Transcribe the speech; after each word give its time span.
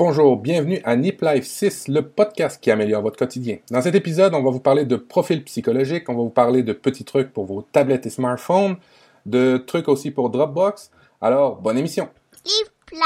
Bonjour, 0.00 0.36
bienvenue 0.36 0.80
à 0.84 0.94
Nip 0.94 1.20
Life 1.22 1.44
6, 1.44 1.88
le 1.88 2.02
podcast 2.02 2.62
qui 2.62 2.70
améliore 2.70 3.02
votre 3.02 3.16
quotidien. 3.16 3.56
Dans 3.72 3.82
cet 3.82 3.96
épisode, 3.96 4.32
on 4.32 4.44
va 4.44 4.50
vous 4.50 4.60
parler 4.60 4.84
de 4.84 4.94
profil 4.94 5.42
psychologique, 5.42 6.08
on 6.08 6.14
va 6.14 6.20
vous 6.20 6.30
parler 6.30 6.62
de 6.62 6.72
petits 6.72 7.04
trucs 7.04 7.32
pour 7.32 7.46
vos 7.46 7.62
tablettes 7.62 8.06
et 8.06 8.10
smartphones, 8.10 8.76
de 9.26 9.56
trucs 9.56 9.88
aussi 9.88 10.12
pour 10.12 10.30
Dropbox. 10.30 10.92
Alors, 11.20 11.56
bonne 11.56 11.78
émission. 11.78 12.08
Nip. 12.46 13.02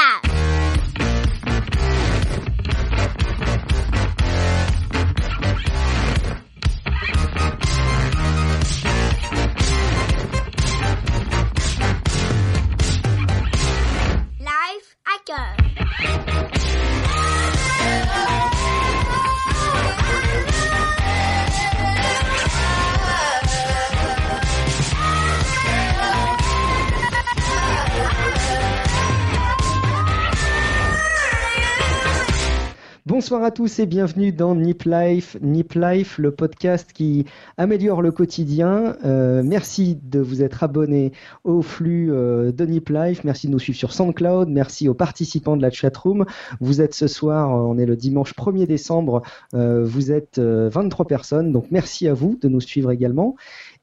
Bonsoir 33.33 33.47
à 33.47 33.51
tous 33.51 33.79
et 33.79 33.87
bienvenue 33.87 34.31
dans 34.31 34.53
Nip 34.53 34.83
Life. 34.83 35.37
Nip 35.41 35.73
Life, 35.73 36.19
le 36.19 36.29
podcast 36.29 36.93
qui 36.93 37.25
améliore 37.57 38.03
le 38.03 38.11
quotidien. 38.11 38.95
Euh, 39.05 39.41
merci 39.43 39.97
de 40.03 40.19
vous 40.19 40.43
être 40.43 40.61
abonné 40.61 41.13
au 41.43 41.63
flux 41.63 42.13
euh, 42.13 42.51
de 42.51 42.63
Nip 42.63 42.89
Life. 42.89 43.23
Merci 43.23 43.47
de 43.47 43.51
nous 43.53 43.57
suivre 43.57 43.79
sur 43.79 43.91
SoundCloud. 43.91 44.49
Merci 44.49 44.87
aux 44.87 44.93
participants 44.93 45.57
de 45.57 45.63
la 45.63 45.71
chatroom. 45.71 46.27
Vous 46.61 46.79
êtes 46.79 46.93
ce 46.93 47.07
soir, 47.07 47.49
euh, 47.49 47.61
on 47.61 47.79
est 47.79 47.87
le 47.87 47.95
dimanche 47.95 48.35
1er 48.35 48.67
décembre. 48.67 49.23
vous 49.51 50.11
êtes 50.11 50.37
euh, 50.37 50.69
23 50.71 51.07
personnes. 51.07 51.51
Donc 51.51 51.65
merci 51.71 52.07
à 52.07 52.13
vous 52.13 52.37
de 52.39 52.47
nous 52.47 52.61
suivre 52.61 52.91
également. 52.91 53.35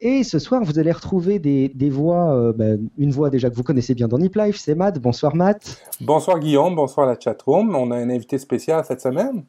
Et 0.02 0.24
ce 0.24 0.38
soir, 0.38 0.62
vous 0.64 0.78
allez 0.78 0.92
retrouver 0.92 1.38
des, 1.38 1.68
des 1.68 1.90
voix, 1.90 2.32
euh, 2.34 2.52
ben, 2.54 2.88
une 2.96 3.10
voix 3.10 3.28
déjà 3.28 3.50
que 3.50 3.54
vous 3.54 3.62
connaissez 3.62 3.94
bien 3.94 4.08
dans 4.08 4.18
Nip 4.18 4.34
Life, 4.34 4.56
c'est 4.56 4.74
Matt. 4.74 4.98
Bonsoir 4.98 5.34
Matt. 5.36 5.76
Bonsoir 6.00 6.38
Guillaume, 6.38 6.74
bonsoir 6.74 7.06
la 7.06 7.18
chatroom. 7.20 7.74
On 7.76 7.90
a 7.90 7.96
un 7.96 8.08
invité 8.08 8.38
spécial 8.38 8.82
cette 8.86 9.02
semaine. 9.02 9.44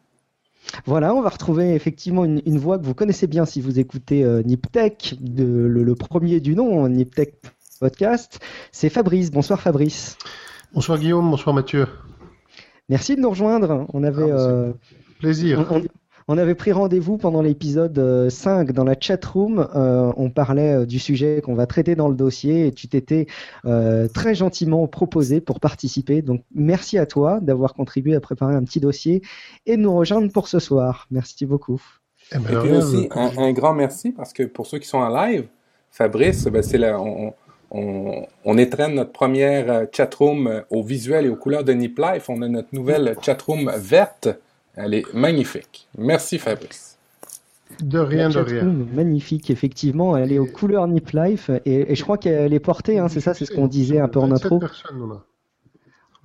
Voilà, 0.86 1.16
on 1.16 1.22
va 1.22 1.30
retrouver 1.30 1.74
effectivement 1.74 2.26
une, 2.26 2.42
une 2.46 2.58
voix 2.58 2.78
que 2.78 2.86
vous 2.86 2.94
connaissez 2.94 3.28
bien 3.28 3.46
si 3.46 3.62
vous 3.62 3.80
écoutez 3.80 4.24
euh, 4.26 4.44
Niptech, 4.44 5.16
de- 5.22 5.44
le, 5.46 5.84
le 5.84 5.96
premier 5.96 6.40
du 6.42 6.54
nom, 6.56 6.88
Niptech 6.90 7.36
Podcast. 7.80 8.40
C'est 8.74 8.90
Fabrice. 8.90 9.32
Bonsoir 9.32 9.60
Fabrice. 9.62 10.18
Bonsoir 10.74 11.00
Guillaume, 11.00 11.30
bonsoir 11.32 11.56
Mathieu. 11.56 11.88
Merci 12.90 13.16
de 13.16 13.22
nous 13.22 13.30
rejoindre. 13.30 13.86
On 13.94 14.04
avait, 14.04 14.30
Ah, 14.32 14.36
euh, 14.36 14.74
Plaisir. 15.20 15.66
on, 15.72 15.78
on- 15.78 15.84
on 16.32 16.38
avait 16.38 16.56
pris 16.56 16.72
rendez-vous 16.72 17.18
pendant 17.18 17.42
l'épisode 17.42 18.00
euh, 18.00 18.30
5 18.30 18.72
dans 18.72 18.86
la 18.86 18.96
chatroom. 18.98 19.68
Euh, 19.76 20.14
on 20.16 20.30
parlait 20.30 20.76
euh, 20.76 20.86
du 20.86 20.98
sujet 20.98 21.42
qu'on 21.44 21.56
va 21.56 21.66
traiter 21.66 21.96
dans 21.96 22.08
le 22.08 22.16
dossier 22.16 22.68
et 22.68 22.72
tu 22.72 22.88
t'étais 22.88 23.28
euh, 23.66 24.08
très 24.08 24.34
gentiment 24.34 24.88
proposé 24.88 25.42
pour 25.42 25.60
participer. 25.60 26.22
Donc 26.22 26.44
merci 26.56 26.98
à 26.98 27.06
toi 27.06 27.42
d'avoir 27.42 27.74
contribué 27.74 28.16
à 28.16 28.22
préparer 28.22 28.56
un 28.56 28.64
petit 28.64 28.80
dossier 28.80 29.22
et 29.66 29.76
de 29.76 29.82
nous 29.82 29.94
rejoindre 29.94 30.32
pour 30.32 30.48
ce 30.48 30.60
soir. 30.60 31.08
Merci 31.12 31.46
beaucoup. 31.46 31.82
Eh 32.34 32.38
ben, 32.38 32.50
Et 32.50 32.62
puis 32.62 32.72
aussi, 32.78 33.10
euh, 33.12 33.20
un, 33.20 33.38
un 33.38 33.52
grand 33.52 33.74
merci 33.74 34.12
parce 34.12 34.32
que 34.32 34.44
pour 34.44 34.68
ceux 34.68 34.80
qui 34.80 34.88
sont 34.88 35.00
en 35.00 35.10
live, 35.10 35.48
Fabrice, 35.90 36.46
ben, 36.46 36.64
c'est 36.64 36.78
la, 36.78 36.98
on, 36.98 37.34
on, 37.72 38.26
on 38.46 38.58
étraîne 38.58 38.96
notre 38.96 39.12
première 39.12 39.72
euh, 39.72 39.86
chatroom 39.92 40.48
euh, 40.48 40.62
au 40.70 40.84
visuel 40.84 41.26
et 41.26 41.30
aux 41.30 41.36
couleurs 41.36 41.64
de 41.66 41.74
Nip 41.74 42.00
Life. 42.00 42.30
On 42.30 42.42
a 42.42 42.48
notre 42.48 42.70
nouvelle 42.74 43.16
chatroom 43.22 43.72
verte. 43.78 44.30
Elle 44.76 44.94
est 44.94 45.14
magnifique. 45.14 45.88
Merci 45.98 46.40
Fabrice. 46.40 46.98
de 47.82 48.00
rien, 48.00 48.30
de 48.30 48.40
rien. 48.40 48.64
Magnifique, 48.64 49.50
effectivement. 49.50 50.18
Elle 50.18 50.32
est 50.32 50.40
aux 50.40 50.46
couleurs 50.46 50.88
Nip 50.88 51.10
Life 51.12 51.50
et, 51.66 51.92
et 51.92 51.96
je 51.96 52.04
crois 52.04 52.18
qu'elle 52.18 52.54
est 52.54 52.60
portée, 52.60 53.00
hein, 53.00 53.08
c'est 53.08 53.22
ça, 53.22 53.34
c'est 53.34 53.46
ce 53.46 53.52
qu'on 53.52 53.68
disait 53.68 54.00
un 54.00 54.08
peu 54.08 54.20
en 54.20 54.28
27 54.28 54.54
intro. 54.54 54.60
personnes. 54.60 55.20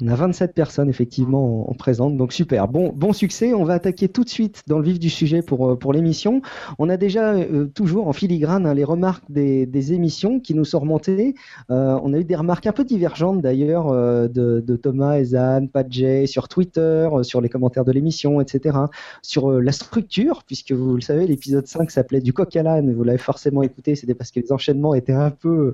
On 0.03 0.09
a 0.09 0.15
27 0.15 0.53
personnes 0.53 0.91
effectivement 0.91 1.71
en, 1.71 1.77
en 1.99 2.11
donc 2.11 2.35
super. 2.35 2.69
Bon, 2.69 2.93
bon 2.95 3.15
succès. 3.15 3.55
On 3.55 3.65
va 3.65 3.73
attaquer 3.73 4.11
tout 4.11 4.25
de 4.25 4.29
suite 4.29 4.63
dans 4.67 4.79
le 4.79 4.85
vif 4.85 4.99
du 4.99 5.09
sujet 5.09 5.41
pour, 5.41 5.71
euh, 5.71 5.77
pour 5.77 5.95
l'émission. 5.95 6.43
On 6.79 6.91
a 6.91 6.99
déjà 6.99 7.33
euh, 7.33 7.65
toujours 7.65 8.07
en 8.07 8.13
filigrane 8.13 8.67
hein, 8.67 8.75
les 8.75 8.85
remarques 8.85 9.25
des, 9.31 9.65
des 9.65 9.95
émissions 9.95 10.39
qui 10.39 10.53
nous 10.53 10.67
sont 10.67 10.81
remontées. 10.81 11.35
Euh, 11.71 11.99
on 12.03 12.13
a 12.13 12.19
eu 12.19 12.25
des 12.25 12.37
remarques 12.37 12.67
un 12.67 12.73
peu 12.73 12.85
divergentes 12.85 13.41
d'ailleurs 13.41 13.89
euh, 13.89 14.29
de, 14.29 14.61
de 14.61 14.77
Thomas, 14.77 15.17
Ezan, 15.19 15.67
Padjay 15.67 16.27
sur 16.27 16.49
Twitter, 16.49 17.09
sur 17.23 17.41
les 17.41 17.49
commentaires 17.49 17.87
de 17.87 17.93
l'émission, 17.93 18.43
etc. 18.43 18.77
Sur 19.23 19.51
la 19.51 19.73
structure, 19.73 20.43
puisque 20.47 20.73
vous 20.73 20.95
le 20.95 21.01
savez, 21.01 21.27
l'épisode 21.27 21.67
5 21.67 21.91
s'appelait 21.91 22.21
du 22.21 22.35
coq 22.35 22.55
à 22.55 22.63
l'âne. 22.63 22.93
Vous 22.93 23.03
l'avez 23.03 23.17
forcément 23.17 23.63
écouté, 23.63 23.95
c'était 23.95 24.15
parce 24.15 24.31
que 24.31 24.41
les 24.41 24.53
enchaînements 24.53 24.93
étaient 24.93 25.15
un 25.15 25.31
peu 25.31 25.73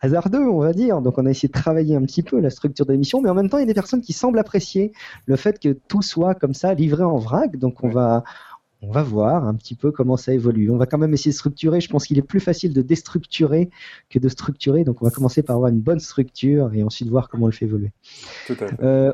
hasardeux, 0.00 0.48
on 0.48 0.58
va 0.58 0.72
dire. 0.72 1.00
Donc 1.02 1.18
on 1.18 1.26
a 1.26 1.30
essayé 1.30 1.46
de 1.48 1.52
travailler 1.52 1.94
un 1.94 2.02
petit 2.02 2.24
peu 2.24 2.40
la 2.40 2.50
structure 2.50 2.84
de 2.84 2.90
l'émission, 2.90 3.22
mais 3.22 3.30
en 3.30 3.34
même 3.34 3.43
temps, 3.48 3.58
il 3.58 3.62
y 3.62 3.64
a 3.64 3.66
des 3.66 3.74
personnes 3.74 4.00
qui 4.00 4.12
semblent 4.12 4.38
apprécier 4.38 4.92
le 5.26 5.36
fait 5.36 5.58
que 5.58 5.76
tout 5.88 6.02
soit 6.02 6.34
comme 6.34 6.54
ça, 6.54 6.74
livré 6.74 7.02
en 7.04 7.16
vrac. 7.18 7.56
Donc 7.56 7.82
on 7.82 7.88
Ouais. 7.88 7.94
va, 7.94 8.24
on 8.82 8.90
va 8.90 9.02
voir 9.02 9.46
un 9.46 9.54
petit 9.54 9.74
peu 9.74 9.92
comment 9.92 10.16
ça 10.16 10.34
évolue. 10.34 10.70
On 10.70 10.76
va 10.76 10.86
quand 10.86 10.98
même 10.98 11.14
essayer 11.14 11.30
de 11.30 11.36
structurer. 11.36 11.80
Je 11.80 11.88
pense 11.88 12.06
qu'il 12.06 12.18
est 12.18 12.22
plus 12.22 12.40
facile 12.40 12.72
de 12.74 12.82
déstructurer 12.82 13.70
que 14.10 14.18
de 14.18 14.28
structurer. 14.28 14.84
Donc 14.84 15.00
on 15.00 15.04
va 15.06 15.10
commencer 15.10 15.42
par 15.42 15.56
avoir 15.56 15.70
une 15.70 15.80
bonne 15.80 16.00
structure 16.00 16.72
et 16.74 16.82
ensuite 16.82 17.08
voir 17.08 17.28
comment 17.28 17.44
on 17.44 17.48
le 17.48 17.52
fait 17.52 17.64
évoluer. 17.64 17.92
Tout 18.46 18.56
à 18.60 18.66
fait. 18.68 18.76
Euh, 18.82 19.12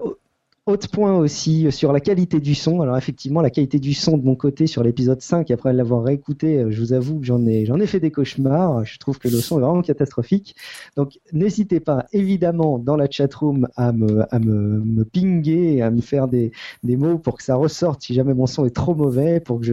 autre 0.71 0.89
point 0.89 1.17
aussi 1.17 1.67
euh, 1.67 1.71
sur 1.71 1.93
la 1.93 2.01
qualité 2.01 2.41
du 2.41 2.55
son. 2.55 2.81
Alors 2.81 2.97
effectivement, 2.97 3.41
la 3.41 3.51
qualité 3.51 3.79
du 3.79 3.93
son 3.93 4.17
de 4.17 4.25
mon 4.25 4.35
côté 4.35 4.67
sur 4.67 4.83
l'épisode 4.83 5.21
5, 5.21 5.51
après 5.51 5.73
l'avoir 5.73 6.03
réécouté, 6.03 6.59
euh, 6.59 6.71
je 6.71 6.81
vous 6.81 6.93
avoue 6.93 7.21
que 7.21 7.27
j'en 7.27 7.45
ai, 7.47 7.87
fait 7.87 8.01
des 8.01 8.11
cauchemars. 8.11 8.85
Je 8.85 8.99
trouve 8.99 9.19
que 9.19 9.29
le 9.29 9.41
son 9.41 9.59
est 9.59 9.63
vraiment 9.63 9.83
catastrophique. 9.83 10.57
Donc 10.97 11.19
n'hésitez 11.33 11.81
pas 11.81 12.07
évidemment 12.13 12.79
dans 12.79 12.97
la 12.97 13.11
chatroom 13.11 13.69
à 13.77 13.93
me, 13.93 14.23
à 14.35 14.39
me, 14.39 15.05
pinguer 15.05 15.83
à 15.83 15.91
me 15.91 16.01
faire 16.01 16.29
des, 16.29 16.53
mots 16.85 17.19
pour 17.19 17.37
que 17.37 17.43
ça 17.43 17.57
ressorte 17.57 18.03
si 18.03 18.15
jamais 18.15 18.35
mon 18.35 18.47
son 18.47 18.65
est 18.65 18.75
trop 18.75 18.95
mauvais, 18.95 19.41
pour 19.41 19.61
que 19.61 19.67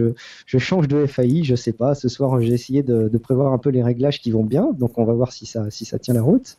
je, 0.46 0.58
change 0.58 0.88
de 0.88 1.06
FAI. 1.06 1.44
Je 1.44 1.54
sais 1.54 1.72
pas. 1.72 1.94
Ce 1.94 2.08
soir, 2.08 2.40
j'ai 2.40 2.52
essayé 2.52 2.82
de, 2.82 3.18
prévoir 3.18 3.52
un 3.52 3.58
peu 3.58 3.70
les 3.70 3.82
réglages 3.82 4.20
qui 4.20 4.30
vont 4.30 4.44
bien. 4.44 4.70
Donc 4.78 4.98
on 4.98 5.04
va 5.04 5.12
voir 5.12 5.32
si 5.32 5.46
ça 5.46 5.98
tient 5.98 6.14
la 6.14 6.22
route. 6.22 6.56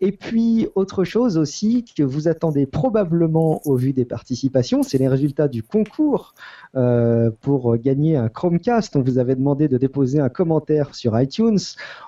Et 0.00 0.12
puis, 0.12 0.68
autre 0.74 1.04
chose 1.04 1.38
aussi 1.38 1.84
que 1.96 2.02
vous 2.02 2.28
attendez 2.28 2.66
probablement 2.66 3.60
au 3.64 3.76
vu 3.76 3.92
des 3.92 4.04
participations, 4.04 4.82
c'est 4.82 4.98
les 4.98 5.08
résultats 5.08 5.48
du 5.48 5.62
concours 5.62 6.34
euh, 6.74 7.30
pour 7.40 7.76
gagner 7.76 8.16
un 8.16 8.28
Chromecast. 8.28 8.96
On 8.96 9.02
vous 9.02 9.18
avait 9.18 9.36
demandé 9.36 9.68
de 9.68 9.78
déposer 9.78 10.20
un 10.20 10.28
commentaire 10.28 10.94
sur 10.94 11.18
iTunes. 11.18 11.58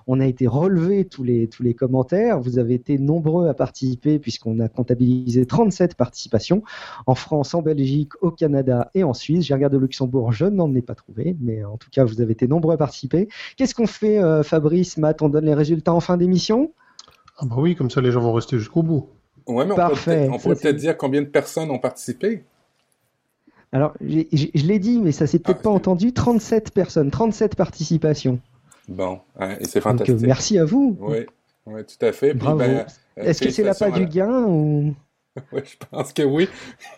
On 0.06 0.20
a 0.20 0.26
été 0.26 0.46
relevé 0.46 1.04
tous 1.04 1.22
les, 1.22 1.48
tous 1.48 1.62
les 1.62 1.75
commentaires. 1.75 2.41
Vous 2.41 2.58
avez 2.58 2.75
été 2.75 2.98
nombreux 2.98 3.48
à 3.48 3.54
participer 3.54 4.19
puisqu'on 4.19 4.58
a 4.60 4.69
comptabilisé 4.69 5.46
37 5.46 5.94
participations 5.94 6.62
en 7.06 7.14
France, 7.14 7.54
en 7.54 7.62
Belgique, 7.62 8.12
au 8.20 8.30
Canada 8.30 8.91
et 8.94 9.04
en 9.04 9.14
Suisse. 9.14 9.44
J'ai 9.44 9.54
regardé 9.54 9.76
au 9.76 9.80
Luxembourg, 9.80 10.32
je 10.32 10.46
n'en 10.46 10.75
ai 10.75 10.82
pas 10.82 10.94
trouvé, 10.94 11.36
mais 11.41 11.64
en 11.64 11.76
tout 11.76 11.91
cas, 11.91 12.04
vous 12.04 12.20
avez 12.20 12.32
été 12.32 12.48
nombreux 12.48 12.75
à 12.75 12.76
participer. 12.76 13.28
Qu'est-ce 13.56 13.75
qu'on 13.75 13.86
fait, 13.86 14.19
euh, 14.19 14.42
Fabrice, 14.42 14.96
Matt? 14.96 15.22
On 15.22 15.28
donne 15.28 15.46
les 15.46 15.54
résultats 15.54 15.94
en 15.94 16.00
fin 16.00 16.16
d'émission? 16.16 16.72
Ah 17.38 17.44
bah 17.47 17.56
oui, 17.58 17.74
comme 17.76 17.91
ça 17.91 18.00
les 18.00 18.10
gens 18.12 18.20
vont 18.20 18.32
rester 18.32 18.58
jusqu'au 18.58 18.82
bout. 18.82 19.08
Ouais, 19.47 19.64
mais 19.64 19.72
on 19.72 19.76
Parfait. 19.76 19.94
pourrait 19.94 20.16
peut-être- 20.16 20.32
on 20.34 20.38
pourrait 20.38 20.54
Ça, 20.56 20.62
peut-être 20.62 20.76
c'est- 20.76 20.80
dire 20.86 20.97
combien 20.97 21.22
de 21.22 21.26
personnes 21.26 21.70
ont 21.70 21.78
participé. 21.78 22.44
Alors, 23.72 23.92
je 24.00 24.66
l'ai 24.66 24.78
dit, 24.78 25.00
mais 25.00 25.12
ça 25.12 25.26
s'est 25.26 25.38
peut-être 25.38 25.58
Ah, 25.60 25.64
pas 25.64 25.70
entendu. 25.70 26.12
37 26.12 26.70
personnes, 26.72 27.10
37 27.10 27.56
participations. 27.56 28.41
Bon, 28.88 29.20
hein, 29.38 29.56
et 29.60 29.64
c'est 29.64 29.80
Donc, 29.80 29.86
euh, 29.86 29.98
fantastique. 29.98 30.26
merci 30.26 30.58
à 30.58 30.64
vous. 30.64 30.96
Oui, 31.00 31.26
tout 31.66 32.06
à 32.06 32.12
fait. 32.12 32.32
Bravo. 32.32 32.58
ben, 32.60 32.86
Est-ce 33.16 33.42
que 33.42 33.50
c'est 33.50 33.64
l'appât 33.64 33.91
du 33.91 34.06
gain 34.06 34.44
ou... 34.44 34.94
Oui, 35.52 35.60
je 35.64 35.76
pense 35.91 36.12
que 36.12 36.22
oui. 36.22 36.48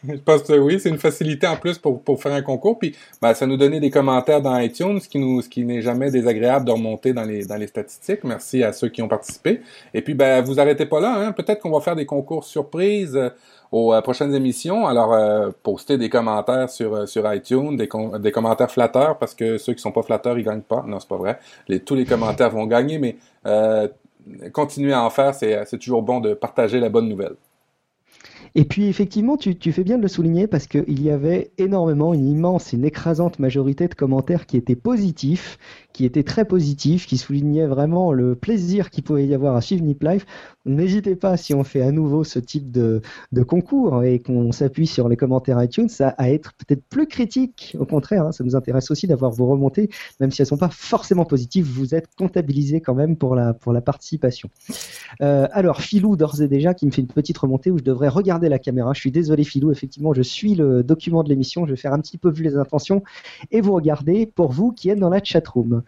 Je 0.06 0.16
pense 0.16 0.42
que 0.42 0.52
oui, 0.52 0.78
c'est 0.80 0.88
une 0.88 0.98
facilité 0.98 1.46
en 1.46 1.56
plus 1.56 1.78
pour, 1.78 2.02
pour 2.02 2.22
faire 2.22 2.32
un 2.32 2.42
concours. 2.42 2.78
Puis 2.78 2.94
ben, 3.20 3.34
ça 3.34 3.46
nous 3.46 3.56
donnait 3.56 3.80
des 3.80 3.90
commentaires 3.90 4.40
dans 4.40 4.56
iTunes, 4.58 5.00
ce 5.00 5.08
qui 5.08 5.18
nous 5.18 5.42
ce 5.42 5.48
qui 5.48 5.64
n'est 5.64 5.82
jamais 5.82 6.10
désagréable 6.10 6.64
de 6.64 6.72
remonter 6.72 7.12
dans 7.12 7.24
les 7.24 7.44
dans 7.46 7.56
les 7.56 7.66
statistiques. 7.66 8.24
Merci 8.24 8.62
à 8.62 8.72
ceux 8.72 8.88
qui 8.88 9.02
ont 9.02 9.08
participé. 9.08 9.60
Et 9.94 10.02
puis 10.02 10.14
ben 10.14 10.42
vous 10.42 10.60
arrêtez 10.60 10.86
pas 10.86 11.00
là, 11.00 11.14
hein. 11.16 11.32
Peut-être 11.32 11.60
qu'on 11.60 11.70
va 11.70 11.80
faire 11.80 11.96
des 11.96 12.06
concours 12.06 12.44
surprises 12.44 13.16
euh, 13.16 13.30
aux 13.72 13.92
euh, 13.92 14.00
prochaines 14.00 14.34
émissions. 14.34 14.86
Alors 14.86 15.12
euh, 15.12 15.50
postez 15.62 15.98
des 15.98 16.08
commentaires 16.08 16.70
sur 16.70 16.94
euh, 16.94 17.06
sur 17.06 17.32
iTunes, 17.32 17.76
des 17.76 17.88
des 18.18 18.32
commentaires 18.32 18.70
flatteurs 18.70 19.18
parce 19.18 19.34
que 19.34 19.58
ceux 19.58 19.74
qui 19.74 19.80
sont 19.82 19.92
pas 19.92 20.02
flatteurs 20.02 20.38
ils 20.38 20.44
gagnent 20.44 20.60
pas. 20.62 20.84
Non, 20.86 21.00
c'est 21.00 21.08
pas 21.08 21.16
vrai. 21.16 21.38
Les, 21.68 21.80
tous 21.80 21.94
les 21.94 22.04
commentaires 22.04 22.50
vont 22.50 22.66
gagner, 22.66 22.98
mais 22.98 23.16
continuez 24.52 24.92
à 24.92 25.02
en 25.02 25.10
faire. 25.10 25.34
C'est 25.34 25.78
toujours 25.78 26.02
bon 26.02 26.20
de 26.20 26.34
partager 26.34 26.80
la 26.80 26.88
bonne 26.88 27.08
nouvelle. 27.08 27.34
Et 28.54 28.64
puis 28.64 28.86
effectivement, 28.86 29.36
tu, 29.36 29.54
fais 29.72 29.84
bien 29.84 29.98
de 29.98 30.02
le 30.02 30.08
souligner 30.08 30.46
parce 30.46 30.66
qu'il 30.66 31.02
y 31.02 31.10
avait 31.10 31.52
énormément, 31.58 32.14
une 32.14 32.26
immense, 32.26 32.72
une 32.72 32.84
écrasante 32.84 33.38
majorité 33.38 33.88
de 33.88 33.94
commentaires 33.94 34.46
qui 34.46 34.56
étaient 34.56 34.76
positifs, 34.76 35.58
qui 35.92 36.04
était 36.04 36.22
très 36.22 36.44
positif, 36.44 37.06
qui 37.06 37.18
soulignait 37.18 37.66
vraiment 37.66 38.12
le 38.12 38.34
plaisir 38.34 38.90
qu'il 38.90 39.04
pouvait 39.04 39.26
y 39.26 39.34
avoir 39.34 39.56
à 39.56 39.60
suivre 39.60 39.82
Nip 39.82 40.02
Life. 40.02 40.26
N'hésitez 40.64 41.16
pas, 41.16 41.36
si 41.36 41.54
on 41.54 41.64
fait 41.64 41.82
à 41.82 41.90
nouveau 41.90 42.24
ce 42.24 42.38
type 42.38 42.70
de, 42.70 43.00
concours 43.46 44.04
et 44.04 44.20
qu'on 44.20 44.52
s'appuie 44.52 44.86
sur 44.86 45.08
les 45.08 45.16
commentaires 45.16 45.62
iTunes, 45.62 45.88
à 46.00 46.30
être 46.30 46.52
peut-être 46.54 46.84
plus 46.88 47.06
critique. 47.06 47.76
Au 47.78 47.86
contraire, 47.86 48.26
hein, 48.26 48.32
ça 48.32 48.44
nous 48.44 48.54
intéresse 48.54 48.90
aussi 48.90 49.06
d'avoir 49.06 49.32
vos 49.32 49.46
remontées, 49.46 49.88
même 50.20 50.30
si 50.30 50.42
elles 50.42 50.46
sont 50.46 50.56
pas 50.56 50.68
forcément 50.68 51.24
positives, 51.24 51.66
vous 51.66 51.94
êtes 51.94 52.08
comptabilisés 52.16 52.80
quand 52.80 52.94
même 52.94 53.16
pour 53.16 53.34
la, 53.34 53.54
pour 53.54 53.72
la 53.72 53.80
participation. 53.80 54.50
Euh, 55.20 55.48
alors, 55.52 55.80
Philou, 55.80 56.16
d'ores 56.16 56.42
et 56.42 56.48
déjà, 56.48 56.74
qui 56.74 56.86
me 56.86 56.90
fait 56.90 57.00
une 57.00 57.08
petite 57.08 57.38
remontée 57.38 57.70
où 57.70 57.78
je 57.78 57.84
devrais 57.84 58.08
regarder 58.08 58.37
la 58.46 58.60
caméra. 58.60 58.92
Je 58.94 59.00
suis 59.00 59.10
désolé, 59.10 59.42
Philou, 59.42 59.72
effectivement, 59.72 60.14
je 60.14 60.22
suis 60.22 60.54
le 60.54 60.82
document 60.84 61.24
de 61.24 61.28
l'émission, 61.28 61.66
je 61.66 61.70
vais 61.70 61.76
faire 61.76 61.92
un 61.92 62.00
petit 62.00 62.18
peu 62.18 62.30
vu 62.30 62.44
les 62.44 62.56
intentions 62.56 63.02
et 63.50 63.60
vous 63.60 63.72
regardez 63.72 64.26
pour 64.26 64.52
vous 64.52 64.72
qui 64.72 64.90
êtes 64.90 64.98
dans 64.98 65.10
la 65.10 65.22
chatroom. 65.22 65.82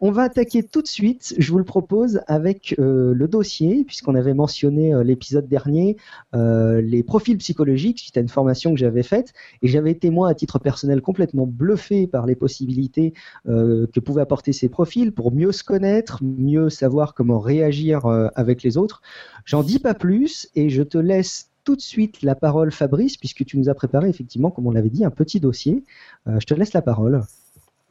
On 0.00 0.10
va 0.10 0.22
attaquer 0.22 0.62
tout 0.62 0.82
de 0.82 0.88
suite, 0.88 1.34
je 1.38 1.52
vous 1.52 1.58
le 1.58 1.64
propose, 1.64 2.20
avec 2.26 2.74
euh, 2.78 3.14
le 3.14 3.28
dossier, 3.28 3.84
puisqu'on 3.84 4.14
avait 4.14 4.34
mentionné 4.34 4.92
euh, 4.92 5.04
l'épisode 5.04 5.48
dernier, 5.48 5.96
euh, 6.34 6.80
les 6.80 7.02
profils 7.02 7.38
psychologiques, 7.38 8.00
suite 8.00 8.16
à 8.16 8.20
une 8.20 8.28
formation 8.28 8.72
que 8.72 8.78
j'avais 8.78 9.02
faite, 9.02 9.32
et 9.62 9.68
j'avais 9.68 9.90
été, 9.90 10.10
moi, 10.10 10.28
à 10.28 10.34
titre 10.34 10.58
personnel, 10.58 11.00
complètement 11.00 11.46
bluffé 11.46 12.06
par 12.06 12.26
les 12.26 12.34
possibilités 12.34 13.14
que 13.46 14.00
pouvaient 14.00 14.22
apporter 14.22 14.52
ces 14.52 14.68
profils 14.68 15.12
pour 15.12 15.32
mieux 15.32 15.52
se 15.52 15.64
connaître, 15.64 16.22
mieux 16.22 16.70
savoir 16.70 17.14
comment 17.14 17.38
réagir 17.38 18.06
avec 18.34 18.62
les 18.62 18.76
autres. 18.76 19.02
J'en 19.44 19.62
dis 19.62 19.78
pas 19.78 19.94
plus, 19.94 20.48
et 20.54 20.70
je 20.70 20.82
te 20.82 20.98
laisse 20.98 21.51
tout 21.64 21.76
de 21.76 21.80
suite 21.80 22.22
la 22.22 22.34
parole, 22.34 22.72
Fabrice, 22.72 23.16
puisque 23.16 23.44
tu 23.44 23.58
nous 23.58 23.68
as 23.68 23.74
préparé, 23.74 24.08
effectivement, 24.08 24.50
comme 24.50 24.66
on 24.66 24.70
l'avait 24.70 24.90
dit, 24.90 25.04
un 25.04 25.10
petit 25.10 25.40
dossier. 25.40 25.84
Euh, 26.26 26.38
je 26.40 26.46
te 26.46 26.54
laisse 26.54 26.72
la 26.72 26.82
parole. 26.82 27.22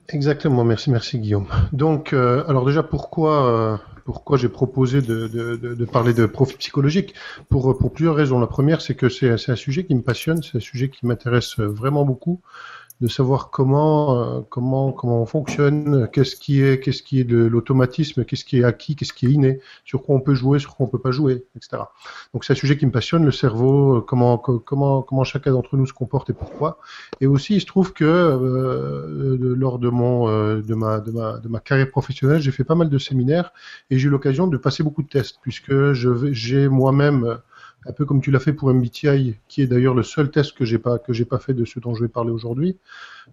Exactement, 0.09 0.65
merci, 0.65 0.91
merci 0.91 1.19
Guillaume. 1.19 1.47
Donc, 1.71 2.11
euh, 2.11 2.43
alors 2.47 2.65
déjà, 2.65 2.83
pourquoi, 2.83 3.47
euh, 3.47 3.77
pourquoi 4.03 4.37
j'ai 4.37 4.49
proposé 4.49 5.01
de, 5.01 5.85
parler 5.85 6.13
de 6.13 6.25
profil 6.25 6.57
psychologique 6.57 7.13
pour, 7.49 7.77
plusieurs 7.93 8.15
raisons. 8.15 8.39
La 8.39 8.47
première, 8.47 8.81
c'est 8.81 8.95
que 8.95 9.07
c'est 9.07 9.29
un 9.29 9.55
sujet 9.55 9.85
qui 9.85 9.95
me 9.95 10.01
passionne, 10.01 10.43
c'est 10.43 10.57
un 10.57 10.61
sujet 10.61 10.89
qui 10.89 11.05
m'intéresse 11.05 11.59
vraiment 11.59 12.03
beaucoup, 12.03 12.41
de 13.01 13.07
savoir 13.07 13.49
comment, 13.49 14.15
euh, 14.21 14.41
comment, 14.49 14.91
comment 14.93 15.21
on 15.21 15.25
fonctionne, 15.25 16.07
qu'est-ce 16.13 16.35
qui 16.35 16.61
est, 16.61 16.79
qu'est-ce 16.79 17.03
qui 17.03 17.19
est 17.19 17.23
de 17.23 17.37
l'automatisme, 17.37 18.23
qu'est-ce 18.25 18.45
qui 18.45 18.59
est 18.59 18.63
acquis, 18.63 18.95
qu'est-ce 18.95 19.13
qui 19.13 19.25
est 19.25 19.31
inné, 19.31 19.59
sur 19.85 20.03
quoi 20.03 20.15
on 20.15 20.21
peut 20.21 20.35
jouer, 20.35 20.59
sur 20.59 20.75
quoi 20.75 20.85
on 20.85 20.89
peut 20.89 20.99
pas 20.99 21.11
jouer, 21.11 21.43
etc. 21.55 21.89
Donc 22.33 22.45
c'est 22.45 22.53
un 22.53 22.55
sujet 22.55 22.77
qui 22.77 22.85
me 22.85 22.91
passionne, 22.91 23.25
le 23.25 23.31
cerveau, 23.31 23.97
euh, 23.97 24.01
comment, 24.01 24.37
co- 24.37 24.59
comment, 24.59 25.01
comment 25.01 25.23
chacun 25.23 25.51
d'entre 25.51 25.77
nous 25.77 25.87
se 25.87 25.93
comporte 25.93 26.29
et 26.29 26.33
pourquoi. 26.33 26.79
Et 27.19 27.27
aussi, 27.27 27.55
il 27.55 27.61
se 27.61 27.65
trouve 27.65 27.93
que 27.93 28.05
euh, 28.05 29.37
lors 29.55 29.79
de 29.79 29.89
mon, 29.89 30.27
de 30.61 30.75
ma, 30.75 30.99
de 30.99 31.11
ma, 31.11 31.37
de 31.39 31.47
ma 31.47 31.59
carrière 31.59 31.89
professionnelle, 31.89 32.41
j'ai 32.41 32.51
fait 32.51 32.63
pas 32.63 32.75
mal 32.75 32.89
de 32.89 32.97
séminaires 32.97 33.51
et 33.89 33.97
j'ai 33.97 34.07
eu 34.07 34.11
l'occasion 34.11 34.47
de 34.47 34.57
passer 34.57 34.83
beaucoup 34.83 35.03
de 35.03 35.07
tests, 35.09 35.37
puisque 35.41 35.93
je 35.93 36.31
j'ai 36.33 36.67
moi-même, 36.67 37.37
un 37.87 37.93
peu 37.93 38.05
comme 38.05 38.21
tu 38.21 38.31
l'as 38.31 38.39
fait 38.39 38.53
pour 38.53 38.71
MBTI, 38.73 39.35
qui 39.47 39.61
est 39.61 39.67
d'ailleurs 39.67 39.95
le 39.95 40.03
seul 40.03 40.29
test 40.31 40.53
que 40.55 40.65
j'ai 40.65 40.77
pas 40.77 40.99
que 40.99 41.13
j'ai 41.13 41.25
pas 41.25 41.39
fait 41.39 41.53
de 41.53 41.65
ce 41.65 41.79
dont 41.79 41.95
je 41.95 42.03
vais 42.03 42.09
parler 42.09 42.31
aujourd'hui. 42.31 42.77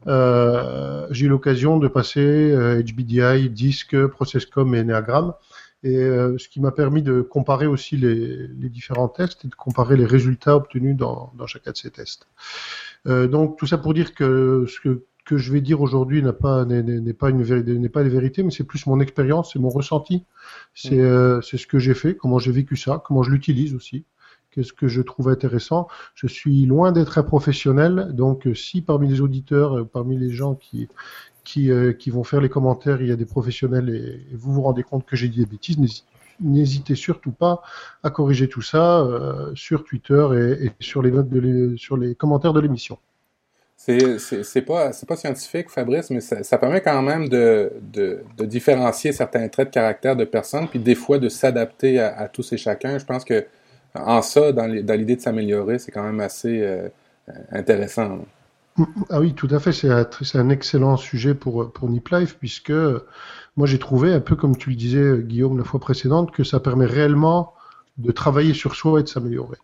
Euh, 0.06 1.06
j'ai 1.10 1.26
eu 1.26 1.28
l'occasion 1.28 1.78
de 1.78 1.88
passer 1.88 2.20
euh, 2.20 2.82
HBDI, 2.82 3.50
DISC, 3.50 4.06
ProcessCom 4.06 4.74
et 4.74 4.80
Enneagram, 4.80 5.34
et 5.82 5.96
euh, 5.96 6.38
ce 6.38 6.48
qui 6.48 6.60
m'a 6.60 6.72
permis 6.72 7.02
de 7.02 7.20
comparer 7.20 7.66
aussi 7.66 7.96
les, 7.96 8.48
les 8.48 8.68
différents 8.68 9.08
tests 9.08 9.44
et 9.44 9.48
de 9.48 9.54
comparer 9.54 9.96
les 9.96 10.06
résultats 10.06 10.56
obtenus 10.56 10.96
dans, 10.96 11.32
dans 11.36 11.46
chacun 11.46 11.72
de 11.72 11.76
ces 11.76 11.90
tests. 11.90 12.26
Euh, 13.06 13.28
donc 13.28 13.58
tout 13.58 13.66
ça 13.66 13.78
pour 13.78 13.94
dire 13.94 14.14
que 14.14 14.66
ce 14.68 14.80
que 14.80 15.04
que 15.24 15.36
je 15.36 15.52
vais 15.52 15.60
dire 15.60 15.82
aujourd'hui 15.82 16.22
n'a 16.22 16.32
pas 16.32 16.64
n'est- 16.64 16.82
n'est 16.82 17.00
n'est 17.00 17.12
pas 17.12 17.28
une 17.30 17.42
vérité 17.42 17.78
n'est 17.78 17.90
pas 17.90 18.02
les 18.02 18.08
vérités 18.08 18.42
mais 18.42 18.50
c'est 18.50 18.64
plus 18.64 18.86
mon 18.86 18.98
expérience 18.98 19.52
c'est 19.52 19.58
mon 19.58 19.68
ressenti 19.68 20.24
c'est 20.74 21.00
euh, 21.00 21.42
c'est 21.42 21.58
ce 21.58 21.66
que 21.66 21.78
j'ai 21.78 21.92
fait 21.94 22.16
comment 22.16 22.38
j'ai 22.38 22.50
vécu 22.52 22.76
ça 22.76 23.02
comment 23.04 23.22
je 23.22 23.30
l'utilise 23.30 23.74
aussi 23.74 24.04
qu'est-ce 24.58 24.72
que 24.72 24.88
je 24.88 25.02
trouve 25.02 25.28
intéressant 25.28 25.86
je 26.14 26.26
suis 26.26 26.66
loin 26.66 26.90
d'être 26.90 27.18
un 27.18 27.22
professionnel 27.22 28.08
donc 28.12 28.46
euh, 28.46 28.54
si 28.54 28.82
parmi 28.82 29.08
les 29.08 29.20
auditeurs 29.20 29.78
euh, 29.78 29.84
parmi 29.84 30.18
les 30.18 30.30
gens 30.30 30.56
qui 30.56 30.88
euh, 31.70 31.92
qui 31.92 32.10
vont 32.10 32.24
faire 32.24 32.40
les 32.40 32.48
commentaires 32.48 33.00
il 33.00 33.08
y 33.08 33.12
a 33.12 33.16
des 33.16 33.24
professionnels 33.24 33.88
et, 33.88 34.36
vous 34.36 34.52
vous 34.52 34.62
rendez 34.62 34.82
compte 34.82 35.06
que 35.06 35.16
j'ai 35.16 35.28
dit 35.28 35.38
des 35.38 35.46
bêtises 35.46 35.78
n'hésitez 36.40 36.96
surtout 36.96 37.32
pas 37.32 37.62
à 38.02 38.10
corriger 38.10 38.48
tout 38.48 38.62
ça 38.62 39.04
sur 39.54 39.82
Twitter 39.82 40.26
et, 40.60 40.70
sur 40.78 41.02
les 41.02 42.14
commentaires 42.14 42.52
de 42.52 42.60
l'émission. 42.60 42.96
C'est, 43.76 44.62
pas, 44.62 44.90
pas 45.06 45.16
scientifique, 45.16 45.70
Fabrice, 45.70 46.10
mais 46.10 46.20
ça, 46.20 46.58
permet 46.58 46.80
quand 46.80 47.00
même 47.00 47.28
de 47.28 47.72
différencier 48.40 49.12
certains 49.12 49.48
traits 49.48 49.68
de 49.68 49.72
caractère 49.72 50.16
de 50.16 50.24
personnes, 50.24 50.68
puis 50.68 50.80
des 50.80 50.96
fois 50.96 51.18
de 51.18 51.28
s'adapter 51.28 52.00
à, 52.00 52.18
à 52.18 52.28
tous 52.28 52.52
et 52.52 52.56
chacun. 52.56 52.98
Je 52.98 53.04
pense 53.04 53.24
que 53.24 53.46
en 53.94 54.22
ça, 54.22 54.52
dans, 54.52 54.66
l'idée 54.66 55.16
de 55.16 55.20
s'améliorer, 55.20 55.78
c'est 55.78 55.92
quand 55.92 56.02
même 56.02 56.20
assez 56.20 56.62
euh, 56.62 56.88
intéressant. 57.50 58.18
Ah 59.10 59.20
oui, 59.20 59.34
tout 59.34 59.48
à 59.50 59.58
fait. 59.58 59.72
C'est 59.72 60.38
un, 60.38 60.48
excellent 60.50 60.96
sujet 60.96 61.34
pour, 61.34 61.72
pour 61.72 61.88
Nip 61.88 62.08
Life, 62.10 62.36
puisque 62.38 62.72
moi 63.56 63.66
j'ai 63.66 63.78
trouvé, 63.78 64.12
un 64.12 64.20
peu 64.20 64.36
comme 64.36 64.56
tu 64.56 64.70
le 64.70 64.76
disais, 64.76 65.18
Guillaume, 65.22 65.58
la 65.58 65.64
fois 65.64 65.80
précédente, 65.80 66.30
que 66.30 66.44
ça 66.44 66.60
permet 66.60 66.86
réellement 66.86 67.54
de 67.96 68.12
travailler 68.12 68.54
sur 68.54 68.76
soi 68.76 69.00
et 69.00 69.02
de 69.02 69.08
s'améliorer. 69.08 69.58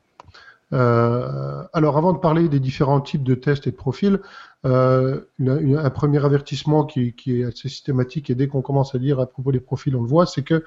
Euh, 0.72 1.62
alors, 1.72 1.96
avant 1.96 2.12
de 2.12 2.18
parler 2.18 2.48
des 2.48 2.58
différents 2.58 3.00
types 3.00 3.22
de 3.22 3.34
tests 3.34 3.66
et 3.66 3.70
de 3.70 3.76
profils, 3.76 4.18
euh, 4.66 5.20
un 5.38 5.90
premier 5.90 6.24
avertissement 6.24 6.84
qui, 6.84 7.14
est 7.26 7.44
assez 7.44 7.68
systématique, 7.68 8.30
et 8.30 8.34
dès 8.34 8.48
qu'on 8.48 8.62
commence 8.62 8.94
à 8.94 8.98
dire 8.98 9.20
à 9.20 9.26
propos 9.26 9.52
des 9.52 9.60
profils, 9.60 9.94
on 9.94 10.02
le 10.02 10.08
voit, 10.08 10.26
c'est 10.26 10.42
que 10.42 10.64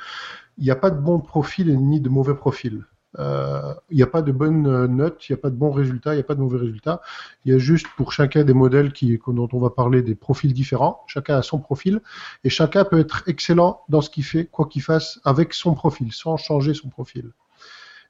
il 0.57 0.63
n'y 0.63 0.71
a 0.71 0.75
pas 0.75 0.89
de 0.89 0.99
bon 0.99 1.19
profil 1.19 1.77
ni 1.77 1.99
de 1.99 2.09
mauvais 2.09 2.35
profil. 2.35 2.85
Euh, 3.19 3.73
Il 3.89 3.97
n'y 3.97 4.03
a 4.03 4.07
pas 4.07 4.21
de 4.21 4.31
bonnes 4.31 4.67
euh, 4.67 4.87
notes, 4.87 5.27
il 5.27 5.31
n'y 5.31 5.39
a 5.39 5.41
pas 5.41 5.49
de 5.49 5.55
bons 5.55 5.71
résultats, 5.71 6.13
il 6.13 6.17
n'y 6.17 6.21
a 6.21 6.25
pas 6.25 6.35
de 6.35 6.41
mauvais 6.41 6.59
résultats. 6.59 7.01
Il 7.45 7.51
y 7.51 7.55
a 7.55 7.57
juste 7.57 7.87
pour 7.95 8.11
chacun 8.11 8.43
des 8.43 8.53
modèles 8.53 8.91
dont 9.27 9.47
on 9.53 9.59
va 9.59 9.69
parler 9.69 10.01
des 10.01 10.15
profils 10.15 10.53
différents. 10.53 11.03
Chacun 11.07 11.37
a 11.37 11.41
son 11.41 11.59
profil 11.59 12.01
et 12.43 12.49
chacun 12.49 12.83
peut 12.85 12.99
être 12.99 13.23
excellent 13.27 13.81
dans 13.89 14.01
ce 14.01 14.09
qu'il 14.09 14.23
fait, 14.25 14.45
quoi 14.45 14.65
qu'il 14.67 14.81
fasse, 14.81 15.19
avec 15.23 15.53
son 15.53 15.73
profil, 15.73 16.11
sans 16.11 16.37
changer 16.37 16.73
son 16.73 16.89
profil. 16.89 17.31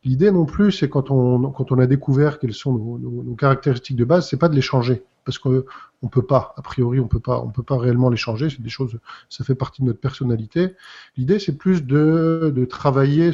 L'idée 0.03 0.31
non 0.31 0.45
plus, 0.45 0.71
c'est 0.71 0.89
quand 0.89 1.11
on, 1.11 1.51
quand 1.51 1.71
on 1.71 1.79
a 1.79 1.88
découvert 1.88 2.39
quelles 2.39 2.53
sont 2.53 2.73
nos, 2.73 2.97
nos- 3.00 3.23
nos 3.23 3.35
caractéristiques 3.35 3.97
de 3.97 4.05
base, 4.05 4.27
c'est 4.29 4.38
pas 4.38 4.50
de 4.50 4.55
les 4.55 4.61
changer. 4.61 5.03
Parce 5.27 5.39
qu'on 5.39 5.65
on 6.01 6.07
peut 6.07 6.25
pas, 6.25 6.53
a 6.56 6.62
priori, 6.62 7.01
on 7.01 7.09
peut 7.09 7.19
pas, 7.19 7.45
peut 7.53 7.63
pas 7.63 7.77
réellement 7.77 8.09
les 8.09 8.15
changer. 8.15 8.50
C'est 8.50 8.62
des 8.62 8.69
choses, 8.69 8.97
ça 9.27 9.44
fait 9.44 9.56
partie 9.56 9.81
de 9.81 9.88
notre 9.88 10.00
personnalité. 10.00 10.75
L'idée, 11.18 11.38
c'est 11.38 11.57
plus 11.57 11.83
de, 11.83 12.65
travailler 12.69 13.33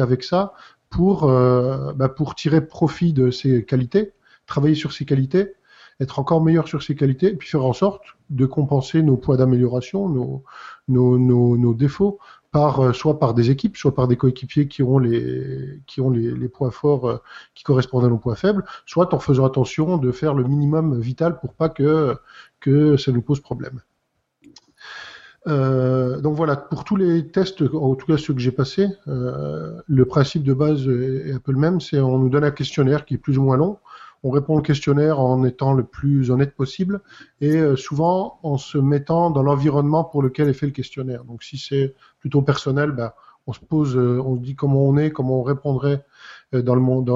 avec 0.00 0.22
ça 0.22 0.54
pour, 0.90 1.24
euh, 1.24 1.92
bah, 1.94 2.08
pour 2.08 2.36
tirer 2.36 2.64
profit 2.64 3.12
de 3.12 3.32
ses 3.32 3.64
qualités, 3.64 4.12
travailler 4.46 4.76
sur 4.76 4.92
ses 4.92 5.04
qualités, 5.04 5.54
être 5.98 6.20
encore 6.20 6.40
meilleur 6.40 6.68
sur 6.68 6.84
ses 6.84 6.94
qualités, 6.94 7.32
et 7.32 7.34
puis 7.34 7.48
faire 7.48 7.64
en 7.64 7.72
sorte 7.72 8.04
de 8.30 8.46
compenser 8.46 9.02
nos 9.02 9.16
points 9.16 9.38
d'amélioration, 9.38 10.08
nos 10.88 11.74
défauts, 11.74 12.20
euh, 12.54 12.92
soit 12.92 13.18
par 13.18 13.32
des 13.32 13.50
équipes, 13.50 13.76
soit 13.76 13.94
par 13.94 14.08
des 14.08 14.16
coéquipiers 14.16 14.68
qui 14.68 14.82
ont 14.82 14.98
les, 14.98 15.80
points 16.52 16.70
forts 16.70 17.08
euh, 17.08 17.16
qui 17.54 17.64
correspondent 17.64 18.04
à 18.04 18.08
nos 18.08 18.18
points 18.18 18.34
faibles, 18.34 18.64
soit 18.84 19.14
en 19.14 19.18
faisant 19.18 19.46
attention 19.46 19.96
de 19.96 20.12
faire 20.12 20.34
le 20.34 20.44
minimum 20.44 21.00
vital 21.00 21.38
pour 21.40 21.54
pas 21.54 21.70
que, 21.70 22.14
que 22.60 22.96
ça 22.98 23.10
nous 23.10 23.22
pose 23.22 23.40
problème. 23.40 23.80
Euh, 25.48 26.20
donc 26.20 26.36
voilà, 26.36 26.56
pour 26.56 26.84
tous 26.84 26.96
les 26.96 27.26
tests, 27.26 27.62
en 27.62 27.94
tout 27.94 28.06
cas 28.06 28.18
ceux 28.18 28.34
que 28.34 28.40
j'ai 28.40 28.52
passés, 28.52 28.86
le 29.06 30.04
principe 30.04 30.44
de 30.44 30.52
base 30.52 30.86
est 30.88 31.32
un 31.32 31.38
peu 31.38 31.52
le 31.52 31.58
même, 31.58 31.80
c'est 31.80 32.00
on 32.00 32.18
nous 32.18 32.28
donne 32.28 32.44
un 32.44 32.50
questionnaire 32.50 33.06
qui 33.06 33.14
est 33.14 33.18
plus 33.18 33.38
ou 33.38 33.42
moins 33.42 33.56
long, 33.56 33.78
on 34.22 34.30
répond 34.30 34.58
au 34.58 34.62
questionnaire 34.62 35.20
en 35.20 35.44
étant 35.44 35.72
le 35.72 35.84
plus 35.84 36.30
honnête 36.30 36.54
possible 36.54 37.00
et 37.40 37.56
euh, 37.56 37.76
souvent 37.76 38.38
en 38.42 38.56
se 38.56 38.78
mettant 38.78 39.30
dans 39.30 39.42
l'environnement 39.42 40.04
pour 40.04 40.22
lequel 40.22 40.48
est 40.48 40.54
fait 40.54 40.66
le 40.66 40.72
questionnaire. 40.72 41.24
Donc 41.24 41.42
si 41.42 41.58
c'est 41.58 41.94
plutôt 42.20 42.42
personnel, 42.42 42.92
ben, 42.92 43.12
on 43.46 43.52
se 43.52 43.60
pose, 43.60 43.96
euh, 43.96 44.22
on 44.24 44.36
se 44.36 44.40
dit 44.40 44.54
comment 44.54 44.82
on 44.82 44.96
est, 44.96 45.10
comment 45.10 45.40
on 45.40 45.42
répondrait 45.42 46.04
euh, 46.54 46.62
dans 46.62 46.76
le 46.76 46.80
monde, 46.80 47.10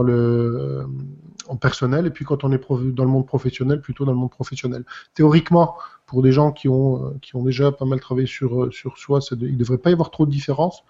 en 1.49 1.57
personnel, 1.57 2.07
et 2.07 2.11
puis 2.11 2.25
quand 2.25 2.43
on 2.43 2.51
est 2.51 2.61
dans 2.93 3.05
le 3.05 3.11
monde 3.11 3.27
professionnel, 3.27 3.81
plutôt 3.81 4.05
dans 4.05 4.13
le 4.13 4.19
monde 4.19 4.33
professionnel. 4.33 4.85
Théoriquement, 5.15 5.77
pour 6.07 6.23
des 6.23 6.33
gens 6.33 6.51
qui 6.51 6.69
ont 6.69 7.15
déjà 7.35 7.71
pas 7.71 7.85
mal 7.85 8.01
travaillé 8.01 8.27
sur 8.27 8.71
soi, 8.97 9.21
ça 9.21 9.37
il 9.41 9.57
devrait 9.57 9.79
pas 9.79 9.91
y 9.91 9.93
avoir 9.93 10.11
trop 10.11 10.27
de 10.27 10.31
différence. 10.31 10.85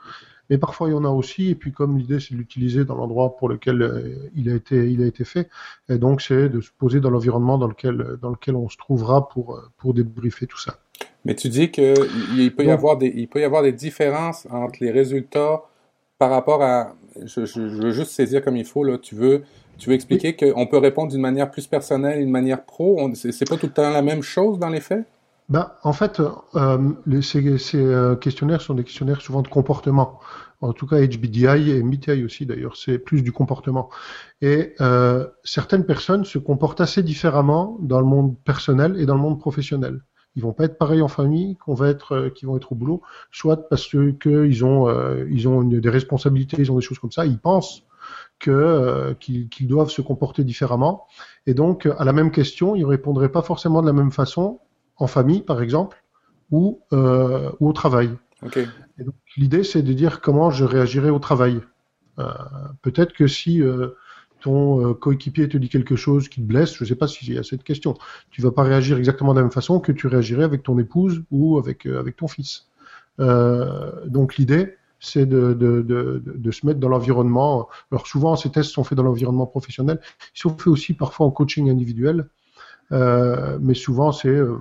Mais 0.49 0.59
parfois 0.59 0.89
il 0.89 0.93
y 0.93 0.95
en 0.95 1.05
a 1.05 1.11
aussi, 1.11 1.51
et 1.51 1.55
puis 1.55 1.73
comme 1.73 1.99
l'idée 1.99 2.21
c'est 2.21 2.35
de 2.35 2.39
l'utiliser 2.39 2.85
dans 2.85 2.95
l'endroit 2.95 3.37
pour 3.37 3.49
lequel 3.49 3.83
euh, 3.83 4.31
il 4.35 4.51
a 4.51 4.55
été 4.55 4.91
il 4.91 5.03
a 5.03 5.07
été 5.07 5.25
fait, 5.25 5.49
et 5.89 5.99
donc 5.99 6.21
c'est 6.21 6.49
de 6.49 6.61
se 6.61 6.71
poser 6.79 7.01
dans 7.01 7.11
l'environnement 7.11 7.59
dans 7.59 7.69
lequel 7.69 8.17
dans 8.23 8.31
lequel 8.31 8.57
on 8.57 8.69
se 8.69 8.77
trouvera 8.77 9.29
pour 9.29 9.57
euh, 9.57 9.63
pour 9.77 9.95
débriefer 9.95 10.47
tout 10.47 10.59
ça. 10.59 10.79
Mais 11.25 11.35
tu 11.35 11.49
dis 11.49 11.73
que 11.73 11.95
il 12.39 12.55
peut 12.55 12.65
y 12.65 12.71
avoir 12.71 12.97
des, 12.97 13.13
il 13.15 13.29
peut 13.29 13.41
y 13.41 13.45
avoir 13.45 13.63
des 13.63 13.73
différences 13.73 14.47
entre 14.51 14.79
les 14.81 14.93
résultats 14.93 15.63
par 16.19 16.31
rapport 16.31 16.63
à, 16.63 16.95
je, 17.25 17.45
je, 17.45 17.69
je 17.69 17.83
veux 17.83 17.91
juste 17.91 18.13
saisir 18.13 18.43
comme 18.43 18.57
il 18.57 18.65
faut 18.65 18.85
là. 18.85 18.97
Tu 18.97 19.15
veux, 19.17 19.43
tu 19.77 19.91
veux 19.91 19.95
expliquer 19.95 20.37
qu'on 20.37 20.67
peut 20.67 20.79
répondre 20.79 21.11
d'une 21.11 21.21
manière 21.21 21.51
plus 21.51 21.67
personnelle, 21.67 22.21
d'une 22.21 22.31
manière 22.31 22.65
pro? 22.65 23.11
C'est 23.15 23.49
pas 23.49 23.57
tout 23.57 23.67
le 23.67 23.73
temps 23.73 23.91
la 23.91 24.03
même 24.03 24.23
chose 24.23 24.59
dans 24.59 24.71
les 24.71 24.81
faits? 24.81 25.05
Bah, 25.49 25.79
en 25.85 25.93
fait, 25.93 26.21
euh, 26.57 26.93
les- 27.07 27.23
ces, 27.23 27.59
ces, 27.59 27.79
euh, 27.85 28.17
questionnaires 28.17 28.61
sont 28.61 28.75
des 28.75 28.83
questionnaires 28.85 29.21
souvent 29.21 29.43
de 29.43 29.49
comportement. 29.49 30.19
En 30.61 30.73
tout 30.73 30.87
cas, 30.87 30.99
HBDI 31.01 31.71
et 31.71 31.79
MBTI 31.83 32.25
aussi, 32.25 32.47
d'ailleurs, 32.47 32.77
c'est 32.77 32.99
plus 32.99 33.23
du 33.23 33.31
comportement. 33.33 33.89
Et 34.43 34.75
euh, 34.81 35.27
certaines 35.45 35.85
personnes 35.87 36.25
se 36.25 36.39
comportent 36.39 36.81
assez 36.81 37.03
différemment 37.03 37.79
dans 37.81 38.01
le 38.01 38.07
monde 38.07 38.37
personnel 38.45 38.97
et 38.99 39.07
dans 39.07 39.15
le 39.15 39.21
monde 39.21 39.39
professionnel. 39.41 40.01
Ils 40.35 40.43
vont 40.43 40.53
pas 40.53 40.65
être 40.65 40.79
pareils 40.79 41.03
en 41.03 41.09
famille 41.09 41.57
qu'on 41.57 41.75
va 41.75 41.89
être, 41.91 42.13
euh, 42.13 42.31
qu'ils 42.31 42.49
vont 42.49 42.57
être 42.57 42.73
au 42.73 42.75
boulot, 42.75 43.03
soit 43.33 43.69
parce 43.69 43.87
que, 43.89 44.13
que 44.13 44.47
ils 44.47 44.65
ont, 44.65 44.89
euh, 44.89 45.27
ils 45.31 45.49
ont 45.49 45.63
une- 45.63 45.81
des 45.81 45.91
responsabilités, 45.91 46.57
ils 46.61 46.73
ont 46.73 46.77
des 46.77 46.83
choses 46.83 46.99
comme 46.99 47.13
ça. 47.13 47.25
Ils 47.27 47.39
pensent 47.39 47.83
que 48.39 48.51
euh, 48.51 49.15
qu'ils 49.15 49.49
qu'ils 49.49 49.69
doivent 49.69 49.91
se 49.91 50.03
comporter 50.03 50.45
différemment. 50.45 51.07
Et 51.47 51.55
donc, 51.55 51.87
à 51.99 52.05
la 52.05 52.13
même 52.13 52.31
question, 52.31 52.77
ils 52.77 52.85
répondraient 52.87 53.31
pas 53.33 53.43
forcément 53.43 53.81
de 53.83 53.87
la 53.87 53.93
même 53.93 54.13
façon 54.13 54.61
en 54.99 55.07
famille, 55.07 55.43
par 55.43 55.61
exemple, 55.63 56.03
ou, 56.51 56.81
euh, 56.93 57.51
ou 57.61 57.69
au 57.69 57.73
travail. 57.73 58.11
L'idée, 59.37 59.65
c'est 59.65 59.83
de 59.83 59.93
dire 59.93 60.21
comment 60.21 60.51
je 60.51 60.65
réagirais 60.65 61.11
au 61.11 61.19
travail. 61.19 61.61
Euh, 62.19 62.25
Peut-être 62.83 63.13
que 63.13 63.27
si 63.27 63.63
euh, 63.63 63.89
ton 64.41 64.95
coéquipier 64.95 65.49
te 65.49 65.59
dit 65.59 65.69
quelque 65.69 65.97
chose 65.97 66.29
qui 66.29 66.41
te 66.41 66.47
blesse, 66.47 66.75
je 66.75 66.85
ne 66.85 66.89
sais 66.89 66.95
pas 66.95 67.09
s'il 67.09 67.33
y 67.33 67.39
a 67.39 67.43
cette 67.43 67.65
question, 67.65 67.95
tu 68.31 68.41
vas 68.43 68.53
pas 68.53 68.63
réagir 68.63 68.97
exactement 68.97 69.33
de 69.33 69.39
la 69.39 69.43
même 69.43 69.53
façon 69.53 69.81
que 69.81 69.93
tu 69.93 70.07
réagirais 70.07 70.45
avec 70.45 70.63
ton 70.63 70.79
épouse 70.79 71.23
ou 71.31 71.59
avec, 71.59 71.87
avec 71.87 72.17
ton 72.17 72.29
fils. 72.29 72.69
Donc 73.19 74.37
l'idée, 74.37 74.77
c'est 75.01 75.27
de, 75.27 75.53
de, 75.53 75.83
de, 75.83 76.23
de- 76.25 76.35
de 76.37 76.51
se 76.51 76.65
mettre 76.67 76.81
dans 76.81 76.89
l'environnement. 76.89 77.69
Alors 77.91 78.07
souvent, 78.07 78.37
ces 78.37 78.51
tests 78.51 78.71
sont 78.71 78.85
faits 78.85 78.97
dans 78.97 79.03
l'environnement 79.03 79.47
professionnel. 79.47 80.01
Ils 80.35 80.41
sont 80.41 80.51
faits 80.57 80.69
aussi 80.69 80.95
parfois 80.95 81.27
en 81.27 81.31
coaching 81.31 81.69
individuel. 81.71 82.29
Euh, 82.93 83.59
mais 83.61 83.75
souvent, 83.75 84.13
c'est 84.13 84.29
euh, 84.29 84.59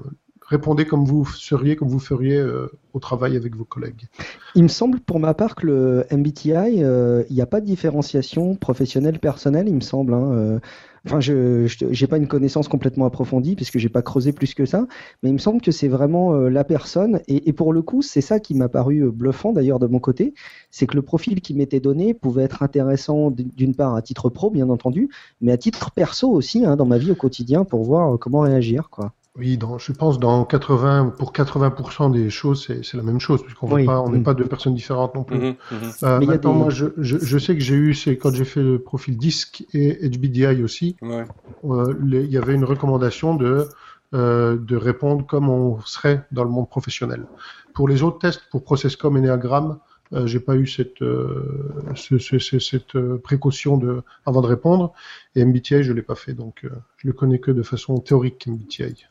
répondez 0.47 0.85
comme 0.85 1.05
vous 1.05 1.25
seriez, 1.25 1.75
comme 1.75 1.89
vous 1.89 1.99
feriez 1.99 2.37
euh, 2.37 2.67
au 2.93 2.99
travail 2.99 3.35
avec 3.35 3.55
vos 3.55 3.65
collègues. 3.65 4.07
Il 4.53 4.63
me 4.63 4.67
semble 4.67 4.99
pour 4.99 5.19
ma 5.19 5.33
part 5.33 5.55
que 5.55 5.65
le 5.65 6.05
MBTI, 6.11 6.83
euh, 6.83 7.23
il 7.29 7.35
n'y 7.35 7.41
a 7.41 7.45
pas 7.45 7.61
de 7.61 7.65
différenciation 7.65 8.55
professionnelle-personnelle, 8.55 9.67
il 9.67 9.75
me 9.75 9.81
semble. 9.81 10.13
hein, 10.13 10.31
euh. 10.33 10.59
Enfin, 11.07 11.19
je 11.19 11.67
n'ai 11.85 12.07
pas 12.07 12.17
une 12.17 12.27
connaissance 12.27 12.67
complètement 12.67 13.05
approfondie 13.05 13.55
puisque 13.55 13.77
j'ai 13.77 13.89
pas 13.89 14.01
creusé 14.01 14.31
plus 14.31 14.55
que 14.55 14.65
ça, 14.65 14.87
mais 15.21 15.29
il 15.29 15.33
me 15.33 15.37
semble 15.37 15.61
que 15.61 15.69
c'est 15.69 15.87
vraiment 15.87 16.33
la 16.33 16.63
personne. 16.63 17.21
Et, 17.27 17.53
pour 17.53 17.73
le 17.73 17.83
coup, 17.83 18.01
c'est 18.01 18.21
ça 18.21 18.39
qui 18.39 18.55
m'a 18.55 18.69
paru 18.69 19.11
bluffant 19.11 19.53
d'ailleurs 19.53 19.77
de 19.77 19.85
mon 19.85 19.99
côté, 19.99 20.33
c'est 20.71 20.87
que 20.87 20.95
le 20.95 21.03
profil 21.03 21.41
qui 21.41 21.53
m'était 21.53 21.79
donné 21.79 22.15
pouvait 22.15 22.41
être 22.41 22.63
intéressant 22.63 23.29
d'une 23.29 23.75
part 23.75 23.93
à 23.93 24.01
titre 24.01 24.31
pro, 24.31 24.49
bien 24.49 24.67
entendu, 24.71 25.09
mais 25.41 25.51
à 25.51 25.57
titre 25.57 25.91
perso 25.91 26.31
aussi, 26.31 26.65
hein, 26.65 26.75
dans 26.75 26.87
ma 26.87 26.97
vie 26.97 27.11
au 27.11 27.15
quotidien 27.15 27.65
pour 27.65 27.83
voir 27.83 28.17
comment 28.17 28.39
réagir, 28.39 28.89
quoi. 28.89 29.13
Oui, 29.37 29.57
dans, 29.57 29.77
je 29.77 29.91
pense 29.91 30.17
dans 30.17 30.45
80 30.45 31.13
pour 31.17 31.33
80% 31.33 32.09
des 32.11 32.29
choses, 32.29 32.65
c'est 32.65 32.85
c'est 32.85 32.95
la 32.95 33.03
même 33.03 33.19
chose 33.19 33.43
puisqu'on 33.43 33.69
Oui. 33.73 33.85
pas, 33.85 33.99
on 33.99 34.09
n'est 34.09 34.19
Mm. 34.19 34.23
pas 34.23 34.33
deux 34.33 34.45
personnes 34.45 34.75
différentes 34.75 35.13
non 35.15 35.23
plus. 35.25 35.37
Mhm. 35.37 35.55
Euh, 36.03 36.19
il 36.21 36.27
maintenant, 36.27 36.53
des- 36.53 36.59
moi, 36.59 36.69
je, 36.69 36.85
je, 36.97 37.17
je 37.17 37.37
sais 37.37 37.53
que 37.53 37.61
j'ai 37.61 37.75
eu, 37.75 37.93
c'est 37.93 38.17
quand 38.17 38.33
j'ai 38.33 38.45
fait 38.45 38.63
le 38.63 38.79
profil 38.79 39.17
DISC 39.17 39.65
et 39.73 40.07
HBDI 40.09 40.63
aussi, 40.63 40.95
Ouais. 41.01 41.25
euh, 41.65 41.93
il 42.03 42.31
y 42.31 42.37
avait 42.37 42.55
une 42.55 42.63
recommandation 42.63 43.35
de, 43.35 43.67
euh, 44.13 44.55
de 44.57 44.77
répondre 44.77 45.25
comme 45.25 45.49
on 45.49 45.81
serait 45.81 46.23
dans 46.31 46.45
le 46.45 46.49
monde 46.49 46.69
professionnel. 46.69 47.25
Pour 47.73 47.89
les 47.89 48.03
autres 48.03 48.19
tests, 48.19 48.43
pour 48.51 48.63
ProcessCom 48.63 49.17
et 49.17 49.19
Enneagram, 49.19 49.79
euh, 50.13 50.27
j'ai 50.27 50.39
pas 50.39 50.55
eu 50.55 50.65
cette, 50.67 51.01
euh, 51.01 51.73
ce- 51.95 52.19
ce- 52.19 52.39
ce- 52.39 52.59
cette 52.59 52.95
euh, 52.95 53.17
précaution 53.21 53.75
de, 53.77 54.01
avant 54.25 54.41
de 54.41 54.47
répondre. 54.47 54.93
Et 55.35 55.41
MBTI, 55.43 55.83
je 55.83 55.91
l'ai 55.91 56.03
pas 56.03 56.15
fait, 56.15 56.33
donc 56.33 56.61
euh, 56.63 56.69
je 56.97 57.07
le 57.07 57.13
connais 57.13 57.39
que 57.39 57.51
de 57.51 57.63
façon 57.63 57.97
théorique, 57.99 58.47
MBTI. 58.47 59.07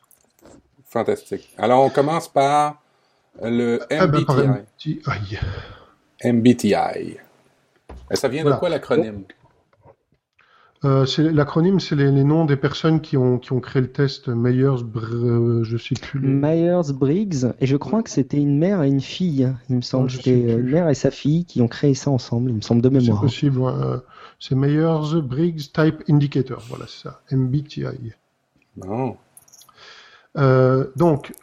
Fantastique. 0.85 1.53
Alors, 1.57 1.83
on 1.83 1.89
commence 1.89 2.27
par 2.27 2.81
le 3.43 3.79
Ah 3.91 4.07
ben, 4.07 4.19
MBTI. 4.21 5.01
MBTI. 5.03 5.39
MBTI. 6.23 7.17
Et 8.11 8.15
ça 8.15 8.27
vient 8.27 8.43
Voilà. 8.43 8.55
de 8.55 8.59
quoi 8.59 8.69
l'acronyme? 8.69 9.23
Euh, 10.83 11.05
c'est- 11.05 11.31
L'acronyme, 11.31 11.79
c'est 11.79 11.95
les, 11.95 12.11
les 12.11 12.23
noms 12.23 12.45
des 12.45 12.57
personnes 12.57 13.01
qui 13.01 13.17
ont, 13.17 13.39
qui 13.39 13.51
ont 13.53 13.59
créé 13.59 13.81
le 13.81 13.91
test 13.91 14.27
je 14.27 15.77
sais 15.77 15.95
plus. 15.99 16.19
les- 16.19 16.27
Myers-Briggs, 16.27 17.45
et 17.59 17.65
je 17.65 17.75
crois 17.75 18.03
que 18.03 18.09
c'était 18.09 18.37
une 18.37 18.59
mère 18.59 18.83
et 18.83 18.87
une 18.87 19.01
fille, 19.01 19.51
il 19.69 19.77
me 19.77 19.81
semble. 19.81 20.11
C'était 20.11 20.31
euh, 20.31 20.59
une 20.59 20.69
mère 20.69 20.87
et 20.89 20.93
sa 20.93 21.09
fille 21.09 21.45
qui 21.45 21.61
ont 21.61 21.67
créé 21.67 21.95
ça 21.95 22.11
ensemble, 22.11 22.51
il 22.51 22.57
me 22.57 22.61
semble 22.61 22.81
de 22.83 22.89
C'est 22.89 23.01
mémoire. 23.05 23.21
possible. 23.21 23.57
ouais, 23.59 23.71
euh, 23.73 23.97
C'est 24.39 24.53
Meyers 24.53 25.21
Briggs 25.23 25.71
Type 25.73 26.03
Indicator. 26.07 26.61
Voilà, 26.69 26.85
c'est 26.87 27.03
ça. 27.07 27.21
MBTI. 27.31 28.11
Bon. 28.77 29.17
Euh, 30.37 30.85
donc, 30.95 31.33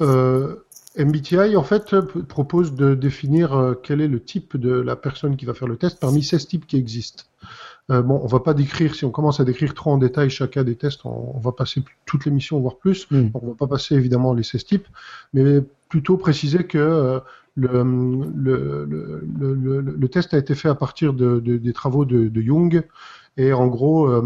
euh, 0.00 0.56
MBTI, 0.98 1.56
en 1.56 1.62
fait, 1.62 1.94
propose 2.28 2.74
de 2.74 2.94
définir 2.94 3.54
euh, 3.56 3.74
quel 3.82 4.00
est 4.00 4.08
le 4.08 4.22
type 4.22 4.56
de 4.56 4.72
la 4.72 4.96
personne 4.96 5.36
qui 5.36 5.44
va 5.46 5.54
faire 5.54 5.68
le 5.68 5.76
test 5.76 5.98
parmi 6.00 6.22
16 6.22 6.46
types 6.46 6.66
qui 6.66 6.76
existent. 6.76 7.24
Euh, 7.90 8.02
bon, 8.02 8.20
on 8.22 8.26
va 8.26 8.40
pas 8.40 8.54
décrire, 8.54 8.94
si 8.94 9.04
on 9.04 9.10
commence 9.10 9.40
à 9.40 9.44
décrire 9.44 9.74
trop 9.74 9.90
en 9.92 9.98
détail 9.98 10.30
chacun 10.30 10.64
des 10.64 10.76
tests, 10.76 11.04
on, 11.04 11.32
on 11.34 11.40
va 11.40 11.52
passer 11.52 11.82
toute 12.06 12.24
l'émission, 12.26 12.60
voire 12.60 12.76
plus. 12.76 13.10
Mm. 13.10 13.28
Donc, 13.30 13.42
on 13.42 13.48
va 13.48 13.54
pas 13.54 13.66
passer 13.66 13.94
évidemment 13.94 14.34
les 14.34 14.42
16 14.42 14.64
types, 14.64 14.86
mais 15.34 15.60
plutôt 15.88 16.16
préciser 16.16 16.64
que 16.64 16.78
euh, 16.78 17.20
le, 17.54 17.68
le, 18.34 18.86
le, 18.88 19.24
le, 19.38 19.54
le- 19.54 19.80
le 19.80 20.08
test 20.08 20.32
a 20.34 20.38
été 20.38 20.54
fait 20.54 20.68
à 20.68 20.74
partir 20.74 21.12
de, 21.12 21.40
de- 21.40 21.56
des 21.58 21.72
travaux 21.72 22.04
de, 22.04 22.28
de 22.28 22.40
Jung. 22.42 22.82
Et 23.36 23.52
en 23.52 23.66
gros, 23.66 24.06
euh, 24.08 24.22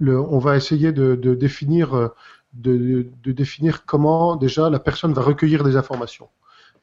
on 0.00 0.38
va 0.38 0.56
essayer 0.56 0.92
de, 0.92 1.14
définir 1.34 2.10
de, 2.52 3.08
définir 3.24 3.84
comment 3.84 4.36
déjà 4.36 4.70
la 4.70 4.80
personne 4.80 5.12
va 5.12 5.22
recueillir 5.22 5.64
des 5.64 5.76
informations. 5.76 6.28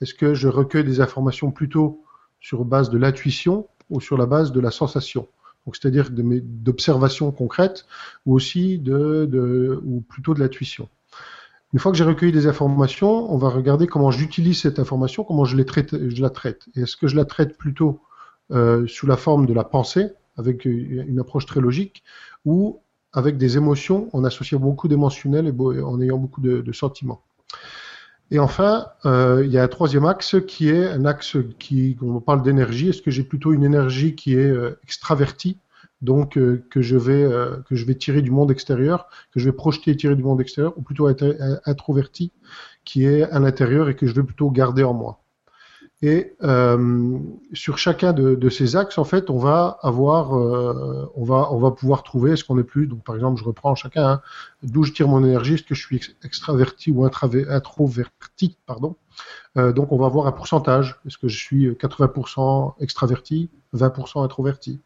Est-ce 0.02 0.14
que 0.14 0.34
je 0.34 0.48
recueille 0.48 0.84
des 0.84 1.02
informations 1.02 1.52
plutôt 1.52 2.04
sur 2.40 2.66
base 2.66 2.90
de 2.90 2.98
l'intuition 2.98 3.68
ou 3.90 4.00
sur 4.00 4.18
la 4.18 4.26
base 4.26 4.52
de 4.52 4.60
la 4.60 4.72
sensation? 4.72 5.28
C'est-à-dire 5.74 6.10
d'observations 6.12 7.32
concrètes 7.32 7.86
ou 8.26 8.34
aussi 8.34 8.80
de, 8.80 9.26
de 9.30 9.82
ou 9.84 10.00
plutôt 10.00 10.34
de 10.34 10.40
l'intuition. 10.40 10.88
Une 11.74 11.80
fois 11.80 11.92
que 11.92 11.98
j'ai 11.98 12.06
recueilli 12.06 12.32
des 12.32 12.48
informations, 12.48 13.32
on 13.34 13.38
va 13.38 13.50
regarder 13.50 13.88
comment 13.88 14.10
j'utilise 14.10 14.62
cette 14.62 14.80
information, 14.80 15.26
comment 15.26 15.44
je, 15.44 15.58
la 15.58 16.30
traite. 16.30 16.70
Est-ce 16.76 16.96
que 16.96 17.08
je 17.08 17.16
la 17.18 17.26
traite 17.26 17.58
plutôt 17.58 18.02
euh, 18.52 18.88
sous 18.88 19.06
la 19.06 19.18
forme 19.18 19.46
de 19.46 19.54
la 19.54 19.66
pensée, 19.66 20.08
avec 20.38 20.64
une 20.64 21.20
approche 21.20 21.46
très 21.46 21.60
logique, 21.60 22.04
ou 22.46 22.80
avec 23.18 23.38
des 23.38 23.58
émotions, 23.58 24.10
en 24.14 24.24
associant 24.24 24.60
beaucoup 24.60 24.88
d'émotionnel 24.88 25.48
et 25.48 25.82
en 25.82 26.00
ayant 26.00 26.20
beaucoup 26.20 26.40
de, 26.40 26.72
sentiments. 26.72 27.24
Et 28.30 28.38
enfin, 28.38 28.90
euh, 29.06 29.42
il 29.44 29.52
y 29.52 29.58
a 29.58 29.64
un 29.64 29.68
troisième 29.68 30.06
axe 30.06 30.36
qui 30.48 30.70
est 30.70 30.86
un 30.86 31.04
axe 31.04 31.36
qui, 31.58 31.98
on 32.04 32.20
parle 32.20 32.44
d'énergie. 32.44 32.90
Est-ce 32.90 33.02
que 33.02 33.10
j'ai 33.10 33.24
plutôt 33.24 33.54
une 33.54 33.64
énergie 33.64 34.14
qui 34.14 34.36
est 34.36 34.52
euh, 34.52 34.80
extravertie, 34.84 35.58
donc 36.04 36.38
euh, 36.38 36.64
que 36.70 36.84
je 36.84 36.96
vais 36.96 37.28
que 37.68 37.76
je 37.76 37.86
vais 37.86 37.96
tirer 37.96 38.22
du 38.22 38.30
monde 38.30 38.52
extérieur, 38.52 39.08
que 39.32 39.40
je 39.40 39.46
vais 39.50 39.56
projeter 39.56 39.90
et 39.92 39.98
tirer 39.98 40.16
du 40.16 40.24
monde 40.24 40.40
extérieur, 40.40 40.78
ou 40.78 40.84
plutôt 40.84 41.10
être 41.10 41.36
introverti, 41.66 42.32
qui 42.86 43.06
est 43.06 43.24
à 43.24 43.40
l'intérieur 43.40 43.90
et 43.90 43.96
que 43.96 44.06
je 44.06 44.14
vais 44.14 44.24
plutôt 44.24 44.52
garder 44.52 44.84
en 44.84 44.94
moi? 44.94 45.24
Et 46.04 46.36
euh, 46.44 47.18
sur 47.54 47.80
chacun 47.80 48.13
de, 48.13 48.36
de 48.36 48.50
ces 48.50 48.75
axes, 48.75 49.00
en 49.00 49.04
fait, 49.04 49.32
on 49.32 49.39
va 49.39 49.80
avoir, 49.82 50.38
euh, 50.38 51.12
on 51.16 51.24
va, 51.24 51.51
on 51.51 51.58
va 51.60 51.72
pouvoir 51.72 52.04
trouver 52.04 52.34
est-ce 52.34 52.44
qu'on 52.44 52.60
est 52.60 52.63
plus. 52.63 52.86
Donc, 52.86 53.04
par 53.04 53.16
exemple, 53.16 53.39
je 53.39 53.46
reprends 53.46 53.74
chacun 53.74 54.08
hein, 54.08 54.22
d'où 54.62 54.84
je 54.84 54.92
tire 54.92 55.08
mon 55.08 55.24
énergie, 55.25 55.56
est-ce 55.56 55.63
que 55.63 55.74
je 55.74 55.82
suis 55.84 55.96
ex- 55.96 56.16
extraverti 56.24 56.92
ou 56.92 57.04
introverti, 57.06 58.58
pardon? 58.68 58.96
Euh, 59.58 59.74
donc, 59.74 59.92
on 59.92 59.98
va 59.98 60.08
avoir 60.08 60.27
un 60.27 60.32
pourcentage. 60.32 61.00
Est-ce 61.08 61.18
que 61.18 61.27
je 61.27 61.38
suis 61.38 61.70
80% 61.75 62.75
extraverti, 62.80 63.50
20% 63.74 64.24
introverti? 64.24 64.80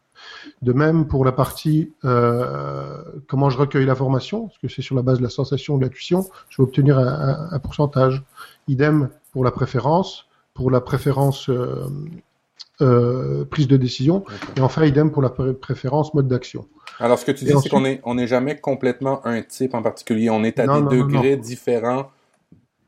De 0.62 0.72
même 0.72 1.06
pour 1.06 1.24
la 1.24 1.32
partie 1.32 1.92
euh, 2.04 3.02
comment 3.28 3.50
je 3.50 3.58
recueille 3.58 3.86
l'information, 3.86 4.46
parce 4.46 4.58
que 4.58 4.68
c'est 4.68 4.82
sur 4.82 4.94
la 4.94 5.02
base 5.02 5.18
de 5.18 5.22
la 5.22 5.30
sensation, 5.30 5.78
de 5.78 5.82
l'intuition, 5.84 6.26
je 6.48 6.62
vais 6.62 6.68
obtenir 6.68 6.98
un, 6.98 7.06
un- 7.06 7.48
un 7.52 7.58
pourcentage. 7.58 8.22
Idem 8.68 9.08
pour 9.32 9.44
la 9.44 9.50
préférence, 9.50 10.26
pour 10.54 10.70
la 10.70 10.80
préférence 10.80 11.48
euh, 11.48 11.86
euh, 12.80 13.44
prise 13.44 13.68
de 13.68 13.76
décision, 13.76 14.24
et 14.56 14.60
enfin 14.60 14.84
idem 14.84 15.10
pour 15.10 15.22
la 15.22 15.30
pré- 15.30 15.54
préférence 15.54 16.14
mode 16.14 16.28
d'action. 16.28 16.66
Alors, 16.98 17.18
ce 17.18 17.24
que 17.24 17.32
tu 17.32 17.44
dis, 17.44 17.52
c'est 17.62 17.68
qu'on 17.68 17.80
n'est 17.82 18.00
on 18.04 18.14
n'est 18.14 18.26
jamais 18.26 18.56
complètement 18.58 19.26
un 19.26 19.42
type 19.42 19.74
en 19.74 19.82
particulier. 19.82 20.30
On 20.30 20.44
est 20.44 20.58
à 20.58 20.66
Non, 20.66 20.76
des 20.76 20.82
non, 20.82 20.90
non, 20.90 21.06
degrés 21.06 21.36
différents. 21.36 22.10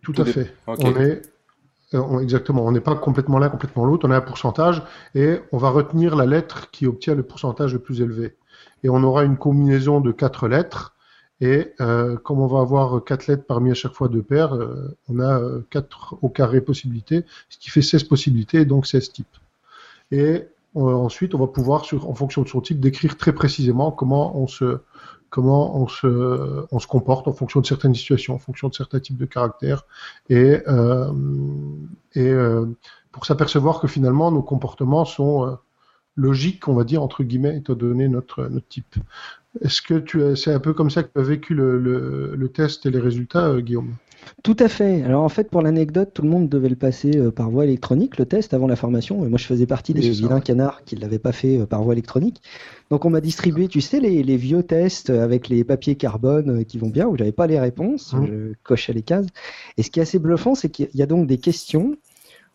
Tout, 0.02 0.12
Tout 0.12 0.22
à 0.22 0.24
fait. 0.26 0.52
On 0.66 0.94
est 1.00 1.22
euh, 1.94 2.20
exactement, 2.20 2.64
on 2.66 2.72
n'est 2.72 2.80
pas 2.80 2.94
complètement 2.96 3.38
l'un, 3.38 3.48
complètement 3.48 3.84
l'autre, 3.84 4.06
on 4.06 4.10
a 4.10 4.16
un 4.16 4.20
pourcentage 4.20 4.82
et 5.14 5.38
on 5.52 5.58
va 5.58 5.70
retenir 5.70 6.16
la 6.16 6.26
lettre 6.26 6.70
qui 6.70 6.86
obtient 6.86 7.14
le 7.14 7.22
pourcentage 7.22 7.72
le 7.72 7.78
plus 7.78 8.00
élevé. 8.00 8.36
Et 8.82 8.88
on 8.88 9.02
aura 9.02 9.24
une 9.24 9.36
combinaison 9.36 10.00
de 10.00 10.12
quatre 10.12 10.48
lettres 10.48 10.93
et 11.40 11.72
euh, 11.80 12.16
comme 12.16 12.40
on 12.40 12.46
va 12.46 12.60
avoir 12.60 13.02
quatre 13.04 13.26
lettres 13.26 13.44
parmi 13.46 13.70
à 13.70 13.74
chaque 13.74 13.92
fois 13.92 14.08
deux 14.08 14.22
paires, 14.22 14.54
euh, 14.54 14.96
on 15.08 15.18
a 15.18 15.40
euh, 15.40 15.66
quatre 15.70 16.16
au 16.22 16.28
carré 16.28 16.60
possibilités, 16.60 17.24
ce 17.48 17.58
qui 17.58 17.70
fait 17.70 17.82
16 17.82 18.04
possibilités 18.04 18.64
donc 18.64 18.86
16 18.86 19.12
types. 19.12 19.36
Et 20.10 20.44
euh, 20.76 20.80
ensuite, 20.80 21.34
on 21.34 21.38
va 21.38 21.46
pouvoir, 21.46 21.84
en 21.92 22.14
fonction 22.14 22.42
de 22.42 22.48
son 22.48 22.60
type, 22.60 22.80
décrire 22.80 23.16
très 23.16 23.32
précisément 23.32 23.90
comment 23.90 24.36
on 24.36 24.46
se 24.46 24.78
comment 25.34 25.76
on 25.76 25.88
se, 25.88 26.64
on 26.70 26.78
se 26.78 26.86
comporte 26.86 27.26
en 27.26 27.32
fonction 27.32 27.60
de 27.60 27.66
certaines 27.66 27.96
situations, 27.96 28.34
en 28.34 28.38
fonction 28.38 28.68
de 28.68 28.74
certains 28.74 29.00
types 29.00 29.16
de 29.16 29.24
caractères, 29.24 29.84
et, 30.28 30.60
euh, 30.68 31.12
et 32.14 32.28
euh, 32.28 32.66
pour 33.10 33.26
s'apercevoir 33.26 33.80
que 33.80 33.88
finalement 33.88 34.30
nos 34.30 34.42
comportements 34.42 35.04
sont 35.04 35.44
euh, 35.44 35.54
logiques, 36.14 36.68
on 36.68 36.74
va 36.74 36.84
dire 36.84 37.02
entre 37.02 37.24
guillemets, 37.24 37.56
étant 37.56 37.74
donné 37.74 38.06
notre 38.06 38.46
notre 38.46 38.68
type. 38.68 38.94
Est-ce 39.60 39.82
que 39.82 39.94
tu 39.94 40.22
as, 40.22 40.36
c'est 40.36 40.52
un 40.52 40.60
peu 40.60 40.74
comme 40.74 40.90
ça 40.90 41.02
que 41.02 41.10
tu 41.14 41.20
as 41.20 41.24
vécu 41.24 41.54
le, 41.54 41.78
le, 41.78 42.34
le 42.36 42.48
test 42.48 42.86
et 42.86 42.90
les 42.90 42.98
résultats, 43.00 43.48
euh, 43.48 43.60
Guillaume? 43.60 43.94
Tout 44.42 44.56
à 44.58 44.68
fait. 44.68 45.02
Alors 45.02 45.22
en 45.22 45.28
fait, 45.28 45.50
pour 45.50 45.60
l'anecdote, 45.60 46.10
tout 46.14 46.22
le 46.22 46.28
monde 46.28 46.48
devait 46.48 46.70
le 46.70 46.76
passer 46.76 47.16
euh, 47.18 47.30
par 47.30 47.50
voie 47.50 47.64
électronique, 47.64 48.16
le 48.16 48.24
test, 48.24 48.54
avant 48.54 48.66
la 48.66 48.74
formation. 48.76 49.24
Et 49.24 49.28
moi, 49.28 49.38
je 49.38 49.44
faisais 49.44 49.66
partie 49.66 49.92
des 49.92 50.00
vilains 50.00 50.40
canards 50.40 50.82
qui 50.84 50.96
ne 50.96 51.00
l'avaient 51.02 51.18
pas 51.18 51.32
fait 51.32 51.58
euh, 51.60 51.66
par 51.66 51.82
voie 51.82 51.92
électronique. 51.92 52.40
Donc 52.90 53.04
on 53.04 53.10
m'a 53.10 53.20
distribué, 53.20 53.68
tu 53.68 53.80
sais, 53.82 54.00
les, 54.00 54.22
les 54.22 54.36
vieux 54.36 54.62
tests 54.62 55.10
avec 55.10 55.48
les 55.48 55.62
papiers 55.62 55.94
carbone 55.96 56.64
qui 56.64 56.78
vont 56.78 56.88
bien, 56.88 57.06
où 57.06 57.16
j'avais 57.16 57.32
pas 57.32 57.46
les 57.46 57.60
réponses, 57.60 58.14
Mhm. 58.14 58.26
je 58.26 58.52
cochais 58.62 58.92
les 58.94 59.02
cases. 59.02 59.26
Et 59.76 59.82
ce 59.82 59.90
qui 59.90 60.00
est 60.00 60.02
assez 60.02 60.18
bluffant, 60.18 60.54
c'est 60.54 60.70
qu'il 60.70 60.88
y 60.94 61.02
a 61.02 61.06
donc 61.06 61.26
des 61.26 61.38
questions 61.38 61.94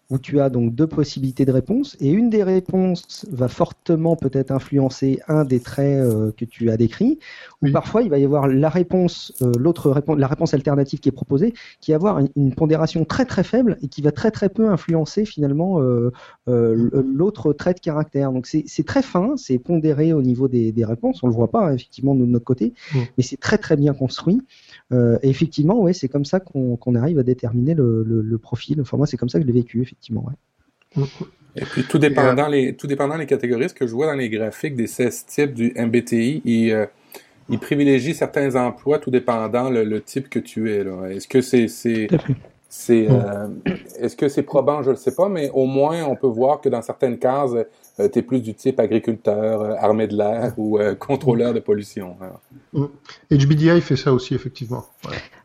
où 0.09 0.17
tu 0.17 0.39
as 0.39 0.49
donc 0.49 0.73
deux 0.73 0.87
possibilités 0.87 1.45
de 1.45 1.51
réponse, 1.51 1.95
et 1.99 2.09
une 2.09 2.29
des 2.29 2.43
réponses 2.43 3.25
va 3.31 3.47
fortement 3.47 4.15
peut-être 4.15 4.51
influencer 4.51 5.19
un 5.27 5.45
des 5.45 5.59
traits 5.59 6.01
euh, 6.01 6.31
que 6.35 6.45
tu 6.45 6.69
as 6.71 6.77
décrits, 6.77 7.19
ou 7.61 7.65
Oui. 7.65 7.71
parfois 7.71 8.01
il 8.01 8.09
va 8.09 8.17
y 8.17 8.25
avoir 8.25 8.47
la 8.47 8.69
réponse, 8.69 9.33
euh, 9.41 9.51
l'autre 9.57 9.91
réponse, 9.91 10.17
la 10.17 10.27
réponse 10.27 10.53
alternative 10.53 10.99
qui 10.99 11.09
est 11.09 11.13
proposée, 11.13 11.53
qui 11.79 11.91
va 11.91 11.95
avoir 11.97 12.19
une, 12.19 12.29
une 12.35 12.55
pondération 12.55 13.05
très 13.05 13.25
très 13.25 13.43
faible 13.43 13.77
et 13.81 13.87
qui 13.87 14.01
va 14.01 14.11
très 14.11 14.31
très 14.31 14.49
peu 14.49 14.69
influencer 14.69 15.25
finalement 15.25 15.81
euh, 15.81 16.11
l'autre 16.47 17.53
trait 17.53 17.73
de 17.73 17.79
caractère. 17.79 18.31
Donc 18.31 18.47
c'est 18.47 18.85
très 18.85 19.03
fin, 19.03 19.35
c'est 19.37 19.59
pondéré 19.59 20.13
au 20.13 20.21
niveau 20.21 20.47
des, 20.47 20.71
des 20.71 20.85
réponses, 20.85 21.21
on 21.23 21.27
le 21.27 21.33
voit 21.33 21.51
pas 21.51 21.67
hein, 21.67 21.73
effectivement 21.75 22.15
de 22.15 22.25
notre 22.25 22.45
côté, 22.45 22.73
mais 22.95 23.23
c'est 23.23 23.37
très 23.37 23.57
très 23.57 23.75
bien 23.75 23.93
construit. 23.93 24.41
Euh, 24.91 25.19
et 25.21 25.29
effectivement, 25.29 25.79
ouais, 25.79 25.93
c'est 25.93 26.07
comme 26.07 26.25
ça 26.25 26.39
qu'on 26.39 26.95
arrive 26.95 27.19
à 27.19 27.23
déterminer 27.23 27.75
le, 27.75 28.03
le- 28.03 28.21
le 28.21 28.37
profil. 28.37 28.81
Enfin 28.81 28.97
moi 28.97 29.05
c'est 29.07 29.17
comme 29.17 29.29
ça 29.29 29.37
que 29.39 29.43
je 29.43 29.47
l'ai 29.47 29.53
vécu 29.59 29.81
effectivement. 29.81 30.25
ouais. 30.97 31.03
Et 31.55 31.61
puis, 31.65 31.83
tout 31.83 31.97
dépendant, 31.97 32.47
les, 32.47 32.75
tout 32.75 32.87
dépendant 32.87 33.17
les 33.17 33.25
catégories, 33.25 33.69
ce 33.69 33.73
que 33.73 33.85
je 33.87 33.93
vois 33.93 34.05
dans 34.07 34.13
les 34.13 34.29
graphiques 34.29 34.75
des 34.75 34.87
16 34.87 35.25
types 35.25 35.53
du 35.53 35.73
MBTI, 35.75 36.41
ils, 36.45 36.71
euh, 36.71 36.85
ils 37.49 37.59
privilégient 37.59 38.13
certains 38.13 38.55
emplois 38.55 38.99
tout 38.99 39.11
dépendant 39.11 39.69
le, 39.69 39.83
le 39.83 40.01
type 40.01 40.29
que 40.29 40.39
tu 40.39 40.71
es. 40.71 40.85
Est-ce 41.11 41.27
que 41.27 41.41
c'est 41.41 41.67
euh, 43.09 43.47
est-ce 43.99 44.15
que 44.15 44.29
c'est 44.29 44.43
probant, 44.43 44.83
je 44.83 44.91
ne 44.91 44.95
sais 44.95 45.13
pas, 45.15 45.27
mais 45.27 45.49
au 45.51 45.65
moins 45.65 46.03
on 46.05 46.15
peut 46.15 46.27
voir 46.27 46.61
que 46.61 46.69
dans 46.69 46.83
certaines 46.83 47.17
cases, 47.17 47.51
tu 48.07 48.19
es 48.19 48.21
plus 48.21 48.41
du 48.41 48.53
type 48.53 48.79
agriculteur, 48.79 49.61
euh, 49.61 49.75
armée 49.79 50.07
de 50.07 50.15
l'air 50.15 50.53
ou 50.57 50.79
euh, 50.79 50.95
contrôleur 50.95 51.53
de 51.53 51.59
pollution. 51.59 52.15
HBDI 53.31 53.81
fait 53.81 53.95
ça 53.95 54.13
aussi, 54.13 54.35
effectivement. 54.35 54.85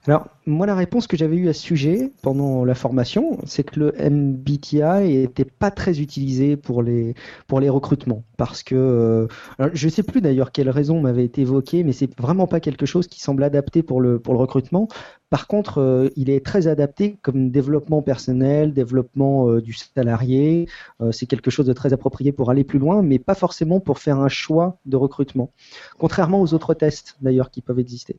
Alors, 0.07 0.29
moi, 0.47 0.67
la 0.67 0.75
réponse 0.75 1.07
que 1.07 1.17
j'avais 1.17 1.37
eue 1.37 1.49
à 1.49 1.55
ce 1.55 1.63
sujet 1.63 2.13
pendant 2.21 2.67
la 2.67 2.75
formation, 2.75 3.39
c'est 3.47 3.65
que 3.65 3.81
le 3.81 3.95
MBTI 3.99 5.23
était 5.23 5.47
pas 5.47 5.71
très 5.71 6.01
utilisé 6.01 6.57
pour 6.59 6.83
les, 6.83 7.15
recrutements. 7.51 8.25
Parce 8.37 8.63
que, 8.63 8.75
euh, 8.75 9.27
je 9.73 9.89
sais 9.89 10.03
plus 10.03 10.21
d'ailleurs 10.21 10.53
quelle 10.53 10.69
raison 10.69 11.01
m'avait 11.01 11.25
été 11.25 11.43
évoquée, 11.43 11.83
mais 11.83 11.93
c'est 11.93 12.15
vraiment 12.21 12.47
pas 12.47 12.61
quelque 12.61 12.85
chose 12.85 13.07
qui 13.07 13.21
semble 13.21 13.43
adapté 13.43 13.83
pour 13.83 14.03
le, 14.03 14.21
recrutement. 14.27 14.89
Par 15.31 15.47
contre, 15.47 15.79
euh, 15.79 16.11
il 16.17 16.29
est 16.29 16.45
très 16.45 16.67
adapté 16.67 17.17
comme 17.23 17.51
développement 17.51 18.03
personnel, 18.03 18.75
développement 18.75 19.49
euh, 19.49 19.63
du 19.63 19.73
salarié. 19.73 20.69
C'est 21.13 21.27
quelque 21.27 21.51
chose 21.51 21.67
de 21.67 21.73
très 21.73 21.93
approprié 21.93 22.33
pour 22.33 22.51
aller 22.51 22.65
plus 22.65 22.79
loin, 22.79 23.03
mais 23.03 23.19
pas 23.19 23.35
forcément 23.35 23.81
pour 23.81 23.99
faire 23.99 24.19
un 24.21 24.29
choix 24.29 24.79
de 24.85 24.97
recrutement. 24.97 25.51
Contrairement 25.99 26.41
aux 26.43 26.53
autres 26.55 26.75
tests, 26.75 27.17
d'ailleurs, 27.21 27.51
qui 27.51 27.63
peuvent 27.63 27.79
exister. 27.79 28.17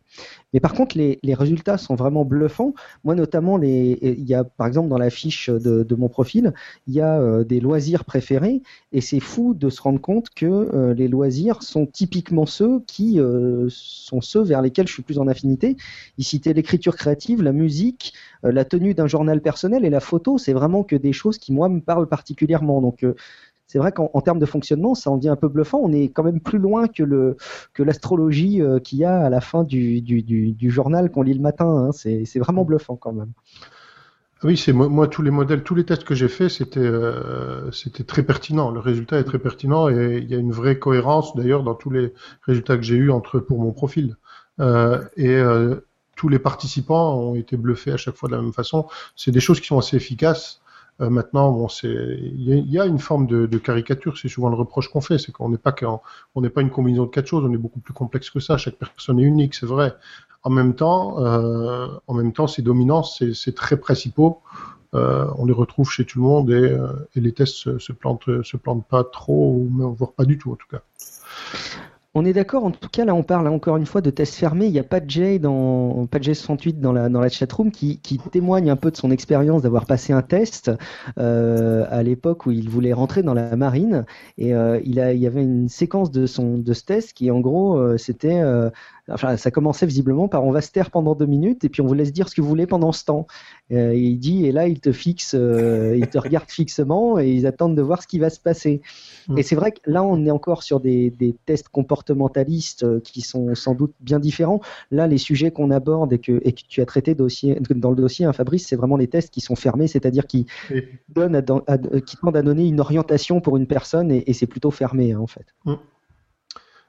Mais 0.53 0.59
par 0.59 0.73
contre, 0.73 0.97
les 0.97 1.33
résultats 1.33 1.74
sont 1.77 1.95
vraiment 1.95 2.25
bluffants. 2.25 2.73
Moi, 3.03 3.15
notamment, 3.15 3.61
il 3.61 4.23
y 4.23 4.33
a, 4.33 4.43
par 4.43 4.67
exemple, 4.67 4.89
dans 4.89 4.97
la 4.97 5.09
fiche 5.09 5.49
de, 5.49 5.95
mon 5.95 6.09
profil, 6.09 6.53
il 6.87 6.93
y 6.93 7.01
a 7.01 7.19
euh, 7.19 7.43
des 7.43 7.59
loisirs 7.59 8.05
préférés, 8.05 8.61
et 8.91 9.01
c'est 9.01 9.19
fou 9.19 9.53
de 9.53 9.69
se 9.69 9.81
rendre 9.81 10.01
compte 10.01 10.29
que 10.29 10.45
euh, 10.45 10.93
les 10.93 11.07
loisirs 11.07 11.63
sont 11.63 11.85
typiquement 11.85 12.45
ceux 12.45 12.81
qui 12.81 13.19
euh, 13.19 13.67
sont 13.69 14.21
ceux 14.21 14.43
vers 14.43 14.61
lesquels 14.61 14.87
je 14.87 14.93
suis 14.93 15.03
plus 15.03 15.19
en 15.19 15.27
affinité. 15.27 15.77
Il 16.17 16.23
citait 16.25 16.53
l'écriture 16.53 16.95
créative, 16.95 17.41
la 17.41 17.53
musique, 17.53 18.13
la 18.43 18.65
tenue 18.65 18.93
d'un 18.93 19.07
journal 19.07 19.41
personnel 19.41 19.85
et 19.85 19.89
la 19.89 19.99
photo. 19.99 20.37
C'est 20.37 20.53
vraiment 20.53 20.83
que 20.83 20.95
des 20.95 21.13
choses 21.13 21.37
qui, 21.37 21.51
moi, 21.53 21.69
me 21.69 21.79
parlent 21.79 22.07
particulièrement. 22.07 22.81
Donc, 22.81 23.05
c'est 23.67 23.79
vrai 23.79 23.91
qu'en 23.91 24.09
en 24.13 24.21
termes 24.21 24.39
de 24.39 24.45
fonctionnement, 24.45 24.95
ça 24.95 25.09
en 25.11 25.17
devient 25.17 25.29
un 25.29 25.35
peu 25.35 25.47
bluffant. 25.47 25.79
On 25.81 25.91
est 25.91 26.09
quand 26.09 26.23
même 26.23 26.39
plus 26.39 26.59
loin 26.59 26.87
que 26.87 27.03
le 27.03 27.37
que 27.73 27.83
l'astrologie 27.83 28.61
euh, 28.61 28.79
qu'il 28.79 28.99
y 28.99 29.05
a 29.05 29.19
à 29.19 29.29
la 29.29 29.41
fin 29.41 29.63
du, 29.63 30.01
du, 30.01 30.21
du, 30.23 30.51
du 30.53 30.69
journal 30.71 31.11
qu'on 31.11 31.23
lit 31.23 31.33
le 31.33 31.41
matin. 31.41 31.67
hein. 31.67 31.91
C'est 31.91 32.25
c'est 32.25 32.39
vraiment 32.39 32.63
bluffant 32.65 32.95
quand 32.95 33.13
même. 33.13 33.31
Oui, 34.43 34.57
c'est 34.57 34.73
moi, 34.73 34.89
moi, 34.89 35.07
tous 35.07 35.21
les 35.21 35.31
modèles, 35.31 35.63
tous 35.63 35.75
les 35.75 35.85
tests 35.85 36.03
que 36.03 36.13
j'ai 36.13 36.27
faits, 36.27 36.49
c'était 36.49 36.79
euh, 36.79 37.71
c'était 37.71 38.03
très 38.03 38.21
pertinent. 38.21 38.69
Le 38.69 38.79
résultat 38.79 39.17
est 39.19 39.23
très 39.23 39.39
pertinent 39.39 39.89
et 39.89 40.19
il 40.21 40.29
y 40.29 40.35
a 40.35 40.37
une 40.37 40.51
vraie 40.51 40.77
cohérence 40.77 41.35
d'ailleurs 41.35 41.63
dans 41.63 41.73
tous 41.73 41.89
les 41.89 42.13
résultats 42.43 42.77
que 42.77 42.83
j'ai 42.83 42.95
eus 42.95 43.11
entre 43.11 43.39
pour 43.39 43.59
mon 43.59 43.71
profil. 43.71 44.17
Euh, 44.59 45.01
et 45.17 45.35
euh, 45.35 45.75
tous 46.15 46.29
les 46.29 46.39
participants 46.39 47.17
ont 47.17 47.35
été 47.35 47.57
bluffés 47.57 47.91
à 47.91 47.97
chaque 47.97 48.15
fois 48.15 48.29
de 48.29 48.35
la 48.35 48.41
même 48.41 48.53
façon. 48.53 48.87
C'est 49.15 49.31
des 49.31 49.39
choses 49.39 49.59
qui 49.59 49.67
sont 49.67 49.79
assez 49.79 49.97
efficaces. 49.97 50.61
Euh, 51.01 51.09
maintenant, 51.09 51.51
bon, 51.51 51.67
c'est 51.67 51.87
il 51.89 52.71
y, 52.71 52.79
a- 52.79 52.85
une 52.85 52.99
forme 52.99 53.27
de, 53.27 53.57
caricature. 53.57 54.17
C'est 54.17 54.29
souvent 54.29 54.49
le 54.49 54.55
reproche 54.55 54.89
qu'on 54.89 55.01
fait, 55.01 55.17
c'est 55.17 55.31
qu'on 55.31 55.49
n'est 55.49 55.57
pas 55.57 55.71
qu'en- 55.71 56.01
on 56.35 56.41
n'est 56.41 56.49
pas 56.49 56.61
une 56.61 56.69
combinaison 56.69 57.03
de 57.03 57.09
quatre 57.09 57.27
choses. 57.27 57.43
On 57.45 57.53
est 57.53 57.57
beaucoup 57.57 57.79
plus 57.79 57.93
complexe 57.93 58.29
que 58.29 58.39
ça. 58.39 58.57
Chaque 58.57 58.75
personne 58.75 59.19
est 59.19 59.23
unique, 59.23 59.55
c'est 59.55 59.65
vrai. 59.65 59.95
En 60.43 60.49
même 60.49 60.75
temps, 60.75 61.19
euh, 61.19 61.87
en 62.07 62.13
même 62.13 62.31
temps, 62.31 62.47
ces 62.47 62.61
dominances, 62.61 63.17
ces, 63.19 63.33
ces 63.33 63.53
traits 63.53 63.81
principaux, 63.81 64.41
euh, 64.93 65.27
on 65.37 65.45
les 65.45 65.53
retrouve 65.53 65.89
chez 65.91 66.05
tout 66.05 66.19
le 66.19 66.25
monde 66.25 66.51
et, 66.51 67.19
les 67.19 67.33
tests 67.33 67.77
se, 67.77 67.91
plantent, 67.91 68.43
se 68.43 68.55
plantent 68.55 68.87
pas 68.87 69.03
trop, 69.03 69.67
voire 69.69 70.13
pas 70.13 70.25
du 70.25 70.37
tout 70.37 70.51
en 70.51 70.55
tout 70.55 70.67
cas. 70.69 70.81
On 72.17 72.23
est 72.23 72.31
d'accord, 72.31 72.63
en 72.63 72.71
tout 72.71 72.87
cas, 72.87 73.03
là, 73.03 73.13
on 73.13 73.23
parle 73.23 73.49
encore 73.49 73.75
une 73.75 73.85
fois 73.85 73.99
de 73.99 74.09
tests 74.09 74.35
fermés. 74.35 74.67
Il 74.67 74.71
n'y 74.71 74.79
a 74.79 74.83
pas 74.83 75.01
Jay 75.05 75.37
dans, 75.37 76.07
pas 76.07 76.17
de 76.17 76.23
Jay68 76.23 76.79
dans 76.79 76.93
la, 76.93 77.09
dans 77.09 77.19
la 77.19 77.27
chatroom 77.27 77.71
qui, 77.71 77.99
qui 77.99 78.17
témoigne 78.19 78.69
un 78.69 78.77
peu 78.77 78.89
de 78.89 78.95
son 78.95 79.11
expérience 79.11 79.63
d'avoir 79.63 79.85
passé 79.85 80.13
un 80.13 80.21
test 80.21 80.71
euh, 81.17 81.85
à 81.89 82.03
l'époque 82.03 82.45
où 82.45 82.51
il 82.51 82.69
voulait 82.69 82.93
rentrer 82.93 83.21
dans 83.21 83.33
la 83.33 83.57
marine. 83.57 84.05
Et 84.37 84.55
euh, 84.55 84.79
il, 84.85 85.01
a, 85.01 85.11
il 85.11 85.19
y 85.19 85.27
avait 85.27 85.43
une 85.43 85.67
séquence 85.67 86.09
de, 86.09 86.25
son, 86.25 86.57
de 86.57 86.71
ce 86.71 86.85
test 86.85 87.11
qui, 87.11 87.29
en 87.31 87.41
gros, 87.41 87.75
euh, 87.75 87.97
c'était. 87.97 88.41
Euh, 89.09 89.13
enfin, 89.13 89.37
ça 89.37 89.51
commençait 89.51 89.85
visiblement 89.85 90.27
par 90.27 90.43
on 90.43 90.51
va 90.51 90.61
se 90.61 90.71
taire 90.71 90.91
pendant 90.91 91.15
deux 91.15 91.25
minutes 91.25 91.63
et 91.63 91.69
puis 91.69 91.81
on 91.81 91.85
vous 91.85 91.93
laisse 91.93 92.13
dire 92.13 92.29
ce 92.29 92.35
que 92.35 92.41
vous 92.41 92.47
voulez 92.47 92.67
pendant 92.67 92.91
ce 92.91 93.05
temps. 93.05 93.27
Euh, 93.71 93.91
et 93.91 93.99
il 93.99 94.17
dit, 94.17 94.45
et 94.45 94.51
là, 94.51 94.67
il 94.67 94.79
te 94.79 94.91
fixe, 94.91 95.35
euh, 95.37 95.95
il 95.97 96.07
te 96.07 96.17
regarde 96.17 96.49
fixement 96.49 97.19
et 97.19 97.29
ils 97.31 97.47
attendent 97.47 97.75
de 97.75 97.81
voir 97.81 98.01
ce 98.01 98.07
qui 98.07 98.19
va 98.19 98.29
se 98.29 98.39
passer. 98.39 98.81
Mm. 99.27 99.37
Et 99.37 99.43
c'est 99.43 99.55
vrai 99.55 99.71
que 99.71 99.79
là, 99.85 100.03
on 100.03 100.25
est 100.25 100.31
encore 100.31 100.63
sur 100.63 100.79
des, 100.79 101.09
des 101.09 101.35
tests 101.45 101.69
comportementalistes 101.69 102.83
euh, 102.83 102.99
qui 102.99 103.21
sont 103.21 103.55
sans 103.55 103.73
doute 103.73 103.93
bien 103.99 104.19
différents. 104.19 104.61
Là, 104.91 105.07
les 105.07 105.17
sujets 105.17 105.51
qu'on 105.51 105.71
aborde 105.71 106.13
et 106.13 106.19
que, 106.19 106.39
et 106.43 106.53
que 106.53 106.61
tu 106.67 106.81
as 106.81 106.85
traité 106.85 107.15
dossier, 107.15 107.59
dans 107.75 107.89
le 107.89 107.95
dossier, 107.95 108.25
hein, 108.25 108.33
Fabrice, 108.33 108.67
c'est 108.67 108.75
vraiment 108.75 108.97
les 108.97 109.07
tests 109.07 109.33
qui 109.33 109.41
sont 109.41 109.55
fermés, 109.55 109.87
c'est-à-dire 109.87 110.27
qui, 110.27 110.45
donnent 111.09 111.35
à, 111.35 111.41
à- 111.67 111.77
euh, 111.93 111.99
qui 111.99 112.17
tendent 112.17 112.37
à 112.37 112.41
donner 112.41 112.67
une 112.67 112.79
orientation 112.79 113.41
pour 113.41 113.57
une 113.57 113.67
personne 113.67 114.11
et, 114.11 114.23
et 114.29 114.33
c'est 114.33 114.47
plutôt 114.47 114.71
fermé, 114.71 115.13
hein, 115.13 115.19
en 115.19 115.27
fait. 115.27 115.45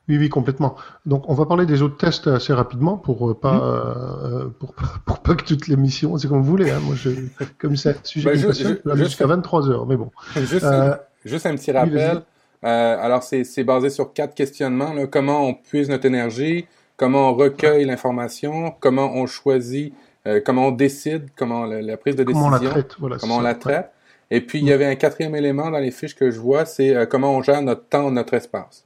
Oui, 0.08 0.18
oui, 0.18 0.28
complètement. 0.28 0.76
Donc, 1.04 1.24
on 1.28 1.34
va 1.34 1.46
parler 1.46 1.66
des 1.66 1.82
autres 1.82 1.96
tests 1.96 2.28
assez 2.28 2.52
rapidement 2.52 2.96
pour 2.96 3.28
euh, 3.30 3.34
pas, 3.34 3.60
euh, 3.60 4.48
pour, 4.58 4.74
pour 5.04 5.18
pas 5.20 5.34
que 5.34 5.44
toute 5.44 5.66
l'émission, 5.68 6.16
c'est 6.16 6.28
comme 6.28 6.38
vous 6.42 6.44
voulez. 6.50 6.70
Hein, 6.70 6.78
moi, 6.82 6.94
je, 6.96 7.10
comme 7.58 7.76
ça, 7.76 7.92
sujet 8.04 8.36
je- 8.36 8.52
je- 8.52 8.68
je 8.68 8.72
peux 8.74 8.90
aller 8.90 8.98
juste- 9.00 9.10
jusqu'à 9.10 9.26
23 9.26 9.68
heures, 9.70 9.86
mais 9.86 9.96
bon. 9.96 10.10
Juste, 10.36 10.62
Euh, 10.64 10.94
juste 11.24 11.46
un 11.46 11.54
petit 11.56 11.72
oui, 11.72 11.76
rappel. 11.76 12.22
Euh, 12.64 12.96
alors, 13.00 13.22
c'est 13.22 13.44
c'est 13.44 13.64
basé 13.64 13.90
sur 13.90 14.12
quatre 14.12 14.34
questionnements. 14.34 14.92
là. 14.94 15.06
Comment 15.06 15.44
on 15.46 15.54
puise 15.54 15.88
notre 15.88 16.06
énergie, 16.06 16.66
comment 16.96 17.30
on 17.30 17.34
recueille 17.34 17.84
l'information, 17.84 18.72
comment 18.80 19.12
on 19.14 19.26
choisit, 19.26 19.92
euh, 20.26 20.40
comment 20.44 20.68
on 20.68 20.70
décide, 20.72 21.28
comment 21.36 21.66
la, 21.66 21.82
la 21.82 21.96
prise 21.96 22.16
de 22.16 22.22
décision, 22.24 22.46
Comment 22.48 22.56
on 22.56 22.64
la 22.64 22.70
traite, 22.70 22.96
voilà. 22.98 23.16
comment 23.18 23.36
on 23.36 23.40
la 23.40 23.54
traite. 23.54 23.90
Et 24.30 24.40
puis, 24.40 24.58
il 24.60 24.64
y 24.66 24.72
avait 24.72 24.86
un 24.86 24.94
quatrième 24.96 25.36
élément 25.36 25.70
dans 25.70 25.78
les 25.78 25.90
fiches 25.90 26.14
que 26.16 26.30
je 26.30 26.40
vois, 26.40 26.64
c'est 26.64 26.94
euh, 26.96 27.06
comment 27.06 27.32
on 27.36 27.42
gère 27.42 27.60
notre 27.62 27.86
temps, 27.88 28.10
notre 28.10 28.34
espace. 28.34 28.84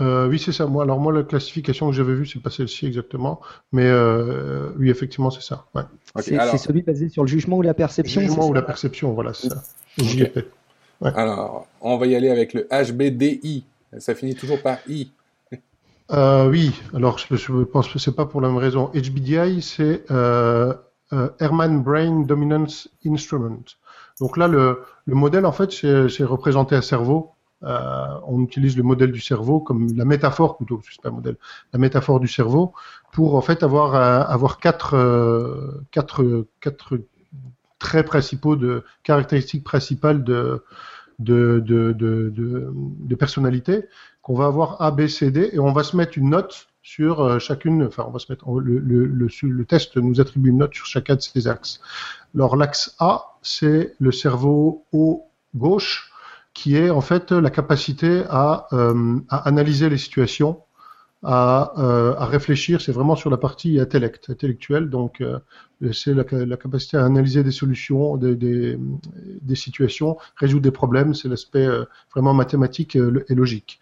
Euh, 0.00 0.28
oui, 0.28 0.38
c'est 0.38 0.52
ça. 0.52 0.66
Moi, 0.66 0.82
alors 0.82 0.98
moi, 0.98 1.12
la 1.12 1.22
classification 1.22 1.88
que 1.88 1.92
j'avais 1.96 2.14
vue, 2.14 2.26
c'est 2.26 2.40
pas 2.40 2.50
celle-ci 2.50 2.86
exactement, 2.86 3.40
mais 3.72 3.86
euh, 3.86 4.70
oui, 4.78 4.90
effectivement, 4.90 5.30
c'est 5.30 5.42
ça. 5.42 5.66
Ouais. 5.74 5.82
C'est 6.16 6.36
alors, 6.36 6.50
c'est 6.50 6.58
celui 6.58 6.82
basé 6.82 7.08
sur 7.08 7.22
le 7.22 7.28
jugement 7.28 7.56
ou 7.58 7.62
la 7.62 7.74
Le 7.74 7.76
perception. 7.76 8.20
jugement 8.20 8.42
c'est 8.42 8.50
ou 8.50 8.54
ça 8.54 8.54
la 8.54 8.62
perception, 8.62 9.12
voilà, 9.12 9.34
c'est 9.34 9.48
ça. 9.50 9.62
J'y 9.98 10.22
Ok. 10.22 10.28
étais. 10.28 10.46
alors, 11.02 11.68
on 11.80 11.96
va 11.98 12.06
y 12.06 12.16
aller 12.16 12.30
avec 12.30 12.54
le 12.54 12.66
HBDI. 12.70 13.64
Ça 13.98 14.14
finit 14.14 14.34
toujours 14.36 14.62
par 14.62 14.78
I. 14.88 15.12
Euh, 16.12 16.48
oui, 16.50 16.72
alors 16.92 17.18
je, 17.18 17.34
je 17.36 17.52
pense 17.64 17.88
que 17.88 17.98
c'est 17.98 18.14
pas 18.14 18.26
pour 18.26 18.40
la 18.40 18.48
même 18.48 18.58
raison. 18.58 18.90
HBDI, 18.94 19.62
c'est 19.62 20.04
euh, 20.10 20.74
euh, 21.12 21.30
Herman 21.40 21.82
Brain 21.82 22.20
Dominance 22.22 22.88
Instrument. 23.06 23.64
Donc 24.20 24.36
là, 24.36 24.46
le, 24.48 24.82
le 25.06 25.14
modèle, 25.14 25.46
en 25.46 25.52
fait, 25.52 25.72
c'est 25.72 26.08
c'est 26.08 26.24
représenté 26.24 26.76
un 26.76 26.82
cerveau 26.82 27.33
euh, 27.62 28.06
on 28.26 28.42
utilise 28.42 28.76
le 28.76 28.82
modèle 28.82 29.12
du 29.12 29.20
cerveau 29.20 29.60
comme 29.60 29.96
la 29.96 30.04
métaphore 30.04 30.56
plutôt, 30.56 30.80
c'est 30.90 31.00
pas 31.00 31.08
un 31.08 31.12
modèle, 31.12 31.36
la 31.72 31.78
métaphore 31.78 32.20
du 32.20 32.28
cerveau 32.28 32.74
pour 33.12 33.36
en 33.36 33.40
fait 33.40 33.62
avoir 33.62 33.94
avoir 33.94 34.58
quatre 34.58 34.96
quatre 35.90 36.46
quatre 36.60 36.98
traits 37.78 38.06
principaux 38.06 38.56
de 38.56 38.84
caractéristiques 39.02 39.64
principales 39.64 40.24
de 40.24 40.64
de, 41.18 41.60
de, 41.60 41.92
de, 41.92 43.14
personnalité 43.14 43.84
qu'on 44.22 44.34
va 44.34 44.46
avoir 44.46 44.82
A, 44.82 44.90
B, 44.90 45.06
C, 45.06 45.30
D 45.30 45.50
et 45.52 45.58
on 45.58 45.72
va 45.72 45.84
se 45.84 45.96
mettre 45.96 46.18
une 46.18 46.30
note 46.30 46.66
sur 46.82 47.20
euh, 47.20 47.38
chacune, 47.38 47.84
enfin 47.84 48.04
on 48.06 48.10
va 48.10 48.18
se 48.18 48.30
mettre, 48.30 48.50
le, 48.50 48.78
le, 48.78 49.06
le, 49.06 49.28
le, 49.42 49.64
test 49.64 49.96
nous 49.96 50.20
attribue 50.20 50.50
une 50.50 50.58
note 50.58 50.74
sur 50.74 50.86
chacun 50.86 51.14
de 51.14 51.20
ces 51.20 51.46
axes. 51.48 51.80
Alors 52.34 52.56
l'axe 52.56 52.94
A, 52.98 53.36
c'est 53.42 53.94
le 53.98 54.12
cerveau 54.12 54.84
haut 54.92 55.30
gauche, 55.54 56.10
qui 56.54 56.76
est 56.76 56.90
en 56.90 57.00
fait 57.00 57.32
la 57.32 57.50
capacité 57.50 58.22
à, 58.30 58.66
euh, 58.72 59.18
à 59.28 59.48
analyser 59.48 59.88
les 59.90 59.98
situations, 59.98 60.62
à, 61.24 61.72
euh, 61.78 62.14
à 62.16 62.26
réfléchir. 62.26 62.80
C'est 62.80 62.92
vraiment 62.92 63.16
sur 63.16 63.30
la 63.30 63.36
partie 63.36 63.80
intellect, 63.80 64.30
intellectuelle. 64.30 64.88
Donc 64.88 65.20
euh, 65.20 65.38
c'est 65.92 66.14
la, 66.14 66.24
capacité 66.56 66.96
à 66.96 67.04
analyser 67.04 67.42
des 67.42 67.50
solutions, 67.50 68.16
des, 68.16 68.36
des, 68.36 68.78
des 69.42 69.54
situations, 69.56 70.16
résoudre 70.36 70.62
des 70.62 70.70
problèmes. 70.70 71.14
C'est 71.14 71.28
l'aspect 71.28 71.66
euh, 71.66 71.84
vraiment 72.14 72.34
mathématique 72.34 72.96
et 72.96 73.34
logique 73.34 73.80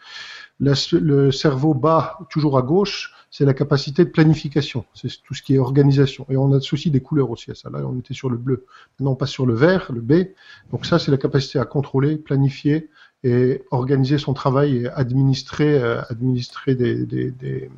le 0.93 1.31
cerveau 1.31 1.75
bas, 1.75 2.19
toujours 2.31 2.59
à 2.59 2.63
gauche, 2.63 3.13
c'est 3.33 3.47
la 3.47 3.55
capacité 3.55 4.05
de 4.05 4.11
planification. 4.11 4.85
C'est 4.93 5.09
tout 5.23 5.33
ce 5.33 5.43
qui 5.43 5.55
est 5.55 5.59
organisation. 5.59 6.27
Et 6.29 6.37
on 6.37 6.53
a 6.53 6.61
souci 6.61 6.91
des 6.91 7.01
couleurs 7.01 7.31
aussi 7.31 7.51
à 7.51 7.55
ça. 7.55 7.71
Là, 7.71 7.81
on 7.83 7.99
était 7.99 8.13
sur 8.13 8.29
le 8.29 8.37
bleu. 8.37 8.67
Maintenant, 8.93 9.13
on 9.13 9.17
passe 9.17 9.31
sur 9.31 9.47
le 9.47 9.55
vert, 9.55 9.91
le 9.91 10.03
B. 10.03 10.35
Donc 10.71 10.85
ça, 10.85 10.99
c'est 10.99 11.11
la 11.11 11.17
capacité 11.17 11.59
à 11.59 11.65
contrôler, 11.65 12.17
planifier 12.17 12.91
et 13.25 13.63
organiser 13.71 14.19
son 14.19 14.35
travail 14.35 14.83
et 14.83 14.89
administrer, 14.89 15.83
euh, 15.83 16.03
administrer 16.11 16.75
des, 16.75 17.71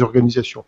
organisations. 0.00 0.64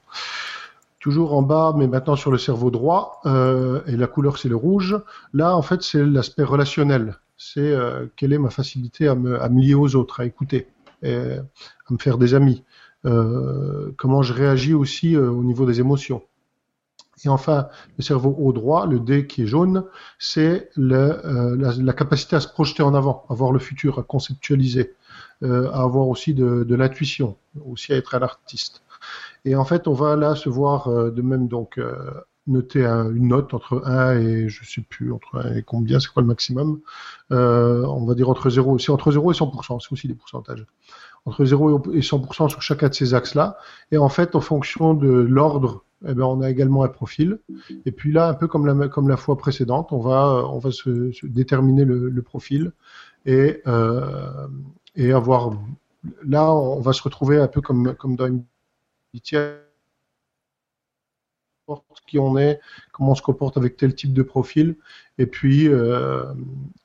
Toujours 0.99 1.33
en 1.33 1.41
bas, 1.41 1.73
mais 1.75 1.87
maintenant 1.87 2.17
sur 2.17 2.31
le 2.31 2.37
cerveau 2.37 2.71
droit, 2.71 3.23
euh, 3.25 3.81
et 3.87 3.97
la 3.97 4.07
couleur 4.07 4.37
c'est 4.37 4.51
le 4.51 4.57
rouge. 4.57 5.01
Là, 5.33 5.57
en 5.57 5.63
fait, 5.63 5.83
c'est 5.83 6.05
l'aspect 6.05 6.45
relationnel. 6.45 7.17
C'est 7.39 7.61
euh, 7.61 8.05
quelle 8.17 8.35
est 8.35 8.39
ma 8.39 8.51
facilité 8.51 9.09
à 9.09 9.15
me 9.15 9.61
lier 9.63 9.75
aux 9.75 9.97
autres, 9.97 10.21
à 10.21 10.27
écouter 10.27 10.69
à 11.03 11.89
me 11.89 11.97
faire 11.99 12.19
des 12.19 12.35
amis. 12.35 12.63
Euh, 13.07 13.93
comment 13.97 14.23
je 14.23 14.33
réagis 14.33 14.75
aussi 14.75 15.17
euh, 15.17 15.31
au 15.31 15.43
niveau 15.43 15.65
des 15.67 15.81
émotions. 15.81 16.23
Et 17.25 17.29
enfin, 17.29 17.69
le 17.99 18.03
cerveau 18.03 18.35
haut 18.39 18.53
droit, 18.53 18.87
le 18.87 18.99
D 18.99 19.27
qui 19.27 19.43
est 19.43 19.47
jaune, 19.47 19.85
c'est 20.19 20.71
euh, 20.79 21.57
la, 21.57 21.73
la, 21.75 21.93
capacité 21.93 22.37
à 22.37 22.41
se 22.41 22.49
projeter 22.49 22.83
en 22.83 22.95
avant, 22.95 23.25
à 23.29 23.35
voir 23.35 23.53
le 23.53 23.59
futur, 23.59 23.99
à 23.99 24.03
conceptualiser, 24.03 24.95
euh, 25.43 25.71
à 25.71 25.83
avoir 25.83 26.09
aussi 26.09 26.33
de, 26.33 26.65
de 26.65 26.75
l'intuition, 26.75 27.37
aussi 27.67 27.93
à 27.93 27.97
être 27.97 28.15
un 28.15 28.23
artiste. 28.23 28.83
Et 29.45 29.55
en 29.55 29.65
fait, 29.65 29.87
on 29.87 29.93
va 29.93 30.17
là 30.17 30.35
se 30.35 30.49
voir 30.49 30.89
euh, 30.89 31.11
de 31.11 31.23
même 31.23 31.49
donc 31.49 31.79
noter 32.47 32.85
une 32.85 33.29
note 33.29 33.55
entre 33.55 33.83
1 33.87 34.19
et 34.19 34.49
je 34.49 34.65
sais 34.65 34.81
plus 34.81 35.13
entre 35.13 35.37
1 35.39 35.57
et 35.57 35.63
combien, 35.63 36.01
c'est 36.01 36.09
quoi 36.09 36.23
le 36.23 36.29
maximum? 36.29 36.81
Euh, 37.33 37.85
On 37.87 38.05
va 38.07 38.15
dire 38.15 38.29
entre 38.29 38.51
0, 38.51 38.79
c'est 38.79 38.91
entre 38.91 39.13
0 39.13 39.33
et 39.33 39.35
100%, 39.35 39.81
c'est 39.81 39.93
aussi 39.93 40.09
des 40.09 40.15
pourcentages. 40.15 40.67
Entre 41.27 41.45
0 41.45 41.93
et 41.93 42.01
100% 42.01 42.49
sur 42.49 42.63
chacun 42.63 42.89
de 42.89 42.95
ces 42.95 43.15
axes-là. 43.15 43.59
Et 43.93 43.99
en 43.99 44.09
fait, 44.09 44.35
en 44.35 44.41
fonction 44.41 44.95
de 44.95 45.09
l'ordre, 45.09 45.85
eh 46.07 46.15
ben, 46.15 46.25
on 46.25 46.41
a 46.41 46.51
également 46.51 46.83
un 46.83 46.89
profil. 46.89 47.41
Et 47.85 47.93
puis 47.93 48.13
là, 48.13 48.29
un 48.29 48.35
peu 48.35 48.49
comme 48.49 48.67
la, 48.67 48.89
comme 48.89 49.09
la 49.09 49.17
fois 49.17 49.37
précédente, 49.37 49.93
on 49.93 50.01
va, 50.01 50.45
on 50.49 50.59
va 50.59 50.71
se, 50.73 51.11
déterminer 51.27 51.85
le, 51.85 52.23
profil 52.23 52.73
et, 53.27 53.61
euh, 53.67 54.49
et 54.97 55.13
avoir. 55.13 55.53
Là, 56.25 56.51
on 56.53 56.81
va 56.81 56.95
se 56.95 57.03
retrouver 57.03 57.39
un 57.39 57.49
peu 57.49 57.61
comme, 57.61 57.95
comme 57.95 58.17
dans 58.17 58.27
une 58.27 58.45
qui 62.07 62.19
on 62.19 62.37
est, 62.37 62.61
comment 62.93 63.13
on 63.13 63.15
se 63.15 63.23
comporte 63.23 63.57
avec 63.57 63.77
tel 63.77 63.95
type 63.95 64.13
de 64.13 64.23
profil, 64.23 64.77
et 65.19 65.27
puis 65.27 65.69
euh, 65.69 66.25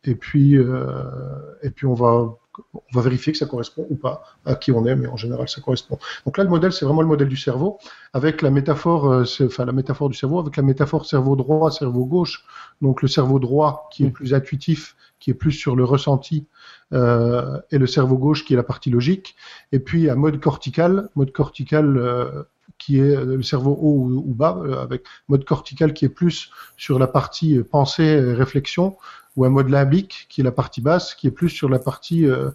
et 0.03 0.15
puis 0.15 0.57
euh, 0.57 1.39
et 1.63 1.71
puis 1.71 1.87
on 1.87 1.93
va 1.93 2.37
on 2.73 2.81
va 2.93 3.01
vérifier 3.01 3.31
que 3.33 3.37
ça 3.37 3.45
correspond 3.45 3.85
ou 3.89 3.95
pas 3.95 4.23
à 4.45 4.55
qui 4.55 4.71
on 4.71 4.85
est, 4.85 4.95
mais 4.95 5.07
en 5.07 5.17
général 5.17 5.47
ça 5.49 5.61
correspond. 5.61 5.97
Donc 6.25 6.37
là 6.37 6.43
le 6.43 6.49
modèle 6.49 6.73
c'est 6.73 6.85
vraiment 6.85 7.01
le 7.01 7.07
modèle 7.07 7.27
du 7.27 7.37
cerveau 7.37 7.77
avec 8.13 8.41
la 8.41 8.51
métaphore, 8.51 9.11
euh, 9.11 9.23
enfin 9.43 9.65
la 9.65 9.71
métaphore 9.71 10.09
du 10.09 10.17
cerveau 10.17 10.39
avec 10.39 10.55
la 10.57 10.63
métaphore 10.63 11.05
cerveau 11.05 11.35
droit, 11.35 11.71
cerveau 11.71 12.05
gauche. 12.05 12.45
Donc 12.81 13.01
le 13.01 13.07
cerveau 13.07 13.39
droit 13.39 13.89
qui 13.91 14.05
est 14.05 14.09
plus 14.09 14.33
intuitif, 14.33 14.95
qui 15.19 15.31
est 15.31 15.35
plus 15.35 15.51
sur 15.51 15.75
le 15.75 15.83
ressenti, 15.83 16.47
euh, 16.93 17.59
et 17.71 17.77
le 17.77 17.87
cerveau 17.87 18.17
gauche 18.17 18.45
qui 18.45 18.53
est 18.53 18.57
la 18.57 18.63
partie 18.63 18.89
logique. 18.89 19.35
Et 19.71 19.79
puis 19.79 20.09
un 20.09 20.15
mode 20.15 20.39
cortical, 20.39 21.09
mode 21.15 21.31
cortical 21.31 21.97
euh, 21.97 22.43
qui 22.85 22.99
est 22.99 23.15
le 23.15 23.41
cerveau 23.41 23.71
haut 23.81 24.11
ou, 24.13 24.33
bas, 24.35 24.61
euh, 24.63 24.79
avec 24.79 25.05
mode 25.27 25.43
cortical 25.43 25.93
qui 25.93 26.05
est 26.05 26.09
plus 26.09 26.51
sur 26.77 26.99
la 26.99 27.07
partie 27.07 27.59
pensée 27.63 28.03
et 28.03 28.33
réflexion, 28.33 28.95
ou 29.35 29.43
un 29.43 29.49
mode 29.49 29.69
limbique 29.69 30.27
qui 30.29 30.41
est 30.41 30.43
la 30.43 30.51
partie 30.51 30.81
basse, 30.81 31.15
qui 31.15 31.25
est 31.25 31.31
plus 31.31 31.49
sur 31.49 31.67
la 31.67 31.79
partie 31.79 32.27
euh, 32.27 32.51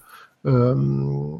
euh, 0.47 1.37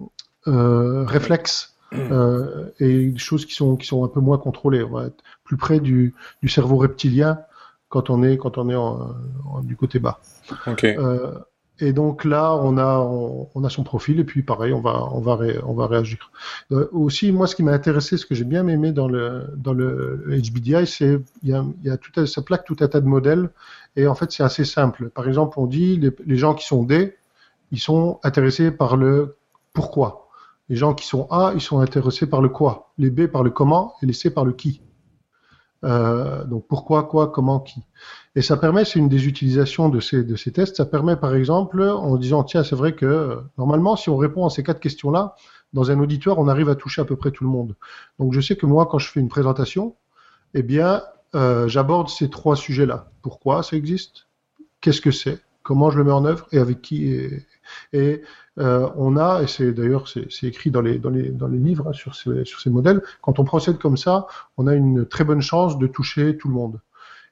euh 0.49 1.05
réflexe. 1.05 1.77
Euh, 1.93 2.71
et 2.79 3.07
des 3.07 3.19
choses 3.19 3.47
qui 3.47 3.55
sont 3.55 3.75
qui 3.75 3.85
sont 3.85 4.05
un 4.05 4.09
peu 4.09 4.21
moins 4.21 4.39
contrôlées. 4.39 4.85
On 4.85 4.91
va 4.91 5.07
être 5.07 5.25
plus 5.43 5.57
près 5.57 5.81
du, 5.81 6.15
du 6.41 6.49
cerveau 6.49 6.77
reptilien 6.77 7.41
quand 7.89 8.11
on 8.11 8.23
est 8.23 8.37
quand 8.37 8.59
on 8.59 8.71
est 8.71 8.77
en, 8.77 9.13
en, 9.45 9.61
du 9.61 9.77
côté 9.77 9.99
bas. 9.99 10.21
Okay. 10.69 10.97
Euh, 10.97 11.33
et 11.81 11.93
donc 11.93 12.25
là, 12.25 12.55
on 12.55 12.77
a, 12.79 12.99
on, 12.99 13.65
a 13.65 13.71
son 13.71 13.83
profil 13.83 14.21
et 14.21 14.25
puis 14.25 14.43
pareil, 14.43 14.73
on 14.73 14.81
va, 14.81 15.87
réagir. 15.87 16.31
Euh, 16.73 16.89
aussi, 16.93 17.33
moi, 17.33 17.47
ce 17.47 17.57
qui 17.57 17.63
m'a 17.63 17.73
intéressé, 17.73 18.17
ce 18.17 18.27
que 18.27 18.35
j'ai 18.35 18.45
bien 18.45 18.67
aimé 18.69 18.93
dans 18.93 19.09
le, 19.09 19.55
HBDI, 20.29 20.87
c'est 20.87 21.21
il 21.43 21.49
y 21.49 21.53
a, 21.55 21.65
y 21.83 21.91
a 21.91 21.97
tout, 21.97 22.27
ça 22.27 22.43
plaque 22.43 22.65
tout 22.65 22.77
un 22.81 22.89
tas 22.89 23.01
de 23.01 23.07
modèles 23.07 23.51
et 23.97 24.07
en 24.07 24.15
fait, 24.15 24.31
c'est 24.31 24.43
assez 24.43 24.65
simple. 24.65 25.11
Par 25.11 25.27
exemple, 25.27 25.59
on 25.59 25.67
dit 25.67 25.97
les, 25.97 26.11
les 26.27 26.37
gens 26.37 26.55
qui 26.55 26.67
sont 26.67 26.83
D, 26.85 27.17
ils 27.73 27.81
sont 27.81 28.21
intéressés 28.23 28.71
par 28.71 28.97
le 28.97 29.37
pourquoi. 29.73 30.29
Les 30.69 30.77
gens 30.77 30.95
qui 30.95 31.07
sont 31.07 31.27
A, 31.31 31.53
ils 31.55 31.61
sont 31.61 31.81
intéressés 31.81 32.27
par 32.27 32.41
le 32.41 32.49
quoi. 32.49 32.93
Les 32.99 33.11
B 33.11 33.27
par 33.27 33.43
le 33.43 33.51
comment 33.51 33.95
et 34.03 34.07
les 34.07 34.13
C 34.13 34.31
par 34.31 34.45
le 34.45 34.53
qui. 34.53 34.83
Euh, 35.85 36.45
donc 36.45 36.67
pourquoi, 36.69 37.05
quoi, 37.05 37.29
comment, 37.29 37.61
qui. 37.61 37.83
Et 38.37 38.43
ça 38.43 38.57
permet, 38.57 38.85
c'est 38.85 38.99
une 38.99 39.09
des 39.09 39.27
utilisations 39.27 39.89
de 39.89 40.01
ces, 40.01 40.23
de 40.23 40.37
ces 40.37 40.53
tests, 40.53 40.77
ça 40.77 40.87
permet 40.87 41.17
par 41.17 41.35
exemple 41.35 41.83
en 41.83 42.17
disant, 42.17 42.45
tiens, 42.45 42.63
c'est 42.63 42.77
vrai 42.77 42.95
que 42.95 43.39
normalement, 43.59 43.97
si 43.97 44.11
on 44.11 44.17
répond 44.17 44.47
à 44.47 44.51
ces 44.51 44.63
quatre 44.63 44.81
questions-là, 44.81 45.35
dans 45.73 45.91
un 45.91 45.99
auditoire, 46.01 46.39
on 46.39 46.49
arrive 46.49 46.69
à 46.69 46.75
toucher 46.75 47.01
à 47.01 47.05
peu 47.05 47.17
près 47.17 47.31
tout 47.31 47.45
le 47.45 47.51
monde. 47.51 47.77
Donc 48.19 48.33
je 48.33 48.41
sais 48.41 48.57
que 48.57 48.67
moi, 48.67 48.87
quand 48.87 48.99
je 48.99 49.11
fais 49.11 49.21
une 49.21 49.29
présentation, 49.29 49.97
eh 50.55 50.63
bien, 50.63 51.03
euh, 51.35 51.69
j'aborde 51.69 52.09
ces 52.09 52.29
trois 52.29 52.57
sujets-là. 52.57 53.11
Pourquoi 53.23 53.63
ça 53.63 53.77
existe? 53.77 54.27
Qu'est-ce 54.81 55.01
que 55.01 55.13
c'est? 55.13 55.41
Comment 55.63 55.91
je 55.91 55.99
le 55.99 56.05
mets 56.05 56.13
en 56.13 56.25
œuvre? 56.25 56.47
Et 56.53 56.59
avec 56.59 56.83
qui 56.83 57.15
et 57.93 58.23
euh, 58.59 58.89
on 58.97 59.17
a, 59.17 59.43
et 59.43 59.47
c'est 59.47 59.73
d'ailleurs 59.73 60.09
c'est 60.09 60.47
écrit 60.47 60.71
dans 60.71 60.83
les, 60.83 60.99
dans 60.99 61.11
les, 61.11 61.31
dans 61.31 61.49
les 61.49 61.59
livres 61.59 61.89
hein, 61.89 61.93
sur, 61.93 62.15
ces, 62.15 62.45
sur 62.45 62.61
ces 62.61 62.71
modèles, 62.71 63.03
quand 63.23 63.39
on 63.39 63.45
procède 63.45 63.79
comme 63.79 63.97
ça, 63.97 64.27
on 64.57 64.67
a 64.67 64.75
une 64.75 65.07
très 65.07 65.25
bonne 65.25 65.43
chance 65.43 65.79
de 65.79 65.87
toucher 65.87 66.37
tout 66.37 66.49
le 66.49 66.55
monde. 66.55 66.81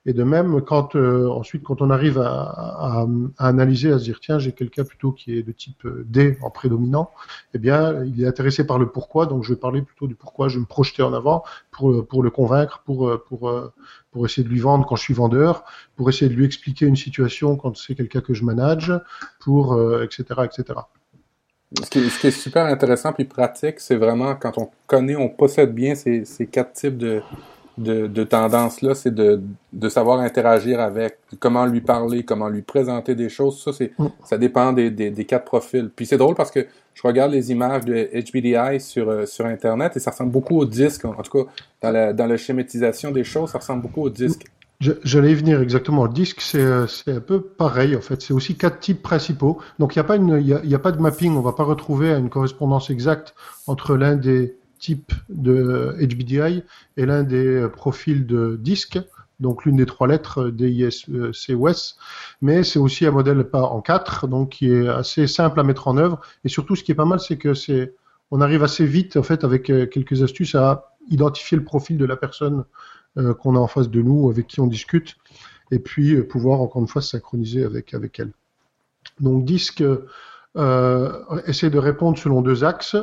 Et 0.07 0.13
de 0.13 0.23
même, 0.23 0.63
quand 0.63 0.97
euh, 0.97 1.29
ensuite, 1.29 1.63
quand 1.63 1.83
on 1.83 1.91
arrive 1.91 2.19
à, 2.19 3.07
analyser, 3.37 3.93
à 3.93 3.99
se 3.99 4.05
dire 4.05 4.21
tiens, 4.21 4.39
j'ai 4.39 4.53
quelqu'un 4.53 4.85
plutôt 4.85 5.13
qui 5.13 5.37
est 5.37 5.43
de 5.43 5.53
type 5.53 5.85
euh, 5.85 6.05
D 6.07 6.39
en 6.41 6.51
prédominant, 6.51 7.11
eh 7.55 7.59
bien, 7.59 8.05
il 8.05 8.23
est 8.23 8.27
intéressé 8.27 8.67
par 8.67 8.79
le 8.79 8.89
pourquoi, 8.89 9.27
donc 9.27 9.45
je 9.45 9.53
vais 9.53 9.59
parler 9.59 9.83
plutôt 9.83 10.07
du 10.07 10.15
pourquoi, 10.15 10.49
je 10.49 10.55
vais 10.55 10.61
me 10.61 10.67
projeter 10.67 11.03
en 11.03 11.13
avant 11.13 11.43
pour 11.71 12.07
pour 12.07 12.23
le 12.23 12.31
convaincre, 12.31 12.83
pour 12.87 13.21
pour 13.29 13.53
pour 14.11 14.27
essayer 14.27 14.45
de 14.45 14.49
lui 14.49 14.61
vendre 14.61 14.87
quand 14.87 14.97
je 14.97 15.03
suis 15.03 15.15
vendeur, 15.15 15.65
pour 15.97 16.09
essayer 16.09 16.31
de 16.31 16.35
lui 16.35 16.45
expliquer 16.47 16.87
une 16.87 16.97
situation 16.97 17.57
quand 17.57 17.77
c'est 17.77 17.95
quelqu'un 17.95 18.21
que 18.21 18.35
je 18.35 18.45
manage, 18.45 18.93
pour 19.41 19.79
etc 20.03 20.25
etc. 20.45 20.81
Ce 21.83 21.91
qui, 21.91 21.99
est, 21.99 22.09
ce 22.09 22.19
qui, 22.19 22.27
est, 22.29 22.31
super 22.31 22.65
intéressant 22.65 23.13
puis 23.13 23.27
pratique, 23.27 23.79
c'est 23.81 23.97
vraiment 23.97 24.35
quand 24.37 24.57
on 24.57 24.71
connaît, 24.87 25.17
on 25.17 25.29
possède 25.29 25.75
bien 25.75 25.95
ces, 25.95 26.25
ces 26.25 26.47
quatre 26.47 26.73
types 26.73 26.97
de, 26.97 27.21
de, 27.79 28.07
de 28.07 28.25
tendances-là, 28.25 28.95
c'est 28.95 29.14
de, 29.14 29.41
de 29.73 29.88
savoir 29.88 30.21
interagir 30.21 30.81
avec, 30.81 31.19
comment 31.38 31.64
lui 31.64 31.81
parler, 31.81 32.25
comment 32.25 32.49
lui 32.49 32.62
présenter 32.62 33.14
des 33.14 33.29
choses. 33.29 33.62
Ça, 33.62 33.73
c'est, 33.73 33.93
mm. 33.99 34.07
ça 34.25 34.37
dépend 34.37 34.73
des, 34.73 34.91
des, 34.91 35.11
des, 35.11 35.25
quatre 35.25 35.45
profils. 35.45 35.91
Puis 35.95 36.07
c'est 36.07 36.17
drôle 36.17 36.35
parce 36.35 36.51
que 36.51 36.67
je 36.95 37.03
regarde 37.03 37.33
les 37.33 37.51
images 37.53 37.85
de 37.85 38.11
HBDI 38.12 38.81
sur, 38.81 39.09
euh, 39.09 39.27
sur 39.27 39.47
Internet 39.47 39.97
et 39.97 40.01
ça 40.01 40.11
ressemble 40.11 40.33
beaucoup 40.33 40.59
au 40.59 40.64
disque. 40.64 41.05
En 41.05 41.23
tout 41.23 41.45
cas, 41.45 41.51
dans 41.83 41.91
la, 41.91 42.12
dans 42.12 42.27
la 42.27 42.37
schématisation 42.37 43.11
des 43.12 43.25
choses, 43.25 43.51
ça 43.51 43.59
ressemble 43.59 43.83
beaucoup 43.83 44.03
au 44.03 44.11
disque. 44.11 44.45
J'allais 44.81 45.33
y 45.33 45.35
venir 45.35 45.61
exactement. 45.61 46.05
Le 46.05 46.12
disque, 46.12 46.41
c'est 46.41 46.62
un 46.62 47.21
peu 47.21 47.41
pareil 47.43 47.97
en 47.97 48.01
fait. 48.01 48.23
C'est 48.23 48.33
aussi 48.33 48.57
quatre 48.57 48.79
types 48.79 49.03
principaux. 49.03 49.59
Donc 49.81 49.97
il 49.97 49.99
n'y 49.99 50.03
a 50.03 50.05
pas 50.05 50.14
une, 50.14 50.38
il 50.41 50.71
y 50.71 50.75
a, 50.75 50.79
pas 50.79 50.93
de 50.93 51.01
mapping. 51.01 51.37
On 51.37 51.41
va 51.41 51.53
pas 51.53 51.64
retrouver 51.64 52.11
une 52.12 52.31
correspondance 52.31 52.88
exacte 52.88 53.35
entre 53.67 53.97
l'un 53.97 54.14
des 54.14 54.57
types 54.79 55.12
de 55.29 55.97
HBDI 56.01 56.62
et 56.97 57.07
l'un 57.07 57.23
des 57.23 57.69
profils 57.73 58.27
de 58.27 58.57
disque. 58.61 58.99
donc 59.41 59.64
l'une 59.64 59.77
des 59.77 59.87
trois 59.87 60.09
lettres 60.09 60.49
D-I-S-C-O-S, 60.51 61.97
mais 62.43 62.64
c'est 62.64 62.79
aussi 62.79 63.07
un 63.07 63.12
modèle 63.12 63.45
pas 63.45 63.62
en 63.62 63.81
quatre, 63.81 64.27
donc 64.27 64.51
qui 64.51 64.71
est 64.73 64.88
assez 64.88 65.27
simple 65.27 65.61
à 65.61 65.62
mettre 65.62 65.87
en 65.88 65.97
œuvre. 65.97 66.21
Et 66.45 66.49
surtout, 66.49 66.75
ce 66.75 66.83
qui 66.83 66.93
est 66.93 66.97
pas 66.97 67.05
mal, 67.05 67.21
c'est 67.21 67.37
que 67.37 67.55
c'est, 67.55 67.95
on 68.31 68.41
arrive 68.41 68.64
assez 68.64 68.85
vite, 68.85 69.17
en 69.17 69.23
fait, 69.23 69.45
avec 69.45 69.64
quelques 69.64 70.23
astuces, 70.23 70.55
à 70.55 70.97
identifier 71.09 71.57
le 71.57 71.64
profil 71.64 71.99
de 71.99 72.05
la 72.05 72.17
personne 72.17 72.64
qu'on 73.14 73.55
a 73.55 73.59
en 73.59 73.69
face 73.69 73.91
de 73.91 74.03
nous, 74.03 74.29
avec 74.29 74.49
qui 74.49 74.61
on 74.61 74.67
discute, 74.67 75.17
et 75.71 75.79
puis 75.79 76.21
pouvoir 76.23 76.61
encore 76.61 76.83
une 76.83 76.88
fois 76.88 77.03
synchroniser 77.03 77.64
avec 77.64 77.95
avec 77.95 78.19
elle. 78.19 78.33
Donc 79.21 79.45
disque 79.45 79.83
euh, 80.57 81.41
essaie 81.47 81.71
de 81.71 81.79
répondre 81.79 82.19
selon 82.19 82.43
deux 82.43 82.64
axes. 82.64 82.97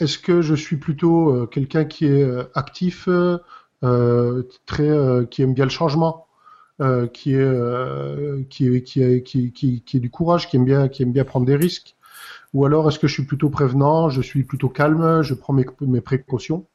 Euh, 0.00 0.04
est-ce 0.04 0.18
que 0.18 0.42
je 0.42 0.54
suis 0.54 0.76
plutôt 0.76 1.30
euh, 1.30 1.46
quelqu'un 1.46 1.84
qui 1.84 2.06
est 2.06 2.26
actif, 2.54 3.08
très, 4.66 5.26
qui 5.30 5.42
aime 5.42 5.54
bien 5.54 5.64
le 5.64 5.70
changement, 5.70 6.26
qui 7.12 7.34
est 7.34 7.44
du 9.94 10.10
courage, 10.10 10.48
qui 10.48 10.56
aime 10.56 10.64
bien 10.64 10.88
qui 10.88 11.02
aime 11.02 11.12
bien 11.12 11.24
prendre 11.24 11.46
des 11.46 11.56
risques, 11.56 11.96
ou 12.54 12.64
alors 12.64 12.88
est-ce 12.88 12.98
que 12.98 13.06
je 13.06 13.12
suis 13.12 13.24
plutôt 13.24 13.50
prévenant, 13.50 14.08
je 14.08 14.22
suis 14.22 14.42
plutôt 14.42 14.68
calme, 14.68 15.22
je 15.22 15.34
prends 15.34 15.52
mes, 15.52 16.00
précautions? 16.00 16.66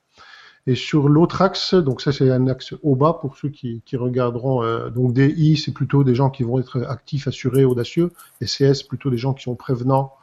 Et 0.65 0.75
sur 0.75 1.09
l'autre 1.09 1.41
axe, 1.41 1.73
donc 1.73 1.99
ça 1.99 2.13
c'est 2.13 2.29
un 2.31 2.47
axe 2.47 2.73
au 2.83 2.95
bas 2.95 3.17
pour 3.19 3.35
ceux 3.35 3.49
qui, 3.49 3.81
qui 3.85 3.97
regarderont. 3.97 4.63
Euh, 4.63 4.89
donc 4.89 5.13
DI, 5.13 5.57
c'est 5.57 5.73
plutôt 5.73 6.05
des 6.05 6.15
gens 6.15 6.29
qui 6.29 6.43
vont 6.43 6.57
être 6.59 6.83
actifs, 6.87 7.27
assurés, 7.27 7.65
audacieux. 7.65 8.11
Et 8.39 8.45
CS, 8.45 8.83
plutôt 8.83 9.09
des 9.09 9.17
gens 9.17 9.33
qui 9.33 9.43
sont 9.43 9.55
prévenants 9.55 10.13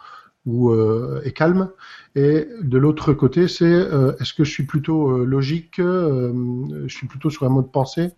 ou 0.47 0.71
euh, 0.71 1.21
et 1.25 1.33
calmes. 1.33 1.71
Et 2.15 2.49
de 2.63 2.79
l'autre 2.79 3.13
côté, 3.13 3.49
c'est 3.49 3.65
euh, 3.65 4.17
est-ce 4.21 4.35
que 4.35 4.45
je 4.45 4.51
suis 4.51 4.65
plutôt 4.65 5.11
euh, 5.11 5.25
logique, 5.25 5.77
je 5.79 6.87
suis 6.89 7.07
plutôt 7.07 7.31
sur 7.31 7.47
un 7.47 7.51
mode 7.51 7.71
pensée. 7.71 8.11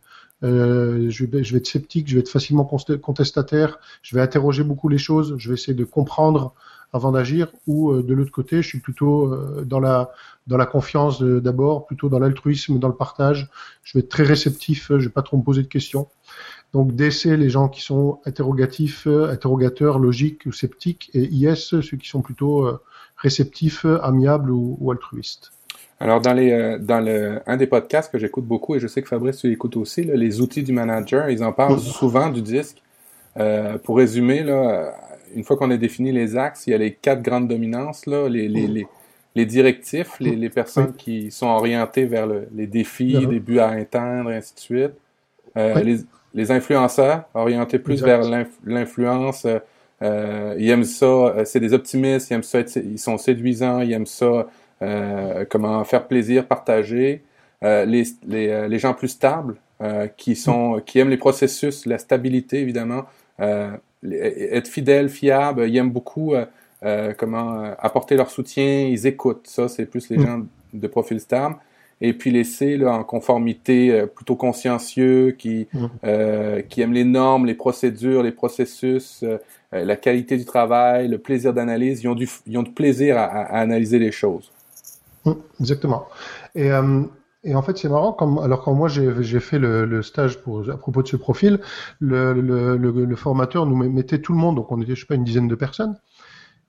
je, 0.43 1.25
vais, 1.25 1.45
je 1.45 1.53
vais 1.53 1.59
être 1.59 1.67
sceptique, 1.67 2.09
je 2.09 2.15
vais 2.15 2.21
être 2.21 2.29
facilement 2.29 2.65
contestataire, 2.65 3.79
je 4.03 4.17
vais 4.17 4.23
interroger 4.23 4.65
beaucoup 4.65 4.89
les 4.89 4.99
choses, 4.99 5.35
je 5.39 5.49
vais 5.49 5.55
essayer 5.55 5.75
de 5.75 5.85
comprendre 5.85 6.55
avant 6.93 7.13
d'agir, 7.13 7.49
ou 7.67 7.91
euh, 7.91 8.03
de 8.03 8.15
l'autre 8.15 8.31
côté, 8.31 8.63
je 8.63 8.69
suis 8.69 8.81
plutôt 8.81 9.33
euh, 9.33 9.65
dans 9.65 9.81
la 9.81 10.11
dans 10.49 10.57
la 10.57 10.67
confiance 10.67 11.23
d'abord, 11.23 11.87
plutôt 11.87 12.09
dans 12.09 12.19
l'altruisme, 12.19 12.81
dans 12.81 12.89
le 12.89 12.97
partage. 12.97 13.49
Je 13.85 13.97
vais 13.97 14.03
être 14.03 14.09
très 14.09 14.25
réceptif, 14.25 14.89
je 14.89 15.05
vais 15.05 15.09
pas 15.09 15.23
trop 15.23 15.37
me 15.37 15.43
poser 15.43 15.63
de 15.63 15.69
questions. 15.69 16.09
Donc 16.73 16.95
DC, 16.95 17.25
les 17.25 17.51
gens 17.51 17.69
qui 17.69 17.83
sont 17.83 18.21
interrogatifs, 18.25 19.07
interrogateurs, 19.07 19.99
logiques 19.99 20.47
ou 20.47 20.53
sceptiques, 20.53 21.11
et 21.13 21.25
IS, 21.25 21.57
ceux 21.57 21.97
qui 21.97 22.09
sont 22.09 22.23
plutôt 22.23 22.67
euh, 22.67 22.81
réceptifs, 23.17 23.85
amiables 24.03 24.51
ou, 24.51 24.91
altruistes. 24.91 25.53
Alors 26.01 26.21
dans 26.21 26.33
les 26.33 26.79
dans 26.81 27.01
le 27.01 27.41
un 27.47 27.57
des 27.57 27.69
podcasts 27.69 28.11
que 28.11 28.19
j'écoute 28.19 28.45
beaucoup 28.45 28.75
et 28.75 28.81
je 28.81 28.89
sais 28.89 29.03
que 29.03 29.09
Fabrice 29.09 29.37
tu 29.37 29.53
écoutes 29.53 29.77
aussi, 29.77 30.03
les 30.03 30.41
outils 30.41 30.65
du 30.65 30.73
manager, 30.73 31.31
ils 31.31 31.45
en 31.45 31.53
parlent 31.53 31.79
souvent 31.79 32.29
du 32.29 32.43
disque. 32.43 32.83
pour 33.85 33.99
résumer 33.99 34.43
là, 34.43 34.93
une 35.35 35.45
fois 35.45 35.57
qu'on 35.57 35.71
a 35.71 35.77
défini 35.77 36.13
les 36.13 36.37
axes, 36.37 36.67
il 36.67 36.71
y 36.71 36.75
a 36.75 36.79
les 36.79 36.93
quatre 36.93 37.23
grandes 37.23 37.49
dominances, 37.49 38.07
là, 38.07 38.29
les, 38.29 38.49
les, 38.49 38.67
les, 38.67 38.87
les 39.35 39.47
directifs, 39.47 40.19
les, 40.21 40.37
les 40.37 40.51
personnes 40.51 40.95
qui 40.95 41.31
sont 41.31 41.47
orientées 41.47 42.07
vers 42.07 42.27
le, 42.27 42.49
les 42.55 42.67
défis, 42.67 43.17
les 43.29 43.41
buts 43.41 43.59
à 43.59 43.71
atteindre, 43.71 44.31
et 44.31 44.37
ainsi 44.37 44.55
de 44.55 44.61
suite. 44.61 44.93
Euh, 45.57 45.81
les, 45.83 45.99
les 46.35 46.51
influenceurs, 46.51 47.25
orientés 47.35 47.79
plus 47.79 48.03
vers 48.03 48.23
l'influence. 48.65 49.45
Euh, 49.45 49.59
euh, 50.03 50.57
ils 50.59 50.69
aiment 50.71 50.85
ça, 50.85 51.07
euh, 51.07 51.45
c'est 51.45 51.61
des 51.61 51.75
optimistes, 51.75 52.31
ils 52.31 52.35
aiment 52.35 52.43
ça, 52.43 52.61
ils 52.61 52.99
sont 52.99 53.19
séduisants, 53.19 53.81
ils 53.81 53.93
aiment 53.93 54.07
ça, 54.07 54.49
euh, 54.83 55.45
comment 55.49 55.85
faire 55.85 56.07
plaisir, 56.09 56.47
partager. 56.47 57.23
Euh, 57.63 57.85
les, 57.85 58.03
les, 58.27 58.69
les, 58.69 58.79
gens 58.81 58.93
plus 58.93 59.09
stables, 59.09 59.55
qui 60.17 60.35
sont, 60.35 60.81
qui 60.85 60.99
aiment 60.99 61.11
les 61.11 61.17
processus, 61.17 61.87
la 61.87 61.99
stabilité 61.99 62.61
évidemment, 62.61 63.05
être 64.11 64.69
fidèle, 64.69 65.09
fiable. 65.09 65.69
Ils 65.69 65.77
aiment 65.77 65.91
beaucoup 65.91 66.35
euh, 66.35 66.47
euh, 66.85 67.13
comment 67.17 67.63
euh, 67.63 67.75
apporter 67.79 68.17
leur 68.17 68.31
soutien. 68.31 68.89
Ils 68.89 69.07
écoutent. 69.07 69.47
Ça, 69.47 69.69
c'est 69.69 69.87
plus 69.87 70.09
les 70.11 70.19
mm. 70.19 70.27
gens 70.27 70.43
de 70.73 70.87
profil 70.87 71.21
stable. 71.21 71.57
Et 72.05 72.13
puis 72.13 72.31
les 72.31 72.45
C, 72.45 72.77
là, 72.77 72.93
en 72.93 73.05
conformité, 73.05 74.05
plutôt 74.15 74.37
consciencieux, 74.37 75.31
qui 75.39 75.69
mm. 75.73 76.63
qui 76.69 76.81
aiment 76.81 76.93
les 76.93 77.05
normes, 77.05 77.47
les 77.47 77.55
procédures, 77.55 78.23
les 78.23 78.33
processus, 78.33 79.25
la 79.71 79.97
qualité 79.97 80.37
du 80.37 80.45
travail, 80.45 81.09
le 81.09 81.19
plaisir 81.19 81.55
d'analyse. 81.55 82.03
Ils 82.03 82.09
ont 82.09 82.15
du 82.15 82.29
ils 82.47 82.59
ont 82.59 82.63
du 82.65 82.73
plaisir 82.73 83.17
à, 83.17 83.25
à 83.25 83.61
analyser 83.61 83.99
les 83.99 84.13
choses. 84.13 84.51
Mm, 85.25 85.33
exactement. 85.61 86.07
Et 86.55 86.71
et 87.45 87.55
en 87.57 87.63
fait, 87.63 87.77
c'est 87.77 87.89
marrant, 87.89 88.13
comme, 88.13 88.39
alors 88.39 88.63
quand 88.63 88.73
moi 88.73 88.89
j'ai 88.89 89.41
fait 89.41 89.59
le, 89.59 89.85
le, 89.85 90.03
stage 90.03 90.41
pour, 90.41 90.71
à 90.71 90.77
propos 90.77 91.03
de 91.03 91.09
ce 91.09 91.17
profil, 91.17 91.59
le, 91.99 92.35
le, 92.35 92.77
le, 92.77 93.17
formateur 93.17 93.67
nous 93.67 93.75
mettait 93.75 94.21
tout 94.21 94.33
le 94.33 94.39
monde, 94.39 94.57
donc 94.57 94.71
on 94.71 94.81
était, 94.81 94.95
je 94.95 95.01
sais 95.01 95.07
pas, 95.07 95.17
une 95.17 95.25
dizaine 95.25 95.49
de 95.49 95.57
personnes, 95.57 95.99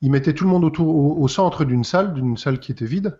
il 0.01 0.09
mettait 0.09 0.33
tout 0.33 0.45
le 0.45 0.49
monde 0.49 0.63
autour, 0.63 1.19
au, 1.21 1.27
centre 1.27 1.63
d'une 1.63 1.83
salle, 1.83 2.15
d'une 2.15 2.37
salle 2.37 2.59
qui 2.59 2.71
était 2.71 2.85
vide, 2.85 3.19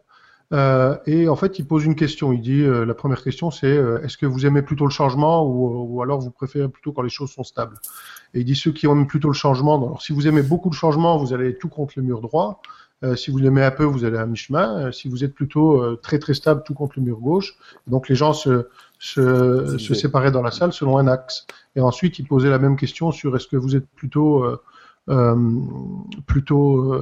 euh, 0.53 0.97
et 1.05 1.27
en 1.27 1.35
fait, 1.35 1.59
il 1.59 1.65
pose 1.65 1.85
une 1.85 1.95
question. 1.95 2.31
Il 2.31 2.41
dit, 2.41 2.61
euh, 2.61 2.85
la 2.85 2.93
première 2.93 3.23
question, 3.23 3.51
c'est 3.51 3.67
euh, 3.67 4.01
est-ce 4.03 4.17
que 4.17 4.25
vous 4.25 4.45
aimez 4.45 4.61
plutôt 4.61 4.85
le 4.85 4.91
changement 4.91 5.45
ou, 5.45 5.87
ou, 5.89 6.01
alors 6.01 6.19
vous 6.19 6.31
préférez 6.31 6.69
plutôt 6.69 6.91
quand 6.91 7.01
les 7.01 7.09
choses 7.09 7.31
sont 7.31 7.43
stables? 7.43 7.77
Et 8.33 8.41
il 8.41 8.45
dit 8.45 8.55
ceux 8.55 8.71
qui 8.71 8.85
aiment 8.85 9.07
plutôt 9.07 9.29
le 9.29 9.33
changement. 9.33 9.75
Alors, 9.75 10.01
si 10.01 10.13
vous 10.13 10.27
aimez 10.27 10.43
beaucoup 10.43 10.69
le 10.69 10.75
changement, 10.75 11.17
vous 11.17 11.33
allez 11.33 11.57
tout 11.57 11.69
contre 11.69 11.93
le 11.97 12.03
mur 12.03 12.21
droit. 12.21 12.61
Euh, 13.03 13.15
si 13.15 13.31
vous 13.31 13.37
l'aimez 13.37 13.63
un 13.63 13.71
peu, 13.71 13.83
vous 13.83 14.05
allez 14.05 14.17
à 14.17 14.25
mi-chemin. 14.25 14.87
Euh, 14.87 14.91
si 14.91 15.09
vous 15.09 15.23
êtes 15.23 15.33
plutôt 15.33 15.81
euh, 15.81 15.99
très 16.01 16.19
très 16.19 16.33
stable, 16.33 16.63
tout 16.65 16.73
contre 16.73 16.93
le 16.97 17.03
mur 17.03 17.19
gauche. 17.19 17.55
Donc 17.87 18.07
les 18.07 18.15
gens 18.15 18.33
se, 18.33 18.67
se, 18.97 19.77
se 19.77 19.93
séparaient 19.93 20.31
dans 20.31 20.41
la 20.41 20.51
salle 20.51 20.71
selon 20.71 20.97
un 20.97 21.07
axe. 21.07 21.45
Et 21.75 21.81
ensuite, 21.81 22.19
il 22.19 22.27
posait 22.27 22.49
la 22.49 22.59
même 22.59 22.77
question 22.77 23.11
sur 23.11 23.35
est-ce 23.35 23.47
que 23.47 23.57
vous 23.57 23.75
êtes 23.75 23.87
plutôt 23.95 24.45
plutôt 26.25 26.95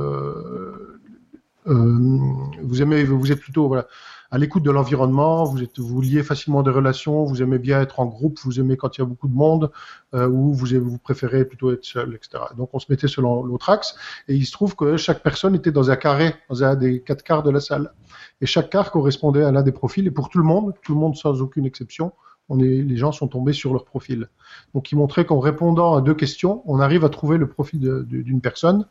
vous 1.65 2.81
aimez 2.81 3.03
vous 3.03 3.31
êtes 3.31 3.39
plutôt 3.39 3.67
voilà 3.67 3.87
à 4.31 4.37
l'écoute 4.37 4.63
de 4.63 4.71
l'environnement, 4.71 5.43
vous 5.43 5.61
êtes 5.61 5.77
vous 5.77 6.01
liez 6.01 6.23
facilement 6.23 6.63
des 6.63 6.71
relations, 6.71 7.25
vous 7.25 7.41
aimez 7.43 7.59
bien 7.59 7.81
être 7.81 7.99
en 7.99 8.05
groupe, 8.05 8.39
vous 8.45 8.61
aimez 8.61 8.77
quand 8.77 8.97
il 8.97 9.01
y 9.01 9.03
a 9.03 9.05
beaucoup 9.05 9.27
de 9.27 9.33
monde, 9.33 9.71
euh, 10.13 10.27
ou 10.27 10.53
vous, 10.53 10.67
vous 10.79 10.97
préférez 10.97 11.43
plutôt 11.43 11.71
être 11.71 11.83
seul, 11.83 12.15
etc. 12.15 12.45
Donc 12.57 12.69
on 12.71 12.79
se 12.79 12.85
mettait 12.89 13.09
selon 13.09 13.43
l'autre 13.43 13.69
axe, 13.69 13.95
et 14.29 14.35
il 14.35 14.45
se 14.45 14.53
trouve 14.53 14.77
que 14.77 14.95
chaque 14.95 15.21
personne 15.21 15.53
était 15.53 15.71
dans 15.71 15.91
un 15.91 15.97
carré, 15.97 16.33
dans 16.49 16.63
un 16.63 16.75
des 16.75 17.01
quatre 17.01 17.23
quarts 17.23 17.43
de 17.43 17.51
la 17.51 17.59
salle, 17.59 17.91
et 18.39 18.45
chaque 18.45 18.69
quart 18.69 18.91
correspondait 18.91 19.43
à 19.43 19.51
l'un 19.51 19.63
des 19.63 19.73
profils, 19.73 20.07
et 20.07 20.11
pour 20.11 20.29
tout 20.29 20.37
le 20.37 20.45
monde, 20.45 20.73
tout 20.81 20.93
le 20.93 20.99
monde 20.99 21.17
sans 21.17 21.41
aucune 21.41 21.65
exception, 21.65 22.13
on 22.47 22.59
est, 22.59 22.63
les 22.63 22.97
gens 22.97 23.11
sont 23.11 23.27
tombés 23.27 23.53
sur 23.53 23.71
leur 23.71 23.85
profil. 23.85 24.27
Donc, 24.73 24.91
il 24.91 24.97
montrait 24.97 25.25
qu'en 25.25 25.39
répondant 25.39 25.95
à 25.95 26.01
deux 26.01 26.15
questions, 26.15 26.63
on 26.65 26.79
arrive 26.81 27.05
à 27.05 27.09
trouver 27.09 27.37
le 27.37 27.47
profil 27.47 27.79
d'une 27.79 28.41
personne. 28.41 28.87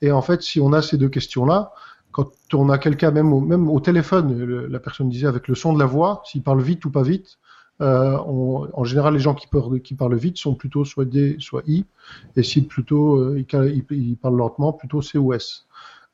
Et 0.00 0.10
en 0.10 0.22
fait, 0.22 0.40
si 0.42 0.60
on 0.60 0.72
a 0.72 0.80
ces 0.80 0.96
deux 0.96 1.10
questions-là, 1.10 1.72
quand 2.12 2.30
on 2.54 2.68
a 2.68 2.78
quelqu'un 2.78 3.10
même 3.10 3.32
au, 3.32 3.80
téléphone, 3.80 4.68
la 4.68 4.78
personne 4.78 5.08
disait 5.08 5.26
avec 5.26 5.48
le 5.48 5.54
son 5.54 5.72
de 5.72 5.78
la 5.78 5.86
voix, 5.86 6.22
s'il 6.26 6.42
parle 6.42 6.62
vite 6.62 6.84
ou 6.84 6.90
pas 6.90 7.02
vite, 7.02 7.38
euh, 7.80 8.16
en 8.16 8.84
général 8.84 9.14
les 9.14 9.20
gens 9.20 9.34
qui 9.34 9.46
parlent, 9.48 10.16
vite 10.16 10.36
sont 10.36 10.54
plutôt 10.54 10.84
soit 10.84 11.06
D, 11.06 11.36
soit 11.40 11.62
I, 11.66 11.84
et 12.36 12.42
si 12.42 12.62
plutôt 12.62 13.16
euh, 13.16 13.44
parlent 14.20 14.36
lentement, 14.36 14.72
plutôt 14.72 15.02
C 15.02 15.18
ou 15.18 15.32
S. 15.32 15.66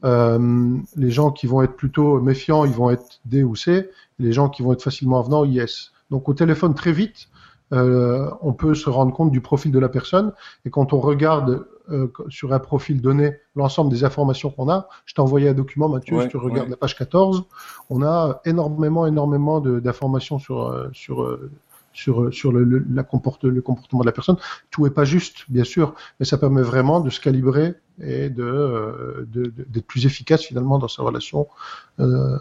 Euh, 0.05 0.77
les 0.97 1.11
gens 1.11 1.33
qui 1.33 1.47
vont 1.47 1.63
être 1.63 1.75
plutôt 1.75 2.21
méfiants, 2.21 2.65
ils 2.65 2.73
vont 2.73 2.91
être 2.91 3.21
D 3.25 3.43
ou 3.43 3.57
C, 3.57 3.91
les 4.21 4.33
gens 4.33 4.49
qui 4.49 4.63
vont 4.63 4.73
être 4.73 4.83
facilement 4.83 5.19
avenants, 5.19 5.45
IS. 5.45 5.91
Donc 6.11 6.29
au 6.29 6.35
téléphone 6.35 6.75
très 6.75 6.93
vite, 6.93 7.29
euh, 7.73 8.31
on 8.41 8.53
peut 8.53 8.75
se 8.75 8.89
rendre 8.89 9.13
compte 9.13 9.31
du 9.31 9.41
profil 9.41 9.73
de 9.73 9.79
la 9.79 9.89
personne. 9.89 10.33
Et 10.65 10.71
quand 10.71 10.93
on 10.93 11.01
regarde 11.01 11.67
euh, 11.91 12.13
sur 12.29 12.53
un 12.53 12.59
profil 12.59 13.01
donné 13.01 13.39
l'ensemble 13.57 13.91
des 13.91 14.05
informations 14.05 14.51
qu'on 14.51 14.69
a, 14.69 14.89
je 15.07 15.15
t'ai 15.15 15.23
envoyé 15.23 15.49
un 15.49 15.55
document, 15.55 15.89
Mathieu, 15.89 16.21
si 16.21 16.29
tu 16.29 16.37
regardes 16.37 16.69
la 16.69 16.77
page 16.77 16.95
14, 16.97 17.45
on 17.89 18.03
a 18.03 18.43
énormément, 18.45 19.07
énormément 19.07 19.61
d'informations 19.61 20.39
sur, 20.39 20.69
euh, 20.69 20.89
sur, 20.93 21.23
euh, 21.23 21.51
sur, 21.95 22.33
sur 22.33 22.53
le, 22.53 22.85
la 22.93 23.03
comporte, 23.05 23.45
le 23.45 23.63
comportement 23.63 24.03
de 24.03 24.07
la 24.07 24.13
personne. 24.13 24.37
Tout 24.71 24.87
est 24.87 24.91
pas 24.91 25.05
juste, 25.05 25.47
bien 25.49 25.65
sûr, 25.65 25.95
mais 26.21 26.27
ça 26.27 26.37
permet 26.37 26.61
vraiment 26.61 27.01
de 27.01 27.09
se 27.09 27.21
calibrer 27.21 27.75
et 28.03 28.29
de 28.29 29.27
d'être 29.33 29.87
plus 29.87 30.05
efficace 30.05 30.43
finalement 30.43 30.79
dans 30.79 30.87
sa 30.87 31.03
relation 31.03 31.49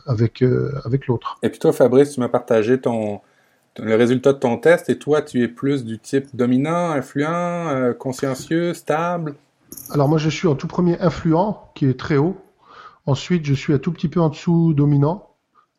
avec 0.06 0.44
avec 0.84 1.08
l'autre. 1.08 1.40
Et 1.42 1.50
puis 1.50 1.58
toi, 1.58 1.74
Fabrice, 1.74 2.12
tu 2.12 2.20
m'as 2.20 2.30
partagé 2.30 2.80
ton 2.80 3.22
le 3.80 3.96
résultat 3.96 4.34
de 4.34 4.40
ton 4.40 4.58
test 4.58 4.90
et 4.90 4.98
toi, 4.98 5.22
tu 5.22 5.44
es 5.44 5.48
plus 5.48 5.86
du 5.86 6.00
type 6.00 6.36
dominant, 6.36 6.92
influent, 6.92 7.68
euh, 7.70 7.94
consciencieux, 7.94 8.74
stable? 8.74 9.36
Alors 9.92 10.10
moi, 10.10 10.18
je 10.18 10.30
suis 10.30 10.48
en 10.48 10.56
tout 10.56 10.68
premier 10.68 11.00
influent, 11.00 11.72
qui 11.76 11.86
est 11.86 12.00
très 12.00 12.18
haut. 12.18 12.38
Ensuite, 13.06 13.46
je 13.46 13.54
suis 13.54 13.74
un 13.74 13.80
tout 13.80 13.92
petit 13.92 14.08
peu 14.08 14.20
en 14.20 14.30
dessous 14.30 14.74
dominant. 14.74 15.30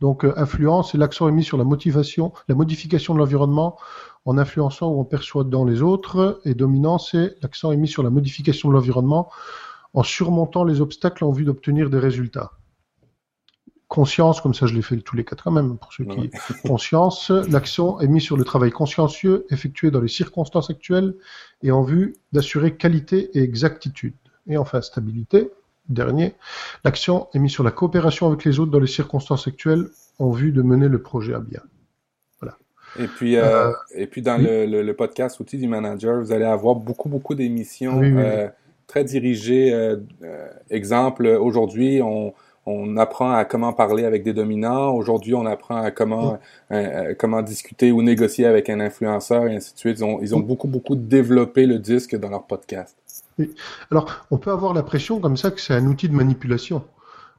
Donc 0.00 0.24
euh, 0.24 0.32
influent, 0.36 0.82
c'est 0.82 0.98
l'accent 0.98 1.30
mis 1.30 1.44
sur 1.44 1.58
la 1.58 1.64
motivation, 1.64 2.32
la 2.48 2.54
modification 2.54 3.14
de 3.14 3.18
l'environnement 3.18 3.76
en 4.24 4.38
influençant 4.38 4.90
ou 4.90 5.00
en 5.00 5.04
persuadant 5.04 5.64
les 5.64 5.82
autres. 5.82 6.40
Et 6.44 6.54
dominant, 6.54 6.98
c'est 6.98 7.34
l'accent 7.42 7.74
mis 7.76 7.88
sur 7.88 8.02
la 8.02 8.10
modification 8.10 8.68
de 8.68 8.74
l'environnement 8.74 9.30
en 9.94 10.02
surmontant 10.02 10.64
les 10.64 10.80
obstacles 10.80 11.24
en 11.24 11.32
vue 11.32 11.44
d'obtenir 11.44 11.90
des 11.90 11.98
résultats. 11.98 12.52
Conscience, 13.88 14.40
comme 14.40 14.54
ça 14.54 14.66
je 14.66 14.74
l'ai 14.74 14.82
fait 14.82 14.96
tous 14.98 15.16
les 15.16 15.24
quatre 15.24 15.44
quand 15.44 15.50
même, 15.50 15.78
pour 15.78 15.92
ceux 15.92 16.04
qui... 16.04 16.30
conscience, 16.66 17.30
l'accent 17.30 18.00
est 18.00 18.06
mis 18.06 18.20
sur 18.20 18.36
le 18.36 18.44
travail 18.44 18.70
consciencieux 18.70 19.46
effectué 19.50 19.90
dans 19.90 20.00
les 20.00 20.08
circonstances 20.08 20.70
actuelles 20.70 21.14
et 21.62 21.70
en 21.70 21.82
vue 21.82 22.14
d'assurer 22.32 22.76
qualité 22.76 23.30
et 23.36 23.42
exactitude. 23.42 24.14
Et 24.46 24.56
enfin, 24.56 24.80
stabilité, 24.82 25.50
dernier, 25.88 26.34
l'action 26.84 27.28
est 27.34 27.38
mise 27.38 27.52
sur 27.52 27.64
la 27.64 27.70
coopération 27.70 28.26
avec 28.28 28.44
les 28.44 28.60
autres 28.60 28.70
dans 28.70 28.80
les 28.80 28.86
circonstances 28.86 29.48
actuelles 29.48 29.88
en 30.18 30.30
vue 30.30 30.52
de 30.52 30.62
mener 30.62 30.88
le 30.88 31.00
projet 31.02 31.34
à 31.34 31.40
bien. 31.40 31.62
Et 32.98 33.06
puis, 33.06 33.36
euh, 33.36 33.70
et 33.94 34.06
puis 34.06 34.22
dans 34.22 34.38
le, 34.38 34.64
le, 34.64 34.94
podcast 34.94 35.38
Outils 35.40 35.58
du 35.58 35.68
Manager, 35.68 36.20
vous 36.20 36.32
allez 36.32 36.44
avoir 36.44 36.74
beaucoup, 36.74 37.08
beaucoup 37.08 37.34
d'émissions 37.34 38.00
euh, 38.02 38.48
très 38.86 39.04
dirigées. 39.04 39.72
Euh, 39.72 39.96
exemple, 40.70 41.26
aujourd'hui, 41.26 42.00
on, 42.02 42.32
on 42.68 42.96
apprend 42.96 43.32
à 43.32 43.44
comment 43.44 43.72
parler 43.72 44.04
avec 44.04 44.22
des 44.22 44.32
dominants. 44.32 44.90
Aujourd'hui, 44.94 45.34
on 45.34 45.46
apprend 45.46 45.76
à 45.76 45.90
comment, 45.90 46.38
comment 47.18 47.42
discuter 47.42 47.92
ou 47.92 48.02
négocier 48.02 48.46
avec 48.46 48.68
un 48.68 48.80
influenceur 48.80 49.46
et 49.46 49.56
ainsi 49.56 49.74
de 49.74 49.78
suite. 49.78 49.98
Ils 49.98 50.04
ont, 50.04 50.18
ils 50.20 50.34
ont 50.34 50.40
beaucoup, 50.40 50.68
beaucoup 50.68 50.96
développé 50.96 51.66
le 51.66 51.78
disque 51.78 52.16
dans 52.16 52.28
leur 52.28 52.44
podcast. 52.44 52.96
Oui. 53.38 53.54
Alors, 53.90 54.26
on 54.30 54.38
peut 54.38 54.50
avoir 54.50 54.74
l'impression 54.74 55.20
comme 55.20 55.36
ça 55.36 55.50
que 55.50 55.60
c'est 55.60 55.74
un 55.74 55.86
outil 55.86 56.08
de 56.08 56.14
manipulation. 56.14 56.82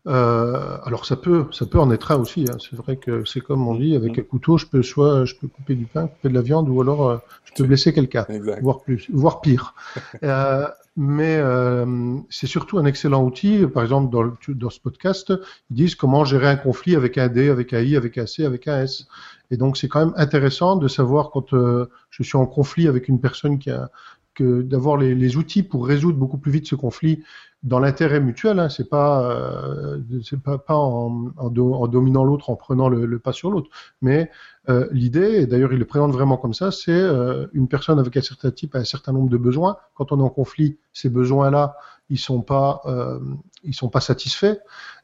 Euh, 0.08 0.78
alors 0.84 1.06
ça 1.06 1.16
peut, 1.16 1.46
ça 1.52 1.66
peut 1.66 1.80
en 1.80 1.92
être 1.92 2.12
un 2.12 2.18
aussi. 2.18 2.46
Hein. 2.50 2.58
C'est 2.60 2.76
vrai 2.76 2.98
que 2.98 3.26
c'est 3.26 3.42
comme 3.42 3.68
on 3.68 3.76
dit, 3.76 3.96
avec 3.96 4.18
un 4.18 4.24
couteau, 4.24 4.58
je 4.58 4.66
peux 4.66 4.82
soit, 4.82 5.26
je 5.26 5.36
peux 5.36 5.48
couper 5.48 5.76
du 5.76 5.86
pain, 5.86 6.08
couper 6.08 6.30
de 6.30 6.34
la 6.34 6.42
viande, 6.42 6.70
ou 6.70 6.82
alors 6.82 7.10
euh, 7.10 7.18
je 7.44 7.54
peux 7.54 7.68
blesser 7.68 7.94
quelqu'un, 7.94 8.26
voire 8.62 8.82
plus, 8.82 9.08
voire 9.12 9.42
pire. 9.42 9.74
euh, 10.24 10.68
mais 11.02 11.38
euh, 11.38 12.18
c'est 12.30 12.46
surtout 12.46 12.78
un 12.78 12.86
excellent 12.86 13.24
outil. 13.24 13.66
Par 13.68 13.84
exemple, 13.84 14.12
dans, 14.12 14.34
dans 14.50 14.70
ce 14.70 14.80
podcast, 14.82 15.34
ils 15.72 15.76
disent 15.76 15.96
comment 15.96 16.26
gérer 16.26 16.48
un 16.48 16.58
conflit 16.58 16.96
avec 16.96 17.18
un 17.18 17.30
D, 17.30 17.50
avec 17.50 17.74
un 17.74 17.80
I, 17.80 17.96
avec 17.96 18.18
un 18.18 18.26
C, 18.26 18.44
avec 18.44 18.68
un 18.68 18.84
S. 18.84 19.08
Et 19.50 19.56
donc 19.56 19.78
c'est 19.78 19.88
quand 19.88 20.06
même 20.06 20.14
intéressant 20.18 20.76
de 20.76 20.88
savoir 20.88 21.32
quand 21.32 21.54
euh, 21.54 21.90
je 22.10 22.24
suis 22.24 22.38
en 22.38 22.46
conflit 22.46 22.88
avec 22.88 23.08
une 23.08 23.22
personne 23.22 23.60
qui 23.60 23.72
a 23.72 23.90
que 24.36 24.62
d'avoir 24.62 24.98
les, 24.98 25.16
les, 25.16 25.38
outils 25.38 25.64
pour 25.64 25.88
résoudre 25.88 26.18
beaucoup 26.18 26.38
plus 26.38 26.52
vite 26.52 26.68
ce 26.68 26.76
conflit 26.76 27.24
dans 27.64 27.80
l'intérêt 27.80 28.20
mutuel. 28.20 28.60
Hein, 28.60 28.70
c'est 28.70 28.90
pas, 28.90 29.30
euh, 29.32 30.00
c'est 30.24 30.42
pas, 30.42 30.58
pas 30.58 30.76
en, 30.76 31.32
en, 31.38 31.50
dominant 31.50 32.24
l'autre, 32.24 32.50
en 32.50 32.56
prenant 32.56 32.90
le, 32.90 33.06
le 33.06 33.20
pas 33.20 33.34
sur 33.34 33.52
l'autre. 33.52 33.70
Mais 34.02 34.32
euh, 34.70 34.88
l'idée, 34.92 35.42
et 35.42 35.48
d'ailleurs 35.48 35.74
il 35.74 35.80
le 35.80 35.86
présente 35.86 36.12
vraiment 36.12 36.38
comme 36.38 36.54
ça, 36.54 36.72
c'est 36.72 36.92
euh, 36.92 37.48
une 37.54 37.68
personne 37.68 38.00
avec 38.00 38.16
un 38.18 38.22
certain 38.22 38.52
type 38.52 38.76
a 38.76 38.80
un 38.80 38.86
certain 38.86 39.12
nombre 39.12 39.30
de 39.30 39.38
besoins. 39.38 39.78
Quand 39.96 40.12
on 40.12 40.20
est 40.20 40.24
en 40.24 40.30
conflit, 40.30 40.78
ces 40.94 41.10
besoins-là, 41.10 41.76
ils 42.10 42.20
sont 42.20 42.42
pas, 42.42 42.82
euh, 42.86 43.20
ils 43.64 43.76
sont 43.76 43.90
pas 43.90 44.02
satisfaits. 44.02 44.60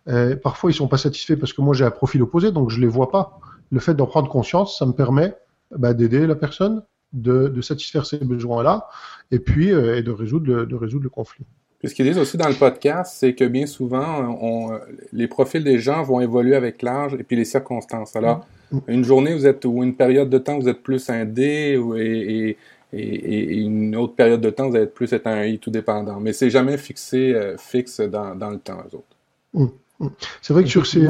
Et 0.08 0.36
parfois 0.36 0.70
ils 0.70 0.76
sont 0.76 0.88
pas 0.88 0.98
satisfaits 0.98 1.36
parce 1.36 1.52
que 1.52 1.62
moi 1.62 1.74
j'ai 1.74 1.84
un 1.84 1.92
profil 1.92 2.22
opposé, 2.22 2.52
donc 2.52 2.70
je 2.70 2.80
les 2.80 2.88
vois 2.88 3.10
pas. 3.10 3.40
Le 3.72 3.80
fait 3.80 3.96
d'en 3.96 4.06
prendre 4.06 4.30
conscience, 4.30 4.78
ça 4.78 4.86
me 4.86 4.94
permet 4.94 5.36
bah, 5.76 5.96
d'aider 5.96 6.28
la 6.28 6.36
personne, 6.36 6.84
de, 7.14 7.48
de 7.48 7.62
satisfaire 7.62 8.06
ces 8.06 8.20
besoins-là, 8.20 8.88
et 9.32 9.40
puis 9.40 9.72
euh, 9.72 9.98
et 9.98 10.04
de 10.04 10.12
résoudre 10.12 10.46
le, 10.48 10.66
de 10.68 10.76
résoudre 10.76 11.04
le 11.04 11.10
conflit. 11.10 11.46
Puis 11.86 11.92
ce 11.92 11.96
qu'ils 11.96 12.08
disent 12.08 12.18
aussi 12.18 12.36
dans 12.36 12.48
le 12.48 12.56
podcast, 12.56 13.14
c'est 13.16 13.36
que 13.36 13.44
bien 13.44 13.68
souvent, 13.68 14.40
on, 14.42 14.72
les 15.14 15.28
profils 15.28 15.64
des 15.64 15.78
gens 15.78 16.02
vont 16.02 16.20
évoluer 16.20 16.56
avec 16.56 16.82
l'âge 16.82 17.14
et 17.14 17.22
puis 17.22 17.36
les 17.36 17.46
circonstances. 17.46 18.16
Alors, 18.16 18.44
mm. 18.72 18.80
une 18.88 19.04
journée, 19.04 19.36
vous 19.36 19.46
êtes 19.46 19.64
ou 19.66 19.84
une 19.84 19.94
période 19.94 20.28
de 20.28 20.40
temps, 20.40 20.58
vous 20.58 20.68
êtes 20.68 20.82
plus 20.82 21.12
un 21.12 21.26
D 21.26 21.78
ou, 21.78 21.96
et, 21.96 22.58
et, 22.92 22.98
et, 22.98 23.58
une 23.60 23.96
autre 23.96 24.16
période 24.16 24.42
de 24.42 24.50
temps, 24.50 24.68
vous 24.68 24.76
allez 24.76 24.86
être 24.86 24.96
plus 24.96 25.14
être 25.14 25.28
un 25.28 25.46
I, 25.46 25.60
tout 25.60 25.70
dépendant. 25.70 26.20
Mais 26.20 26.34
c'est 26.34 26.50
jamais 26.50 26.76
fixé 26.80 27.36
euh, 27.36 27.56
fixe 27.60 28.00
dans, 28.00 28.34
dans 28.34 28.50
le 28.50 28.58
temps, 28.58 28.80
eux 28.92 28.96
autres. 28.96 29.16
Mm. 29.54 29.68
C'est 30.42 30.54
vrai 30.54 30.64
que 30.64 30.70
sur 30.70 30.86
ces, 30.86 31.08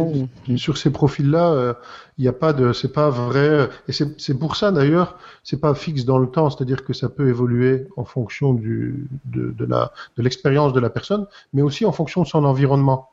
sur 0.57 0.77
ces 0.77 0.91
profils-là, 0.91 1.75
il 2.17 2.21
n'y 2.21 2.27
a 2.27 2.33
pas 2.33 2.53
de, 2.53 2.71
c'est 2.71 2.93
pas 2.93 3.09
vrai, 3.09 3.69
et 3.87 3.91
c'est 3.91 4.39
pour 4.39 4.55
ça 4.55 4.71
d'ailleurs, 4.71 5.17
c'est 5.43 5.59
pas 5.59 5.73
fixe 5.73 6.05
dans 6.05 6.19
le 6.19 6.27
temps, 6.27 6.49
c'est-à-dire 6.49 6.85
que 6.85 6.93
ça 6.93 7.09
peut 7.09 7.27
évoluer 7.27 7.87
en 7.97 8.05
fonction 8.05 8.53
du, 8.53 9.07
de, 9.25 9.51
de 9.51 9.65
la, 9.65 9.91
de 10.17 10.23
l'expérience 10.23 10.71
de 10.71 10.79
la 10.79 10.91
personne, 10.91 11.25
mais 11.53 11.63
aussi 11.63 11.85
en 11.85 11.91
fonction 11.91 12.21
de 12.21 12.27
son 12.27 12.45
environnement. 12.45 13.09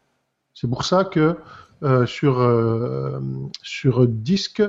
C'est 0.55 0.69
pour 0.69 0.85
ça 0.85 1.05
que 1.05 1.37
euh, 1.83 2.07
sur 2.07 2.41
euh, 2.41 3.19
sur 3.63 4.07
disque, 4.07 4.63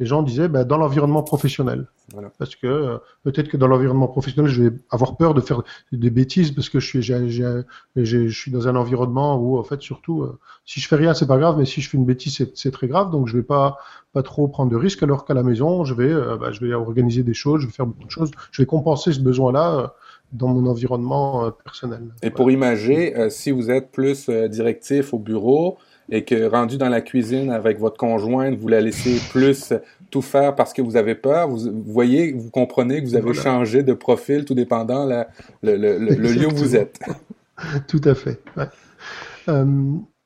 les 0.00 0.06
gens 0.06 0.22
disaient 0.22 0.48
bah, 0.48 0.64
dans 0.64 0.78
l'environnement 0.78 1.22
professionnel. 1.22 1.86
Voilà. 2.12 2.32
Parce 2.38 2.56
que 2.56 2.66
euh, 2.66 2.98
peut-être 3.22 3.48
que 3.48 3.58
dans 3.58 3.66
l'environnement 3.66 4.08
professionnel, 4.08 4.50
je 4.50 4.62
vais 4.62 4.76
avoir 4.90 5.16
peur 5.18 5.34
de 5.34 5.42
faire 5.42 5.62
des 5.92 6.10
bêtises 6.10 6.52
parce 6.52 6.70
que 6.70 6.80
je 6.80 6.86
suis, 6.86 7.02
j'ai, 7.02 7.28
je 7.96 8.28
suis 8.28 8.50
dans 8.50 8.66
un 8.66 8.76
environnement 8.76 9.36
où, 9.36 9.58
en 9.58 9.62
fait, 9.62 9.82
surtout, 9.82 10.22
euh, 10.22 10.38
si 10.64 10.80
je 10.80 10.88
fais 10.88 10.96
rien, 10.96 11.12
c'est 11.12 11.26
pas 11.26 11.36
grave, 11.36 11.56
mais 11.58 11.66
si 11.66 11.82
je 11.82 11.90
fais 11.90 11.98
une 11.98 12.06
bêtise, 12.06 12.34
c'est, 12.34 12.56
c'est 12.56 12.70
très 12.70 12.88
grave. 12.88 13.10
Donc, 13.10 13.28
je 13.28 13.36
vais 13.36 13.42
pas, 13.42 13.76
pas 14.14 14.22
trop 14.22 14.48
prendre 14.48 14.70
de 14.70 14.76
risques. 14.76 15.02
Alors 15.02 15.26
qu'à 15.26 15.34
la 15.34 15.42
maison, 15.42 15.84
je 15.84 15.92
vais, 15.92 16.10
euh, 16.10 16.38
bah, 16.38 16.50
je 16.50 16.64
vais 16.64 16.72
organiser 16.72 17.22
des 17.22 17.34
choses, 17.34 17.60
je 17.60 17.66
vais 17.66 17.72
faire 17.72 17.86
beaucoup 17.86 18.06
de 18.06 18.10
choses. 18.10 18.30
Je 18.52 18.62
vais 18.62 18.66
compenser 18.66 19.12
ce 19.12 19.20
besoin-là 19.20 19.94
dans 20.32 20.48
mon 20.48 20.66
environnement 20.70 21.50
personnel. 21.64 22.02
Et 22.02 22.06
voilà. 22.22 22.36
pour 22.36 22.50
imager, 22.50 23.28
si 23.30 23.50
vous 23.50 23.70
êtes 23.70 23.90
plus 23.90 24.30
directif 24.30 25.12
au 25.12 25.18
bureau, 25.18 25.76
et 26.10 26.24
que 26.24 26.48
rendu 26.48 26.76
dans 26.76 26.88
la 26.88 27.00
cuisine 27.00 27.50
avec 27.50 27.78
votre 27.78 27.96
conjointe, 27.96 28.56
vous 28.56 28.68
la 28.68 28.80
laissez 28.80 29.20
plus 29.30 29.72
tout 30.10 30.22
faire 30.22 30.54
parce 30.56 30.72
que 30.72 30.82
vous 30.82 30.96
avez 30.96 31.14
peur, 31.14 31.48
vous, 31.48 31.82
voyez, 31.86 32.32
vous 32.32 32.50
comprenez 32.50 33.00
que 33.00 33.06
vous 33.06 33.14
avez 33.14 33.32
voilà. 33.32 33.42
changé 33.42 33.82
de 33.82 33.92
profil 33.92 34.44
tout 34.44 34.54
dépendant 34.54 35.04
la, 35.04 35.28
le, 35.62 35.76
le, 35.76 35.98
le, 35.98 36.14
le, 36.14 36.32
lieu 36.32 36.46
où 36.48 36.54
vous 36.54 36.74
êtes. 36.74 36.98
tout 37.88 38.00
à 38.04 38.14
fait. 38.14 38.40
Ouais. 38.56 38.66
Euh, 39.48 39.64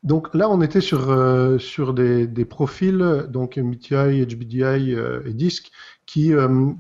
donc 0.02 0.34
là, 0.34 0.50
on 0.50 0.60
était 0.62 0.80
sur, 0.80 1.10
euh, 1.10 1.58
sur 1.58 1.94
des, 1.94 2.26
des, 2.26 2.44
profils, 2.44 3.26
donc 3.28 3.56
MBTI, 3.56 4.26
HBDI 4.26 4.94
euh, 4.94 5.20
et 5.26 5.32
DISC, 5.32 5.70
qui, 6.06 6.32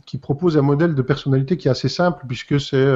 qui 0.04 0.18
proposent 0.18 0.58
un 0.58 0.62
modèle 0.62 0.94
de 0.94 1.02
personnalité 1.02 1.56
qui 1.56 1.68
est 1.68 1.70
assez 1.70 1.88
simple 1.88 2.24
puisque 2.28 2.60
c'est 2.60 2.86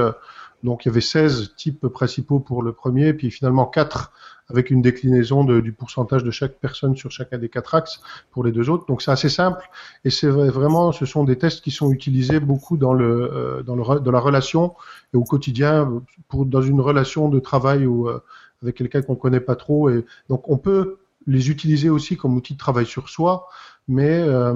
donc 0.62 0.84
il 0.84 0.88
y 0.88 0.90
avait 0.90 1.00
16 1.00 1.54
types 1.56 1.86
principaux 1.88 2.40
pour 2.40 2.62
le 2.62 2.72
premier, 2.72 3.12
puis 3.12 3.30
finalement 3.30 3.66
4 3.66 4.12
avec 4.50 4.70
une 4.70 4.80
déclinaison 4.80 5.44
du 5.44 5.72
pourcentage 5.72 6.24
de 6.24 6.30
chaque 6.30 6.58
personne 6.58 6.96
sur 6.96 7.10
chacun 7.10 7.36
des 7.36 7.50
quatre 7.50 7.74
axes 7.74 8.00
pour 8.30 8.44
les 8.44 8.50
deux 8.50 8.70
autres. 8.70 8.86
Donc 8.86 9.02
c'est 9.02 9.10
assez 9.10 9.28
simple 9.28 9.68
et 10.04 10.10
c'est 10.10 10.28
vraiment, 10.28 10.90
ce 10.90 11.04
sont 11.04 11.24
des 11.24 11.36
tests 11.36 11.62
qui 11.62 11.70
sont 11.70 11.92
utilisés 11.92 12.40
beaucoup 12.40 12.76
dans 12.78 12.94
le 12.94 13.30
euh, 13.32 13.62
dans 13.62 13.76
le 13.76 14.00
dans 14.00 14.10
la 14.10 14.20
relation 14.20 14.74
et 15.12 15.16
au 15.16 15.24
quotidien 15.24 16.02
pour 16.28 16.46
dans 16.46 16.62
une 16.62 16.80
relation 16.80 17.28
de 17.28 17.40
travail 17.40 17.86
ou 17.86 18.08
euh, 18.08 18.22
avec 18.62 18.76
quelqu'un 18.76 19.02
qu'on 19.02 19.16
connaît 19.16 19.40
pas 19.40 19.54
trop 19.54 19.90
et 19.90 20.04
donc 20.28 20.48
on 20.48 20.56
peut 20.56 20.98
les 21.26 21.50
utiliser 21.50 21.90
aussi 21.90 22.16
comme 22.16 22.34
outil 22.34 22.54
de 22.54 22.58
travail 22.58 22.86
sur 22.86 23.10
soi, 23.10 23.48
mais 23.88 24.20
euh, 24.20 24.53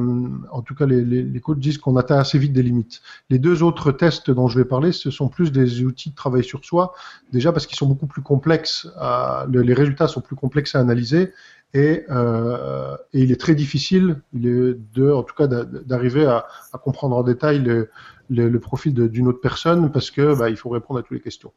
en 0.51 0.63
tout 0.63 0.75
cas, 0.75 0.87
les, 0.87 1.03
les, 1.05 1.23
les 1.23 1.41
coachs 1.41 1.59
disent 1.59 1.79
qu'on 1.79 1.97
atteint 1.97 2.19
assez 2.19 2.39
vite 2.39 2.53
des 2.53 2.63
limites. 2.63 3.01
Les 3.31 3.39
deux 3.39 3.63
autres 3.63 3.91
tests 3.91 4.31
dont 4.31 4.47
je 4.49 4.59
vais 4.59 4.65
parler, 4.67 4.93
ce 4.93 5.11
sont 5.11 5.29
plus 5.29 5.51
des 5.51 5.85
outils 5.85 6.11
de 6.11 6.15
travail 6.15 6.45
sur 6.45 6.65
soi, 6.65 6.93
déjà 7.33 7.53
parce 7.53 7.67
qu'ils 7.67 7.79
sont 7.79 7.87
beaucoup 7.87 8.07
plus 8.07 8.23
complexes, 8.23 8.89
à, 8.97 9.47
les 9.51 9.75
résultats 9.75 10.07
sont 10.09 10.21
plus 10.21 10.37
complexes 10.37 10.75
à 10.75 10.81
analyser, 10.81 11.33
et, 11.75 12.05
euh, 12.11 12.95
et 13.15 13.23
il 13.23 13.33
est 13.33 13.41
très 13.41 13.55
difficile, 13.55 14.21
de, 14.35 14.79
en 15.11 15.23
tout 15.23 15.35
cas, 15.35 15.47
d'arriver 15.47 16.27
à, 16.27 16.47
à, 16.73 16.79
comprendre 16.79 17.17
en 17.17 17.23
détail 17.23 17.61
le, 17.61 17.89
le, 18.29 18.51
le 18.51 18.61
profil 18.61 18.93
d'une 18.93 19.27
autre 19.29 19.41
personne, 19.41 19.91
parce 19.91 20.11
que 20.11 20.39
bah, 20.39 20.55
faut 20.55 20.69
répondre 20.69 21.01
à 21.01 21.03
toutes 21.03 21.17
les 21.17 21.21
questions. 21.21 21.53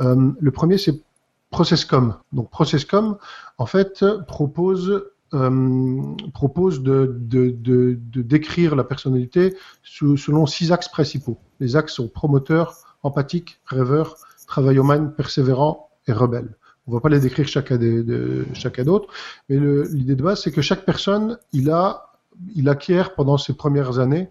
Euh, 0.00 0.30
le 0.38 0.50
premier, 0.52 0.78
c'est 0.78 1.02
Processcom. 1.50 2.14
Donc 2.32 2.50
Processcom, 2.50 3.18
en 3.58 3.66
fait, 3.66 4.04
propose 4.26 5.04
euh, 5.34 6.00
propose 6.32 6.82
de, 6.82 7.98
décrire 8.14 8.76
la 8.76 8.84
personnalité 8.84 9.56
selon 9.82 10.46
six 10.46 10.72
axes 10.72 10.88
principaux. 10.88 11.38
Les 11.60 11.76
axes 11.76 11.94
sont 11.94 12.08
promoteur, 12.08 12.76
empathique, 13.02 13.60
rêveur, 13.66 14.16
travaillomane, 14.46 15.12
persévérant 15.12 15.90
et 16.06 16.12
rebelle. 16.12 16.56
On 16.86 16.92
va 16.92 17.00
pas 17.00 17.08
les 17.08 17.18
décrire 17.18 17.48
chacun 17.48 17.76
de 17.76 18.46
chacun 18.52 18.84
d'autre, 18.84 19.08
mais 19.48 19.58
l'idée 19.58 20.14
de 20.14 20.22
base 20.22 20.42
c'est 20.42 20.52
que 20.52 20.62
chaque 20.62 20.84
personne 20.84 21.36
il 21.52 21.70
a 21.70 22.12
il 22.54 22.68
acquiert 22.68 23.14
pendant 23.14 23.38
ses 23.38 23.54
premières 23.54 23.98
années 23.98 24.28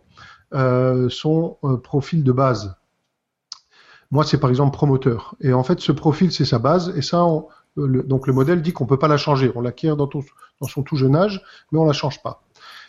euh, 0.54 1.10
son 1.10 1.58
euh, 1.64 1.78
profil 1.78 2.24
de 2.24 2.32
base. 2.32 2.76
Moi, 4.12 4.24
c'est 4.24 4.40
par 4.40 4.50
exemple 4.50 4.76
promoteur. 4.76 5.36
Et 5.42 5.54
en 5.54 5.64
fait, 5.64 5.80
ce 5.80 5.92
profil, 5.92 6.32
c'est 6.32 6.46
sa 6.46 6.60
base. 6.60 6.94
Et 6.96 7.02
ça, 7.02 7.26
on, 7.26 7.48
le, 7.76 8.04
donc 8.04 8.28
le 8.28 8.34
modèle 8.34 8.62
dit 8.62 8.74
qu'on 8.74 8.86
peut 8.86 9.00
pas 9.00 9.08
la 9.08 9.18
changer. 9.18 9.52
On 9.56 9.62
l'acquiert 9.62 9.98
dans, 9.98 10.08
dans, 10.08 10.68
son 10.68 10.84
tout 10.84 10.96
jeune 10.96 11.16
âge, 11.16 11.42
mais 11.72 11.80
on 11.80 11.86
la 11.86 11.94
change 11.94 12.22
pas. 12.22 12.44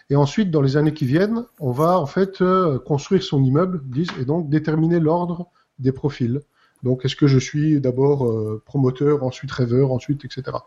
Et 0.09 0.17
ensuite, 0.17 0.51
dans 0.51 0.63
les 0.63 0.77
années 0.77 0.95
qui 0.95 1.05
viennent, 1.05 1.45
on 1.59 1.73
va 1.73 1.99
en 1.99 2.07
fait 2.07 2.41
euh, 2.41 2.79
construire 2.79 3.23
son 3.23 3.43
immeuble, 3.43 3.83
et 4.21 4.25
donc 4.25 4.49
déterminer 4.49 5.01
l'ordre 5.01 5.49
des 5.79 5.93
profils. 5.93 6.41
Donc, 6.83 7.05
est-ce 7.05 7.17
que 7.17 7.27
je 7.27 7.39
suis 7.39 7.81
d'abord 7.81 8.27
euh, 8.27 8.63
promoteur, 8.65 9.25
ensuite 9.25 9.51
rêveur, 9.51 9.93
ensuite, 9.93 10.25
etc. 10.25 10.59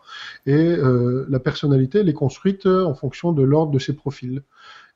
Et 0.44 0.52
euh, 0.52 1.24
la 1.30 1.38
personnalité, 1.38 2.00
elle 2.00 2.08
est 2.08 2.14
construite 2.14 2.66
en 2.66 2.94
fonction 2.94 3.32
de 3.32 3.42
l'ordre 3.42 3.72
de 3.72 3.78
ses 3.78 3.94
profils. 3.94 4.42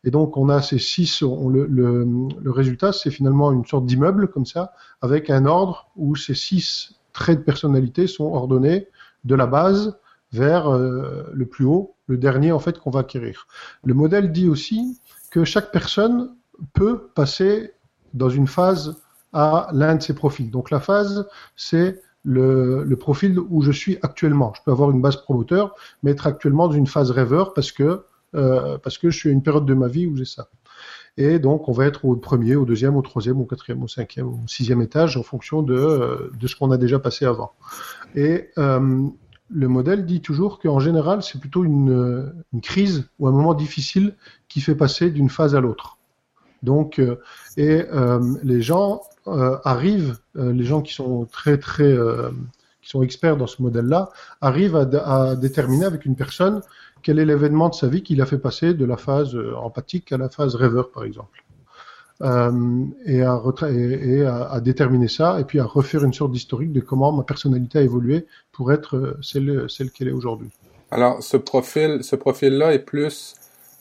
Et 0.02 0.10
donc, 0.10 0.36
on 0.36 0.50
a 0.50 0.60
ces 0.60 0.78
six, 0.78 1.22
le 1.22 2.50
résultat, 2.50 2.92
c'est 2.92 3.10
finalement 3.10 3.52
une 3.52 3.64
sorte 3.64 3.86
d'immeuble 3.86 4.28
comme 4.28 4.44
ça, 4.44 4.74
avec 5.00 5.30
un 5.30 5.46
ordre 5.46 5.88
où 5.96 6.14
ces 6.14 6.34
six 6.34 7.00
traits 7.14 7.38
de 7.38 7.44
personnalité 7.44 8.06
sont 8.06 8.24
ordonnés 8.24 8.88
de 9.24 9.34
la 9.34 9.46
base 9.46 9.98
vers 10.32 10.68
euh, 10.68 11.30
le 11.32 11.46
plus 11.46 11.64
haut 11.64 11.94
le 12.06 12.18
dernier 12.18 12.52
en 12.52 12.58
fait 12.58 12.78
qu'on 12.78 12.90
va 12.90 13.00
acquérir. 13.00 13.46
Le 13.84 13.94
modèle 13.94 14.32
dit 14.32 14.48
aussi 14.48 15.00
que 15.30 15.44
chaque 15.44 15.70
personne 15.70 16.34
peut 16.72 17.08
passer 17.14 17.72
dans 18.12 18.28
une 18.28 18.46
phase 18.46 18.96
à 19.32 19.68
l'un 19.72 19.96
de 19.96 20.02
ces 20.02 20.14
profils. 20.14 20.50
Donc 20.50 20.70
la 20.70 20.80
phase, 20.80 21.28
c'est 21.56 22.00
le, 22.24 22.94
profil 22.94 23.38
où 23.38 23.62
je 23.62 23.72
suis 23.72 23.98
actuellement. 24.02 24.52
Je 24.56 24.62
peux 24.64 24.70
avoir 24.70 24.90
une 24.90 25.00
base 25.00 25.16
promoteur, 25.16 25.74
mais 26.02 26.12
être 26.12 26.26
actuellement 26.26 26.68
dans 26.68 26.74
une 26.74 26.86
phase 26.86 27.10
rêveur 27.10 27.52
parce 27.54 27.72
que 27.72 28.04
euh, 28.34 28.78
parce 28.78 28.98
que 28.98 29.10
je 29.10 29.16
suis 29.16 29.28
à 29.28 29.32
une 29.32 29.42
période 29.42 29.64
de 29.64 29.74
ma 29.74 29.86
vie 29.86 30.06
où 30.06 30.16
j'ai 30.16 30.24
ça. 30.24 30.48
Et 31.16 31.38
donc 31.38 31.68
on 31.68 31.72
va 31.72 31.86
être 31.86 32.04
au 32.04 32.16
premier, 32.16 32.56
au 32.56 32.64
deuxième, 32.64 32.96
au 32.96 33.02
troisième, 33.02 33.40
au 33.40 33.44
quatrième, 33.44 33.82
au 33.82 33.88
cinquième, 33.88 34.26
au 34.26 34.40
sixième 34.46 34.82
étage 34.82 35.16
en 35.16 35.22
fonction 35.22 35.62
de 35.62 35.74
euh, 35.74 36.30
de 36.38 36.46
ce 36.48 36.56
qu'on 36.56 36.70
a 36.72 36.76
déjà 36.76 36.98
passé 36.98 37.24
avant. 37.24 37.52
Et 38.16 38.50
euh, 38.58 39.02
le 39.50 39.68
modèle 39.68 40.06
dit 40.06 40.20
toujours 40.20 40.58
qu'en 40.58 40.80
général 40.80 41.22
c'est 41.22 41.38
plutôt 41.38 41.64
une, 41.64 42.32
une 42.52 42.60
crise 42.60 43.08
ou 43.18 43.28
un 43.28 43.32
moment 43.32 43.54
difficile 43.54 44.16
qui 44.48 44.60
fait 44.60 44.74
passer 44.74 45.10
d'une 45.10 45.28
phase 45.28 45.54
à 45.54 45.60
l'autre. 45.60 45.98
Donc, 46.64 46.98
euh, 46.98 47.20
et 47.56 47.82
les 48.42 48.62
gens 48.62 49.02
arrivent, 49.26 50.18
les 50.34 50.64
gens 50.64 50.82
qui 50.82 50.94
sont 50.94 51.26
très 51.26 51.58
très 51.58 51.94
qui 52.84 52.90
sont 52.90 53.02
experts 53.02 53.36
dans 53.36 53.46
ce 53.46 53.62
modèle-là, 53.62 54.10
arrivent 54.40 54.76
à, 54.76 55.34
déterminer 55.36 55.86
avec 55.86 56.04
une 56.04 56.16
personne 56.16 56.60
quel 57.02 57.18
est 57.18 57.24
l'événement 57.24 57.68
de 57.68 57.74
sa 57.74 57.88
vie 57.88 58.02
qui 58.02 58.14
l'a 58.14 58.26
fait 58.26 58.38
passer 58.38 58.72
de 58.72 58.84
la 58.84 58.96
phase 58.96 59.36
empathique 59.56 60.12
à 60.12 60.16
la 60.16 60.28
phase 60.28 60.54
rêveur, 60.54 60.90
par 60.90 61.04
exemple. 61.04 61.44
et, 62.22 63.22
à, 63.22 63.42
à, 64.50 64.60
déterminer 64.60 65.08
ça, 65.08 65.40
et 65.40 65.44
puis 65.44 65.60
à 65.60 65.64
refaire 65.64 66.04
une 66.04 66.14
sorte 66.14 66.32
d'historique 66.32 66.72
de 66.72 66.80
comment 66.80 67.12
ma 67.12 67.24
personnalité 67.24 67.78
a 67.78 67.82
évolué 67.82 68.26
pour 68.52 68.72
être 68.72 69.18
celle, 69.20 69.66
celle 69.68 69.90
qu'elle 69.90 70.08
est 70.08 70.12
aujourd'hui. 70.12 70.50
Alors, 70.90 71.22
ce 71.22 71.36
profil, 71.36 72.04
ce 72.04 72.16
profil-là 72.16 72.72
est 72.72 72.78
plus 72.78 73.34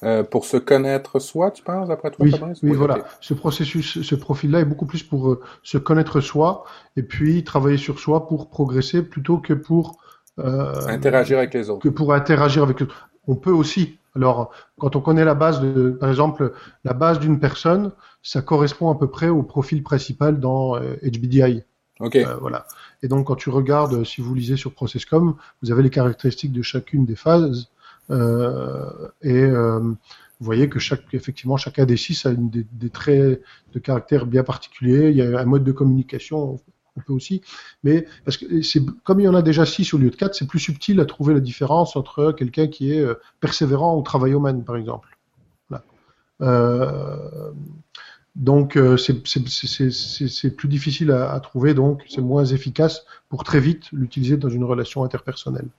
euh, 0.03 0.23
pour 0.23 0.45
se 0.45 0.57
connaître 0.57 1.19
soi, 1.19 1.51
tu 1.51 1.63
penses, 1.63 1.89
après 1.89 2.11
toi, 2.11 2.25
Oui, 2.25 2.33
oui, 2.63 2.75
voilà. 2.75 3.05
Ce 3.21 3.33
processus, 3.33 4.01
ce 4.01 4.15
profil-là 4.15 4.59
est 4.59 4.65
beaucoup 4.65 4.85
plus 4.85 5.03
pour 5.03 5.29
euh, 5.29 5.41
se 5.61 5.77
connaître 5.77 6.19
soi 6.19 6.65
et 6.97 7.03
puis 7.03 7.43
travailler 7.43 7.77
sur 7.77 7.99
soi 7.99 8.27
pour 8.27 8.49
progresser 8.49 9.01
plutôt 9.01 9.37
que 9.37 9.53
pour 9.53 9.97
euh, 10.39 10.87
interagir 10.87 11.37
avec 11.37 11.53
les 11.53 11.69
autres. 11.69 11.83
Que 11.83 11.89
pour 11.89 12.13
interagir 12.13 12.63
avec. 12.63 12.83
On 13.27 13.35
peut 13.35 13.51
aussi. 13.51 13.97
Alors, 14.15 14.51
quand 14.77 14.95
on 14.95 15.01
connaît 15.01 15.25
la 15.25 15.35
base 15.35 15.61
de, 15.61 15.91
par 15.91 16.09
exemple, 16.09 16.53
la 16.83 16.93
base 16.93 17.19
d'une 17.19 17.39
personne, 17.39 17.91
ça 18.21 18.41
correspond 18.41 18.91
à 18.91 18.95
peu 18.95 19.07
près 19.09 19.29
au 19.29 19.41
profil 19.41 19.83
principal 19.83 20.39
dans 20.39 20.77
HBDI. 20.77 21.63
Ok. 21.99 22.17
voilà. 22.39 22.65
Et 23.01 23.07
donc, 23.07 23.27
quand 23.27 23.35
tu 23.35 23.49
regardes, 23.49 24.03
si 24.03 24.21
vous 24.21 24.35
lisez 24.35 24.57
sur 24.57 24.73
Processcom, 24.73 25.35
vous 25.61 25.71
avez 25.71 25.81
les 25.81 25.89
caractéristiques 25.89 26.51
de 26.51 26.61
chacune 26.61 27.05
des 27.05 27.15
phases 27.15 27.69
et 28.09 28.13
euh, 28.13 29.79
vous 29.79 30.45
voyez 30.45 30.69
que 30.69 30.79
chaque, 30.79 31.13
effectivement, 31.13 31.57
chacun 31.57 31.85
des 31.85 31.97
six 31.97 32.25
a 32.25 32.31
une, 32.31 32.49
des, 32.49 32.89
traits 32.89 33.41
de 33.73 33.79
caractère 33.79 34.25
bien 34.25 34.43
particuliers. 34.43 35.09
Il 35.09 35.15
y 35.15 35.21
a 35.21 35.39
un 35.39 35.45
mode 35.45 35.63
de 35.63 35.71
communication, 35.71 36.59
on 36.95 37.01
peut 37.01 37.13
aussi, 37.13 37.41
mais 37.83 38.05
parce 38.25 38.37
que 38.37 38.61
c'est 38.61 38.81
comme 39.03 39.19
il 39.19 39.23
y 39.23 39.27
en 39.27 39.35
a 39.35 39.41
déjà 39.41 39.65
six 39.65 39.93
au 39.93 39.97
lieu 39.97 40.09
de 40.09 40.15
quatre, 40.15 40.35
c'est 40.35 40.47
plus 40.47 40.59
subtil 40.59 40.99
à 40.99 41.05
trouver 41.05 41.33
la 41.33 41.39
différence 41.39 41.95
entre 41.95 42.31
quelqu'un 42.33 42.67
qui 42.67 42.93
est 42.93 42.99
euh, 42.99 43.15
persévérant 43.39 43.95
au 43.95 44.01
travail 44.01 44.33
humain, 44.33 44.59
par 44.59 44.75
exemple. 44.75 45.17
Euh, 46.41 47.51
donc 48.35 48.77
c'est 48.97 50.55
plus 50.57 50.67
difficile 50.67 51.11
à 51.11 51.39
trouver, 51.39 51.75
donc 51.75 52.03
c'est 52.09 52.21
moins 52.21 52.43
efficace 52.43 53.05
pour 53.29 53.43
très 53.43 53.59
vite 53.59 53.91
l'utiliser 53.91 54.35
dans 54.35 54.49
une 54.49 54.63
relation 54.63 55.03
interpersonnelle. 55.03 55.69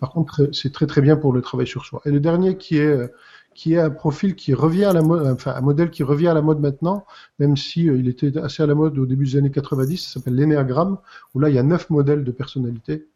Par 0.00 0.10
contre, 0.10 0.48
c'est 0.52 0.72
très 0.72 0.86
très 0.86 1.00
bien 1.00 1.16
pour 1.16 1.32
le 1.32 1.42
travail 1.42 1.66
sur 1.66 1.84
soi. 1.84 2.00
Et 2.04 2.10
le 2.10 2.20
dernier 2.20 2.56
qui 2.56 2.78
est 2.78 3.10
qui 3.56 3.72
est 3.72 3.80
un 3.80 3.90
profil 3.90 4.36
qui 4.36 4.52
revient 4.52 4.84
à 4.84 4.92
la 4.92 5.00
mode, 5.00 5.26
enfin 5.26 5.54
un 5.56 5.62
modèle 5.62 5.90
qui 5.90 6.02
revient 6.02 6.28
à 6.28 6.34
la 6.34 6.42
mode 6.42 6.60
maintenant, 6.60 7.06
même 7.38 7.56
si 7.56 7.88
euh, 7.88 7.96
il 7.96 8.06
était 8.06 8.36
assez 8.38 8.62
à 8.62 8.66
la 8.66 8.74
mode 8.74 8.98
au 8.98 9.06
début 9.06 9.24
des 9.24 9.36
années 9.38 9.50
90, 9.50 9.96
ça 9.96 10.12
s'appelle 10.12 10.34
l'énéagramme, 10.34 10.98
où 11.34 11.40
là 11.40 11.48
il 11.48 11.54
y 11.54 11.58
a 11.58 11.62
neuf 11.62 11.88
modèles 11.88 12.22
de 12.22 12.30
personnalité. 12.32 13.06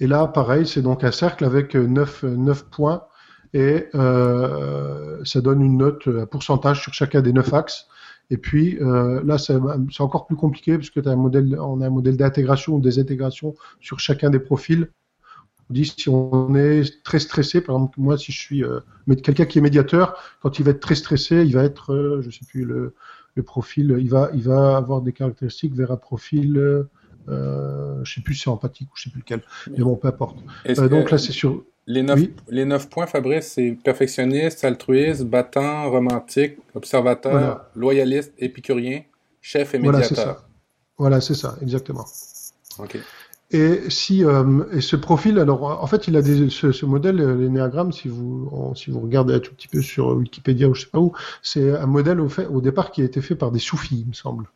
Et 0.00 0.08
là, 0.08 0.26
pareil, 0.26 0.66
c'est 0.66 0.82
donc 0.82 1.04
un 1.04 1.12
cercle 1.12 1.44
avec 1.44 1.76
neuf, 1.76 2.24
neuf 2.24 2.64
points 2.64 3.04
et 3.52 3.86
euh, 3.94 5.24
ça 5.24 5.40
donne 5.40 5.62
une 5.62 5.78
note, 5.78 6.08
un 6.08 6.26
pourcentage 6.26 6.82
sur 6.82 6.92
chacun 6.92 7.22
des 7.22 7.32
neuf 7.32 7.54
axes. 7.54 7.86
Et 8.30 8.36
puis 8.36 8.78
euh, 8.80 9.22
là, 9.24 9.38
c'est 9.38 9.54
encore 10.00 10.26
plus 10.26 10.34
compliqué 10.34 10.76
puisque 10.76 10.98
as 10.98 11.10
un 11.10 11.14
modèle, 11.14 11.56
on 11.60 11.80
a 11.80 11.86
un 11.86 11.90
modèle 11.90 12.16
d'intégration 12.16 12.74
ou 12.74 12.80
désintégration 12.80 13.54
sur 13.80 14.00
chacun 14.00 14.30
des 14.30 14.40
profils 14.40 14.88
dit 15.74 15.84
si 15.84 16.08
on 16.08 16.54
est 16.54 17.02
très 17.02 17.18
stressé, 17.18 17.60
par 17.60 17.74
exemple 17.76 18.00
moi 18.00 18.16
si 18.16 18.32
je 18.32 18.38
suis 18.38 18.64
euh, 18.64 18.80
quelqu'un 19.22 19.44
qui 19.44 19.58
est 19.58 19.60
médiateur, 19.60 20.18
quand 20.40 20.58
il 20.58 20.64
va 20.64 20.70
être 20.70 20.80
très 20.80 20.94
stressé, 20.94 21.42
il 21.42 21.52
va 21.52 21.64
être, 21.64 21.92
euh, 21.92 22.22
je 22.22 22.30
sais 22.30 22.46
plus 22.48 22.64
le, 22.64 22.94
le, 23.34 23.42
profil, 23.42 23.96
il 23.98 24.08
va, 24.08 24.30
il 24.32 24.42
va 24.42 24.76
avoir 24.76 25.02
des 25.02 25.12
caractéristiques 25.12 25.74
vers 25.74 25.90
un 25.90 25.96
profil, 25.96 26.86
euh, 27.28 28.04
je 28.04 28.14
sais 28.14 28.20
plus 28.20 28.34
si 28.34 28.42
c'est 28.42 28.50
empathique 28.50 28.88
ou 28.88 28.96
je 28.96 29.04
sais 29.04 29.10
plus 29.10 29.20
lequel, 29.20 29.42
mais 29.70 29.84
bon 29.84 29.96
peu 29.96 30.08
importe. 30.08 30.38
Euh, 30.68 30.88
donc 30.88 31.10
là 31.10 31.18
c'est 31.18 31.32
sur 31.32 31.64
les 31.86 32.02
neuf, 32.02 32.20
les 32.48 32.64
neuf 32.64 32.88
points, 32.88 33.06
Fabrice, 33.06 33.52
c'est 33.54 33.76
perfectionniste, 33.84 34.64
altruiste, 34.64 35.24
battant, 35.24 35.90
romantique, 35.90 36.56
observateur, 36.74 37.66
loyaliste, 37.74 38.32
épicurien, 38.38 39.02
chef 39.42 39.74
et 39.74 39.78
médiateur. 39.78 40.48
Voilà, 40.96 41.20
c'est 41.20 41.34
ça. 41.34 41.50
ça, 41.50 41.58
exactement. 41.60 42.06
Ok. 42.78 42.98
Et 43.54 43.88
si 43.88 44.24
euh, 44.24 44.80
ce 44.80 44.96
profil, 44.96 45.38
alors 45.38 45.62
en 45.62 45.86
fait, 45.86 46.08
il 46.08 46.16
a 46.16 46.22
des, 46.22 46.50
ce, 46.50 46.72
ce 46.72 46.84
modèle, 46.86 47.20
euh, 47.20 47.36
l'énéagramme, 47.36 47.92
si 47.92 48.08
vous 48.08 48.50
si 48.74 48.90
vous 48.90 48.98
regardez 48.98 49.34
un 49.34 49.38
tout 49.38 49.54
petit 49.54 49.68
peu 49.68 49.80
sur 49.80 50.08
Wikipédia 50.08 50.68
ou 50.68 50.74
je 50.74 50.80
sais 50.82 50.90
pas 50.90 50.98
où, 50.98 51.12
c'est 51.40 51.70
un 51.70 51.86
modèle 51.86 52.20
au 52.20 52.28
fait 52.28 52.46
au 52.46 52.60
départ 52.60 52.90
qui 52.90 53.00
a 53.02 53.04
été 53.04 53.22
fait 53.22 53.36
par 53.36 53.52
des 53.52 53.60
soufis, 53.60 54.00
il 54.00 54.08
me 54.08 54.12
semble. 54.12 54.50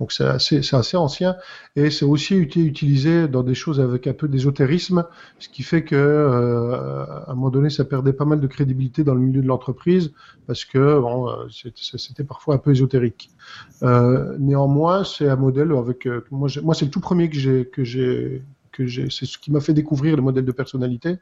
Donc 0.00 0.12
c'est 0.12 0.24
assez, 0.24 0.58
assez, 0.74 0.96
ancien 0.96 1.36
et 1.74 1.90
c'est 1.90 2.04
aussi 2.04 2.36
utilisé 2.36 3.26
dans 3.26 3.42
des 3.42 3.54
choses 3.54 3.80
avec 3.80 4.06
un 4.06 4.12
peu 4.12 4.28
d'ésotérisme, 4.28 5.04
ce 5.40 5.48
qui 5.48 5.64
fait 5.64 5.82
que 5.82 5.96
euh, 5.96 7.04
à 7.04 7.32
un 7.32 7.34
moment 7.34 7.50
donné 7.50 7.68
ça 7.68 7.84
perdait 7.84 8.12
pas 8.12 8.24
mal 8.24 8.40
de 8.40 8.46
crédibilité 8.46 9.02
dans 9.02 9.14
le 9.14 9.20
milieu 9.20 9.42
de 9.42 9.46
l'entreprise 9.46 10.12
parce 10.46 10.64
que 10.64 11.00
bon, 11.00 11.28
euh, 11.28 11.46
c'était 11.50 12.24
parfois 12.24 12.54
un 12.54 12.58
peu 12.58 12.70
ésotérique. 12.70 13.30
Euh, 13.82 14.36
néanmoins, 14.38 15.04
c'est 15.04 15.28
un 15.28 15.36
modèle 15.36 15.72
avec 15.72 16.06
euh, 16.06 16.24
moi, 16.30 16.48
moi 16.62 16.74
c'est 16.74 16.84
le 16.84 16.90
tout 16.90 17.00
premier 17.00 17.28
que 17.28 17.36
j'ai 17.36 17.66
que 17.66 17.84
j'ai 17.84 18.42
que 18.72 18.86
j'ai, 18.86 19.10
c'est 19.10 19.26
ce 19.26 19.38
qui 19.38 19.50
m'a 19.50 19.60
fait 19.60 19.74
découvrir 19.74 20.16
le 20.16 20.22
modèle 20.22 20.44
de 20.44 20.52
personnalité. 20.52 21.16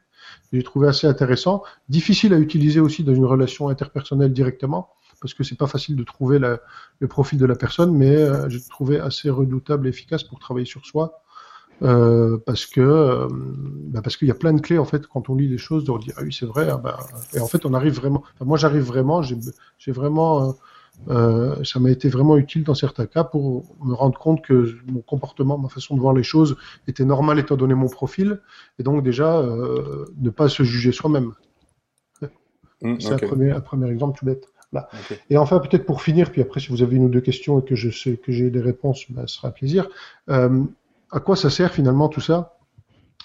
J'ai 0.53 0.63
trouvé 0.63 0.87
assez 0.87 1.07
intéressant, 1.07 1.63
difficile 1.89 2.33
à 2.33 2.39
utiliser 2.39 2.79
aussi 2.79 3.03
dans 3.03 3.15
une 3.15 3.25
relation 3.25 3.69
interpersonnelle 3.69 4.31
directement 4.31 4.89
parce 5.21 5.33
que 5.33 5.43
c'est 5.43 5.57
pas 5.57 5.67
facile 5.67 5.95
de 5.95 6.03
trouver 6.03 6.39
la, 6.39 6.59
le 6.99 7.07
profil 7.07 7.39
de 7.39 7.45
la 7.45 7.55
personne, 7.55 7.95
mais 7.95 8.15
euh, 8.15 8.49
j'ai 8.49 8.61
trouvé 8.61 8.99
assez 8.99 9.29
redoutable 9.29 9.87
et 9.87 9.89
efficace 9.89 10.23
pour 10.23 10.39
travailler 10.39 10.65
sur 10.65 10.85
soi. 10.85 11.21
Euh, 11.83 12.39
parce 12.43 12.65
que 12.65 12.81
euh, 12.81 13.27
bah 13.29 14.01
parce 14.01 14.17
qu'il 14.17 14.27
y 14.27 14.31
a 14.31 14.35
plein 14.35 14.53
de 14.53 14.61
clés 14.61 14.79
en 14.79 14.85
fait 14.85 15.05
quand 15.05 15.29
on 15.29 15.35
lit 15.35 15.47
les 15.47 15.59
choses 15.59 15.83
de 15.83 15.95
dire 15.99 16.15
ah 16.17 16.21
oui 16.23 16.33
c'est 16.33 16.47
vrai 16.47 16.67
ah 16.71 16.77
bah, 16.77 16.97
et 17.35 17.39
en 17.39 17.45
fait 17.45 17.67
on 17.67 17.73
arrive 17.75 17.93
vraiment 17.93 18.23
enfin, 18.33 18.45
moi 18.45 18.57
j'arrive 18.57 18.81
vraiment 18.81 19.21
j'ai 19.21 19.91
vraiment 19.91 20.55
euh, 21.09 21.63
ça 21.63 21.79
m'a 21.79 21.91
été 21.91 22.09
vraiment 22.09 22.35
utile 22.35 22.63
dans 22.63 22.73
certains 22.73 23.05
cas 23.05 23.23
pour 23.23 23.63
me 23.85 23.93
rendre 23.93 24.17
compte 24.17 24.43
que 24.43 24.75
mon 24.87 25.01
comportement 25.01 25.59
ma 25.59 25.69
façon 25.69 25.95
de 25.95 25.99
voir 25.99 26.15
les 26.15 26.23
choses 26.23 26.57
était 26.87 27.05
normal 27.05 27.37
étant 27.37 27.57
donné 27.57 27.75
mon 27.75 27.89
profil 27.89 28.41
et 28.79 28.83
donc 28.83 29.03
déjà 29.03 29.43
ne 29.43 30.29
pas 30.31 30.49
se 30.49 30.63
juger 30.63 30.91
soi-même 30.91 31.33
mmh, 32.81 32.95
c'est 32.99 33.13
un 33.13 33.17
premier 33.17 33.51
un 33.51 33.61
premier 33.61 33.91
exemple 33.91 34.17
tout 34.17 34.25
bête 34.25 34.47
et 35.29 35.37
enfin, 35.37 35.59
peut-être 35.59 35.85
pour 35.85 36.01
finir, 36.01 36.31
puis 36.31 36.41
après, 36.41 36.59
si 36.59 36.69
vous 36.69 36.81
avez 36.81 36.97
une 36.97 37.05
ou 37.05 37.09
deux 37.09 37.21
questions 37.21 37.59
et 37.59 37.63
que 37.63 37.75
je 37.75 37.89
sais 37.89 38.17
que 38.17 38.31
j'ai 38.31 38.49
des 38.49 38.61
réponses, 38.61 39.05
ben, 39.09 39.25
ce 39.27 39.37
sera 39.37 39.47
un 39.49 39.51
plaisir. 39.51 39.87
Euh, 40.29 40.63
à 41.11 41.19
quoi 41.19 41.35
ça 41.35 41.49
sert 41.49 41.71
finalement 41.71 42.09
tout 42.09 42.21
ça? 42.21 42.57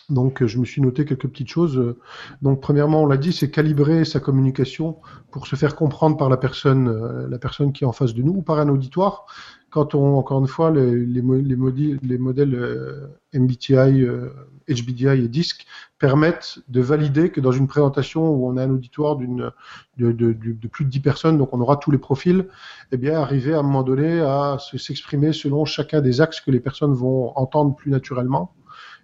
Donc, 0.08 0.44
je 0.44 0.58
me 0.58 0.64
suis 0.64 0.82
noté 0.82 1.04
quelques 1.04 1.28
petites 1.28 1.48
choses. 1.48 1.96
Donc, 2.42 2.60
premièrement, 2.60 3.02
on 3.02 3.06
l'a 3.06 3.16
dit, 3.16 3.32
c'est 3.32 3.50
calibrer 3.50 4.04
sa 4.04 4.20
communication 4.20 4.98
pour 5.30 5.46
se 5.46 5.56
faire 5.56 5.74
comprendre 5.74 6.16
par 6.16 6.28
la 6.28 6.36
personne, 6.36 6.88
euh, 6.88 7.28
la 7.28 7.38
personne 7.38 7.72
qui 7.72 7.84
est 7.84 7.86
en 7.86 7.92
face 7.92 8.14
de 8.14 8.22
nous 8.22 8.32
ou 8.32 8.42
par 8.42 8.58
un 8.58 8.68
auditoire 8.68 9.26
quand 9.72 9.94
on, 9.94 10.18
encore 10.18 10.38
une 10.38 10.46
fois, 10.46 10.70
les, 10.70 10.94
les, 10.94 11.22
les, 11.22 11.56
modèles, 11.56 11.98
les 12.02 12.18
modèles 12.18 12.54
euh, 12.54 13.06
MBTI, 13.32 14.02
euh, 14.02 14.28
HBDI 14.68 15.24
et 15.24 15.28
DISC 15.28 15.66
permettent 15.98 16.58
de 16.68 16.82
valider 16.82 17.30
que 17.30 17.40
dans 17.40 17.52
une 17.52 17.66
présentation 17.66 18.28
où 18.28 18.46
on 18.46 18.58
a 18.58 18.64
un 18.64 18.70
auditoire 18.70 19.16
d'une, 19.16 19.50
de, 19.96 20.12
de, 20.12 20.34
de, 20.34 20.68
plus 20.68 20.84
de 20.84 20.90
10 20.90 21.00
personnes, 21.00 21.38
donc 21.38 21.54
on 21.54 21.60
aura 21.60 21.78
tous 21.78 21.90
les 21.90 21.96
profils, 21.96 22.46
eh 22.92 22.98
bien, 22.98 23.18
arriver 23.18 23.54
à 23.54 23.60
un 23.60 23.62
moment 23.62 23.82
donné 23.82 24.20
à 24.20 24.58
s'exprimer 24.76 25.32
selon 25.32 25.64
chacun 25.64 26.02
des 26.02 26.20
axes 26.20 26.40
que 26.40 26.50
les 26.50 26.60
personnes 26.60 26.92
vont 26.92 27.32
entendre 27.36 27.74
plus 27.74 27.90
naturellement 27.90 28.52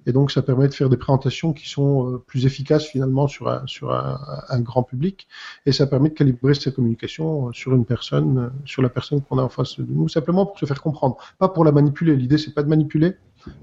et 0.06 0.12
donc, 0.12 0.30
ça 0.30 0.42
permet 0.42 0.68
de 0.68 0.74
faire 0.74 0.88
des 0.88 0.96
présentations 0.96 1.52
qui 1.52 1.68
sont 1.68 2.14
euh, 2.14 2.18
plus 2.18 2.46
efficaces 2.46 2.86
finalement 2.86 3.28
sur 3.28 3.48
un, 3.48 3.66
sur 3.66 3.92
un, 3.92 4.18
un 4.48 4.60
grand 4.60 4.82
public. 4.82 5.28
Et 5.66 5.72
ça 5.72 5.86
permet 5.86 6.08
de 6.08 6.14
calibrer 6.14 6.54
cette 6.54 6.74
communication 6.74 7.48
euh, 7.48 7.52
sur 7.52 7.74
une 7.74 7.84
personne, 7.84 8.38
euh, 8.38 8.48
sur 8.64 8.82
la 8.82 8.88
personne 8.88 9.22
qu'on 9.22 9.38
a 9.38 9.42
en 9.42 9.48
face 9.48 9.78
de 9.78 9.84
nous, 9.88 10.08
simplement 10.08 10.46
pour 10.46 10.58
se 10.58 10.66
faire 10.66 10.80
comprendre. 10.80 11.16
Pas 11.38 11.48
pour 11.48 11.64
la 11.64 11.72
manipuler. 11.72 12.16
L'idée, 12.16 12.38
c'est 12.38 12.54
pas 12.54 12.62
de 12.62 12.68
manipuler, 12.68 13.16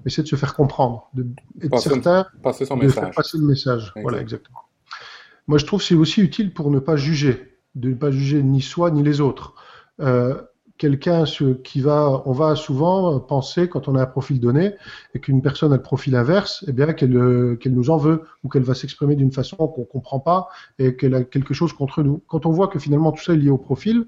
mais 0.04 0.12
c'est 0.12 0.24
de 0.24 0.28
se 0.28 0.36
faire 0.36 0.54
comprendre, 0.56 1.10
de 1.14 1.26
être 1.62 1.72
passer, 1.72 1.90
certain 1.90 2.28
passer 2.44 2.66
son 2.66 2.78
de 2.78 2.84
message. 2.84 3.04
faire 3.04 3.12
passer 3.12 3.38
le 3.38 3.46
message. 3.46 3.94
Voilà, 4.02 4.22
exactement. 4.22 4.60
moi 5.48 5.58
je 5.58 5.66
trouve 5.66 5.80
que 5.80 5.86
c'est 5.86 5.96
aussi 5.96 6.22
utile 6.22 6.54
pour 6.54 6.72
ne 6.72 6.80
pas 6.80 6.96
juger, 6.96 7.58
de 7.76 7.90
ne 7.90 7.96
pas 7.96 8.12
juger 8.12 8.42
ni 8.42 8.62
soi 8.62 8.92
ni 8.92 9.04
les 9.04 9.22
autres. 9.22 9.54
Euh, 10.00 10.42
quelqu'un 10.78 11.24
qui 11.64 11.82
va, 11.82 12.22
on 12.26 12.34
va 12.34 12.56
souvent 12.56 13.20
penser 13.20 13.70
quand 13.70 13.88
on 13.88 13.96
a 13.96 14.02
un 14.02 14.06
profil 14.06 14.40
donné 14.40 14.76
et 15.14 15.20
qu'une 15.20 15.42
personne 15.42 15.72
a 15.72 15.78
le 15.78 15.82
profil 15.82 16.16
inverse, 16.16 16.66
eh 16.68 16.74
bien 16.74 16.92
qu'elle 16.94 17.58
qu'elle 17.60 17.74
nous 17.74 17.90
en 17.90 17.98
veut 17.98 18.24
ou 18.44 18.50
qu'elle 18.50 18.64
va 18.64 18.74
s'exprimer 18.74 19.16
d'une 19.16 19.32
façon 19.32 19.56
qu'on 19.56 19.86
comprend 19.86 20.20
pas 20.20 20.50
et 20.80 20.96
qu'elle 20.96 21.16
a 21.16 21.24
quelque 21.24 21.54
chose 21.54 21.74
contre 21.74 22.04
nous. 22.04 22.22
Quand 22.28 22.46
on 22.46 22.52
voit 22.52 22.68
que 22.68 22.80
finalement 22.80 23.12
tout 23.12 23.24
ça 23.24 23.34
est 23.34 23.38
lié 23.38 23.50
au 23.50 23.58
profil, 23.58 24.08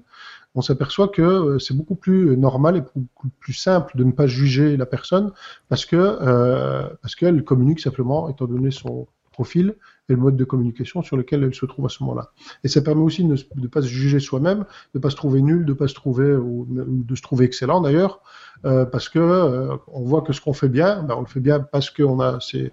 on 0.54 0.62
s'aperçoit 0.62 1.08
que 1.08 1.22
euh, 1.22 1.58
c'est 1.58 1.74
beaucoup 1.74 1.94
plus 1.94 2.36
normal 2.36 2.76
et 2.76 2.80
beaucoup 2.80 3.28
plus 3.40 3.54
simple 3.54 3.96
de 3.96 4.04
ne 4.04 4.12
pas 4.12 4.26
juger 4.26 4.76
la 4.76 4.86
personne 4.86 5.32
parce 5.68 5.86
que 5.86 5.96
euh, 5.96 6.88
parce 7.00 7.14
qu'elle 7.14 7.44
communique 7.44 7.80
simplement 7.80 8.28
étant 8.28 8.46
donné 8.46 8.70
son 8.70 9.06
profil 9.32 9.76
et 10.08 10.14
le 10.14 10.18
mode 10.18 10.36
de 10.36 10.44
communication 10.44 11.02
sur 11.02 11.16
lequel 11.16 11.42
elle 11.42 11.54
se 11.54 11.66
trouve 11.66 11.86
à 11.86 11.88
ce 11.88 12.02
moment-là. 12.02 12.30
Et 12.64 12.68
ça 12.68 12.80
permet 12.80 13.02
aussi 13.02 13.24
de 13.24 13.36
ne 13.56 13.66
pas 13.66 13.82
se 13.82 13.88
juger 13.88 14.20
soi-même, 14.20 14.58
de 14.94 14.98
ne 14.98 15.00
pas 15.00 15.10
se 15.10 15.16
trouver 15.16 15.42
nul, 15.42 15.64
de 15.64 15.72
ne 15.72 15.76
pas 15.76 15.88
se 15.88 15.94
trouver 15.94 16.34
ou 16.34 16.66
de 16.68 17.14
se 17.14 17.22
trouver 17.22 17.44
excellent 17.44 17.80
d'ailleurs, 17.80 18.20
euh, 18.64 18.84
parce 18.84 19.08
que 19.08 19.18
euh, 19.18 19.76
on 19.86 20.02
voit 20.02 20.22
que 20.22 20.32
ce 20.32 20.40
qu'on 20.40 20.52
fait 20.52 20.68
bien, 20.68 21.02
ben, 21.02 21.14
on 21.16 21.20
le 21.20 21.26
fait 21.26 21.40
bien 21.40 21.60
parce 21.60 21.90
qu'on 21.90 22.20
a 22.20 22.38
c'est 22.40 22.72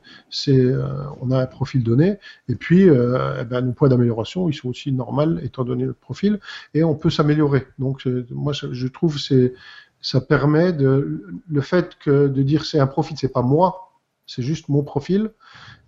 euh, 0.49 1.03
on 1.21 1.31
a 1.31 1.41
un 1.41 1.45
profil 1.45 1.83
donné, 1.83 2.17
et 2.49 2.55
puis 2.55 2.83
eh 2.83 3.43
ben, 3.45 3.61
nos 3.61 3.73
points 3.73 3.89
d'amélioration 3.89 4.49
ils 4.49 4.53
sont 4.53 4.69
aussi 4.69 4.91
normaux 4.91 5.37
étant 5.43 5.63
donné 5.63 5.85
le 5.85 5.93
profil, 5.93 6.39
et 6.73 6.83
on 6.83 6.95
peut 6.95 7.09
s'améliorer. 7.09 7.67
Donc 7.77 8.05
moi 8.31 8.53
je 8.53 8.87
trouve 8.87 9.19
c'est 9.19 9.53
ça 10.01 10.21
permet 10.21 10.71
de 10.71 11.23
le 11.47 11.61
fait 11.61 11.97
que 11.99 12.27
de 12.27 12.43
dire 12.43 12.65
c'est 12.65 12.79
un 12.79 12.87
profil, 12.87 13.17
c'est 13.19 13.31
pas 13.31 13.41
moi, 13.41 13.84
c'est 14.27 14.43
juste 14.43 14.69
mon 14.69 14.83
profil 14.83 15.31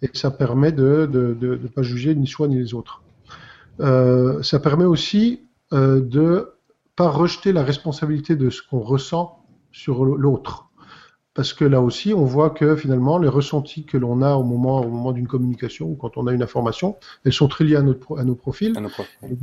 et 0.02 0.10
ça 0.14 0.32
permet 0.32 0.72
de 0.72 1.08
ne 1.12 1.34
de, 1.34 1.56
de, 1.56 1.68
pas 1.68 1.82
juger 1.82 2.16
ni 2.16 2.28
soi 2.28 2.48
ni 2.48 2.58
les 2.58 2.74
autres. 2.74 3.02
Euh, 3.80 4.42
ça 4.44 4.60
permet 4.60 4.86
aussi 4.86 5.42
euh, 5.74 6.02
de 6.02 6.54
pas 6.96 7.10
rejeter 7.10 7.54
la 7.54 7.64
responsabilité 7.64 8.36
de 8.36 8.50
ce 8.50 8.62
qu'on 8.62 8.80
ressent 8.80 9.44
sur 9.72 10.06
l'autre. 10.06 10.70
Parce 11.36 11.54
que 11.54 11.66
là 11.66 11.82
aussi, 11.82 12.16
on 12.16 12.26
voit 12.26 12.50
que 12.50 12.76
finalement, 12.76 13.20
les 13.20 13.28
ressentis 13.28 13.86
que 13.86 13.96
l'on 13.98 14.24
a 14.24 14.34
au 14.34 14.44
moment, 14.44 14.82
au 14.82 14.90
moment 14.90 15.12
d'une 15.12 15.28
communication 15.28 15.88
ou 15.88 15.96
quand 15.96 16.18
on 16.18 16.26
a 16.26 16.34
une 16.34 16.42
information, 16.42 16.98
elles 17.24 17.34
sont 17.34 17.48
très 17.48 17.64
liées 17.64 17.76
à, 17.76 17.84
notre, 17.84 18.18
à 18.18 18.24
nos 18.24 18.34
profils. 18.34 18.76
À 18.76 18.82
nos 18.82 18.90
profils 18.90 19.38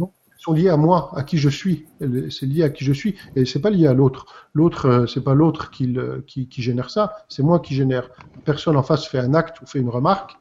sont 0.45 0.53
liés 0.53 0.69
à 0.69 0.77
moi, 0.77 1.11
à 1.17 1.23
qui 1.23 1.39
je 1.39 1.49
suis. 1.49 1.87
C'est 2.31 2.45
lié 2.45 2.65
à 2.65 2.71
qui 2.71 2.85
je 2.85 2.93
suis 2.93 3.17
et 3.35 3.47
c'est 3.47 3.61
pas 3.61 3.71
lié 3.71 3.87
à 3.87 3.95
l'autre. 3.95 4.27
L'autre, 4.53 4.87
euh, 4.87 5.07
c'est 5.07 5.23
pas 5.23 5.33
l'autre 5.33 5.71
qui, 5.71 5.97
qui, 6.27 6.49
qui, 6.49 6.63
génère 6.63 6.91
ça, 6.91 7.25
c'est 7.29 7.43
moi 7.43 7.61
qui 7.61 7.75
génère. 7.75 8.11
Personne 8.45 8.77
en 8.77 8.83
face 8.83 9.07
fait 9.07 9.19
un 9.19 9.33
acte 9.33 9.63
ou 9.63 9.67
fait 9.67 9.79
une 9.79 9.89
remarque 9.89 10.37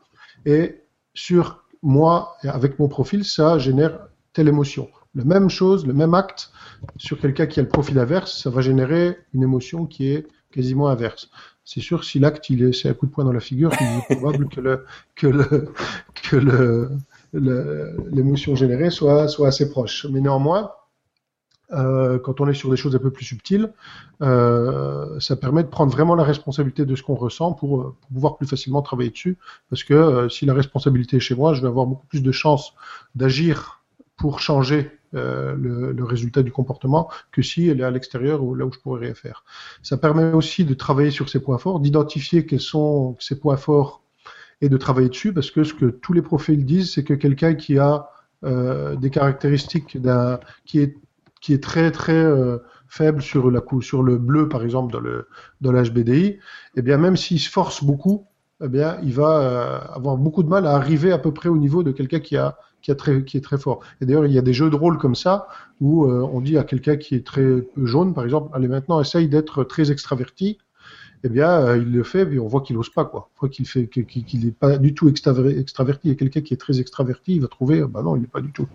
et 0.46 0.82
sur 1.14 1.64
moi, 1.82 2.36
avec 2.44 2.80
mon 2.80 2.90
profil, 2.90 3.24
ça 3.24 3.58
génère 3.60 3.98
telle 4.34 4.50
émotion. 4.50 4.90
La 5.16 5.24
même 5.24 5.50
chose, 5.50 5.86
le 5.86 5.94
même 5.94 6.14
acte 6.16 6.52
sur 6.98 7.20
quelqu'un 7.20 7.46
qui 7.46 7.60
a 7.62 7.64
le 7.64 7.70
profil 7.70 7.98
inverse, 7.98 8.42
ça 8.42 8.50
va 8.50 8.62
générer 8.62 9.18
une 9.34 9.44
émotion 9.44 9.86
qui 9.86 10.10
est 10.10 10.28
quasiment 10.52 10.90
inverse. 10.90 11.30
C'est 11.64 11.80
sûr, 11.82 12.04
si 12.04 12.20
l'acte 12.20 12.50
il 12.50 12.64
est, 12.64 12.74
c'est 12.74 12.90
un 12.90 12.94
coup 12.94 13.06
de 13.06 13.12
poing 13.12 13.24
dans 13.24 13.32
la 13.32 13.40
figure, 13.40 13.72
il 13.80 14.00
est 14.00 14.16
probable 14.18 14.50
que 14.50 14.60
le, 14.60 14.86
que 15.16 15.28
le, 15.28 15.72
que 16.24 16.36
le, 16.36 16.90
l'émotion 17.34 18.56
générée 18.56 18.90
soit, 18.90 19.28
soit 19.28 19.48
assez 19.48 19.70
proche. 19.70 20.06
Mais 20.10 20.22
néanmoins, 20.22 20.72
euh, 21.74 22.20
quand 22.20 22.42
on 22.42 22.48
est 22.48 22.54
sur 22.54 22.70
des 22.70 22.78
choses 22.78 22.96
un 22.96 23.00
peu 23.00 23.12
plus 23.12 23.26
subtiles, 23.26 23.74
euh, 24.22 25.20
ça 25.20 25.36
permet 25.36 25.64
de 25.64 25.70
prendre 25.70 25.92
vraiment 25.92 26.16
la 26.16 26.24
responsabilité 26.24 26.86
de 26.86 26.96
ce 26.96 27.04
qu'on 27.04 27.16
ressent 27.16 27.54
pour, 27.54 27.96
pouvoir 28.14 28.38
plus 28.38 28.48
facilement 28.48 28.82
travailler 28.82 29.10
dessus. 29.10 29.38
Parce 29.70 29.84
que 29.84 29.94
euh, 29.94 30.30
si 30.30 30.46
la 30.46 30.54
responsabilité 30.54 31.18
est 31.18 31.22
chez 31.22 31.36
moi, 31.36 31.54
je 31.54 31.62
vais 31.62 31.68
avoir 31.68 31.88
beaucoup 31.88 32.06
plus 32.08 32.22
de 32.22 32.32
chances 32.32 32.74
d'agir 33.16 33.84
pour 34.18 34.40
changer 34.40 34.92
le, 35.16 35.92
le, 35.92 36.04
résultat 36.04 36.42
du 36.42 36.52
comportement 36.52 37.08
que 37.32 37.44
si 37.44 37.68
elle 37.68 37.82
est 37.82 37.84
à 37.84 37.92
l'extérieur 37.92 38.42
ou 38.42 38.56
là 38.56 38.66
où 38.66 38.72
je 38.74 38.80
pourrais 38.80 39.02
rien 39.02 39.14
faire. 39.14 39.44
Ça 39.84 39.96
permet 39.96 40.34
aussi 40.34 40.66
de 40.66 40.74
travailler 40.74 41.12
sur 41.12 41.30
ses 41.30 41.40
points 41.40 41.60
forts, 41.60 41.80
d'identifier 41.80 42.48
quels 42.48 42.60
sont 42.60 43.16
ces 43.20 43.40
points 43.40 43.58
forts 43.58 44.03
et 44.64 44.70
de 44.70 44.78
travailler 44.78 45.10
dessus 45.10 45.34
parce 45.34 45.52
que 45.52 45.66
ce 45.66 45.74
que 45.74 45.88
tous 45.88 46.14
les 46.14 46.22
profils 46.22 46.64
disent, 46.66 46.94
c'est 46.94 47.04
que 47.04 47.14
quelqu'un 47.14 47.54
qui 47.54 47.78
a 47.78 48.08
euh, 48.46 48.96
des 48.96 49.10
caractéristiques 49.10 49.98
qui 50.66 50.80
est 50.80 50.98
qui 51.42 51.54
est 51.54 51.62
très 51.62 51.92
très 51.92 52.14
euh, 52.14 52.60
faible 52.88 53.22
sur 53.22 53.52
la 53.52 53.62
sur 53.82 54.04
le 54.04 54.18
bleu 54.18 54.48
par 54.48 54.64
exemple 54.64 54.94
dans 54.94 55.02
le 55.02 55.28
dans 55.60 55.74
l'HBDI, 55.74 56.40
eh 56.78 56.82
bien 56.82 56.98
même 56.98 57.18
s'il 57.18 57.42
se 57.42 57.50
force 57.50 57.84
beaucoup, 57.84 58.26
eh 58.64 58.70
bien 58.70 59.00
il 59.04 59.12
va 59.12 59.42
euh, 59.42 59.80
avoir 59.98 60.16
beaucoup 60.16 60.44
de 60.44 60.50
mal 60.50 60.66
à 60.66 60.76
arriver 60.76 61.12
à 61.12 61.18
peu 61.18 61.34
près 61.34 61.50
au 61.50 61.58
niveau 61.58 61.84
de 61.84 61.92
quelqu'un 61.92 62.22
qui 62.22 62.38
a 62.38 62.58
qui 62.82 62.90
a 62.92 62.96
très 62.96 63.26
qui 63.26 63.36
est 63.36 63.42
très 63.42 63.58
fort. 63.58 63.82
Et 64.00 64.06
d'ailleurs 64.06 64.26
il 64.26 64.32
y 64.32 64.40
a 64.40 64.42
des 64.42 64.54
jeux 64.54 64.70
de 64.70 64.78
rôle 64.78 64.98
comme 64.98 65.16
ça 65.16 65.50
où 65.82 66.08
on 66.08 66.40
dit 66.40 66.58
à 66.58 66.64
quelqu'un 66.64 66.96
qui 66.96 67.16
est 67.16 67.26
très 67.28 67.68
jaune 67.76 68.14
par 68.14 68.24
exemple, 68.24 68.50
allez 68.54 68.70
maintenant 68.70 69.02
essaye 69.02 69.28
d'être 69.28 69.66
très 69.66 69.92
extraverti 69.92 70.58
eh 71.24 71.30
bien, 71.30 71.50
euh, 71.50 71.78
il 71.78 71.92
le 71.92 72.04
fait, 72.04 72.26
mais 72.26 72.38
on 72.40 72.48
voit 72.48 72.62
qu'il 72.62 72.76
n'ose 72.76 72.90
pas, 72.90 73.06
quoi. 73.06 73.30
On 73.36 73.40
voit 73.42 73.50
qu'il 73.50 73.68
fait, 73.68 73.88
qu'il 73.88 74.46
n'est 74.46 74.52
pas 74.52 74.78
du 74.78 74.94
tout 74.94 75.10
extraverti. 75.10 76.10
Et 76.10 76.16
quelqu'un 76.16 76.42
qui 76.42 76.54
est 76.54 76.58
très 76.58 76.80
extraverti, 76.80 77.36
il 77.36 77.42
va 77.42 77.48
trouver, 77.48 77.82
bah 77.84 78.02
non, 78.04 78.16
il 78.16 78.22
n'est 78.22 78.28
pas 78.28 78.42
du 78.42 78.52
tout. 78.52 78.68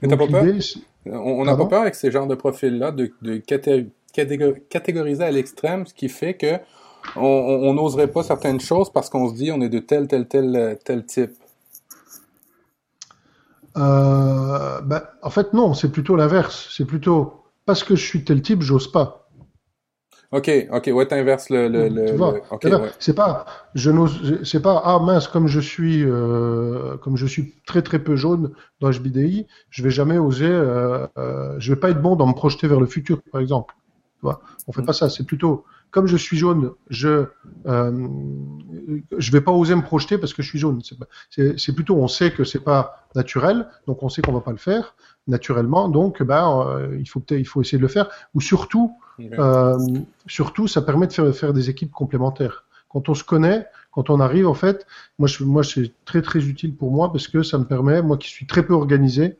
Mais 0.00 0.08
t'as 0.08 0.16
pas 0.16 0.26
peur 0.26 0.44
On 1.06 1.44
n'a 1.44 1.56
pas 1.56 1.66
peur 1.66 1.82
avec 1.82 1.94
ces 1.94 2.10
genres 2.10 2.26
de 2.26 2.34
profils-là 2.34 2.92
de, 2.92 3.12
de 3.22 3.36
catégoriser 4.68 5.24
à 5.24 5.30
l'extrême, 5.30 5.86
ce 5.86 5.94
qui 5.94 6.08
fait 6.08 6.34
que 6.34 6.56
on 7.16 7.72
n'oserait 7.74 8.08
pas 8.08 8.22
certaines 8.22 8.60
choses 8.60 8.92
parce 8.92 9.08
qu'on 9.08 9.30
se 9.30 9.34
dit 9.34 9.50
on 9.50 9.60
est 9.62 9.70
de 9.70 9.78
tel, 9.78 10.06
tel, 10.06 10.28
tel, 10.28 10.78
tel 10.84 11.06
type. 11.06 11.32
Euh, 13.76 14.80
ben, 14.82 15.02
en 15.22 15.30
fait, 15.30 15.52
non, 15.52 15.74
c'est 15.74 15.90
plutôt 15.90 16.16
l'inverse. 16.16 16.68
C'est 16.70 16.84
plutôt 16.84 17.44
parce 17.66 17.84
que 17.84 17.94
je 17.94 18.04
suis 18.04 18.24
tel 18.24 18.42
type, 18.42 18.62
j'ose 18.62 18.90
pas. 18.90 19.19
Ok, 20.32 20.48
ok, 20.70 20.90
ouais, 20.94 21.06
t'inverses 21.06 21.50
le, 21.50 21.66
le, 21.66 21.88
le, 21.88 22.04
tu 22.06 22.14
vois, 22.14 22.34
c'est 23.00 23.14
pas, 23.14 23.46
je 23.74 23.90
n'ose, 23.90 24.38
c'est 24.44 24.62
pas, 24.62 24.80
ah 24.84 25.00
mince, 25.00 25.26
comme 25.26 25.48
je 25.48 25.58
suis, 25.58 26.04
euh, 26.04 26.96
comme 26.98 27.16
je 27.16 27.26
suis 27.26 27.56
très 27.66 27.82
très 27.82 27.98
peu 27.98 28.14
jaune 28.14 28.52
dans 28.78 28.90
HBDI, 28.92 29.48
je 29.70 29.82
vais 29.82 29.90
jamais 29.90 30.18
oser, 30.18 30.46
euh, 30.46 31.04
euh, 31.18 31.56
je 31.58 31.74
vais 31.74 31.80
pas 31.80 31.90
être 31.90 32.00
bon 32.00 32.14
dans 32.14 32.28
me 32.28 32.32
projeter 32.34 32.68
vers 32.68 32.78
le 32.78 32.86
futur, 32.86 33.20
par 33.32 33.40
exemple. 33.40 33.74
Tu 34.18 34.20
vois, 34.22 34.40
on 34.68 34.72
fait 34.72 34.82
pas 34.84 34.92
ça, 34.92 35.10
c'est 35.10 35.24
plutôt, 35.26 35.64
comme 35.90 36.06
je 36.06 36.16
suis 36.16 36.36
jaune, 36.36 36.72
je, 36.88 37.26
euh, 37.66 38.08
je 39.16 39.32
vais 39.32 39.40
pas 39.40 39.52
oser 39.52 39.74
me 39.74 39.82
projeter 39.82 40.18
parce 40.18 40.32
que 40.32 40.42
je 40.42 40.48
suis 40.48 40.58
jaune. 40.58 40.80
C'est 41.30 41.74
plutôt, 41.74 41.96
on 41.96 42.08
sait 42.08 42.30
que 42.30 42.44
c'est 42.44 42.62
pas 42.62 43.06
naturel, 43.14 43.66
donc 43.86 44.02
on 44.02 44.08
sait 44.08 44.22
qu'on 44.22 44.32
va 44.32 44.40
pas 44.40 44.52
le 44.52 44.56
faire 44.56 44.94
naturellement, 45.26 45.88
donc 45.88 46.22
ben, 46.22 46.64
euh, 46.66 46.96
il 46.98 47.08
faut 47.08 47.22
il 47.30 47.46
faut 47.46 47.60
essayer 47.60 47.78
de 47.78 47.82
le 47.82 47.88
faire. 47.88 48.08
Ou 48.34 48.40
surtout, 48.40 48.96
euh, 49.20 49.78
surtout, 50.26 50.66
ça 50.66 50.82
permet 50.82 51.06
de 51.06 51.12
faire, 51.12 51.34
faire 51.34 51.52
des 51.52 51.70
équipes 51.70 51.92
complémentaires. 51.92 52.64
Quand 52.88 53.08
on 53.08 53.14
se 53.14 53.22
connaît, 53.22 53.66
quand 53.92 54.10
on 54.10 54.20
arrive, 54.20 54.48
en 54.48 54.54
fait, 54.54 54.86
moi, 55.18 55.28
je, 55.28 55.44
moi, 55.44 55.62
c'est 55.62 55.92
très 56.04 56.22
très 56.22 56.46
utile 56.46 56.74
pour 56.74 56.90
moi 56.90 57.12
parce 57.12 57.28
que 57.28 57.42
ça 57.42 57.58
me 57.58 57.64
permet, 57.64 58.02
moi 58.02 58.16
qui 58.16 58.28
suis 58.28 58.46
très 58.46 58.64
peu 58.64 58.74
organisé, 58.74 59.38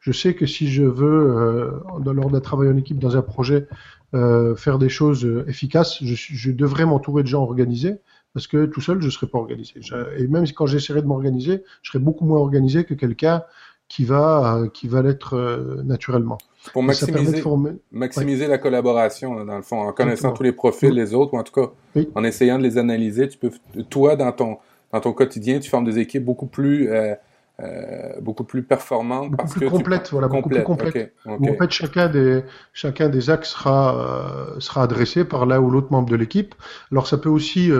je 0.00 0.12
sais 0.12 0.34
que 0.34 0.46
si 0.46 0.70
je 0.70 0.82
veux, 0.82 1.36
euh, 1.36 2.12
lors 2.12 2.30
d'un 2.30 2.40
travail 2.40 2.68
en 2.68 2.76
équipe 2.76 2.98
dans 2.98 3.16
un 3.16 3.22
projet, 3.22 3.68
euh, 4.14 4.54
faire 4.56 4.78
des 4.78 4.88
choses 4.88 5.24
euh, 5.24 5.44
efficaces, 5.48 6.02
je, 6.02 6.14
je 6.14 6.50
devrais 6.50 6.84
m'entourer 6.84 7.22
de 7.22 7.28
gens 7.28 7.42
organisés 7.42 7.96
parce 8.34 8.46
que 8.46 8.66
tout 8.66 8.80
seul, 8.80 9.00
je 9.00 9.06
ne 9.06 9.10
serais 9.10 9.26
pas 9.26 9.38
organisé. 9.38 9.74
Et 10.16 10.26
même 10.26 10.44
quand 10.56 10.66
j'essaierai 10.66 11.02
de 11.02 11.06
m'organiser, 11.06 11.64
je 11.82 11.90
serais 11.90 12.02
beaucoup 12.02 12.24
moins 12.24 12.38
organisé 12.38 12.84
que 12.84 12.94
quelqu'un 12.94 13.42
qui 13.88 14.04
va, 14.04 14.56
euh, 14.56 14.68
qui 14.68 14.88
va 14.88 15.02
l'être 15.02 15.36
euh, 15.36 15.82
naturellement. 15.84 16.38
Pour 16.72 16.82
maximiser, 16.82 17.42
maximiser 17.90 18.46
la 18.46 18.56
collaboration, 18.56 19.44
dans 19.44 19.56
le 19.56 19.62
fond, 19.62 19.80
en 19.80 19.92
connaissant 19.92 20.32
tous 20.32 20.44
les 20.44 20.52
profils 20.52 20.94
des 20.94 21.12
autres, 21.12 21.34
ou 21.34 21.38
en 21.38 21.42
tout 21.42 21.52
cas, 21.52 21.72
en 22.14 22.24
essayant 22.24 22.56
de 22.56 22.62
les 22.62 22.78
analyser, 22.78 23.28
tu 23.28 23.36
peux, 23.36 23.50
toi, 23.90 24.16
dans 24.16 24.32
ton, 24.32 24.56
dans 24.92 25.00
ton 25.00 25.12
quotidien, 25.12 25.58
tu 25.58 25.68
formes 25.68 25.84
des 25.84 25.98
équipes 25.98 26.24
beaucoup 26.24 26.46
plus, 26.46 26.88
euh, 26.88 27.14
euh, 27.60 28.20
beaucoup 28.20 28.44
plus 28.44 28.62
performantes. 28.62 29.30
Beaucoup 29.30 29.36
parce 29.36 29.54
plus 29.54 29.68
complètes, 29.68 30.10
voilà, 30.10 30.28
beaucoup 30.28 30.48
plus 30.48 30.62
complètes. 30.62 31.14
En 31.26 31.38
fait, 31.38 31.70
chacun 31.70 32.08
des, 32.08 32.42
chacun 32.72 33.08
des 33.08 33.30
axes 33.30 33.50
sera, 33.50 34.56
sera 34.58 34.82
adressé 34.82 35.24
par 35.24 35.46
l'un 35.46 35.60
ou 35.60 35.70
l'autre 35.70 35.90
membre 35.90 36.10
de 36.10 36.16
l'équipe. 36.16 36.54
Alors, 36.90 37.06
ça 37.06 37.18
peut 37.18 37.28
aussi, 37.28 37.70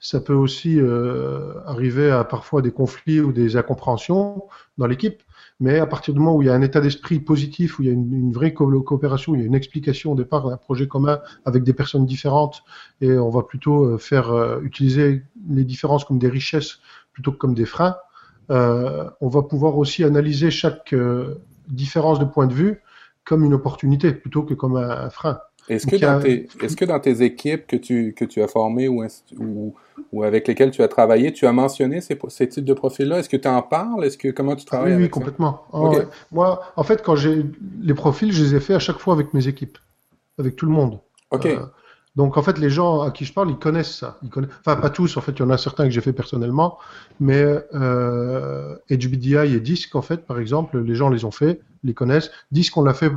ça 0.00 0.20
peut 0.20 0.34
aussi 0.34 0.80
arriver 1.66 2.10
à 2.10 2.24
parfois 2.24 2.62
des 2.62 2.72
conflits 2.72 3.20
ou 3.20 3.32
des 3.32 3.56
incompréhensions 3.56 4.44
dans 4.78 4.86
l'équipe. 4.86 5.22
Mais 5.60 5.80
à 5.80 5.86
partir 5.86 6.14
du 6.14 6.20
moment 6.20 6.36
où 6.36 6.42
il 6.42 6.46
y 6.46 6.50
a 6.50 6.54
un 6.54 6.62
état 6.62 6.80
d'esprit 6.80 7.18
positif, 7.18 7.78
où 7.78 7.82
il 7.82 7.86
y 7.86 7.88
a 7.88 7.92
une, 7.92 8.32
vraie 8.32 8.54
coopération, 8.54 9.32
où 9.32 9.34
il 9.34 9.40
y 9.40 9.42
a 9.42 9.46
une 9.46 9.56
explication 9.56 10.12
au 10.12 10.14
départ 10.14 10.48
d'un 10.48 10.56
projet 10.56 10.86
commun 10.86 11.20
avec 11.44 11.64
des 11.64 11.72
personnes 11.72 12.06
différentes, 12.06 12.62
et 13.00 13.12
on 13.18 13.30
va 13.30 13.42
plutôt 13.42 13.84
euh, 13.84 13.98
faire 13.98 14.30
euh, 14.30 14.60
utiliser 14.62 15.24
les 15.50 15.64
différences 15.64 16.04
comme 16.04 16.18
des 16.18 16.28
richesses 16.28 16.78
plutôt 17.12 17.32
que 17.32 17.38
comme 17.38 17.54
des 17.54 17.64
freins, 17.64 17.96
euh, 17.96 17.98
on 18.48 19.28
va 19.28 19.42
pouvoir 19.42 19.76
aussi 19.78 20.04
analyser 20.04 20.50
chaque 20.50 20.94
différence 21.68 22.18
de 22.18 22.24
point 22.24 22.46
de 22.46 22.54
vue 22.54 22.80
comme 23.24 23.44
une 23.44 23.54
opportunité 23.54 24.12
plutôt 24.12 24.42
que 24.42 24.54
comme 24.54 24.76
un, 24.76 25.10
frein. 25.10 25.38
Est-ce 25.68 25.86
que, 25.86 26.02
a- 26.02 26.26
est-ce 26.64 26.76
que 26.76 26.86
dans 26.86 26.98
tes 26.98 27.20
équipes 27.22 27.66
que 27.66 27.76
tu, 27.76 28.14
que 28.16 28.24
tu 28.24 28.40
as 28.40 28.48
formées 28.48 28.88
ou, 28.88 29.04
ou, 29.38 29.74
ou 30.12 30.22
avec 30.22 30.48
lesquelles 30.48 30.70
tu 30.70 30.82
as 30.82 30.88
travaillé, 30.88 31.30
tu 31.34 31.46
as 31.46 31.52
mentionné 31.52 32.00
ces, 32.00 32.18
ces 32.28 32.48
types 32.48 32.64
de 32.64 32.72
profils-là? 32.72 33.18
Est-ce 33.18 33.28
que 33.28 33.36
tu 33.36 33.48
en 33.48 33.60
parles? 33.60 34.06
Est-ce 34.06 34.16
que, 34.16 34.28
comment 34.28 34.56
tu 34.56 34.64
travailles 34.64 34.92
oui, 34.92 34.96
oui, 34.96 35.02
avec 35.02 35.10
complètement. 35.10 35.64
Ah. 35.74 35.90
Moi, 36.32 36.62
en 36.74 36.82
fait, 36.84 37.02
quand 37.02 37.16
j'ai 37.16 37.44
les 37.82 37.92
profils, 37.92 38.32
je 38.32 38.42
les 38.44 38.54
ai 38.54 38.60
faits 38.60 38.76
à 38.76 38.78
chaque 38.78 38.98
fois 38.98 39.12
avec 39.12 39.34
mes 39.34 39.46
équipes, 39.46 39.76
avec 40.38 40.56
tout 40.56 40.64
le 40.64 40.72
monde. 40.72 41.00
OK. 41.30 41.44
Euh, 41.44 41.58
donc 42.16 42.36
en 42.36 42.42
fait, 42.42 42.58
les 42.58 42.70
gens 42.70 43.02
à 43.02 43.10
qui 43.10 43.24
je 43.24 43.32
parle, 43.32 43.50
ils 43.50 43.58
connaissent 43.58 43.94
ça. 43.94 44.18
Ils 44.22 44.28
connaissent... 44.28 44.50
Enfin, 44.60 44.76
pas 44.76 44.90
tous. 44.90 45.16
En 45.16 45.20
fait, 45.20 45.32
il 45.32 45.40
y 45.40 45.42
en 45.42 45.50
a 45.50 45.58
certains 45.58 45.84
que 45.84 45.90
j'ai 45.90 46.00
fait 46.00 46.12
personnellement, 46.12 46.78
mais 47.20 47.44
euh, 47.74 48.76
HBDI 48.90 49.54
et 49.54 49.60
Disc, 49.60 49.94
en 49.94 50.02
fait, 50.02 50.26
par 50.26 50.38
exemple, 50.38 50.80
les 50.80 50.94
gens 50.94 51.10
les 51.10 51.24
ont 51.24 51.30
fait, 51.30 51.60
les 51.84 51.94
connaissent. 51.94 52.30
Disc, 52.50 52.76
on 52.76 52.82
l'a 52.82 52.94
fait 52.94 53.10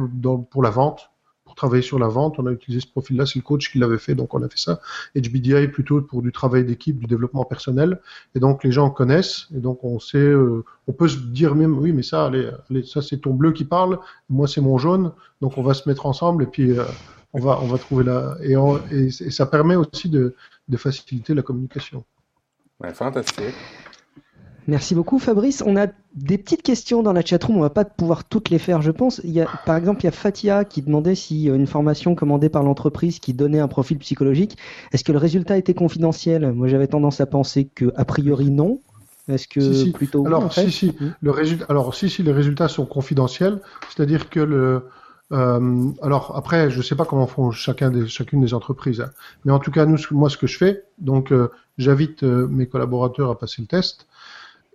pour 0.50 0.62
la 0.62 0.70
vente, 0.70 1.10
pour 1.46 1.56
travailler 1.56 1.82
sur 1.82 2.00
la 2.00 2.08
vente. 2.08 2.38
On 2.38 2.46
a 2.46 2.52
utilisé 2.52 2.82
ce 2.82 2.92
profil-là, 2.92 3.26
c'est 3.26 3.40
le 3.40 3.44
coach 3.44 3.72
qui 3.72 3.80
l'avait 3.80 3.98
fait, 3.98 4.14
donc 4.14 4.34
on 4.34 4.44
a 4.44 4.48
fait 4.48 4.60
ça. 4.60 4.80
HBDI 5.16 5.68
plutôt 5.70 6.02
pour 6.02 6.22
du 6.22 6.32
travail 6.32 6.64
d'équipe, 6.64 7.00
du 7.00 7.08
développement 7.08 7.44
personnel. 7.44 8.00
Et 8.36 8.40
donc 8.40 8.64
les 8.64 8.72
gens 8.72 8.90
connaissent, 8.90 9.48
et 9.56 9.60
donc 9.60 9.84
on 9.84 10.00
sait, 10.00 10.18
euh, 10.18 10.64
on 10.88 10.94
peut 10.94 11.08
se 11.08 11.18
dire 11.18 11.56
même, 11.56 11.78
oui, 11.78 11.92
mais 11.92 12.04
ça, 12.04 12.26
allez, 12.26 12.50
allez 12.70 12.84
ça 12.84 13.02
c'est 13.02 13.18
ton 13.18 13.34
bleu 13.34 13.52
qui 13.52 13.66
parle, 13.66 14.00
moi 14.30 14.48
c'est 14.48 14.62
mon 14.62 14.78
jaune, 14.78 15.12
donc 15.42 15.58
on 15.58 15.64
va 15.64 15.74
se 15.74 15.90
mettre 15.90 16.06
ensemble 16.06 16.44
et 16.44 16.48
puis 16.48 16.78
euh, 16.78 16.86
on 17.34 17.40
va, 17.40 17.60
on 17.62 17.68
va 17.68 17.78
trouver 17.78 18.04
la, 18.04 18.36
et, 18.44 18.56
on- 18.56 18.78
et, 18.92 19.08
et 19.08 19.32
ça 19.32 19.46
permet 19.46 19.76
aussi 19.76 20.10
de, 20.10 20.36
de 20.68 20.78
faciliter 20.78 21.34
la 21.34 21.42
communication. 21.42 22.04
Fantastique. 22.94 23.56
Merci 24.68 24.96
beaucoup 24.96 25.20
Fabrice. 25.20 25.64
On 25.66 25.76
a 25.76 25.88
des 26.16 26.38
petites 26.38 26.62
questions 26.62 27.04
dans 27.04 27.14
la 27.14 27.24
chatroom, 27.26 27.58
on 27.58 27.62
va 27.62 27.70
pas 27.70 27.86
pouvoir 27.86 28.24
toutes 28.24 28.50
les 28.50 28.60
faire 28.60 28.82
je 28.82 28.92
pense. 28.92 29.22
Il 29.24 29.32
y 29.32 29.42
a, 29.42 29.48
par 29.66 29.76
exemple, 29.76 30.02
il 30.02 30.06
y 30.06 30.08
a 30.08 30.12
Fatia 30.12 30.66
qui 30.66 30.82
demandait 30.82 31.16
si 31.16 31.50
euh, 31.50 31.56
une 31.56 31.68
formation 31.68 32.16
commandée 32.16 32.50
par 32.50 32.64
l'entreprise 32.64 33.20
qui 33.20 33.34
donnait 33.34 33.60
un 33.60 33.68
profil 33.68 33.98
psychologique, 33.98 34.58
est-ce 34.92 35.04
que 35.04 35.12
le 35.12 35.18
résultat 35.18 35.58
était 35.58 35.74
confidentiel? 35.74 36.52
Moi 36.54 36.68
j'avais 36.68 36.88
tendance 36.88 37.22
à 37.22 37.26
penser 37.26 37.66
que 37.66 37.92
a 37.96 38.06
priori 38.06 38.52
non. 38.52 38.80
Est-ce 39.28 39.48
que 39.48 39.62
Si, 39.62 39.74
si. 39.76 39.92
plutôt 39.92 40.22
oui, 40.22 40.28
Alors, 40.28 40.46
en 40.46 40.50
fait? 40.50 40.64
si, 40.64 40.72
si, 40.72 40.96
le 41.22 41.32
résultat, 41.32 41.66
alors, 41.70 41.94
si, 41.96 42.10
si, 42.10 42.24
les 42.24 42.32
résultats 42.32 42.68
sont 42.68 42.86
confidentiels, 42.86 43.62
c'est-à-dire 43.90 44.30
que 44.30 44.40
le, 44.40 44.86
euh, 45.32 45.92
alors 46.02 46.36
après, 46.36 46.70
je 46.70 46.82
sais 46.82 46.96
pas 46.96 47.06
comment 47.06 47.28
font 47.28 47.52
chacun 47.52 48.06
chacune 48.08 48.42
des 48.42 48.54
entreprises, 48.54 49.02
hein. 49.02 49.12
mais 49.46 49.52
en 49.52 49.60
tout 49.60 49.72
cas, 49.72 49.86
nous, 49.86 49.98
moi, 50.12 50.30
ce 50.30 50.38
que 50.38 50.48
je 50.48 50.58
fais, 50.58 50.84
donc, 50.98 51.32
euh, 51.32 51.50
j'invite 51.78 52.24
euh, 52.24 52.48
mes 52.48 52.68
collaborateurs 52.68 53.30
à 53.30 53.38
passer 53.38 53.62
le 53.62 53.68
test, 53.68 54.08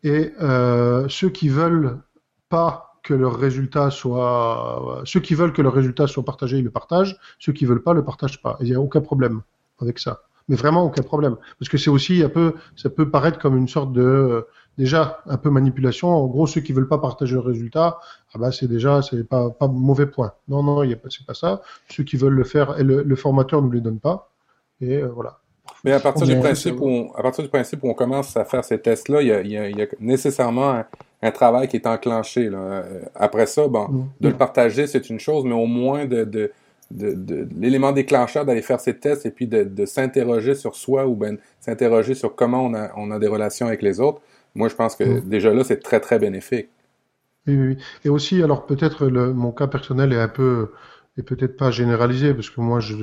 et 0.03 0.33
ceux 1.09 1.31
qui 1.31 1.49
veulent 1.49 1.99
pas 2.49 3.01
que 3.03 3.13
leur 3.13 3.39
résultat 3.39 3.91
soit, 3.91 5.03
ceux 5.05 5.21
qui 5.21 5.35
veulent 5.35 5.53
que 5.53 5.63
leur 5.63 5.73
résultat 5.73 6.07
soit 6.07 6.25
partagé, 6.25 6.59
ils 6.59 6.65
le 6.65 6.71
partagent, 6.71 7.19
ceux 7.41 7.53
qui 7.53 7.65
veulent 7.65 7.83
pas 7.83 7.93
le 7.93 8.05
partagent 8.05 8.41
pas. 8.41 8.57
Il 8.61 8.67
n'y 8.67 8.75
a 8.75 8.81
aucun 8.81 9.01
problème 9.01 9.43
avec 9.81 9.99
ça. 9.99 10.23
Mais 10.49 10.55
vraiment 10.55 10.85
aucun 10.85 11.03
problème. 11.03 11.37
Parce 11.59 11.69
que 11.69 11.77
c'est 11.77 11.91
aussi 11.91 12.23
un 12.23 12.29
peu, 12.29 12.55
ça 12.77 12.89
peut 12.89 13.11
paraître 13.11 13.41
comme 13.41 13.57
une 13.57 13.67
sorte 13.67 13.93
de, 13.93 14.47
déjà, 14.79 15.21
un 15.27 15.37
peu 15.37 15.51
manipulation. 15.51 16.09
En 16.09 16.27
gros, 16.27 16.47
ceux 16.47 16.61
qui 16.61 16.73
veulent 16.73 16.89
pas 16.89 16.99
partager 16.99 17.35
le 17.35 17.41
résultat, 17.41 17.99
ah 18.35 18.39
bah, 18.39 18.53
c'est 18.53 18.69
déjà, 18.69 19.03
c'est 19.03 19.25
pas, 19.29 19.51
pas 19.51 19.69
mauvais 19.69 20.07
point. 20.07 20.33
Non, 20.49 20.63
non, 20.63 20.83
il 20.83 20.91
y 20.91 20.93
a 20.93 20.97
pas, 20.97 21.09
c'est 21.11 21.27
pas 21.27 21.35
ça. 21.35 21.63
Ceux 21.91 22.05
qui 22.05 22.17
veulent 22.17 22.35
le 22.35 22.45
faire, 22.45 22.79
et 22.79 22.83
le, 22.83 23.03
le 23.03 23.17
formateur 23.17 23.63
nous 23.63 23.71
les 23.71 23.81
donne 23.81 23.99
pas. 23.99 24.31
Et 24.81 24.97
euh, 24.99 25.09
voilà. 25.15 25.39
Mais 25.85 25.93
à 25.93 26.01
partir, 26.01 26.25
On 26.25 26.27
du 26.27 26.39
principe 26.41 26.81
où 26.81 26.87
on, 26.89 27.13
à 27.15 27.23
partir 27.23 27.43
du 27.45 27.51
principe 27.51 27.83
où 27.85 27.89
on 27.89 27.95
commence 27.95 28.37
à 28.37 28.45
faire 28.45 28.65
ces 28.65 28.79
tests-là, 28.81 29.23
il 29.23 29.29
y 29.29 29.33
a, 29.33 29.41
il 29.41 29.51
y 29.51 29.57
a- 29.57 29.69
il 29.69 29.79
y 29.79 29.83
a 29.83 29.87
nécessairement 30.01 30.71
un, 30.71 30.85
un 31.23 31.31
travail 31.31 31.69
qui 31.69 31.77
est 31.77 31.87
enclenché. 31.87 32.49
Là. 32.51 32.59
Euh, 32.59 33.01
Après 33.15 33.47
ça, 33.47 33.67
bon, 33.69 33.89
Mm. 33.89 34.05
de 34.21 34.29
le 34.29 34.35
partager, 34.37 34.87
c'est 34.87 35.09
une 35.11 35.21
chose, 35.21 35.45
mais 35.45 35.55
au 35.55 35.67
moins 35.67 36.05
de, 36.07 36.25
de, 36.25 36.51
de, 36.91 37.13
de- 37.15 37.49
l'élément 37.59 37.93
déclencheur 37.93 38.45
d'aller 38.45 38.63
faire 38.63 38.81
ces 38.81 38.97
tests 38.99 39.27
et 39.27 39.31
puis 39.31 39.47
de, 39.47 39.65
de 39.65 39.87
s'interroger 39.87 40.55
sur 40.55 40.77
soi 40.77 41.07
ou 41.07 41.15
ben 41.15 41.37
s'interroger 41.61 42.15
sur 42.15 42.35
comment 42.35 42.63
on 42.65 42.75
a, 42.75 42.91
on 42.97 43.11
a 43.11 43.19
des 43.19 43.27
relations 43.29 43.67
avec 43.67 43.83
les 43.83 43.99
autres. 44.01 44.21
Moi, 44.57 44.69
je 44.69 44.75
pense 44.75 44.97
que 44.97 45.05
Mm. 45.05 45.29
déjà 45.29 45.55
là, 45.55 45.65
c'est 45.65 45.79
très, 45.81 46.01
très 46.01 46.19
bénéfique. 46.19 46.69
Oui, 47.47 47.57
oui, 47.57 47.67
oui. 47.69 47.79
Et 48.05 48.09
aussi, 48.09 48.43
alors 48.43 48.67
peut-être 48.67 49.07
mon 49.09 49.53
cas 49.53 49.67
personnel 49.69 50.13
est 50.13 50.21
un 50.21 50.29
peu, 50.29 50.73
est 51.17 51.23
peut-être 51.23 51.57
pas 51.57 51.71
généralisé 51.71 52.35
parce 52.35 52.51
que 52.51 52.61
moi, 52.61 52.81
je, 52.81 52.97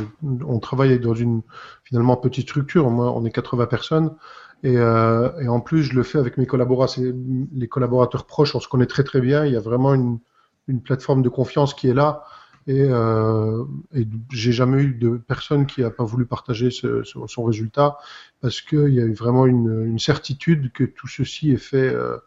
on 0.46 0.60
travaille 0.60 1.00
dans 1.00 1.14
une 1.14 1.42
finalement 1.84 2.18
petite 2.18 2.50
structure. 2.50 2.90
Moi, 2.90 3.12
on 3.16 3.26
est 3.26 3.32
80 3.32 3.68
personnes 3.68 4.16
et, 4.64 4.78
euh, 4.78 5.30
et 5.40 5.48
en 5.48 5.62
plus, 5.62 5.84
je 5.84 5.96
le 5.96 6.04
fais 6.04 6.18
avec 6.20 6.38
mes 6.38 6.46
collaborateurs, 6.46 7.14
les 7.54 7.68
collaborateurs 7.68 8.26
proches. 8.26 8.56
On 8.56 8.60
se 8.60 8.68
connaît 8.68 8.86
très 8.86 9.04
très 9.04 9.22
bien. 9.22 9.46
Il 9.46 9.54
y 9.54 9.58
a 9.58 9.62
vraiment 9.62 9.94
une, 9.94 10.20
une 10.68 10.82
plateforme 10.82 11.22
de 11.22 11.30
confiance 11.30 11.74
qui 11.74 11.90
est 11.90 11.94
là. 11.94 12.24
Et, 12.68 12.86
euh, 12.90 13.66
et 13.94 14.08
j'ai 14.32 14.52
jamais 14.52 14.82
eu 14.84 14.94
de 14.94 15.18
personne 15.18 15.66
qui 15.66 15.84
a 15.84 15.90
pas 15.90 16.04
voulu 16.04 16.26
partager 16.26 16.70
son 16.72 17.44
résultat 17.44 17.98
parce 18.42 18.62
qu'il 18.62 18.94
y 18.94 19.02
a 19.02 19.06
eu 19.06 19.14
vraiment 19.14 19.46
une, 19.46 20.00
certitude 20.00 20.72
que 20.72 20.84
tout 20.84 21.08
ceci 21.08 21.52
est 21.52 21.58
fait. 21.58 21.94
euh, 21.94 22.18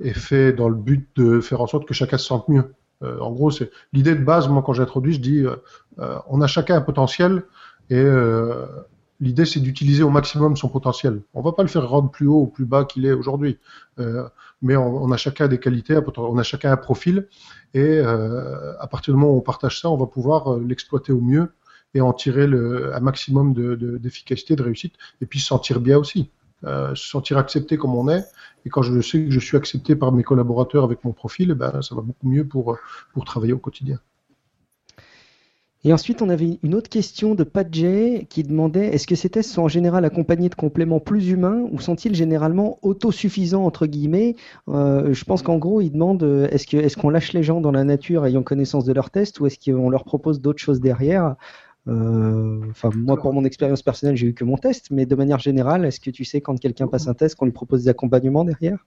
est 0.00 0.12
fait 0.12 0.52
dans 0.52 0.68
le 0.68 0.76
but 0.76 1.08
de 1.16 1.40
faire 1.40 1.60
en 1.60 1.66
sorte 1.66 1.86
que 1.86 1.92
chacun 1.92 2.18
se 2.18 2.26
sente 2.26 2.48
mieux. 2.48 2.72
Euh, 3.02 3.18
en 3.18 3.32
gros, 3.32 3.50
l'idée 3.92 4.14
de 4.14 4.22
base. 4.22 4.48
Moi, 4.48 4.62
quand 4.64 4.72
j'introduis, 4.72 5.14
je 5.14 5.20
dis, 5.20 5.44
on 6.28 6.40
a 6.40 6.46
chacun 6.46 6.76
un 6.76 6.80
potentiel 6.80 7.42
et 7.90 8.04
l'idée, 9.20 9.44
c'est 9.44 9.58
d'utiliser 9.58 10.04
au 10.04 10.10
maximum 10.10 10.56
son 10.56 10.68
potentiel. 10.68 11.22
On 11.34 11.42
va 11.42 11.50
pas 11.50 11.62
le 11.62 11.68
faire 11.68 11.88
rendre 11.88 12.10
plus 12.10 12.28
haut 12.28 12.42
ou 12.42 12.46
plus 12.46 12.64
bas 12.64 12.84
qu'il 12.84 13.06
est 13.06 13.12
aujourd'hui, 13.12 13.58
mais 14.62 14.76
on, 14.76 15.02
on 15.04 15.10
a 15.12 15.16
chacun 15.16 15.48
des 15.48 15.58
qualités, 15.58 15.98
on 16.16 16.38
a 16.38 16.42
chacun 16.42 16.72
un 16.72 16.76
profil 16.76 17.28
et 17.74 17.80
euh, 17.98 18.78
à 18.80 18.86
partir 18.86 19.14
du 19.14 19.20
moment 19.20 19.32
où 19.34 19.38
on 19.38 19.40
partage 19.42 19.80
ça, 19.80 19.90
on 19.90 19.96
va 19.96 20.06
pouvoir 20.06 20.54
euh, 20.54 20.64
l'exploiter 20.66 21.12
au 21.12 21.20
mieux 21.20 21.52
et 21.94 22.00
en 22.00 22.12
tirer 22.12 22.46
le, 22.46 22.94
un 22.94 23.00
maximum 23.00 23.54
de- 23.54 23.74
de- 23.74 23.98
d'efficacité, 23.98 24.56
de, 24.56 24.62
réussite, 24.62 24.94
et 25.20 25.26
puis 25.26 25.40
se 25.40 25.46
sentir 25.46 25.80
bien 25.80 25.96
aussi, 25.98 26.30
euh, 26.64 26.94
se 26.94 27.08
sentir 27.08 27.38
accepté 27.38 27.76
comme 27.78 27.94
on 27.94 28.08
est. 28.08 28.24
Et 28.66 28.68
quand 28.70 28.82
je 28.82 29.00
sais 29.00 29.24
que 29.24 29.30
je 29.30 29.40
suis 29.40 29.56
accepté 29.56 29.96
par 29.96 30.12
mes 30.12 30.22
collaborateurs 30.22 30.84
avec 30.84 31.02
mon 31.04 31.12
profil, 31.12 31.50
eh 31.52 31.54
ben, 31.54 31.80
ça 31.82 31.94
va 31.94 32.02
beaucoup 32.02 32.28
mieux 32.28 32.46
pour, 32.46 32.76
pour 33.14 33.24
travailler 33.24 33.52
au 33.54 33.58
quotidien. 33.58 33.98
Et 35.84 35.92
ensuite, 35.92 36.22
on 36.22 36.28
avait 36.28 36.58
une 36.64 36.74
autre 36.74 36.88
question 36.90 37.34
de 37.36 37.44
Pat 37.44 37.72
J 37.72 38.26
qui 38.28 38.42
demandait 38.42 38.88
est-ce 38.88 39.06
que 39.06 39.14
ces 39.14 39.30
tests 39.30 39.50
sont 39.50 39.62
en 39.62 39.68
général 39.68 40.04
accompagnés 40.04 40.48
de 40.48 40.54
compléments 40.56 40.98
plus 40.98 41.30
humains 41.30 41.68
ou 41.70 41.80
sont-ils 41.80 42.14
généralement 42.16 42.78
autosuffisants 42.82 43.64
entre 43.64 43.86
guillemets? 43.86 44.34
Euh, 44.68 45.12
Je 45.12 45.24
pense 45.24 45.42
qu'en 45.42 45.56
gros, 45.58 45.80
il 45.80 45.90
demande 45.90 46.22
euh, 46.24 46.48
est-ce 46.50 46.96
qu'on 46.96 47.10
lâche 47.10 47.32
les 47.32 47.44
gens 47.44 47.60
dans 47.60 47.70
la 47.70 47.84
nature 47.84 48.26
ayant 48.26 48.42
connaissance 48.42 48.84
de 48.84 48.92
leurs 48.92 49.10
tests 49.10 49.38
ou 49.40 49.46
est-ce 49.46 49.58
qu'on 49.70 49.88
leur 49.88 50.04
propose 50.04 50.40
d'autres 50.40 50.60
choses 50.60 50.80
derrière? 50.80 51.36
Euh, 51.88 52.60
Enfin, 52.70 52.90
moi, 52.94 53.20
pour 53.20 53.32
mon 53.32 53.44
expérience 53.44 53.82
personnelle, 53.82 54.16
j'ai 54.16 54.28
eu 54.28 54.34
que 54.34 54.44
mon 54.44 54.58
test, 54.58 54.90
mais 54.90 55.06
de 55.06 55.14
manière 55.16 55.38
générale, 55.38 55.84
est-ce 55.86 56.00
que 56.00 56.10
tu 56.10 56.24
sais 56.24 56.40
quand 56.40 56.58
quelqu'un 56.60 56.88
passe 56.88 57.08
un 57.08 57.14
test, 57.14 57.36
qu'on 57.36 57.46
lui 57.46 57.52
propose 57.52 57.84
des 57.84 57.90
accompagnements 57.90 58.44
derrière? 58.44 58.86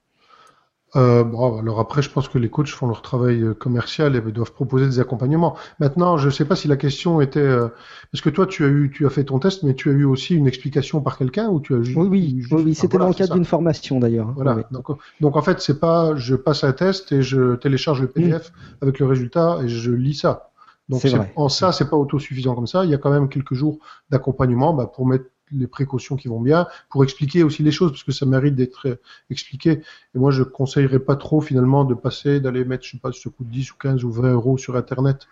Euh, 0.94 1.24
bon, 1.24 1.58
alors 1.58 1.80
après, 1.80 2.02
je 2.02 2.10
pense 2.10 2.28
que 2.28 2.36
les 2.38 2.50
coachs 2.50 2.68
font 2.68 2.86
leur 2.86 3.00
travail 3.00 3.40
euh, 3.42 3.54
commercial 3.54 4.14
et 4.14 4.20
doivent 4.20 4.52
proposer 4.52 4.84
des 4.86 5.00
accompagnements. 5.00 5.56
Maintenant, 5.80 6.18
je 6.18 6.26
ne 6.26 6.30
sais 6.30 6.44
pas 6.44 6.54
si 6.54 6.68
la 6.68 6.76
question 6.76 7.22
était 7.22 7.40
euh, 7.40 7.68
parce 8.12 8.20
que 8.20 8.28
toi, 8.28 8.46
tu 8.46 8.62
as 8.64 8.68
eu, 8.68 8.90
tu 8.94 9.06
as 9.06 9.10
fait 9.10 9.24
ton 9.24 9.38
test, 9.38 9.62
mais 9.62 9.74
tu 9.74 9.88
as 9.88 9.92
eu 9.92 10.04
aussi 10.04 10.34
une 10.34 10.46
explication 10.46 11.00
par 11.00 11.16
quelqu'un 11.16 11.48
ou 11.48 11.60
tu 11.60 11.74
as 11.74 11.82
juste 11.82 11.96
Oui, 11.96 12.08
oui, 12.08 12.34
juste- 12.40 12.52
oui, 12.52 12.62
oui, 12.64 12.72
Ah, 12.76 12.80
c'était 12.82 12.96
voilà, 12.98 13.04
dans 13.06 13.08
le 13.08 13.14
cadre 13.16 13.34
d'une 13.34 13.44
formation 13.46 14.00
d'ailleurs. 14.00 14.28
hein. 14.28 14.32
Voilà. 14.36 14.56
Oui. 14.56 14.62
Donc, 14.70 14.86
donc 15.22 15.36
en 15.36 15.42
fait, 15.42 15.60
c'est 15.62 15.80
pas 15.80 16.14
je 16.16 16.34
passe 16.34 16.62
un 16.62 16.72
test 16.72 17.10
et 17.12 17.22
je 17.22 17.54
télécharge 17.56 18.02
le 18.02 18.08
PDF 18.08 18.52
avec 18.82 18.98
le 18.98 19.06
résultat 19.06 19.60
et 19.64 19.68
je 19.68 19.90
lis 19.92 20.14
ça. 20.14 20.50
Donc 20.90 21.02
en 21.36 21.48
ça, 21.48 21.72
c'est 21.72 21.88
pas 21.88 21.96
autosuffisant 21.96 22.54
comme 22.54 22.66
ça. 22.66 22.84
Il 22.84 22.90
y 22.90 22.94
a 22.94 22.98
quand 22.98 23.10
même 23.10 23.30
quelques 23.30 23.54
jours 23.54 23.78
d'accompagnement 24.10 24.74
bah, 24.74 24.90
pour 24.94 25.06
mettre 25.06 25.24
les 25.54 25.66
précautions 25.66 26.16
qui 26.16 26.28
vont 26.28 26.40
bien, 26.40 26.66
pour 26.90 27.04
expliquer 27.04 27.42
aussi 27.42 27.62
les 27.62 27.70
choses 27.72 27.90
parce 27.92 28.04
que 28.04 28.12
ça 28.12 28.26
mérite 28.26 28.54
d'être 28.54 28.98
expliqué. 29.30 29.70
Et 30.14 30.18
moi, 30.18 30.30
je 30.30 30.42
conseillerais 30.42 30.98
pas 31.00 31.16
trop 31.16 31.40
finalement 31.40 31.84
de 31.84 31.94
passer, 31.94 32.40
d'aller 32.40 32.64
mettre, 32.64 32.84
je 32.84 32.92
sais 32.92 32.98
pas, 32.98 33.12
ce 33.12 33.28
coûte 33.28 33.48
10 33.48 33.72
ou 33.72 33.74
15 33.76 34.04
ou 34.04 34.10
20 34.10 34.32
euros 34.32 34.58
sur 34.58 34.76
Internet 34.76 35.26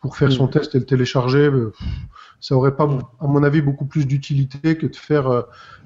pour 0.00 0.16
faire 0.16 0.28
Mm. 0.28 0.32
son 0.32 0.48
test 0.48 0.74
et 0.74 0.78
le 0.78 0.84
télécharger. 0.86 1.50
Ça 2.40 2.56
aurait 2.56 2.74
pas, 2.76 2.88
à 3.20 3.26
mon 3.26 3.42
avis, 3.42 3.62
beaucoup 3.62 3.84
plus 3.86 4.06
d'utilité 4.06 4.76
que 4.76 4.86
de 4.86 4.96
faire 4.96 5.28
euh, 5.28 5.42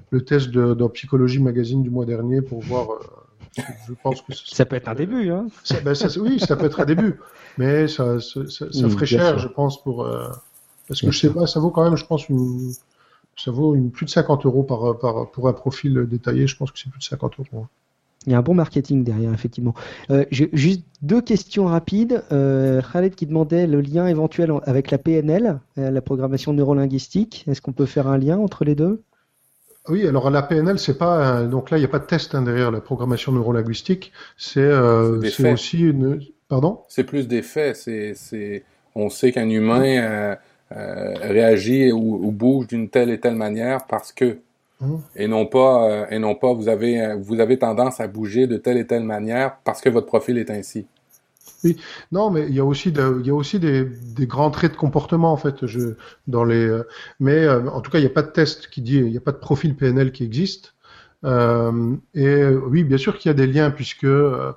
le 0.09 0.23
test 0.25 0.49
de, 0.49 0.73
dans 0.73 0.89
Psychologie 0.89 1.39
Magazine 1.41 1.83
du 1.83 1.89
mois 1.89 2.05
dernier 2.05 2.41
pour 2.41 2.61
voir. 2.63 2.87
euh, 2.91 3.61
je 3.87 3.93
pense 4.03 4.21
que 4.21 4.33
Ça 4.35 4.65
peut 4.65 4.75
être 4.75 4.87
un 4.87 4.95
début. 4.95 5.29
Hein. 5.29 5.47
ça, 5.63 5.79
ben, 5.81 5.93
ça, 5.95 6.07
oui, 6.19 6.39
ça 6.39 6.55
peut 6.55 6.65
être 6.65 6.79
un 6.79 6.85
début, 6.85 7.19
mais 7.57 7.87
ça, 7.87 8.19
ça, 8.19 8.41
ça, 8.49 8.65
Mm, 8.65 8.89
ferait 8.89 9.05
cher, 9.05 9.29
sûr. 9.29 9.39
je 9.39 9.47
pense, 9.47 9.81
pour 9.83 10.03
euh, 10.05 10.29
parce 10.87 11.01
que 11.01 11.07
Bien 11.07 11.11
je 11.11 11.19
sais 11.19 11.29
pas, 11.33 11.47
ça 11.47 11.59
vaut 11.59 11.69
quand 11.71 11.83
même, 11.83 11.97
je 11.97 12.05
pense, 12.05 12.29
une, 12.29 12.71
ça 13.37 13.51
vaut 13.51 13.75
une, 13.75 13.91
plus 13.91 14.05
de 14.05 14.09
50 14.09 14.45
euros 14.45 14.63
par, 14.63 14.97
par 14.99 15.31
pour 15.31 15.47
un 15.47 15.53
profil 15.53 16.05
détaillé. 16.09 16.47
Je 16.47 16.57
pense 16.57 16.71
que 16.71 16.79
c'est 16.79 16.89
plus 16.89 16.99
de 16.99 17.03
50 17.03 17.33
euros. 17.39 17.67
Il 18.25 18.33
y 18.33 18.35
a 18.35 18.39
un 18.39 18.41
bon 18.41 18.55
marketing 18.55 19.05
derrière, 19.05 19.31
effectivement. 19.33 19.73
Euh, 20.09 20.25
juste 20.31 20.81
deux 21.01 21.21
questions 21.21 21.65
rapides. 21.65 22.23
Euh, 22.33 22.81
Khaled 22.91 23.15
qui 23.15 23.25
demandait 23.25 23.67
le 23.67 23.79
lien 23.79 24.05
éventuel 24.07 24.51
en- 24.51 24.59
avec 24.59 24.91
la 24.91 24.97
PNL, 24.97 25.59
euh, 25.77 25.91
la 25.91 26.01
programmation 26.01 26.51
neurolinguistique. 26.51 27.45
Est-ce 27.47 27.61
qu'on 27.61 27.71
peut 27.71 27.85
faire 27.85 28.07
un 28.07 28.17
lien 28.17 28.37
entre 28.37 28.65
les 28.65 28.75
deux? 28.75 29.01
Oui, 29.87 30.05
alors 30.05 30.29
la 30.29 30.41
PNL, 30.41 30.77
c'est 30.79 30.97
pas 30.97 31.25
un- 31.25 31.45
donc 31.45 31.69
là, 31.71 31.77
il 31.77 31.81
n'y 31.81 31.85
a 31.85 31.89
pas 31.89 31.99
de 31.99 32.05
test 32.05 32.35
hein, 32.35 32.41
derrière 32.41 32.71
la 32.71 32.81
programmation 32.81 33.31
neurolinguistique. 33.31 34.11
C'est 34.35 34.59
euh, 34.59 35.21
aussi 35.53 35.79
une, 35.79 36.19
pardon? 36.49 36.79
C'est 36.89 37.05
plus 37.05 37.29
des 37.29 37.41
faits. 37.41 37.77
C'est, 37.77 38.13
c'est, 38.13 38.65
on 38.95 39.09
sait 39.09 39.31
qu'un 39.31 39.47
humain, 39.47 40.35
euh, 40.71 41.13
réagit 41.21 41.91
ou, 41.91 42.25
ou 42.25 42.31
bouge 42.31 42.67
d'une 42.67 42.89
telle 42.89 43.09
et 43.09 43.19
telle 43.19 43.35
manière 43.35 43.85
parce 43.87 44.11
que 44.11 44.39
Mhm. 44.79 45.01
et 45.15 45.27
non 45.27 45.45
pas 45.47 45.89
euh, 45.91 46.07
et 46.11 46.19
non 46.19 46.35
pas 46.35 46.53
vous 46.53 46.69
avez 46.69 47.01
euh, 47.01 47.15
vous 47.17 47.39
avez 47.39 47.59
tendance 47.59 47.99
à 47.99 48.07
bouger 48.07 48.47
de 48.47 48.57
telle 48.57 48.77
et 48.77 48.87
telle 48.87 49.03
manière 49.03 49.57
parce 49.65 49.81
que 49.81 49.89
votre 49.89 50.07
profil 50.07 50.37
est 50.37 50.51
ainsi. 50.51 50.87
Non, 52.11 52.29
mais 52.29 52.45
il 52.47 52.53
y 52.55 52.59
a 52.59 52.65
aussi, 52.65 52.91
de- 52.91 53.17
il 53.21 53.27
y 53.27 53.29
a 53.29 53.33
aussi 53.35 53.59
des, 53.59 53.83
des 53.85 54.27
grands 54.27 54.51
traits 54.51 54.73
de 54.73 54.77
comportement 54.77 55.31
en 55.31 55.37
fait. 55.37 55.65
Je, 55.65 55.95
dans 56.27 56.43
les, 56.43 56.81
mais 57.19 57.43
euh, 57.45 57.67
en 57.69 57.81
tout 57.81 57.91
cas, 57.91 57.99
il 57.99 58.01
n'y 58.01 58.07
a 58.07 58.11
pas 58.13 58.21
de 58.23 58.31
test 58.31 58.67
qui 58.69 58.81
dit, 58.81 58.97
il 58.97 59.11
n'y 59.11 59.17
a 59.17 59.21
pas 59.21 59.31
de 59.31 59.37
profil 59.37 59.75
PNL 59.75 60.11
qui 60.11 60.23
existe. 60.23 60.73
Euh, 61.25 61.95
et 62.13 62.45
oui, 62.45 62.83
bien 62.83 62.97
sûr 62.97 63.17
qu'il 63.17 63.29
y 63.29 63.31
a 63.31 63.33
des 63.33 63.47
liens 63.47 63.71
puisque 63.71 64.03
euh, 64.03 64.51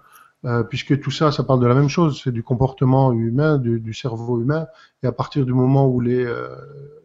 euh, 0.45 0.63
puisque 0.63 0.99
tout 1.01 1.11
ça, 1.11 1.33
ça 1.33 1.45
parle 1.45 1.61
de 1.61 1.67
la 1.67 1.75
même 1.75 1.89
chose. 1.89 2.21
C'est 2.25 2.33
du 2.33 2.43
comportement 2.43 3.13
humain, 3.13 3.59
du, 3.59 3.81
du 3.81 3.93
cerveau 3.95 4.41
humain. 4.41 4.67
Et 5.03 5.07
à 5.07 5.13
partir 5.13 5.45
du 5.47 5.53
moment 5.53 5.87
où 5.89 6.01
les 6.01 6.25
euh, 6.25 6.49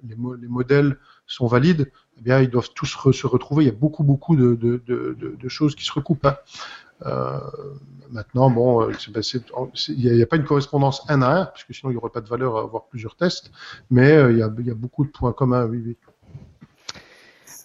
les, 0.07 0.15
les 0.41 0.47
modèles 0.47 0.97
sont 1.27 1.47
valides, 1.47 1.91
eh 2.17 2.21
bien, 2.21 2.39
ils 2.39 2.49
doivent 2.49 2.69
tous 2.75 2.95
re- 2.95 3.11
se 3.13 3.27
retrouver. 3.27 3.63
Il 3.63 3.67
y 3.67 3.71
a 3.71 3.73
beaucoup 3.73 4.03
beaucoup 4.03 4.35
de 4.35 4.55
de, 4.55 4.81
de, 4.87 5.35
de, 5.39 5.49
choses 5.49 5.75
qui 5.75 5.85
se 5.85 5.91
recoupent. 5.93 6.25
hein. 6.25 6.37
Euh, 7.05 7.39
maintenant, 8.11 8.49
bon, 8.49 8.83
euh, 8.83 8.91
ben, 9.09 9.21
il 9.89 10.15
n'y 10.15 10.21
a, 10.21 10.27
pas 10.27 10.37
une 10.37 10.45
correspondance 10.45 11.03
un 11.09 11.21
à 11.21 11.29
un, 11.41 11.45
parce 11.45 11.63
que 11.63 11.73
sinon 11.73 11.91
il 11.91 11.93
n'y 11.95 11.97
aurait 11.97 12.09
pas 12.11 12.21
de 12.21 12.29
valeur 12.29 12.57
à 12.57 12.61
avoir 12.61 12.85
plusieurs 12.85 13.15
tests, 13.15 13.51
mais 13.89 14.11
euh, 14.13 14.31
il 14.31 14.37
y, 14.37 14.43
a, 14.43 14.51
y 14.59 14.71
a 14.71 14.75
beaucoup 14.75 15.05
de 15.05 15.09
points 15.11 15.33
communs, 15.33 15.65
oui, 15.65 15.81
oui. 15.85 15.97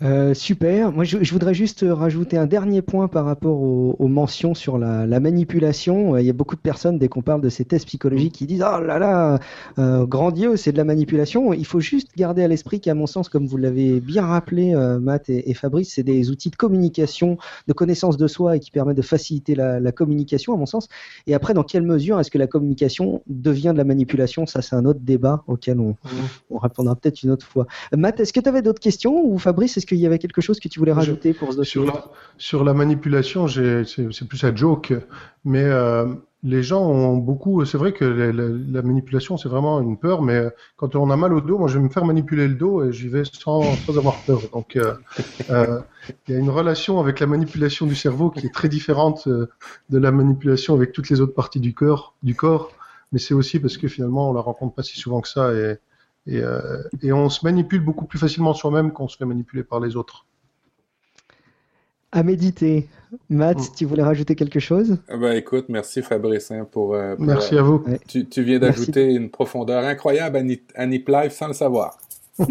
Euh, 0.02 0.32
super. 0.32 0.92
Moi, 0.92 1.04
je, 1.04 1.18
je 1.22 1.30
voudrais 1.32 1.52
juste 1.52 1.84
rajouter 1.86 2.38
un 2.38 2.46
dernier 2.46 2.80
point 2.80 3.06
par 3.06 3.26
rapport 3.26 3.60
aux, 3.60 3.96
aux 3.98 4.08
mentions 4.08 4.54
sur 4.54 4.78
la, 4.78 5.06
la 5.06 5.20
manipulation. 5.20 6.14
Euh, 6.14 6.22
Il 6.22 6.26
y 6.26 6.30
a 6.30 6.32
beaucoup 6.32 6.56
de 6.56 6.60
personnes, 6.60 6.98
dès 6.98 7.08
qu'on 7.08 7.20
parle 7.20 7.42
de 7.42 7.50
ces 7.50 7.66
tests 7.66 7.84
psychologiques, 7.86 8.32
qui 8.32 8.46
disent 8.46 8.64
Oh 8.64 8.80
là 8.80 8.98
là, 8.98 9.38
euh, 9.78 10.06
grandiose, 10.06 10.58
c'est 10.60 10.72
de 10.72 10.78
la 10.78 10.84
manipulation. 10.84 11.52
Il 11.52 11.66
faut 11.66 11.80
juste 11.80 12.16
garder 12.16 12.42
à 12.42 12.48
l'esprit 12.48 12.80
qu'à 12.80 12.94
mon 12.94 13.06
sens, 13.06 13.28
comme 13.28 13.46
vous 13.46 13.58
l'avez 13.58 14.00
bien 14.00 14.24
rappelé, 14.24 14.74
euh, 14.74 14.98
Matt 14.98 15.28
et, 15.28 15.50
et 15.50 15.52
Fabrice, 15.52 15.92
c'est 15.94 16.02
des 16.02 16.30
outils 16.30 16.48
de 16.48 16.56
communication, 16.56 17.36
de 17.68 17.72
connaissance 17.74 18.16
de 18.16 18.26
soi 18.26 18.56
et 18.56 18.60
qui 18.60 18.70
permettent 18.70 18.96
de 18.96 19.02
faciliter 19.02 19.54
la, 19.54 19.80
la 19.80 19.92
communication, 19.92 20.54
à 20.54 20.56
mon 20.56 20.64
sens. 20.64 20.88
Et 21.26 21.34
après, 21.34 21.52
dans 21.52 21.62
quelle 21.62 21.82
mesure 21.82 22.18
est-ce 22.18 22.30
que 22.30 22.38
la 22.38 22.46
communication 22.46 23.20
devient 23.26 23.72
de 23.74 23.78
la 23.78 23.84
manipulation? 23.84 24.46
Ça, 24.46 24.62
c'est 24.62 24.76
un 24.76 24.86
autre 24.86 25.00
débat 25.02 25.44
auquel 25.46 25.78
on, 25.78 25.94
on 26.50 26.56
répondra 26.56 26.96
peut-être 26.96 27.22
une 27.22 27.30
autre 27.32 27.44
fois. 27.44 27.66
Matt, 27.94 28.18
est-ce 28.18 28.32
que 28.32 28.40
tu 28.40 28.48
avais 28.48 28.62
d'autres 28.62 28.80
questions? 28.80 29.22
Ou 29.26 29.36
Fabrice, 29.38 29.76
est-ce 29.76 29.89
qu'il 29.90 30.00
y 30.00 30.06
avait 30.06 30.18
quelque 30.18 30.40
chose 30.40 30.60
que 30.60 30.68
tu 30.68 30.78
voulais 30.78 30.94
Je- 30.96 30.96
rajouter 30.96 31.34
pour 31.34 31.52
ce 31.52 31.58
dossier 31.58 31.72
Sur 31.72 31.84
la, 31.86 32.04
sur 32.38 32.64
la 32.64 32.74
manipulation, 32.74 33.46
c'est 33.48 34.28
plus 34.28 34.44
un 34.44 34.54
joke, 34.56 34.92
mais 35.44 35.62
euh, 35.64 36.06
les 36.42 36.62
gens 36.62 36.82
ont 36.82 37.16
beaucoup. 37.16 37.64
C'est 37.64 37.78
vrai 37.78 37.92
que 37.92 38.04
la, 38.04 38.32
la- 38.32 38.48
la 38.48 38.82
manipulation, 38.82 39.36
c'est 39.36 39.48
vraiment 39.48 39.80
une 39.80 39.98
peur, 39.98 40.22
mais 40.22 40.46
quand 40.76 40.96
on 40.96 41.10
a 41.10 41.16
mal 41.16 41.32
au 41.34 41.40
dos, 41.40 41.58
moi, 41.58 41.68
je 41.68 41.78
vais 41.78 41.84
me 41.84 41.88
faire 41.90 42.04
manipuler 42.04 42.48
le 42.48 42.54
dos 42.54 42.82
et 42.84 42.92
j'y 42.92 43.08
vais 43.08 43.22
sans, 43.24 43.76
sans 43.76 43.98
avoir 43.98 44.24
peur. 44.24 44.48
Donc, 44.52 44.76
euh, 44.76 44.94
euh, 45.50 45.80
il 46.28 46.34
y 46.34 46.36
a 46.36 46.40
une 46.40 46.50
relation 46.50 47.00
avec 47.00 47.20
la 47.20 47.26
manipulation 47.26 47.86
du 47.86 47.94
cerveau 47.94 48.30
qui 48.30 48.46
est 48.46 48.54
très 48.54 48.68
différente 48.68 49.26
euh, 49.26 49.48
de 49.90 49.98
la 49.98 50.10
manipulation 50.12 50.74
avec 50.74 50.92
toutes 50.92 51.10
les 51.10 51.20
autres 51.20 51.34
parties 51.34 51.60
du 51.60 51.74
corps, 51.74 52.14
du 52.22 52.34
corps. 52.36 52.74
Mais 53.12 53.18
c'est 53.18 53.34
aussi 53.34 53.58
parce 53.60 53.76
que 53.76 53.88
finalement, 53.88 54.30
on 54.30 54.32
la 54.34 54.40
rencontre 54.40 54.74
pas 54.74 54.82
si 54.82 54.98
souvent 54.98 55.20
que 55.20 55.28
ça 55.28 55.52
et, 55.54 55.78
et, 56.30 56.40
euh, 56.42 56.82
et 57.02 57.12
on 57.12 57.28
se 57.28 57.44
manipule 57.44 57.80
beaucoup 57.84 58.06
plus 58.06 58.18
facilement 58.18 58.54
soi-même 58.54 58.92
qu'on 58.92 59.08
se 59.08 59.16
fait 59.16 59.24
manipuler 59.26 59.62
par 59.64 59.80
les 59.80 59.96
autres. 59.96 60.26
À 62.12 62.22
méditer. 62.22 62.88
Matt, 63.28 63.58
Mm. 63.58 63.74
tu 63.76 63.84
voulais 63.84 64.02
rajouter 64.02 64.34
quelque 64.36 64.58
chose? 64.60 64.98
Ah 65.08 65.16
Ben 65.16 65.32
écoute, 65.32 65.66
merci 65.68 66.00
Fabrice 66.02 66.50
hein, 66.50 66.66
pour, 66.70 66.94
euh, 66.94 67.16
pour, 67.16 67.24
Merci 67.24 67.54
euh, 67.56 67.60
à 67.60 67.62
vous. 67.62 67.84
tu, 68.08 68.26
tu 68.26 68.42
viens 68.42 68.58
d'ajouter 68.58 69.12
une 69.14 69.30
profondeur 69.30 69.84
incroyable 69.84 70.36
à 70.36 70.42
Nip, 70.42 70.72
à 70.74 70.86
Nip 70.86 71.08
Live 71.08 71.30
sans 71.32 71.48
le 71.48 71.52
savoir. 71.54 71.98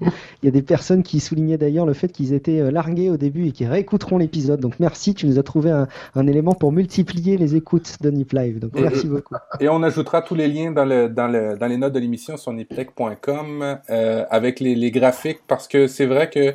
Il 0.00 0.10
y 0.44 0.48
a 0.48 0.50
des 0.50 0.62
personnes 0.62 1.02
qui 1.02 1.20
soulignaient 1.20 1.56
d'ailleurs 1.56 1.86
le 1.86 1.94
fait 1.94 2.08
qu'ils 2.08 2.34
étaient 2.34 2.60
euh, 2.60 2.70
largués 2.70 3.08
au 3.08 3.16
début 3.16 3.46
et 3.48 3.52
qui 3.52 3.64
réécouteront 3.64 4.18
l'épisode. 4.18 4.60
Donc 4.60 4.74
merci, 4.78 5.14
tu 5.14 5.26
nous 5.26 5.38
as 5.38 5.42
trouvé 5.42 5.70
un, 5.70 5.88
un 6.14 6.26
élément 6.26 6.52
pour 6.54 6.70
multiplier 6.72 7.36
les 7.38 7.56
écoutes 7.56 7.96
de 8.02 8.10
Nip 8.10 8.32
Live. 8.32 8.58
Donc 8.58 8.72
Et- 8.76 8.82
merci 8.82 9.06
beaucoup. 9.06 9.34
Et 9.60 9.68
on 9.70 9.82
ajoutera 9.82 10.20
tous 10.22 10.34
les 10.34 10.48
liens 10.48 10.70
dans, 10.70 10.84
le, 10.84 11.08
dans, 11.08 11.28
le, 11.28 11.56
dans 11.56 11.66
les 11.66 11.78
notes 11.78 11.94
de 11.94 11.98
l'émission 11.98 12.36
sur 12.36 12.52
niptech.com 12.52 13.78
euh, 13.90 14.24
avec 14.30 14.60
les, 14.60 14.74
les 14.74 14.90
graphiques 14.90 15.40
parce 15.46 15.66
que 15.68 15.86
c'est 15.86 16.06
vrai 16.06 16.28
que 16.30 16.54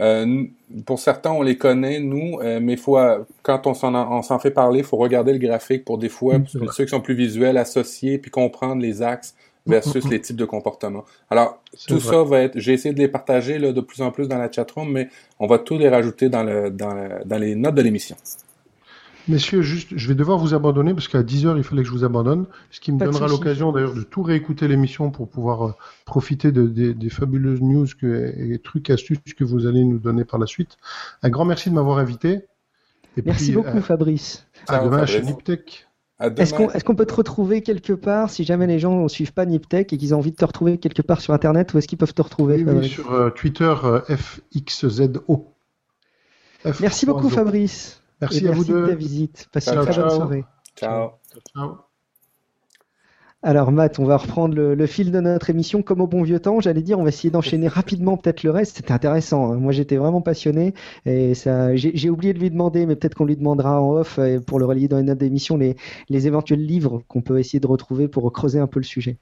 euh, 0.00 0.44
pour 0.86 0.98
certains 0.98 1.30
on 1.30 1.42
les 1.42 1.56
connaît 1.56 2.00
nous, 2.00 2.40
euh, 2.42 2.58
mais 2.60 2.76
faut, 2.76 2.98
euh, 2.98 3.20
quand 3.42 3.66
on 3.68 3.74
s'en, 3.74 4.38
fait 4.40 4.50
parler, 4.50 4.80
il 4.80 4.84
faut 4.84 4.96
regarder 4.96 5.32
le 5.32 5.38
graphique 5.38 5.84
pour 5.84 5.98
des 5.98 6.08
fois 6.08 6.38
Mm, 6.38 6.46
vrai. 6.54 6.68
ceux 6.72 6.84
qui 6.84 6.90
sont 6.90 7.00
plus 7.00 7.14
visuels 7.14 7.56
associer 7.56 8.18
puis 8.18 8.30
comprendre 8.30 8.82
les 8.82 9.02
axes 9.02 9.34
versus 9.66 10.04
Mm, 10.04 10.08
mm, 10.08 10.10
les 10.10 10.20
types 10.20 10.36
de 10.36 10.44
comportements. 10.44 11.04
Alors 11.30 11.62
tout 11.88 11.98
vrai. 11.98 12.16
ça 12.16 12.22
va 12.24 12.40
être, 12.40 12.58
j'ai 12.58 12.72
essayé 12.74 12.94
de 12.94 12.98
les 12.98 13.08
partager 13.08 13.58
là, 13.58 13.72
de 13.72 13.80
plus 13.80 14.02
en 14.02 14.10
plus 14.10 14.28
dans 14.28 14.38
la 14.38 14.50
chatroom, 14.52 14.90
mais 14.92 15.08
on 15.40 15.46
va 15.46 15.58
tous 15.58 15.78
les 15.78 15.88
rajouter 15.88 16.28
dans, 16.28 16.42
le, 16.42 16.70
dans, 16.70 16.92
le- 16.94 17.24
dans 17.24 17.38
les 17.38 17.54
notes 17.54 17.74
de 17.74 17.82
l'émission. 17.82 18.16
Messieurs, 19.26 19.62
juste, 19.62 19.88
je 19.96 20.06
vais 20.08 20.14
devoir 20.14 20.36
vous 20.36 20.52
abandonner 20.52 20.92
parce 20.92 21.08
qu'à 21.08 21.22
10 21.22 21.46
heures, 21.46 21.56
il 21.56 21.64
fallait 21.64 21.80
que 21.80 21.88
je 21.88 21.92
vous 21.94 22.04
abandonne, 22.04 22.44
ce 22.70 22.78
qui 22.78 22.92
me 22.92 22.98
Pas 22.98 23.06
donnera 23.06 23.26
l'occasion 23.26 23.72
d'ailleurs 23.72 23.94
de 23.94 24.02
tout 24.02 24.22
réécouter 24.22 24.68
l'émission 24.68 25.10
pour 25.10 25.30
pouvoir 25.30 25.66
euh, 25.66 25.72
profiter 26.04 26.52
de- 26.52 26.66
des- 26.66 26.92
des 26.92 27.08
fabuleuses 27.08 27.62
news 27.62 27.86
que, 27.98 28.34
et 28.36 28.58
trucs, 28.58 28.90
astuces 28.90 29.18
que 29.34 29.44
vous 29.44 29.66
allez 29.66 29.82
nous 29.82 29.98
donner 29.98 30.26
par 30.26 30.38
la 30.38 30.46
suite. 30.46 30.76
Un 31.22 31.30
grand 31.30 31.46
merci 31.46 31.70
de 31.70 31.74
m'avoir 31.74 31.96
invité. 31.96 32.40
Et 33.16 33.22
Merci 33.24 33.44
puis, 33.46 33.54
beaucoup 33.54 33.78
euh, 33.78 33.80
Fabrice. 33.80 34.46
à 34.68 34.84
demain 34.84 35.06
chez 35.06 35.20
Fabrice. 35.20 35.30
Niptech. 35.36 35.86
Est-ce 36.36 36.84
qu'on 36.84 36.94
peut 36.94 37.06
te 37.06 37.14
retrouver 37.14 37.62
quelque 37.62 37.92
part 37.92 38.30
si 38.30 38.44
jamais 38.44 38.66
les 38.66 38.78
gens 38.78 39.02
ne 39.02 39.08
suivent 39.08 39.32
pas 39.32 39.46
Niptech 39.46 39.92
et 39.92 39.98
qu'ils 39.98 40.14
ont 40.14 40.18
envie 40.18 40.30
de 40.32 40.36
te 40.36 40.44
retrouver 40.44 40.78
quelque 40.78 41.02
part 41.02 41.20
sur 41.20 41.34
Internet 41.34 41.72
Où 41.74 41.78
est-ce 41.78 41.88
qu'ils 41.88 41.98
peuvent 41.98 42.14
te 42.14 42.22
retrouver 42.22 42.56
Oui, 42.56 42.62
oui, 42.62 42.66
Fabrice 42.72 42.92
sur 42.92 43.12
euh, 43.12 43.30
Twitter, 43.30 43.74
euh, 43.84 44.00
FXZO. 44.08 45.54
F 46.66 46.80
Merci 46.80 47.06
beaucoup. 47.06 47.28
Fabrice. 47.28 48.00
Merci 48.20 48.44
Et 48.44 48.48
à 48.48 48.52
vous 48.52 48.58
merci 48.58 48.72
de 48.72 48.76
deux. 48.80 48.86
ta 48.88 48.94
visite. 48.94 49.48
Passez 49.52 49.70
Ciao, 49.70 49.80
une 49.84 49.90
très 49.90 49.94
bonne 50.00 50.10
ciao. 50.10 50.16
soirée. 50.16 50.44
Ciao. 50.76 51.10
Ciao. 51.54 51.93
Alors 53.46 53.72
Matt, 53.72 53.98
on 53.98 54.06
va 54.06 54.16
reprendre 54.16 54.54
le, 54.54 54.74
le 54.74 54.86
fil 54.86 55.12
de 55.12 55.20
notre 55.20 55.50
émission 55.50 55.82
comme 55.82 56.00
au 56.00 56.06
bon 56.06 56.22
vieux 56.22 56.40
temps. 56.40 56.60
J'allais 56.60 56.80
dire, 56.82 56.98
on 56.98 57.02
va 57.02 57.10
essayer 57.10 57.30
d'enchaîner 57.30 57.68
rapidement 57.68 58.16
peut-être 58.16 58.42
le 58.42 58.50
reste. 58.50 58.78
C'était 58.78 58.92
intéressant. 58.92 59.52
hein. 59.52 59.56
Moi, 59.56 59.70
j'étais 59.72 59.96
vraiment 59.96 60.22
passionné 60.22 60.72
et 61.04 61.34
ça, 61.34 61.76
j'ai 61.76 62.08
oublié 62.10 62.32
de 62.32 62.38
lui 62.38 62.50
demander, 62.50 62.86
mais 62.86 62.96
peut-être 62.96 63.14
qu'on 63.14 63.26
lui 63.26 63.36
demandera 63.36 63.80
en 63.82 63.92
off 63.98 64.18
euh, 64.18 64.40
pour 64.40 64.58
le 64.58 64.64
relier 64.64 64.88
dans 64.88 64.96
les 64.96 65.02
notes 65.04 65.18
d'émission 65.18 65.56
les, 65.58 65.76
les 66.08 66.26
éventuels 66.26 66.64
livres 66.64 67.02
qu'on 67.06 67.20
peut 67.20 67.38
essayer 67.38 67.60
de 67.60 67.66
retrouver 67.66 68.08
pour 68.08 68.32
creuser 68.32 68.60
un 68.60 68.66
peu 68.66 68.80
le 68.80 68.84
sujet. 68.84 69.18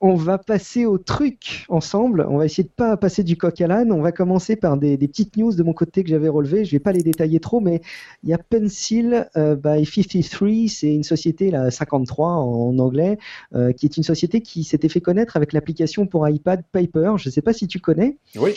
On 0.00 0.14
va 0.14 0.38
passer 0.38 0.86
au 0.86 0.98
truc 0.98 1.64
ensemble. 1.68 2.26
On 2.28 2.38
va 2.38 2.46
essayer 2.46 2.64
de 2.64 2.68
pas 2.68 2.96
passer 2.96 3.22
du 3.22 3.36
coq 3.36 3.60
à 3.60 3.66
l'âne. 3.66 3.92
On 3.92 4.00
va 4.00 4.12
commencer 4.12 4.56
par 4.56 4.76
des, 4.76 4.96
petites 4.98 5.36
news 5.36 5.54
de 5.54 5.62
mon 5.62 5.72
côté 5.72 6.02
que 6.02 6.10
j'avais 6.10 6.28
relevées. 6.28 6.64
Je 6.64 6.72
vais 6.72 6.80
pas 6.80 6.92
les 6.92 7.02
détailler 7.02 7.40
trop, 7.40 7.60
mais 7.60 7.80
il 8.22 8.30
y 8.30 8.34
a 8.34 8.38
Pencil 8.38 9.28
euh, 9.36 9.56
by 9.56 9.84
53. 9.84 10.48
C'est 10.68 10.94
une 10.94 11.04
société, 11.04 11.50
la 11.50 11.70
53 11.70 12.28
en 12.28 12.78
anglais, 12.78 13.18
euh, 13.54 13.72
qui 13.72 13.86
est 13.86 13.96
une 13.96 14.02
société 14.02 14.40
qui 14.40 14.64
s'était 14.64 14.88
fait 14.88 15.00
connaître 15.00 15.36
avec 15.36 15.52
l'application 15.52 16.06
pour 16.06 16.28
iPad 16.28 16.62
Paper. 16.72 17.14
Je 17.16 17.28
ne 17.28 17.32
sais 17.32 17.42
pas 17.42 17.52
si 17.52 17.66
tu 17.66 17.80
connais 17.80 18.16
Oui. 18.36 18.54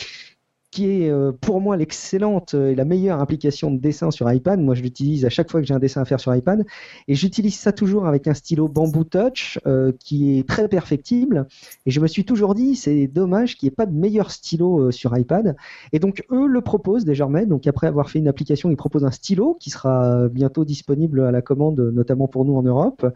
Qui 0.70 0.86
est 0.86 1.10
euh, 1.10 1.32
pour 1.32 1.60
moi 1.60 1.76
l'excellente 1.76 2.54
et 2.54 2.74
la 2.74 2.84
meilleure 2.84 3.20
application 3.20 3.72
de 3.72 3.78
dessin 3.78 4.10
sur 4.10 4.30
iPad. 4.30 4.60
Moi, 4.60 4.74
je 4.74 4.82
l'utilise 4.82 5.24
à 5.24 5.28
chaque 5.28 5.50
fois 5.50 5.60
que 5.60 5.66
j'ai 5.66 5.74
un 5.74 5.80
dessin 5.80 6.02
à 6.02 6.04
faire 6.04 6.20
sur 6.20 6.34
iPad. 6.34 6.64
Et 7.08 7.14
j'utilise 7.14 7.58
ça 7.58 7.72
toujours 7.72 8.06
avec 8.06 8.28
un 8.28 8.34
stylo 8.34 8.68
Bamboo 8.68 9.04
Touch 9.04 9.58
euh, 9.66 9.92
qui 9.98 10.38
est 10.38 10.48
très 10.48 10.68
perfectible. 10.68 11.46
Et 11.86 11.90
je 11.90 12.00
me 12.00 12.06
suis 12.06 12.24
toujours 12.24 12.54
dit, 12.54 12.76
c'est 12.76 13.08
dommage 13.08 13.56
qu'il 13.56 13.66
n'y 13.66 13.72
ait 13.72 13.74
pas 13.74 13.86
de 13.86 13.94
meilleur 13.94 14.30
stylo 14.30 14.80
euh, 14.80 14.90
sur 14.92 15.16
iPad. 15.16 15.56
Et 15.92 15.98
donc, 15.98 16.24
eux 16.30 16.46
le 16.46 16.60
proposent 16.60 17.04
désormais. 17.04 17.46
Donc, 17.46 17.66
après 17.66 17.88
avoir 17.88 18.08
fait 18.08 18.20
une 18.20 18.28
application, 18.28 18.70
ils 18.70 18.76
proposent 18.76 19.04
un 19.04 19.10
stylo 19.10 19.56
qui 19.58 19.70
sera 19.70 20.28
bientôt 20.28 20.64
disponible 20.64 21.22
à 21.22 21.32
la 21.32 21.42
commande, 21.42 21.80
notamment 21.80 22.28
pour 22.28 22.44
nous 22.44 22.54
en 22.54 22.62
Europe. 22.62 23.06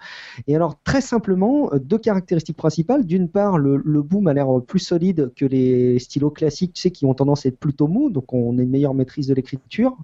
Et 0.49 0.57
alors, 0.57 0.83
très 0.83 1.01
simplement, 1.01 1.73
euh, 1.73 1.79
deux 1.79 1.99
caractéristiques 1.99 2.57
principales. 2.57 3.07
D'une 3.07 3.29
part, 3.29 3.59
le, 3.59 3.77
le 3.77 4.03
bout 4.03 4.21
m'a 4.21 4.35
l'air 4.35 4.49
plus 4.67 4.81
solide 4.81 5.33
que 5.37 5.45
les 5.45 6.01
stylos 6.01 6.31
classiques, 6.31 6.73
tu 6.73 6.83
sais, 6.83 6.91
qui 6.91 7.07
ont 7.07 7.15
tendance 7.15 7.44
être 7.49 7.59
plutôt 7.59 7.89
mous, 7.89 8.11
donc 8.11 8.33
on 8.33 8.59
a 8.59 8.63
une 8.63 8.71
meilleure 8.71 8.95
maîtrise 8.95 9.27
de 9.27 9.35
l'écriture. 9.35 9.97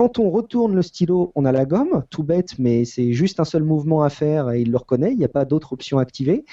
Quand 0.00 0.18
on 0.18 0.30
retourne 0.30 0.74
le 0.74 0.80
stylo, 0.80 1.30
on 1.34 1.44
a 1.44 1.52
la 1.52 1.66
gomme, 1.66 2.04
tout 2.08 2.22
bête, 2.22 2.58
mais 2.58 2.86
c'est 2.86 3.12
juste 3.12 3.38
un 3.38 3.44
seul 3.44 3.64
mouvement 3.64 4.02
à 4.02 4.08
faire 4.08 4.50
et 4.50 4.62
il 4.62 4.70
le 4.70 4.78
reconnaît, 4.78 5.12
il 5.12 5.18
n'y 5.18 5.26
a 5.26 5.28
pas 5.28 5.44
d'autre 5.44 5.74
option 5.74 5.98
activée. 5.98 6.46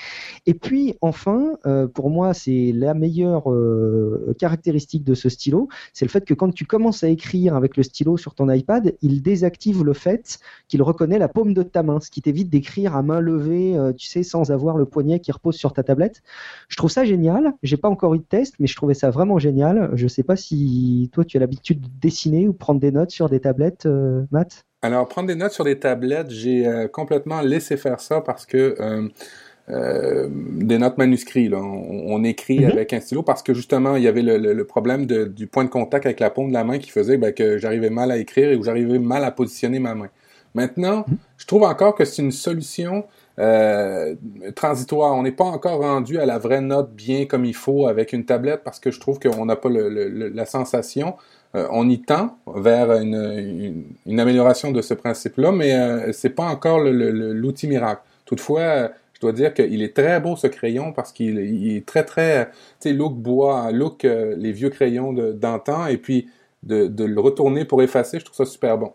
Et 0.46 0.54
puis 0.54 0.96
enfin, 1.00 1.54
euh, 1.66 1.88
pour 1.88 2.10
moi, 2.10 2.34
c'est 2.34 2.74
la 2.76 2.94
meilleure 2.94 3.50
euh, 3.50 4.36
caractéristique 4.38 5.06
de 5.06 5.14
ce 5.14 5.30
stylo, 5.30 5.70
c'est 5.94 6.04
le 6.04 6.10
fait 6.10 6.26
que 6.26 6.34
quand 6.34 6.54
tu 6.54 6.66
commences 6.66 7.06
à 7.06 7.08
écrire 7.08 7.56
avec 7.56 7.78
le 7.78 7.84
stylo 7.84 8.18
sur 8.18 8.36
ton 8.36 8.52
iPad, 8.52 8.98
il 9.02 9.22
désactive 9.22 9.82
le 9.82 9.94
fait 9.94 10.40
qu'il 10.68 10.82
reconnaît 10.82 11.18
la 11.18 11.30
paume 11.30 11.54
de 11.54 11.64
ta 11.64 11.84
main, 11.84 12.02
ce 12.02 12.12
qui 12.12 12.22
t'évite 12.22 12.50
d'écrire 12.50 12.98
à 12.98 13.02
main 13.02 13.22
levée, 13.22 13.78
euh, 13.78 13.94
tu 13.94 14.08
sais, 14.08 14.24
sans 14.24 14.52
avoir 14.52 14.76
le 14.76 14.84
poignet 14.84 15.22
qui 15.22 15.32
repose 15.32 15.56
sur 15.56 15.72
ta 15.72 15.84
tablette. 15.84 16.22
Je 16.68 16.76
trouve 16.76 16.92
ça 16.92 17.06
génial. 17.06 17.54
J'ai 17.64 17.78
pas 17.78 17.88
encore 17.88 18.14
eu 18.14 18.20
de 18.20 18.24
test, 18.24 18.56
mais 18.60 18.68
je 18.68 18.76
trouvais 18.76 18.94
ça 18.94 19.10
vraiment 19.10 19.40
génial. 19.40 19.92
Je 19.94 20.10
sais 20.10 20.24
pas 20.24 20.36
si 20.36 21.10
toi 21.14 21.24
tu 21.24 21.38
as 21.38 21.40
l'habitude 21.40 21.80
de 21.80 21.88
dessiner 22.02 22.50
ou 22.50 22.52
prendre 22.52 22.82
des 22.82 22.92
notes 22.92 23.12
sur 23.12 23.30
des 23.30 23.37
tablettes, 23.42 23.86
euh, 23.86 24.24
Matt? 24.32 24.66
Alors, 24.82 25.08
prendre 25.08 25.28
des 25.28 25.36
notes 25.36 25.54
sur 25.54 25.64
des 25.64 25.80
tablettes, 25.80 26.30
j'ai 26.30 26.68
euh, 26.68 26.88
complètement 26.88 27.42
laissé 27.42 27.78
faire 27.78 28.00
ça 28.00 28.22
parce 28.22 28.46
que 28.46 28.76
euh, 28.80 30.28
des 30.30 30.78
notes 30.78 30.98
manuscrites. 30.98 31.52
Là. 31.52 31.58
On, 31.62 32.24
écrit 32.24 32.60
Mhm. 32.60 32.72
avec 32.72 32.94
un 32.94 33.00
stylo 33.02 33.22
parce 33.24 33.44
que 33.44 33.54
justement, 33.54 33.96
il 33.96 34.04
y 34.04 34.08
avait 34.08 34.22
le, 34.22 34.38
le- 34.38 34.54
le 34.54 34.64
problème 34.66 35.06
de- 35.06 35.26
du 35.26 35.48
point 35.48 35.66
de 35.66 35.70
contact 35.70 36.06
avec 36.06 36.20
la 36.20 36.30
paume 36.30 36.50
de 36.50 36.54
la 36.54 36.64
main 36.64 36.78
qui 36.78 36.90
faisait 36.90 37.18
ben, 37.18 37.34
que 37.34 37.58
j'arrivais 37.58 37.90
mal 37.90 38.12
à 38.12 38.18
écrire 38.18 38.50
et 38.50 38.56
où 38.56 38.64
j'arrivais 38.64 39.00
mal 39.00 39.24
à 39.26 39.32
positionner 39.32 39.80
ma 39.80 39.94
main. 39.96 40.08
Maintenant, 40.56 41.06
je 41.38 41.46
trouve 41.46 41.64
encore 41.64 41.96
que 41.96 42.06
c'est 42.06 42.22
une 42.22 42.32
solution 42.32 43.06
euh, 43.40 44.16
transitoire. 44.56 45.14
On 45.16 45.24
n'est 45.24 45.32
pas 45.32 45.44
encore 45.44 45.82
rendu 45.82 46.18
à 46.18 46.26
la 46.26 46.40
vraie 46.40 46.62
note 46.62 46.94
bien 46.94 47.26
comme 47.26 47.46
il 47.46 47.54
faut 47.56 47.88
avec 47.88 48.14
une 48.14 48.26
tablette 48.26 48.62
parce 48.64 48.80
que 48.80 48.90
je 48.90 49.00
trouve 49.00 49.20
qu'on 49.20 49.46
n'a 49.46 49.56
pas 49.58 49.70
le- 49.70 50.30
la 50.30 50.46
sensation. 50.46 51.16
Euh, 51.56 51.68
on 51.72 51.90
y 51.90 52.02
tend 52.02 52.38
vers 52.56 52.92
une, 52.92 53.16
une- 53.16 53.84
une 54.06 54.20
amélioration 54.20 54.72
de 54.72 54.82
ce 54.82 54.94
principe-là, 54.94 55.52
mais 55.52 55.74
euh, 55.74 56.12
c'est 56.14 56.30
pas 56.32 56.46
encore 56.46 56.80
l'outil 56.82 57.68
miracle. 57.68 58.02
Toutefois, 58.26 58.60
euh, 58.62 58.90
je 59.14 59.20
dois 59.22 59.32
dire 59.32 59.54
qu'il 59.54 59.82
est 59.82 59.96
très 59.96 60.20
beau 60.20 60.36
ce 60.36 60.48
crayon 60.48 60.92
parce 60.94 61.12
qu'il 61.14 61.40
il 61.40 61.78
est 61.78 61.86
très 61.86 62.04
très, 62.04 62.48
tu 62.48 62.90
sais, 62.90 62.94
look 62.94 63.16
bois, 63.16 63.72
look 63.72 64.06
euh, 64.06 64.36
les 64.38 64.52
vieux 64.52 64.70
crayons 64.70 65.14
d'antan, 65.14 65.88
et 65.88 65.98
puis 65.98 66.28
de, 66.64 66.88
de 66.88 67.04
le 67.06 67.20
retourner 67.22 67.66
pour 67.66 67.82
effacer, 67.82 68.20
je 68.20 68.26
trouve 68.26 68.36
ça 68.38 68.46
super 68.46 68.78
bon. 68.78 68.92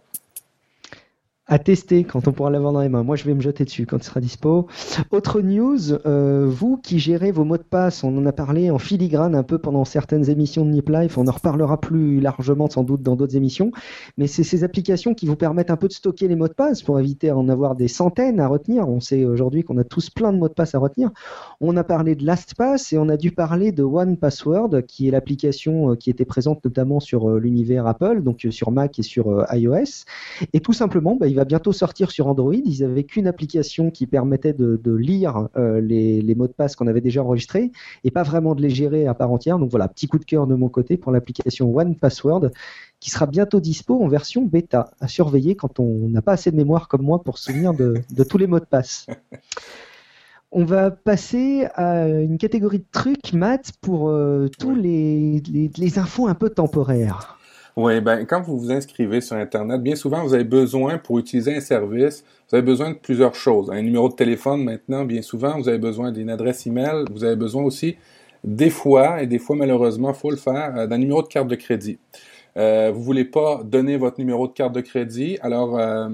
À 1.52 1.58
tester 1.58 2.04
quand 2.04 2.28
on 2.28 2.32
pourra 2.32 2.48
l'avoir 2.48 2.72
dans 2.72 2.80
les 2.80 2.88
mains. 2.88 3.02
Moi, 3.02 3.14
je 3.14 3.24
vais 3.24 3.34
me 3.34 3.42
jeter 3.42 3.66
dessus 3.66 3.84
quand 3.84 3.98
il 3.98 4.04
sera 4.04 4.20
dispo. 4.20 4.68
Autre 5.10 5.42
news, 5.42 5.92
euh, 6.06 6.46
vous 6.48 6.78
qui 6.78 6.98
gérez 6.98 7.30
vos 7.30 7.44
mots 7.44 7.58
de 7.58 7.62
passe, 7.62 8.04
on 8.04 8.16
en 8.16 8.24
a 8.24 8.32
parlé 8.32 8.70
en 8.70 8.78
filigrane 8.78 9.34
un 9.34 9.42
peu 9.42 9.58
pendant 9.58 9.84
certaines 9.84 10.30
émissions 10.30 10.64
de 10.64 10.70
Nip 10.70 10.88
Life, 10.88 11.18
on 11.18 11.28
en 11.28 11.30
reparlera 11.30 11.78
plus 11.78 12.20
largement 12.20 12.70
sans 12.70 12.84
doute 12.84 13.02
dans 13.02 13.16
d'autres 13.16 13.36
émissions, 13.36 13.70
mais 14.16 14.28
c'est 14.28 14.44
ces 14.44 14.64
applications 14.64 15.12
qui 15.12 15.26
vous 15.26 15.36
permettent 15.36 15.70
un 15.70 15.76
peu 15.76 15.88
de 15.88 15.92
stocker 15.92 16.26
les 16.26 16.36
mots 16.36 16.48
de 16.48 16.54
passe 16.54 16.82
pour 16.82 16.98
éviter 16.98 17.28
d'en 17.28 17.46
avoir 17.50 17.74
des 17.74 17.88
centaines 17.88 18.40
à 18.40 18.48
retenir. 18.48 18.88
On 18.88 19.00
sait 19.00 19.26
aujourd'hui 19.26 19.62
qu'on 19.62 19.76
a 19.76 19.84
tous 19.84 20.08
plein 20.08 20.32
de 20.32 20.38
mots 20.38 20.48
de 20.48 20.54
passe 20.54 20.74
à 20.74 20.78
retenir. 20.78 21.10
On 21.60 21.76
a 21.76 21.84
parlé 21.84 22.14
de 22.14 22.24
LastPass 22.24 22.94
et 22.94 22.98
on 22.98 23.10
a 23.10 23.18
dû 23.18 23.30
parler 23.30 23.72
de 23.72 23.82
One 23.82 24.16
Password, 24.16 24.86
qui 24.88 25.08
est 25.08 25.10
l'application 25.10 25.90
euh, 25.90 25.96
qui 25.96 26.08
était 26.08 26.24
présente 26.24 26.64
notamment 26.64 26.98
sur 26.98 27.28
euh, 27.28 27.38
l'univers 27.38 27.86
Apple, 27.86 28.22
donc 28.22 28.46
sur 28.48 28.70
Mac 28.70 28.98
et 28.98 29.02
sur 29.02 29.44
iOS. 29.52 30.06
Et 30.54 30.60
tout 30.60 30.72
simplement, 30.72 31.14
bah, 31.14 31.26
il 31.26 31.34
va 31.34 31.41
bientôt 31.44 31.72
sortir 31.72 32.10
sur 32.10 32.26
Android. 32.26 32.54
Ils 32.54 32.84
avaient 32.84 33.04
qu'une 33.04 33.26
application 33.26 33.90
qui 33.90 34.06
permettait 34.06 34.52
de, 34.52 34.80
de 34.82 34.94
lire 34.94 35.48
euh, 35.56 35.80
les, 35.80 36.20
les 36.20 36.34
mots 36.34 36.46
de 36.46 36.52
passe 36.52 36.76
qu'on 36.76 36.86
avait 36.86 37.00
déjà 37.00 37.22
enregistrés 37.22 37.72
et 38.04 38.10
pas 38.10 38.22
vraiment 38.22 38.54
de 38.54 38.62
les 38.62 38.70
gérer 38.70 39.06
à 39.06 39.14
part 39.14 39.30
entière. 39.30 39.58
Donc 39.58 39.70
voilà, 39.70 39.88
petit 39.88 40.08
coup 40.08 40.18
de 40.18 40.24
cœur 40.24 40.46
de 40.46 40.54
mon 40.54 40.68
côté 40.68 40.96
pour 40.96 41.12
l'application 41.12 41.74
One 41.74 41.96
Password 41.96 42.50
qui 43.00 43.10
sera 43.10 43.26
bientôt 43.26 43.60
dispo 43.60 44.02
en 44.02 44.08
version 44.08 44.44
bêta 44.44 44.92
à 45.00 45.08
surveiller 45.08 45.56
quand 45.56 45.80
on 45.80 46.08
n'a 46.08 46.22
pas 46.22 46.32
assez 46.32 46.50
de 46.50 46.56
mémoire 46.56 46.88
comme 46.88 47.02
moi 47.02 47.22
pour 47.22 47.38
se 47.38 47.46
souvenir 47.46 47.74
de, 47.74 47.94
de 48.10 48.24
tous 48.24 48.38
les 48.38 48.46
mots 48.46 48.60
de 48.60 48.64
passe. 48.64 49.06
On 50.54 50.66
va 50.66 50.90
passer 50.90 51.66
à 51.76 52.06
une 52.06 52.36
catégorie 52.36 52.80
de 52.80 52.86
trucs, 52.92 53.32
Matt, 53.32 53.72
pour 53.80 54.10
euh, 54.10 54.50
tous 54.58 54.74
les, 54.74 55.40
les, 55.50 55.70
les 55.74 55.98
infos 55.98 56.26
un 56.26 56.34
peu 56.34 56.50
temporaires. 56.50 57.38
Oui, 57.74 58.02
ben 58.02 58.26
quand 58.26 58.42
vous 58.42 58.58
vous 58.58 58.70
inscrivez 58.70 59.22
sur 59.22 59.34
Internet, 59.36 59.82
bien 59.82 59.96
souvent 59.96 60.22
vous 60.22 60.34
avez 60.34 60.44
besoin 60.44 60.98
pour 60.98 61.18
utiliser 61.18 61.56
un 61.56 61.60
service, 61.60 62.22
vous 62.50 62.56
avez 62.56 62.64
besoin 62.64 62.90
de 62.90 62.96
plusieurs 62.96 63.34
choses. 63.34 63.70
Un 63.70 63.80
numéro 63.80 64.10
de 64.10 64.14
téléphone 64.14 64.62
maintenant, 64.62 65.06
bien 65.06 65.22
souvent, 65.22 65.58
vous 65.58 65.70
avez 65.70 65.78
besoin 65.78 66.12
d'une 66.12 66.28
adresse 66.28 66.66
email, 66.66 67.06
vous 67.10 67.24
avez 67.24 67.36
besoin 67.36 67.62
aussi 67.62 67.96
des 68.44 68.68
fois, 68.68 69.22
et 69.22 69.26
des 69.26 69.38
fois 69.38 69.56
malheureusement, 69.56 70.12
faut 70.12 70.30
le 70.30 70.36
faire, 70.36 70.76
euh, 70.76 70.86
d'un 70.86 70.98
numéro 70.98 71.22
de 71.22 71.28
carte 71.28 71.48
de 71.48 71.54
crédit. 71.54 71.98
Euh, 72.58 72.90
vous 72.94 73.02
voulez 73.02 73.24
pas 73.24 73.62
donner 73.64 73.96
votre 73.96 74.18
numéro 74.18 74.46
de 74.46 74.52
carte 74.52 74.74
de 74.74 74.82
crédit, 74.82 75.38
alors 75.40 75.78
euh, 75.78 76.10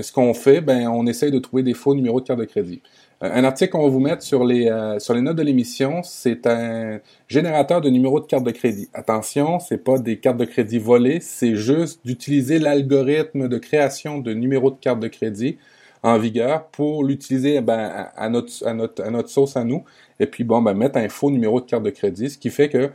ce 0.00 0.12
qu'on 0.12 0.32
fait, 0.32 0.62
ben 0.62 0.88
on 0.88 1.06
essaye 1.06 1.30
de 1.30 1.38
trouver 1.38 1.62
des 1.62 1.74
faux 1.74 1.94
numéros 1.94 2.22
de 2.22 2.26
carte 2.26 2.40
de 2.40 2.46
crédit. 2.46 2.80
Euh, 3.22 3.30
un 3.32 3.44
article 3.44 3.72
qu'on 3.72 3.82
va 3.82 3.88
vous 3.88 4.00
mettre 4.00 4.22
sur 4.22 4.44
les 4.44 4.68
euh, 4.68 4.98
sur 4.98 5.14
les 5.14 5.20
notes 5.20 5.36
de 5.36 5.42
l'émission, 5.42 6.02
c'est 6.02 6.46
un 6.46 7.00
générateur 7.28 7.80
de 7.80 7.88
numéros 7.88 8.20
de 8.20 8.26
carte 8.26 8.44
de 8.44 8.50
crédit. 8.50 8.88
Attention, 8.94 9.60
c'est 9.60 9.78
pas 9.78 9.98
des 9.98 10.18
cartes 10.18 10.38
de 10.38 10.44
crédit 10.44 10.78
volées, 10.78 11.20
c'est 11.20 11.54
juste 11.54 12.04
d'utiliser 12.04 12.58
l'algorithme 12.58 13.48
de 13.48 13.58
création 13.58 14.18
de 14.18 14.32
numéros 14.34 14.70
de 14.70 14.78
carte 14.80 15.00
de 15.00 15.08
crédit 15.08 15.58
en 16.02 16.18
vigueur 16.18 16.66
pour 16.68 17.04
l'utiliser 17.04 17.60
ben, 17.60 18.08
à, 18.16 18.28
notre, 18.28 18.66
à, 18.66 18.74
notre, 18.74 19.04
à 19.04 19.10
notre 19.10 19.28
sauce 19.28 19.56
à 19.56 19.62
nous, 19.62 19.84
et 20.18 20.26
puis 20.26 20.42
bon, 20.42 20.60
ben, 20.60 20.74
mettre 20.74 20.98
un 20.98 21.08
faux 21.08 21.30
numéro 21.30 21.60
de 21.60 21.66
carte 21.66 21.84
de 21.84 21.90
crédit, 21.90 22.30
ce 22.30 22.38
qui 22.38 22.50
fait 22.50 22.68
que 22.68 22.90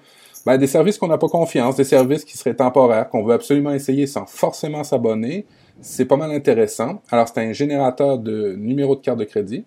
ben, 0.45 0.57
des 0.57 0.67
services 0.67 0.97
qu'on 0.97 1.07
n'a 1.07 1.17
pas 1.17 1.29
confiance, 1.29 1.77
des 1.77 1.85
services 1.85 2.25
qui 2.25 2.37
seraient 2.37 2.55
temporaires, 2.55 3.07
qu'on 3.09 3.23
veut 3.23 3.33
absolument 3.33 3.71
essayer 3.71 4.07
sans 4.07 4.25
forcément 4.25 4.83
s'abonner, 4.83 5.45
c'est 5.81 6.05
pas 6.05 6.17
mal 6.17 6.31
intéressant. 6.31 7.01
Alors, 7.11 7.27
c'est 7.29 7.39
un 7.39 7.53
générateur 7.53 8.17
de 8.17 8.55
numéros 8.57 8.95
de 8.95 9.01
carte 9.01 9.19
de 9.19 9.25
crédit. 9.25 9.65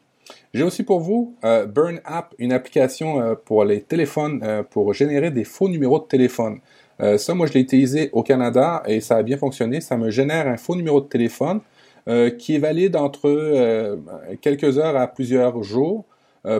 J'ai 0.53 0.65
aussi 0.65 0.83
pour 0.83 1.01
vous 1.01 1.37
euh, 1.45 1.67
Burn 1.67 2.01
App, 2.05 2.35
une 2.39 2.53
application 2.53 3.21
euh, 3.21 3.35
pour 3.37 3.65
les 3.65 3.83
téléphones, 3.83 4.41
euh, 4.43 4.63
pour 4.65 4.93
générer 4.93 5.31
des 5.31 5.45
faux 5.45 5.69
numéros 5.69 6.01
de 6.01 6.05
téléphone. 6.05 6.59
Euh, 7.01 7.19
ça, 7.19 7.35
moi, 7.35 7.47
je 7.47 7.53
l'ai 7.53 7.61
utilisé 7.61 8.11
au 8.13 8.23
Canada 8.23 8.83
et 8.87 9.01
ça 9.01 9.17
a 9.17 9.23
bien 9.23 9.37
fonctionné. 9.37 9.81
Ça 9.81 9.97
me 9.97 10.11
génère 10.11 10.49
un 10.49 10.57
faux 10.57 10.75
numéro 10.75 11.01
de 11.01 11.07
téléphone 11.07 11.61
euh, 12.09 12.31
qui 12.31 12.57
est 12.57 12.59
valide 12.59 12.97
entre 12.97 13.29
euh, 13.29 13.97
quelques 14.41 14.79
heures 14.79 14.97
à 14.97 15.07
plusieurs 15.07 15.63
jours 15.63 16.05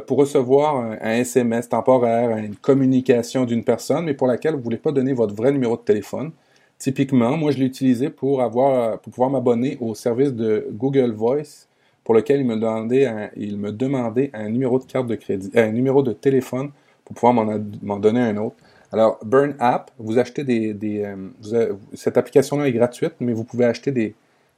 pour 0.07 0.19
recevoir 0.19 0.77
un, 0.77 0.99
un, 1.01 1.13
SMS 1.13 1.71
temporaire, 1.71 2.37
une 2.37 2.55
communication 2.55 3.47
d'une 3.47 3.65
personne, 3.65 4.05
mais 4.05 4.13
pour 4.13 4.27
laquelle 4.27 4.53
vous 4.53 4.59
ne 4.59 4.65
voulez 4.65 4.77
pas 4.77 4.93
donner 4.93 5.15
votre 5.15 5.35
vrai 5.35 5.53
numéro 5.53 5.75
de 5.75 5.81
téléphone. 5.81 6.33
Typiquement, 6.77 7.39
moi, 7.39 7.51
je 7.51 7.57
l'ai 7.57 7.65
utilisé 7.65 8.11
pour 8.11 8.43
avoir, 8.43 9.01
pour 9.01 9.11
pouvoir 9.11 9.31
m'abonner 9.31 9.79
au 9.81 9.95
service 9.95 10.35
de 10.35 10.67
Google 10.71 11.13
Voice, 11.13 11.67
pour 12.05 12.15
lequel 12.15 12.41
il 12.41 12.47
me 12.47 12.57
demandait 12.57 13.07
un, 13.07 13.31
il 13.37 13.59
me 13.59 13.73
demandait 13.73 14.31
un 14.33 14.49
numéro 14.49 14.79
de 14.79 14.85
carte 14.85 15.07
de 15.07 15.15
crédit, 15.15 15.51
un 15.55 15.71
numéro 15.71 16.03
de 16.03 16.13
téléphone 16.13 16.71
pour 17.05 17.15
pouvoir 17.15 17.35
m'en 17.83 17.99
donner 17.99 18.21
un 18.21 18.37
autre. 18.37 18.57
Alors, 18.93 19.19
Burn 19.25 19.55
App, 19.61 19.93
vous 19.99 20.19
achetez 20.19 20.43
des, 20.43 20.75
des 20.75 21.05
euh, 21.05 21.15
vous 21.41 21.55
avez, 21.55 21.73
cette 21.95 22.17
application-là 22.17 22.67
est 22.67 22.73
gratuite, 22.73 23.15
mais 23.21 23.33
vous 23.33 23.45
pouvez 23.45 23.65
acheter 23.65 23.93
des, 23.93 24.15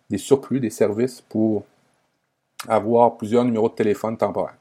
des 0.08 0.18
surplus, 0.18 0.60
des 0.60 0.70
services 0.70 1.20
pour 1.20 1.64
avoir 2.68 3.16
plusieurs 3.18 3.44
numéros 3.44 3.68
de 3.68 3.74
téléphone 3.74 4.16
temporaires. 4.16 4.56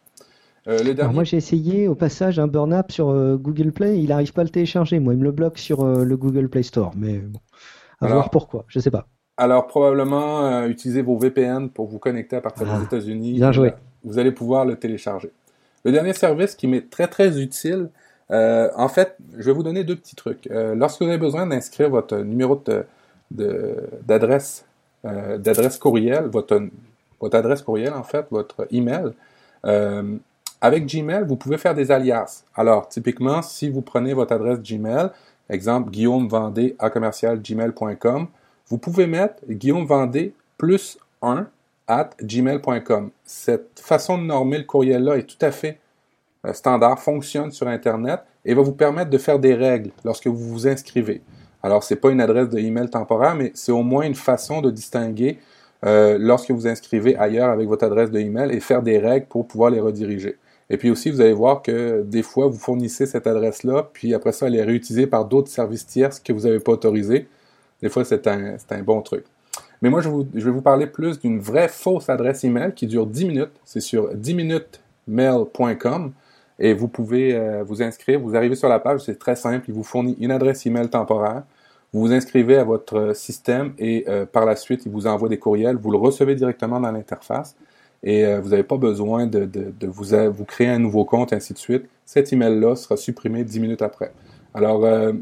Euh, 0.68 0.80
le 0.80 0.94
dernier... 0.94 1.02
Alors 1.02 1.14
moi 1.14 1.24
j'ai 1.24 1.38
essayé 1.38 1.88
au 1.88 1.96
passage 1.96 2.38
un 2.38 2.48
burn 2.48 2.74
app 2.74 2.92
sur 2.92 3.10
euh, 3.10 3.38
Google 3.38 3.72
Play, 3.72 4.00
il 4.00 4.10
n'arrive 4.10 4.34
pas 4.34 4.42
à 4.42 4.44
le 4.44 4.50
télécharger, 4.50 5.00
moi 5.00 5.14
il 5.14 5.20
me 5.20 5.24
le 5.24 5.32
bloque 5.32 5.58
sur 5.58 5.86
le 5.86 6.18
Google 6.18 6.50
Play 6.50 6.64
Store, 6.64 6.92
mais 6.96 7.20
bon, 7.20 7.40
à 8.00 8.06
alors, 8.06 8.18
voir 8.18 8.30
pourquoi, 8.30 8.66
je 8.68 8.80
sais 8.80 8.92
pas. 8.92 9.08
Alors 9.42 9.66
probablement 9.66 10.46
euh, 10.46 10.68
utiliser 10.68 11.02
vos 11.02 11.18
VPN 11.18 11.70
pour 11.72 11.88
vous 11.88 11.98
connecter 11.98 12.36
à 12.36 12.42
partir 12.42 12.68
ah, 12.70 12.78
des 12.78 12.84
États-Unis. 12.84 13.34
Bien 13.34 13.52
joué. 13.52 13.74
Vous 14.04 14.20
allez 14.20 14.32
pouvoir 14.32 14.66
le 14.66 14.76
télécharger. 14.76 15.32
Le 15.84 15.92
dernier 15.92 16.14
service 16.14 16.54
qui 16.54 16.68
m'est 16.68 16.92
très 16.92 17.08
très 17.08 17.42
utile, 17.42 17.90
euh, 18.30 18.70
en 18.76 18.88
fait, 18.88 19.18
je 19.36 19.44
vais 19.44 19.52
vous 19.52 19.64
donner 19.64 19.84
deux 19.84 19.96
petits 19.96 20.16
trucs. 20.16 20.46
Euh, 20.52 20.76
lorsque 20.76 21.02
vous 21.02 21.08
avez 21.08 21.18
besoin 21.18 21.48
d'inscrire 21.48 21.90
votre 21.90 22.18
numéro 22.18 22.62
d'adresse 23.32 24.66
de, 25.04 25.38
d'adresse 25.38 25.80
courriel, 25.80 26.26
votre, 26.26 26.62
votre 27.20 27.36
adresse 27.36 27.64
courriel 27.64 27.94
en 27.94 28.04
fait, 28.04 28.28
votre 28.30 28.68
email, 28.70 29.10
euh, 29.66 30.18
avec 30.62 30.86
Gmail, 30.86 31.26
vous 31.26 31.36
pouvez 31.36 31.58
faire 31.58 31.74
des 31.74 31.90
alias. 31.90 32.44
Alors, 32.54 32.88
typiquement, 32.90 33.42
si 33.42 33.72
vous 33.72 33.82
prenez 33.82 34.14
votre 34.14 34.34
adresse 34.34 34.60
Gmail, 34.60 35.10
exemple 35.50 35.90
Guillaume 35.90 36.28
Vendée 36.28 36.76
à 36.78 36.92
commercial 36.92 37.42
gmail.com, 37.42 38.28
vous 38.72 38.78
pouvez 38.78 39.06
mettre 39.06 39.36
Guillaume 39.50 39.86
Vendée 39.86 40.34
plus 40.58 40.98
1 41.22 41.48
at 41.88 42.12
gmail.com. 42.24 43.10
Cette 43.26 43.82
façon 43.82 44.18
de 44.18 44.24
normer 44.24 44.60
le 44.60 44.64
courriel-là 44.64 45.18
est 45.18 45.28
tout 45.28 45.46
à 45.46 45.52
fait 45.52 45.78
euh, 46.48 46.54
standard, 46.54 46.98
fonctionne 46.98 47.52
sur 47.52 47.68
Internet 47.68 48.22
et 48.46 48.54
va 48.54 48.62
vous 48.62 48.72
permettre 48.72 49.10
de 49.10 49.18
faire 49.18 49.40
des 49.40 49.56
règles 49.56 49.92
lorsque 50.06 50.28
vous 50.28 50.38
vous 50.38 50.68
inscrivez. 50.70 51.22
Alors, 51.62 51.84
c'est 51.84 51.98
pas 51.98 52.12
une 52.12 52.22
adresse 52.22 52.48
de 52.48 52.60
email 52.60 52.90
temporaire, 52.90 53.36
mais 53.36 53.52
c'est 53.56 53.74
au 53.74 53.84
moins 53.84 54.04
une 54.04 54.16
façon 54.16 54.62
de 54.62 54.72
distinguer 54.72 55.40
euh, 55.86 56.18
lorsque 56.18 56.52
vous 56.52 56.66
inscrivez 56.66 57.18
ailleurs 57.18 57.50
avec 57.50 57.68
votre 57.68 57.84
adresse 57.84 58.10
de 58.10 58.20
email 58.20 58.56
et 58.56 58.62
faire 58.62 58.82
des 58.82 59.00
règles 59.00 59.26
pour 59.26 59.48
pouvoir 59.48 59.70
les 59.70 59.82
rediriger. 59.82 60.38
Et 60.70 60.78
puis 60.78 60.90
aussi, 60.90 61.12
vous 61.12 61.20
allez 61.20 61.34
voir 61.34 61.62
que 61.62 62.04
des 62.04 62.24
fois, 62.24 62.48
vous 62.48 62.58
fournissez 62.58 63.06
cette 63.06 63.28
adresse-là, 63.28 63.90
puis 63.92 64.14
après 64.14 64.32
ça, 64.32 64.48
elle 64.48 64.56
est 64.56 64.64
réutilisée 64.64 65.08
par 65.08 65.26
d'autres 65.26 65.50
services 65.50 65.86
tierces 65.86 66.22
que 66.22 66.32
vous 66.32 66.44
n'avez 66.44 66.60
pas 66.60 66.72
autorisés. 66.72 67.28
Des 67.82 67.90
fois, 67.90 68.06
c'est 68.06 68.28
un, 68.28 68.56
un 68.70 68.84
bon 68.84 69.02
truc. 69.02 69.26
Mais 69.82 69.90
moi, 69.90 70.02
je, 70.02 70.10
vous, 70.10 70.28
je 70.34 70.46
vais 70.46 70.52
vous 70.52 70.62
parler 70.62 70.88
plus 70.88 71.20
d'une 71.20 71.40
vraie 71.40 71.68
fausse 71.68 72.10
adresse 72.10 72.44
email 72.44 72.74
qui 72.74 72.86
dure 72.88 73.08
10 73.08 73.26
minutes. 73.26 73.52
C'est 73.66 73.82
sur 73.82 74.14
10minutesmail.com 74.14 76.12
et 76.60 76.74
vous 76.74 76.88
pouvez 76.88 77.36
euh, 77.36 77.64
vous 77.64 77.82
inscrire. 77.82 78.20
Vous 78.20 78.36
arrivez 78.36 78.56
sur 78.56 78.70
la 78.70 78.80
page, 78.80 79.02
c'est 79.02 79.18
très 79.18 79.36
simple. 79.36 79.66
Il 79.70 79.74
vous 79.74 79.84
fournit 79.84 80.16
une 80.20 80.32
adresse 80.32 80.66
email 80.66 80.90
temporaire. 80.90 81.44
Vous 81.94 82.02
vous 82.02 82.14
inscrivez 82.14 82.58
à 82.58 82.64
votre 82.64 83.14
système 83.16 83.74
et 83.78 84.06
euh, 84.08 84.26
par 84.26 84.46
la 84.46 84.56
suite, 84.56 84.84
il 84.86 84.92
vous 84.92 85.08
envoie 85.08 85.28
des 85.28 85.40
courriels. 85.40 85.76
Vous 85.76 85.92
le 85.92 85.98
recevez 85.98 86.36
directement 86.36 86.80
dans 86.80 86.92
l'interface 86.92 87.56
et 88.04 88.26
euh, 88.26 88.40
vous 88.40 88.50
n'avez 88.50 88.64
pas 88.64 88.78
besoin 88.78 89.28
de, 89.28 89.46
de, 89.46 89.74
de 89.78 89.88
vous, 89.88 90.16
vous, 90.32 90.46
créer 90.46 90.70
un 90.70 90.80
nouveau 90.80 91.06
compte, 91.06 91.34
ainsi 91.34 91.54
de 91.54 91.58
suite. 91.58 91.86
Cet 92.06 92.34
email-là 92.34 92.76
sera 92.76 92.98
supprimé 92.98 93.44
10 93.44 93.60
minutes 93.60 93.82
après. 93.82 94.12
Alors, 94.54 94.84
euh, 94.86 95.14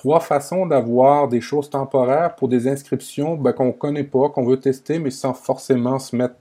trois 0.00 0.20
façons 0.20 0.64
d'avoir 0.64 1.28
des 1.28 1.42
choses 1.42 1.68
temporaires 1.68 2.34
pour 2.34 2.48
des 2.48 2.66
inscriptions 2.68 3.36
ben, 3.36 3.52
qu'on 3.52 3.66
ne 3.66 3.72
connaît 3.72 4.02
pas, 4.02 4.30
qu'on 4.30 4.46
veut 4.46 4.58
tester, 4.58 4.98
mais 4.98 5.10
sans 5.10 5.34
forcément 5.34 5.98
se 5.98 6.16
mettre 6.16 6.36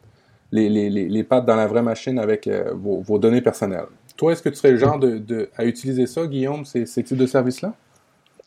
les, 0.53 0.69
les, 0.69 0.89
les, 0.89 1.23
pattes 1.25 1.45
dans 1.45 1.57
la 1.57 1.67
vraie 1.67 1.81
machine 1.81 2.19
avec 2.19 2.47
euh, 2.47 2.71
vos, 2.73 3.01
vos 3.01 3.19
données 3.19 3.41
personnelles. 3.41 3.87
Toi, 4.15 4.31
est-ce 4.31 4.41
que 4.41 4.47
tu 4.47 4.55
serais 4.55 4.71
le 4.71 4.77
genre 4.77 4.97
de, 4.97 5.17
de, 5.17 5.49
à 5.57 5.65
utiliser 5.65 6.07
ça, 6.07 6.25
Guillaume, 6.25 6.63
ces, 6.63 6.85
ces 6.85 7.03
types 7.03 7.17
de 7.17 7.25
services-là? 7.25 7.73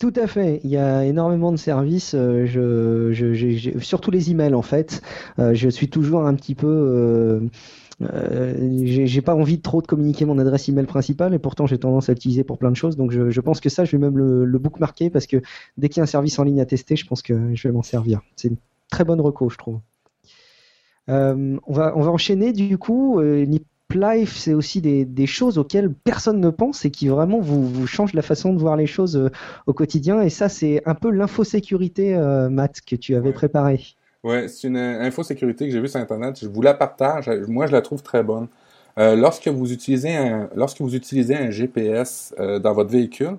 Tout 0.00 0.14
à 0.16 0.26
fait. 0.26 0.60
Il 0.64 0.70
y 0.70 0.78
a 0.78 1.04
énormément 1.04 1.52
de 1.52 1.58
services. 1.58 2.14
euh, 2.14 2.46
Je, 2.46 3.12
je, 3.12 3.78
surtout 3.80 4.10
les 4.10 4.30
emails 4.30 4.54
en 4.54 4.62
fait. 4.62 5.02
Euh, 5.38 5.52
je 5.52 5.68
suis 5.68 5.88
toujours 5.90 6.26
un 6.26 6.34
petit 6.34 6.54
peu. 6.54 7.50
J'ai 8.01 9.07
j'ai 9.07 9.22
pas 9.22 9.34
envie 9.34 9.57
de 9.59 9.62
trop 9.62 9.82
de 9.82 9.86
communiquer 9.86 10.24
mon 10.24 10.38
adresse 10.38 10.68
email 10.68 10.86
principale 10.86 11.34
et 11.34 11.38
pourtant 11.38 11.66
j'ai 11.66 11.78
tendance 11.78 12.09
à 12.09 12.12
l'utiliser 12.14 12.45
pour 12.45 12.59
plein 12.59 12.70
de 12.70 12.76
choses. 12.76 12.97
Donc 12.97 13.11
je, 13.12 13.30
je 13.30 13.40
pense 13.40 13.61
que 13.61 13.68
ça, 13.68 13.84
je 13.84 13.93
vais 13.93 13.99
même 13.99 14.18
le, 14.18 14.45
le 14.45 14.59
bookmarker 14.59 15.11
parce 15.11 15.26
que 15.26 15.38
dès 15.76 15.88
qu'il 15.88 15.99
y 15.99 16.01
a 16.01 16.05
un 16.05 16.07
service 16.07 16.38
en 16.38 16.45
ligne 16.45 16.61
à 16.61 16.66
tester, 16.66 16.97
je 16.97 17.07
pense 17.07 17.22
que 17.22 17.55
je 17.55 17.68
vais 17.68 17.72
m'en 17.72 17.82
servir. 17.82 18.20
C'est 18.36 18.49
une 18.49 18.57
très 18.90 19.05
bonne 19.05 19.20
reco, 19.20 19.49
je 19.51 19.59
trouve. 19.59 19.80
Euh, 21.09 21.59
on 21.66 21.72
va 21.72 21.93
on 21.97 22.03
va 22.03 22.11
enchaîner 22.11 22.53
du 22.53 22.78
coup. 22.78 23.20
Euh, 23.20 23.45
Nip 23.45 23.64
Life, 23.95 24.36
c'est 24.38 24.55
aussi 24.55 24.80
des, 24.80 25.05
des 25.05 25.26
choses 25.26 25.59
auxquelles 25.59 25.93
personne 25.93 26.40
ne 26.40 26.49
pense 26.51 26.84
et 26.86 26.90
qui 26.90 27.09
vraiment 27.09 27.40
vous, 27.40 27.68
vous 27.68 27.86
changent 27.86 28.14
la 28.14 28.22
façon 28.22 28.55
de 28.55 28.59
voir 28.59 28.76
les 28.76 28.86
choses 28.86 29.16
euh, 29.16 29.28
au 29.66 29.74
quotidien. 29.74 30.22
Et 30.22 30.30
ça, 30.30 30.49
c'est 30.49 30.80
un 30.86 30.95
peu 30.95 31.11
l'infosécurité, 31.11 32.14
euh, 32.14 32.49
Matt, 32.49 32.80
que 32.80 32.97
tu 32.97 33.14
avais 33.16 33.32
Ouais. 33.32 33.32
préparé. 33.32 33.80
Ouais, 34.24 34.46
c'est 34.48 34.68
une 34.68 34.76
infosécurité 34.76 35.66
que 35.66 35.72
j'ai 35.72 35.80
vue 35.80 35.88
sur 35.88 35.98
Internet. 36.00 36.38
Je 36.40 36.46
vous 36.48 36.62
la 36.62 36.74
partage. 36.74 37.28
Moi, 37.48 37.66
je 37.66 37.72
la 37.72 37.82
trouve 37.82 38.02
très 38.02 38.22
bonne. 38.22 38.48
Euh, 38.98 39.16
lorsque 39.16 39.48
vous 39.48 39.72
utilisez 39.72 40.14
un, 40.14 40.48
lorsque 40.54 40.80
vous 40.80 40.94
utilisez 40.94 41.34
un 41.36 41.50
GPS 41.50 42.34
euh, 42.38 42.58
dans 42.58 42.72
votre 42.74 42.90
véhicule 42.90 43.38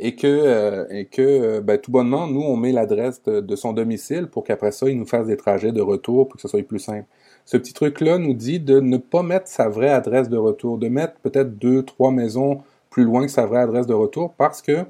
et 0.00 0.14
que, 0.14 0.26
euh, 0.26 0.86
et 0.90 1.06
que 1.06 1.22
euh, 1.22 1.60
ben, 1.60 1.78
tout 1.78 1.90
bonnement, 1.90 2.26
nous, 2.26 2.40
on 2.40 2.56
met 2.56 2.72
l'adresse 2.72 3.22
de, 3.24 3.40
de 3.40 3.56
son 3.56 3.72
domicile 3.72 4.28
pour 4.28 4.44
qu'après 4.44 4.72
ça, 4.72 4.88
il 4.88 4.98
nous 4.98 5.06
fasse 5.06 5.26
des 5.26 5.36
trajets 5.36 5.72
de 5.72 5.80
retour 5.80 6.28
pour 6.28 6.36
que 6.36 6.42
ce 6.42 6.48
soit 6.48 6.62
plus 6.62 6.78
simple. 6.78 7.06
Ce 7.44 7.56
petit 7.56 7.72
truc-là 7.72 8.18
nous 8.18 8.34
dit 8.34 8.60
de 8.60 8.80
ne 8.80 8.96
pas 8.98 9.22
mettre 9.22 9.48
sa 9.48 9.68
vraie 9.68 9.90
adresse 9.90 10.28
de 10.28 10.36
retour, 10.36 10.78
de 10.78 10.88
mettre 10.88 11.14
peut-être 11.20 11.58
deux, 11.58 11.82
trois 11.82 12.10
maisons 12.12 12.62
plus 12.90 13.04
loin 13.04 13.22
que 13.26 13.32
sa 13.32 13.46
vraie 13.46 13.60
adresse 13.60 13.86
de 13.86 13.94
retour 13.94 14.34
parce 14.34 14.62
que 14.62 14.84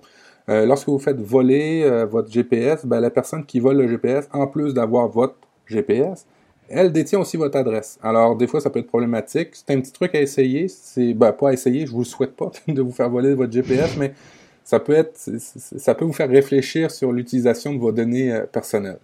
euh, 0.49 0.65
lorsque 0.67 0.89
vous 0.89 0.99
faites 0.99 1.21
voler 1.21 1.83
euh, 1.85 2.07
votre 2.07 2.31
GPS, 2.31 2.87
ben, 2.87 3.01
la 3.01 3.11
personne 3.11 3.45
qui 3.45 3.61
vole 3.61 3.77
le 3.77 3.89
GPS, 3.89 4.29
en 4.33 4.47
plus 4.47 4.73
d'avoir 4.73 5.09
votre 5.09 5.35
GPS, 5.67 6.27
elle 6.71 6.93
détient 6.93 7.21
aussi 7.21 7.37
votre 7.37 7.57
adresse. 7.57 7.99
Alors, 8.03 8.37
des 8.37 8.47
fois, 8.47 8.61
ça 8.61 8.71
peut 8.71 8.79
être 8.79 8.87
problématique. 8.87 9.51
C'est 9.53 9.71
un 9.71 9.81
petit 9.81 9.93
truc 9.93 10.15
à 10.15 10.21
essayer. 10.21 10.69
C'est 10.69 11.15
ben, 11.15 11.33
pas 11.33 11.51
à 11.51 11.53
essayer, 11.53 11.87
je 11.87 11.93
vous 11.93 12.05
souhaite 12.05 12.37
pas 12.37 12.51
de 12.69 12.83
vous 12.83 12.93
faire 12.93 13.11
voler 13.11 13.35
votre 13.35 13.53
GPS, 13.53 13.97
mais 13.97 14.13
ça 14.65 14.81
peut 14.81 14.93
être, 14.93 15.17
ça 15.17 15.95
peut 15.95 16.05
vous 16.05 16.13
faire 16.13 16.29
réfléchir 16.29 16.91
sur 16.91 17.13
l'utilisation 17.13 17.73
de 17.73 17.79
vos 17.79 17.93
données 17.93 18.33
euh, 18.33 18.47
personnelles. 18.47 19.01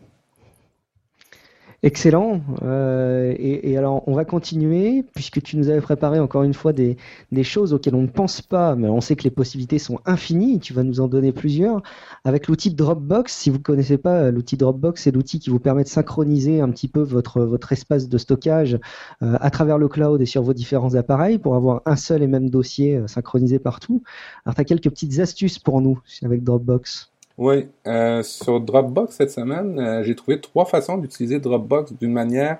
Excellent. 1.84 2.40
Euh, 2.62 3.34
et, 3.38 3.76
alors, 3.76 4.02
on 4.06 4.14
va 4.14 4.24
continuer, 4.24 5.04
puisque 5.14 5.42
tu 5.42 5.58
nous 5.58 5.68
avais 5.68 5.82
préparé 5.82 6.18
encore 6.18 6.42
une 6.42 6.54
fois 6.54 6.72
des, 6.72 6.96
choses 7.42 7.74
auxquelles 7.74 7.94
on 7.94 8.00
ne 8.00 8.06
pense 8.06 8.40
pas, 8.40 8.74
mais 8.74 8.88
on 8.88 9.02
sait 9.02 9.16
que 9.16 9.24
les 9.24 9.30
possibilités 9.30 9.78
sont 9.78 9.98
infinies. 10.06 10.60
Tu 10.60 10.72
vas 10.72 10.82
nous 10.82 11.00
en 11.00 11.08
donner 11.08 11.30
plusieurs. 11.30 11.82
Avec 12.24 12.48
l'outil 12.48 12.72
Dropbox, 12.72 13.36
si 13.36 13.50
vous 13.50 13.58
ne 13.58 13.62
connaissez 13.62 13.98
pas, 13.98 14.30
l'outil 14.30 14.56
Dropbox, 14.56 15.02
c'est 15.02 15.10
l'outil 15.10 15.40
qui 15.40 15.50
vous 15.50 15.60
permet 15.60 15.84
de 15.84 15.88
synchroniser 15.88 16.62
un 16.62 16.70
petit 16.70 16.88
peu 16.88 17.02
votre, 17.02 17.70
espace 17.70 18.08
de 18.08 18.16
stockage 18.16 18.78
euh, 19.22 19.36
à 19.38 19.50
travers 19.50 19.76
le 19.76 19.88
cloud 19.88 20.22
et 20.22 20.26
sur 20.26 20.42
vos 20.42 20.54
différents 20.54 20.94
appareils 20.94 21.38
pour 21.38 21.54
avoir 21.54 21.82
un 21.84 21.96
seul 21.96 22.22
et 22.22 22.26
même 22.26 22.48
dossier 22.48 22.96
euh, 22.96 23.06
synchronisé 23.08 23.58
partout. 23.58 24.02
Alors, 24.46 24.54
tu 24.54 24.62
as 24.62 24.64
quelques 24.64 24.88
petites 24.88 25.18
astuces 25.18 25.58
pour 25.58 25.82
nous 25.82 26.00
avec 26.22 26.44
Dropbox. 26.44 27.13
Oui, 27.36 27.68
euh, 27.88 28.22
sur 28.22 28.60
Dropbox 28.60 29.16
cette 29.16 29.32
semaine, 29.32 29.80
euh, 29.80 30.04
j'ai 30.04 30.14
trouvé 30.14 30.40
trois 30.40 30.66
façons 30.66 30.98
d'utiliser 30.98 31.40
Dropbox 31.40 31.92
d'une 31.94 32.12
manière 32.12 32.58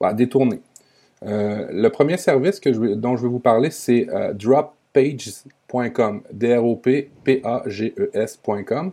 bah, 0.00 0.12
détournée. 0.12 0.60
Euh, 1.24 1.68
le 1.70 1.88
premier 1.90 2.16
service 2.16 2.60
dont 2.60 3.16
je 3.16 3.22
vais 3.22 3.28
vous 3.28 3.38
parler, 3.38 3.70
c'est 3.70 4.08
droppages.com, 4.34 6.22
D-R-O-P-P-A-G-E-S.com. 6.32 8.92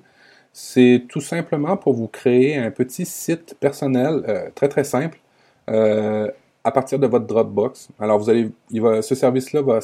C'est 0.56 1.06
tout 1.10 1.22
simplement 1.22 1.78
pour 1.78 1.94
vous 1.94 2.08
créer 2.08 2.58
un 2.58 2.70
petit 2.70 3.08
site 3.08 3.56
personnel 3.60 4.52
très 4.54 4.70
très 4.70 4.84
simple 4.84 5.20
à 5.68 6.72
partir 6.72 7.00
de 7.00 7.08
votre 7.08 7.26
Dropbox. 7.26 7.88
Alors 8.00 8.20
vous 8.20 8.30
allez, 8.30 8.52
il 8.70 8.82
va, 8.82 9.02
ce 9.02 9.16
service-là 9.16 9.64
va, 9.64 9.80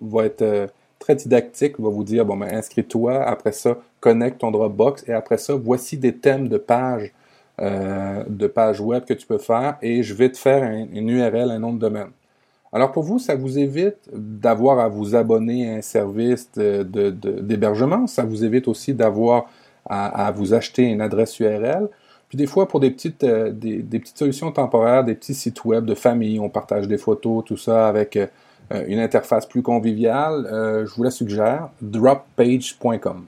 va 0.00 0.24
être 0.24 0.72
très 1.02 1.16
didactique, 1.16 1.78
va 1.80 1.90
vous 1.90 2.04
dire 2.04 2.24
bon 2.24 2.36
ben 2.36 2.48
inscris-toi, 2.54 3.22
après 3.22 3.52
ça 3.52 3.76
connecte 4.00 4.38
ton 4.40 4.50
Dropbox 4.50 5.04
et 5.08 5.12
après 5.12 5.36
ça 5.36 5.54
voici 5.54 5.96
des 5.98 6.14
thèmes 6.16 6.48
de 6.48 6.58
pages 6.58 7.12
euh, 7.60 8.24
de 8.28 8.46
pages 8.46 8.80
web 8.80 9.04
que 9.04 9.12
tu 9.14 9.26
peux 9.26 9.38
faire 9.38 9.76
et 9.82 10.02
je 10.02 10.14
vais 10.14 10.30
te 10.30 10.38
faire 10.38 10.62
un- 10.62 10.86
une 10.92 11.10
URL, 11.10 11.50
un 11.50 11.58
nom 11.58 11.72
de 11.72 11.78
domaine. 11.78 12.08
Alors 12.72 12.90
pour 12.92 13.02
vous, 13.02 13.18
ça 13.18 13.34
vous 13.36 13.58
évite 13.58 13.98
d'avoir 14.12 14.78
à 14.78 14.88
vous 14.88 15.14
abonner 15.14 15.70
à 15.70 15.74
un 15.76 15.82
service 15.82 16.48
d'hébergement, 16.56 18.06
ça 18.06 18.22
vous 18.24 18.44
évite 18.44 18.68
aussi 18.68 18.94
d'avoir 18.94 19.46
à, 19.84 20.32
vous 20.32 20.54
acheter 20.54 20.84
une 20.84 21.00
adresse 21.02 21.38
URL. 21.40 21.88
Puis 22.28 22.38
des 22.38 22.46
fois, 22.46 22.66
pour 22.66 22.80
des 22.80 22.90
petites, 22.90 23.24
euh, 23.24 23.50
des 23.52 23.98
petites 23.98 24.16
solutions 24.16 24.50
temporaires, 24.52 25.04
des 25.04 25.14
petits 25.14 25.34
sites 25.34 25.62
web 25.66 25.84
de 25.84 25.94
famille, 25.94 26.40
on 26.40 26.48
partage 26.48 26.88
des 26.88 26.96
photos, 26.96 27.44
tout 27.44 27.58
ça 27.58 27.88
avec 27.88 28.16
euh, 28.16 28.26
une 28.88 28.98
interface 29.00 29.46
plus 29.46 29.62
conviviale, 29.62 30.46
euh, 30.50 30.86
je 30.86 30.94
vous 30.94 31.02
la 31.02 31.10
suggère, 31.10 31.68
droppage.com. 31.82 33.24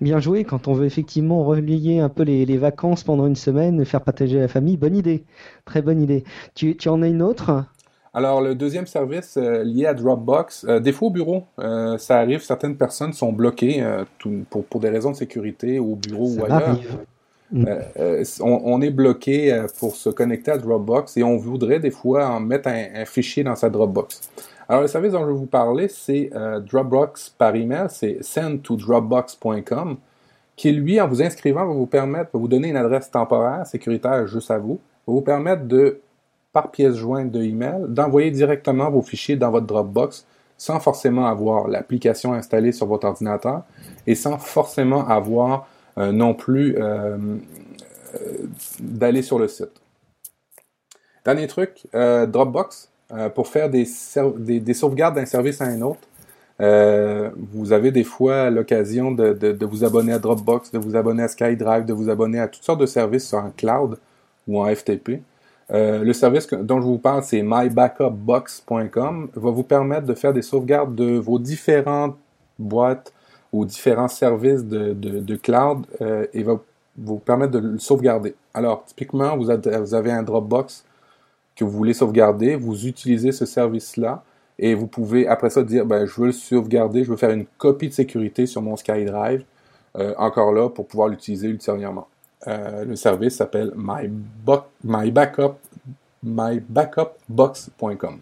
Bien 0.00 0.18
joué, 0.18 0.44
quand 0.44 0.66
on 0.66 0.72
veut 0.72 0.86
effectivement 0.86 1.44
relier 1.44 2.00
un 2.00 2.08
peu 2.08 2.24
les, 2.24 2.44
les 2.44 2.56
vacances 2.58 3.04
pendant 3.04 3.26
une 3.26 3.36
semaine, 3.36 3.84
faire 3.84 4.00
partager 4.00 4.40
la 4.40 4.48
famille, 4.48 4.76
bonne 4.76 4.96
idée, 4.96 5.22
très 5.64 5.80
bonne 5.80 6.00
idée. 6.02 6.24
Tu, 6.54 6.76
tu 6.76 6.88
en 6.88 7.02
as 7.02 7.08
une 7.08 7.22
autre? 7.22 7.64
Alors, 8.14 8.42
le 8.42 8.54
deuxième 8.54 8.86
service 8.86 9.36
euh, 9.36 9.62
lié 9.64 9.86
à 9.86 9.94
Dropbox, 9.94 10.66
euh, 10.68 10.92
fois 10.92 11.08
au 11.08 11.10
bureau, 11.10 11.44
euh, 11.60 11.96
ça 11.98 12.18
arrive, 12.18 12.42
certaines 12.42 12.76
personnes 12.76 13.12
sont 13.12 13.32
bloquées 13.32 13.82
euh, 13.82 14.04
tout- 14.18 14.44
pour, 14.50 14.64
pour 14.64 14.80
des 14.80 14.90
raisons 14.90 15.12
de 15.12 15.16
sécurité 15.16 15.78
au 15.78 15.94
bureau 15.94 16.26
Ça 16.28 16.40
ou 16.40 16.44
ailleurs. 16.44 16.68
arrive. 16.68 16.98
Euh, 17.54 17.80
euh, 17.98 18.24
on, 18.40 18.60
on 18.64 18.80
est 18.80 18.90
bloqué 18.90 19.52
euh, 19.52 19.66
pour 19.78 19.94
se 19.94 20.08
connecter 20.10 20.50
à 20.50 20.58
Dropbox 20.58 21.16
et 21.18 21.22
on 21.22 21.36
voudrait 21.36 21.80
des 21.80 21.90
fois 21.90 22.26
en 22.28 22.40
mettre 22.40 22.68
un, 22.68 22.86
un 22.94 23.04
fichier 23.04 23.44
dans 23.44 23.56
sa 23.56 23.68
Dropbox. 23.70 24.22
Alors, 24.72 24.80
le 24.80 24.88
service 24.88 25.12
dont 25.12 25.20
je 25.20 25.26
vais 25.26 25.34
vous 25.34 25.44
parler, 25.44 25.86
c'est 25.86 26.30
euh, 26.34 26.58
Dropbox 26.58 27.34
par 27.36 27.54
email, 27.54 27.88
c'est 27.90 28.22
sendtodropbox.com, 28.22 29.98
qui 30.56 30.72
lui, 30.72 30.98
en 30.98 31.06
vous 31.06 31.22
inscrivant, 31.22 31.66
va 31.66 31.74
vous 31.74 31.84
permettre, 31.84 32.30
va 32.32 32.38
vous 32.38 32.48
donner 32.48 32.70
une 32.70 32.78
adresse 32.78 33.10
temporaire, 33.10 33.66
sécuritaire 33.66 34.26
juste 34.26 34.50
à 34.50 34.56
vous, 34.56 34.80
va 35.06 35.12
vous 35.12 35.20
permettre 35.20 35.64
de, 35.64 36.00
par 36.54 36.70
pièce 36.70 36.94
jointe 36.94 37.30
de 37.30 37.42
email, 37.42 37.84
d'envoyer 37.86 38.30
directement 38.30 38.90
vos 38.90 39.02
fichiers 39.02 39.36
dans 39.36 39.50
votre 39.50 39.66
Dropbox 39.66 40.24
sans 40.56 40.80
forcément 40.80 41.26
avoir 41.26 41.68
l'application 41.68 42.32
installée 42.32 42.72
sur 42.72 42.86
votre 42.86 43.06
ordinateur 43.06 43.64
et 44.06 44.14
sans 44.14 44.38
forcément 44.38 45.06
avoir 45.06 45.68
euh, 45.98 46.12
non 46.12 46.32
plus 46.32 46.76
euh, 46.78 47.18
d'aller 48.80 49.20
sur 49.20 49.38
le 49.38 49.48
site. 49.48 49.82
Dernier 51.26 51.46
truc, 51.46 51.86
Dropbox, 51.92 52.91
euh, 53.14 53.28
pour 53.28 53.48
faire 53.48 53.68
des, 53.68 53.84
sauvegardes 53.84 55.16
d'un 55.16 55.26
service 55.26 55.60
à 55.60 55.66
un 55.66 55.82
autre. 55.82 56.00
Euh, 56.60 57.28
vous 57.52 57.72
avez 57.72 57.90
des 57.90 58.04
fois 58.04 58.48
l'occasion 58.48 59.10
de, 59.12 59.64
vous 59.66 59.84
abonner 59.84 60.12
à 60.12 60.18
Dropbox, 60.18 60.72
de 60.72 60.78
vous 60.78 60.96
abonner 60.96 61.22
à 61.22 61.28
SkyDrive, 61.28 61.84
de 61.84 61.92
vous 61.92 62.08
abonner 62.08 62.40
à 62.40 62.48
toutes 62.48 62.62
sortes 62.62 62.80
de 62.80 62.86
services 62.86 63.34
en 63.34 63.50
cloud 63.50 63.98
ou 64.48 64.60
en 64.60 64.74
FTP. 64.74 65.20
Euh, 65.72 66.02
le 66.02 66.12
service 66.14 66.48
dont 66.48 66.80
je 66.80 66.86
vous 66.86 66.98
parle, 66.98 67.22
c'est 67.22 67.42
mybackupbox.com, 67.42 69.28
va 69.34 69.50
vous 69.50 69.62
permettre 69.62 70.06
de 70.06 70.14
faire 70.14 70.32
des 70.32 70.42
sauvegardes 70.42 70.94
de 70.94 71.18
vos 71.18 71.38
différentes 71.38 72.16
boîtes 72.58 73.12
ou 73.52 73.66
différents 73.66 74.08
services 74.08 74.64
de, 74.64 75.36
cloud 75.36 75.86
et 76.32 76.42
va 76.42 76.58
vous 76.96 77.18
permettre 77.18 77.52
de 77.52 77.58
le 77.58 77.78
sauvegarder. 77.78 78.34
Alors, 78.54 78.84
typiquement, 78.86 79.36
vous 79.36 79.50
avez 79.50 80.12
un 80.12 80.22
Dropbox 80.22 80.84
que 81.56 81.64
vous 81.64 81.70
voulez 81.70 81.94
sauvegarder, 81.94 82.56
vous 82.56 82.86
utilisez 82.86 83.32
ce 83.32 83.44
service-là 83.46 84.22
et 84.58 84.74
vous 84.74 84.86
pouvez 84.86 85.26
après 85.28 85.50
ça 85.50 85.62
dire, 85.62 85.84
ben, 85.86 86.06
je 86.06 86.20
veux 86.20 86.26
le 86.26 86.32
sauvegarder, 86.32 87.04
je 87.04 87.10
veux 87.10 87.16
faire 87.16 87.30
une 87.30 87.46
copie 87.58 87.88
de 87.88 87.94
sécurité 87.94 88.46
sur 88.46 88.62
mon 88.62 88.76
SkyDrive, 88.76 89.44
euh, 89.98 90.14
encore 90.18 90.52
là, 90.52 90.68
pour 90.68 90.86
pouvoir 90.86 91.08
l'utiliser 91.08 91.48
ultérieurement. 91.48 92.06
Euh, 92.48 92.84
le 92.84 92.96
service 92.96 93.36
s'appelle 93.36 93.72
mybo- 93.76 94.64
mybackup, 94.84 95.54
mybackupbox.com. 96.22 98.18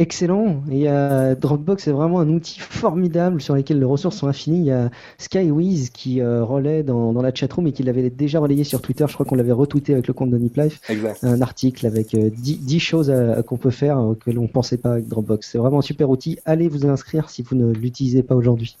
Excellent. 0.00 0.62
Et 0.70 0.88
euh, 0.88 1.34
Dropbox 1.34 1.88
est 1.88 1.92
vraiment 1.92 2.20
un 2.20 2.28
outil 2.28 2.60
formidable 2.60 3.40
sur 3.40 3.56
lequel 3.56 3.80
les 3.80 3.84
ressources 3.84 4.16
sont 4.16 4.28
infinies. 4.28 4.60
Il 4.60 4.64
y 4.66 4.70
a 4.70 4.90
Skywiz 5.18 5.90
qui 5.90 6.20
euh, 6.20 6.44
relaie 6.44 6.84
dans, 6.84 7.12
dans 7.12 7.20
la 7.20 7.34
chatroom 7.34 7.66
et 7.66 7.72
qui 7.72 7.82
l'avait 7.82 8.08
déjà 8.08 8.38
relayé 8.38 8.62
sur 8.62 8.80
Twitter. 8.80 9.04
Je 9.08 9.14
crois 9.14 9.26
qu'on 9.26 9.34
l'avait 9.34 9.50
retweeté 9.50 9.94
avec 9.94 10.06
le 10.06 10.14
compte 10.14 10.30
de 10.30 10.38
Niplife. 10.38 10.80
Exact. 10.88 11.24
Un 11.24 11.40
article 11.42 11.84
avec 11.84 12.14
euh, 12.14 12.30
10, 12.32 12.60
10 12.60 12.78
choses 12.80 13.10
à- 13.10 13.42
qu'on 13.42 13.56
peut 13.56 13.70
faire 13.70 13.98
euh, 13.98 14.14
que 14.14 14.30
l'on 14.30 14.42
ne 14.42 14.46
pensait 14.48 14.78
pas 14.78 14.92
avec 14.92 15.08
Dropbox. 15.08 15.50
C'est 15.50 15.58
vraiment 15.58 15.80
un 15.80 15.82
super 15.82 16.08
outil. 16.10 16.38
Allez 16.44 16.68
vous 16.68 16.86
inscrire 16.86 17.28
si 17.28 17.42
vous 17.42 17.56
ne 17.56 17.72
l'utilisez 17.72 18.22
pas 18.22 18.36
aujourd'hui. 18.36 18.76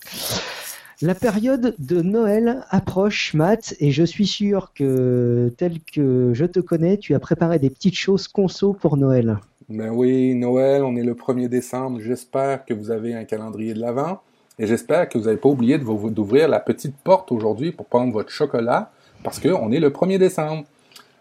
La 1.02 1.14
période 1.16 1.74
de 1.80 2.00
Noël 2.00 2.64
approche, 2.70 3.34
Matt, 3.34 3.74
et 3.80 3.90
je 3.90 4.02
suis 4.04 4.26
sûr 4.26 4.72
que, 4.74 5.52
tel 5.56 5.78
que 5.80 6.30
je 6.34 6.44
te 6.44 6.58
connais, 6.60 6.96
tu 6.96 7.14
as 7.14 7.20
préparé 7.20 7.58
des 7.58 7.70
petites 7.70 7.94
choses 7.96 8.26
conso 8.28 8.72
pour 8.72 8.96
Noël. 8.96 9.38
Ben 9.68 9.90
oui, 9.90 10.34
Noël, 10.34 10.82
on 10.82 10.96
est 10.96 11.02
le 11.02 11.12
1er 11.12 11.48
décembre. 11.48 12.00
J'espère 12.00 12.64
que 12.64 12.72
vous 12.72 12.90
avez 12.90 13.14
un 13.14 13.24
calendrier 13.24 13.74
de 13.74 13.80
l'Avent 13.80 14.22
et 14.58 14.66
j'espère 14.66 15.10
que 15.10 15.18
vous 15.18 15.24
n'avez 15.24 15.36
pas 15.36 15.50
oublié 15.50 15.76
d'ouvrir 15.76 16.48
la 16.48 16.58
petite 16.58 16.96
porte 16.96 17.30
aujourd'hui 17.32 17.70
pour 17.70 17.84
prendre 17.84 18.10
votre 18.10 18.30
chocolat 18.30 18.90
parce 19.22 19.38
qu'on 19.38 19.70
est 19.70 19.78
le 19.78 19.90
1er 19.90 20.16
décembre. 20.16 20.64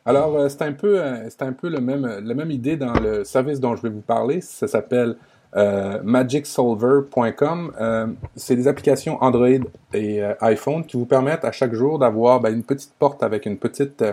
Alors, 0.05 0.37
euh, 0.37 0.47
c'est 0.47 0.61
un 0.61 0.71
peu, 0.71 1.01
euh, 1.01 1.69
la 1.69 2.33
même 2.33 2.51
idée 2.51 2.77
dans 2.77 2.93
le 2.93 3.25
service 3.25 3.59
dont 3.59 3.75
je 3.75 3.81
vais 3.81 3.89
vous 3.89 3.99
parler. 3.99 4.39
Ça 4.39 4.69
s'appelle 4.69 5.17
euh, 5.57 5.99
magicsolver.com. 6.01 8.15
C'est 8.37 8.55
des 8.55 8.69
applications 8.69 9.21
Android 9.21 9.67
et 9.93 10.21
iPhone 10.39 10.85
qui 10.85 10.95
vous 10.95 11.05
permettent 11.05 11.43
à 11.43 11.51
chaque 11.51 11.73
jour 11.73 11.99
d'avoir 11.99 12.39
ben, 12.39 12.53
une 12.53 12.63
petite 12.63 12.93
porte 12.97 13.23
avec 13.23 13.45
une 13.45 13.57
petite, 13.57 14.05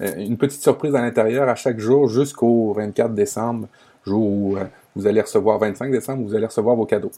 une 0.00 0.36
petite 0.36 0.62
surprise 0.62 0.94
à 0.94 1.02
l'intérieur 1.02 1.48
à 1.48 1.54
chaque 1.54 1.78
jour 1.78 2.08
jusqu'au 2.08 2.74
24 2.74 3.14
décembre, 3.14 3.68
jour 4.04 4.24
où 4.24 4.56
vous 4.96 5.06
allez 5.06 5.20
recevoir 5.20 5.58
25 5.58 5.90
décembre, 5.90 6.24
vous 6.24 6.34
allez 6.34 6.46
recevoir 6.46 6.76
vos 6.76 6.86
cadeaux. 6.86 7.12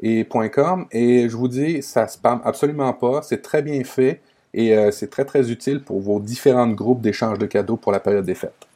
et 0.00 0.26
.com 0.52 0.86
et 0.90 1.28
je 1.28 1.36
vous 1.36 1.48
dis, 1.48 1.82
ça 1.82 2.08
spam 2.08 2.40
absolument 2.44 2.92
pas, 2.92 3.22
c'est 3.22 3.42
très 3.42 3.62
bien 3.62 3.84
fait 3.84 4.20
et 4.54 4.76
euh, 4.76 4.90
c'est 4.90 5.10
très 5.10 5.24
très 5.24 5.50
utile 5.50 5.82
pour 5.82 6.00
vos 6.00 6.20
différents 6.20 6.68
groupes 6.68 7.00
d'échange 7.00 7.38
de 7.38 7.46
cadeaux 7.46 7.76
pour 7.76 7.92
la 7.92 8.00
période 8.00 8.24
des 8.24 8.34
fêtes. 8.34 8.67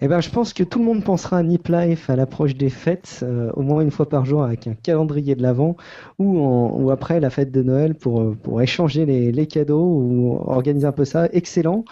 Eh 0.00 0.08
ben, 0.08 0.20
je 0.20 0.30
pense 0.30 0.52
que 0.52 0.64
tout 0.64 0.78
le 0.78 0.84
monde 0.84 1.04
pensera 1.04 1.38
à 1.38 1.42
Nip 1.42 1.68
Life 1.68 2.10
à 2.10 2.16
l'approche 2.16 2.56
des 2.56 2.70
fêtes, 2.70 3.20
euh, 3.22 3.50
au 3.54 3.62
moins 3.62 3.80
une 3.80 3.90
fois 3.90 4.08
par 4.08 4.24
jour 4.24 4.42
avec 4.42 4.66
un 4.66 4.74
calendrier 4.74 5.34
de 5.34 5.42
l'avant 5.42 5.76
ou, 6.18 6.38
ou 6.38 6.90
après 6.90 7.20
la 7.20 7.30
fête 7.30 7.52
de 7.52 7.62
Noël 7.62 7.94
pour, 7.94 8.34
pour 8.36 8.60
échanger 8.60 9.06
les, 9.06 9.32
les 9.32 9.46
cadeaux 9.46 9.84
ou 9.84 10.38
organiser 10.46 10.86
un 10.86 10.92
peu 10.92 11.04
ça. 11.04 11.28
Excellent. 11.32 11.84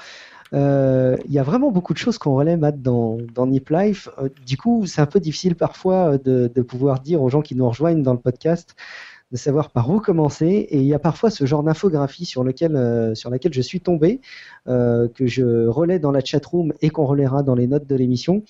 Euh, 0.55 1.16
il 1.24 1.32
y 1.32 1.38
a 1.38 1.42
vraiment 1.42 1.70
beaucoup 1.70 1.94
de 1.94 1.98
choses 1.98 2.18
qu'on 2.18 2.34
relève 2.34 2.61
dans, 2.76 3.16
dans 3.34 3.46
Nip 3.46 3.70
Life. 3.70 4.09
Euh, 4.18 4.28
du 4.44 4.57
coup, 4.59 4.84
c'est 4.86 5.00
un 5.00 5.07
peu 5.07 5.20
difficile 5.20 5.55
parfois 5.55 6.18
de, 6.18 6.50
de 6.55 6.62
pouvoir 6.62 7.00
dire 7.00 7.22
aux 7.22 7.30
gens 7.30 7.40
qui 7.40 7.55
nous 7.55 7.66
rejoignent 7.66 8.03
dans 8.03 8.12
le 8.12 8.18
podcast 8.18 8.74
de 9.32 9.36
savoir 9.38 9.70
par 9.70 9.90
où 9.90 9.98
commencer. 9.98 10.46
Et 10.46 10.78
il 10.78 10.84
y 10.84 10.94
a 10.94 10.98
parfois 10.98 11.30
ce 11.30 11.46
genre 11.46 11.62
d'infographie 11.62 12.26
sur, 12.26 12.42
euh, 12.42 13.14
laquelle 13.30 13.54
je 13.54 13.62
suis 13.62 13.80
tombé, 13.80 14.20
euh, 14.68 15.08
que 15.08 15.26
je 15.26 15.66
relais 15.66 15.98
dans 15.98 16.12
la 16.12 16.20
chatroom 16.20 16.72
et 16.82 16.90
qu'on 16.90 17.06
relaiera 17.06 17.42
dans 17.42 17.54
les 17.54 17.66
notes 17.66 17.86
de 17.86 17.96
l'émission, 17.96 18.42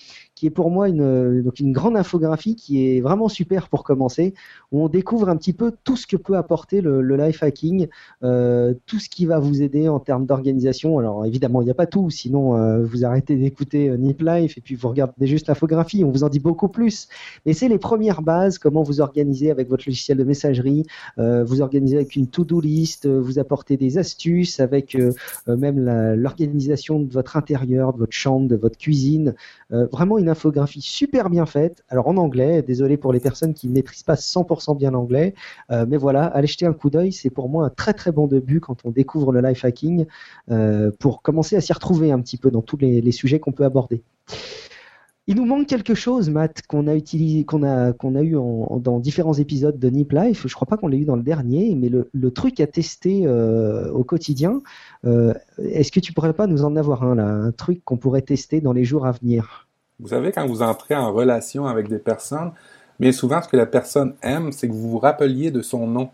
qui 0.43 0.47
est 0.47 0.49
pour 0.49 0.71
moi 0.71 0.89
une, 0.89 1.41
donc 1.41 1.61
une 1.61 1.71
grande 1.71 1.95
infographie 1.95 2.57
qui 2.57 2.85
est 2.85 2.99
vraiment 2.99 3.29
super 3.29 3.69
pour 3.69 3.85
commencer, 3.85 4.33
où 4.73 4.83
on 4.83 4.89
découvre 4.89 5.29
un 5.29 5.37
petit 5.37 5.53
peu 5.53 5.71
tout 5.85 5.95
ce 5.95 6.05
que 6.05 6.17
peut 6.17 6.35
apporter 6.35 6.81
le, 6.81 7.15
life 7.15 7.41
hacking, 7.41 7.87
euh, 8.23 8.73
tout 8.85 8.99
ce 8.99 9.07
qui 9.07 9.25
va 9.25 9.39
vous 9.39 9.61
aider 9.61 9.87
en 9.87 10.01
termes 10.01 10.25
d'organisation. 10.25 10.99
Alors 10.99 11.25
évidemment, 11.25 11.61
il 11.61 11.65
n'y 11.65 11.71
a 11.71 11.75
pas 11.75 11.85
tout, 11.85 12.09
sinon 12.09 12.57
euh, 12.57 12.83
vous 12.83 13.05
arrêtez 13.05 13.37
d'écouter 13.37 13.87
euh, 13.87 13.95
Nip 13.95 14.21
Life 14.21 14.57
et 14.57 14.61
puis 14.61 14.75
vous 14.75 14.89
regardez 14.89 15.27
juste 15.27 15.47
l'infographie, 15.47 16.03
on 16.03 16.11
vous 16.11 16.25
en 16.25 16.29
dit 16.29 16.41
beaucoup 16.41 16.67
plus. 16.67 17.07
Mais 17.45 17.53
c'est 17.53 17.69
les 17.69 17.77
premières 17.77 18.21
bases, 18.21 18.57
comment 18.57 18.83
vous 18.83 18.99
organisez 18.99 19.49
avec 19.49 19.69
votre 19.69 19.85
logiciel 19.87 20.17
de 20.17 20.25
messagerie, 20.25 20.83
euh, 21.19 21.45
vous 21.45 21.61
organisez 21.61 21.95
avec 21.95 22.17
une 22.17 22.27
to-do 22.27 22.59
list, 22.59 23.07
vous 23.07 23.39
apportez 23.39 23.77
des 23.77 23.97
astuces 23.97 24.59
avec 24.59 24.97
même 25.47 25.79
l'organisation 26.17 26.99
de 26.99 27.13
votre 27.13 27.37
intérieur, 27.37 27.93
de 27.93 27.99
votre 27.99 28.11
chambre, 28.11 28.49
de 28.49 28.57
votre 28.57 28.77
cuisine. 28.77 29.35
vraiment 29.69 30.17
infographie 30.33 30.81
super 30.81 31.29
bien 31.29 31.45
faite. 31.45 31.83
Alors 31.89 32.07
en 32.07 32.17
anglais, 32.17 32.61
désolé 32.61 32.97
pour 32.97 33.13
les 33.13 33.19
personnes 33.19 33.53
qui 33.53 33.67
ne 33.67 33.73
maîtrisent 33.73 34.03
pas 34.03 34.15
100% 34.15 34.77
bien 34.77 34.91
l'anglais, 34.91 35.33
euh, 35.71 35.85
mais 35.87 35.97
voilà, 35.97 36.25
allez 36.25 36.47
jeter 36.47 36.65
un 36.65 36.73
coup 36.73 36.89
d'œil. 36.89 37.13
C'est 37.13 37.29
pour 37.29 37.49
moi 37.49 37.65
un 37.65 37.69
très 37.69 37.93
très 37.93 38.11
bon 38.11 38.27
début 38.27 38.59
quand 38.59 38.77
on 38.83 38.91
découvre 38.91 39.31
le 39.31 39.41
life 39.41 39.63
hacking 39.63 40.05
euh, 40.51 40.91
pour 40.99 41.21
commencer 41.21 41.55
à 41.55 41.61
s'y 41.61 41.73
retrouver 41.73 42.11
un 42.11 42.19
petit 42.19 42.37
peu 42.37 42.51
dans 42.51 42.61
tous 42.61 42.77
les, 42.77 43.11
sujets 43.11 43.39
qu'on 43.39 43.51
peut 43.51 43.63
aborder. 43.65 44.01
Il 45.27 45.35
nous 45.37 45.45
manque 45.45 45.67
quelque 45.67 45.93
chose, 45.93 46.29
Matt, 46.29 46.63
qu'on 46.67 46.87
a 46.87 46.95
utilisé, 46.95 47.45
qu'on 47.45 47.63
a, 47.63 47.93
qu'on 47.93 48.15
a 48.15 48.23
eu 48.23 48.31
dans 48.33 48.99
différents 48.99 49.35
épisodes 49.35 49.79
de 49.79 49.89
Nip 49.89 50.11
Life. 50.11 50.45
Je 50.47 50.53
crois 50.53 50.67
pas 50.67 50.75
qu'on 50.75 50.87
l'ait 50.87 50.97
eu 50.97 51.05
dans 51.05 51.15
le 51.15 51.23
dernier, 51.23 51.75
mais 51.75 51.89
le, 51.89 52.31
truc 52.31 52.59
à 52.59 52.67
tester 52.67 53.21
euh, 53.25 53.89
au 53.91 54.03
quotidien. 54.03 54.61
Est-ce 55.05 55.91
que 55.91 56.01
tu 56.01 56.11
pourrais 56.11 56.33
pas 56.33 56.47
nous 56.47 56.65
en 56.65 56.75
avoir 56.75 57.03
un 57.03 57.19
un 57.19 57.51
truc 57.51 57.83
qu'on 57.85 57.97
pourrait 57.97 58.23
tester 58.23 58.59
dans 58.59 58.73
les 58.73 58.83
jours 58.83 59.05
à 59.05 59.11
venir? 59.11 59.67
Vous 59.99 60.09
savez, 60.09 60.31
quand 60.31 60.45
vous 60.47 60.61
entrez 60.61 60.95
en 60.95 61.11
relation 61.11 61.65
avec 61.67 61.87
des 61.87 61.99
personnes, 61.99 62.51
bien 62.99 63.11
souvent, 63.11 63.41
ce 63.41 63.47
que 63.47 63.57
la 63.57 63.65
personne 63.65 64.15
aime, 64.21 64.51
c'est 64.51 64.67
que 64.67 64.73
vous 64.73 64.89
vous 64.89 64.99
rappeliez 64.99 65.51
de 65.51 65.61
son 65.61 65.87
nom. 65.87 66.09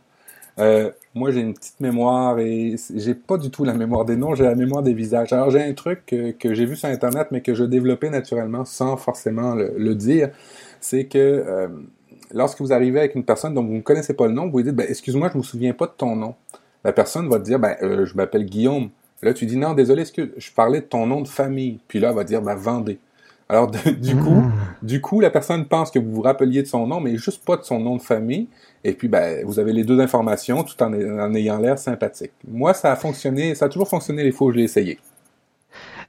Euh, 0.60 0.92
moi, 1.16 1.32
j'ai 1.32 1.40
une 1.40 1.54
petite 1.54 1.80
mémoire 1.80 2.38
et 2.40 2.76
j'ai 2.96 3.16
pas 3.16 3.38
du 3.38 3.50
tout 3.50 3.64
la 3.64 3.74
mémoire 3.74 4.06
des 4.06 4.18
noms, 4.18 4.36
j'ai 4.36 4.44
la 4.44 4.56
mémoire 4.56 4.84
des 4.84 4.94
visages. 4.94 5.32
Alors, 5.32 5.50
j'ai 5.50 5.64
un 5.64 5.74
truc 5.74 6.06
que, 6.06 6.54
j'ai 6.54 6.66
vu 6.66 6.76
sur 6.76 6.90
Internet, 6.90 7.28
mais 7.32 7.42
que 7.42 7.54
je 7.54 7.64
développais 7.64 8.10
naturellement 8.10 8.66
sans 8.66 8.98
forcément 8.98 9.56
le, 9.56 9.96
dire. 9.96 10.30
C'est 10.82 11.06
que 11.06 11.18
euh, 11.18 11.68
lorsque 12.34 12.60
vous 12.60 12.74
arrivez 12.74 13.00
avec 13.00 13.16
une 13.16 13.24
personne 13.24 13.54
dont 13.54 13.64
vous 13.64 13.74
ne 13.74 13.82
connaissez 13.82 14.14
pas 14.14 14.28
le 14.28 14.34
nom, 14.34 14.50
vous 14.50 14.58
lui 14.58 14.66
dites 14.66 14.76
ben, 14.76 14.86
Excuse-moi, 14.89 15.30
je 15.30 15.34
ne 15.34 15.39
me 15.39 15.43
souviens 15.43 15.74
pas 15.74 15.88
de 15.88 15.93
ton 15.96 16.16
nom. 16.16 16.36
La 16.84 16.92
personne 16.92 17.30
va 17.30 17.39
te 17.39 17.43
dire 17.43 17.60
ben, 17.60 17.76
euh, 17.82 18.06
Je 18.06 18.16
m'appelle 18.16 18.46
Guillaume. 18.46 18.89
Là, 19.22 19.34
tu 19.34 19.46
dis 19.46 19.58
Non, 19.58 19.74
désolé, 19.74 20.04
que 20.06 20.32
je 20.38 20.51
parlais 20.51 20.82
de 20.82 20.86
ton 20.86 21.08
nom 21.08 21.22
de 21.22 21.28
famille 21.28 21.80
Puis 21.88 22.00
là, 22.00 22.10
elle 22.10 22.16
va 22.16 22.24
dire 22.24 22.42
ben, 22.42 22.56
Vendée. 22.56 23.00
Alors, 23.51 23.71
du 23.71 24.16
coup, 24.16 24.43
ah. 24.43 24.76
du 24.84 25.01
coup, 25.01 25.20
la 25.20 25.32
personne 25.32 25.66
pense 25.66 25.89
que 25.89 25.97
vous 25.97 26.12
vous 26.12 26.21
rappeliez 26.21 26.62
de 26.62 26.67
son 26.67 26.86
nom, 26.86 27.00
mais 27.00 27.17
juste 27.17 27.43
pas 27.43 27.58
de 27.58 27.63
son 27.63 27.80
nom 27.80 27.97
de 27.97 28.01
famille. 28.01 28.47
Et 28.84 28.93
puis, 28.93 29.08
ben, 29.08 29.43
vous 29.43 29.59
avez 29.59 29.74
les 29.74 29.84
deux 29.84 30.00
informations 30.00 30.63
tout 30.63 30.82
en, 30.84 30.93
ayant 31.34 31.58
l'air 31.58 31.80
sympathique. 31.80 32.32
Moi, 32.47 32.76
ça 32.76 32.92
a 32.92 32.96
fonctionné, 32.96 33.55
ça 33.55 33.66
a 33.66 33.70
toujours 33.70 33.89
fonctionné 33.89 34.24
les 34.24 34.32
fois 34.32 34.47
où 34.47 34.51
je 34.51 34.58
l'ai 34.58 34.63
essayé. 34.63 35.00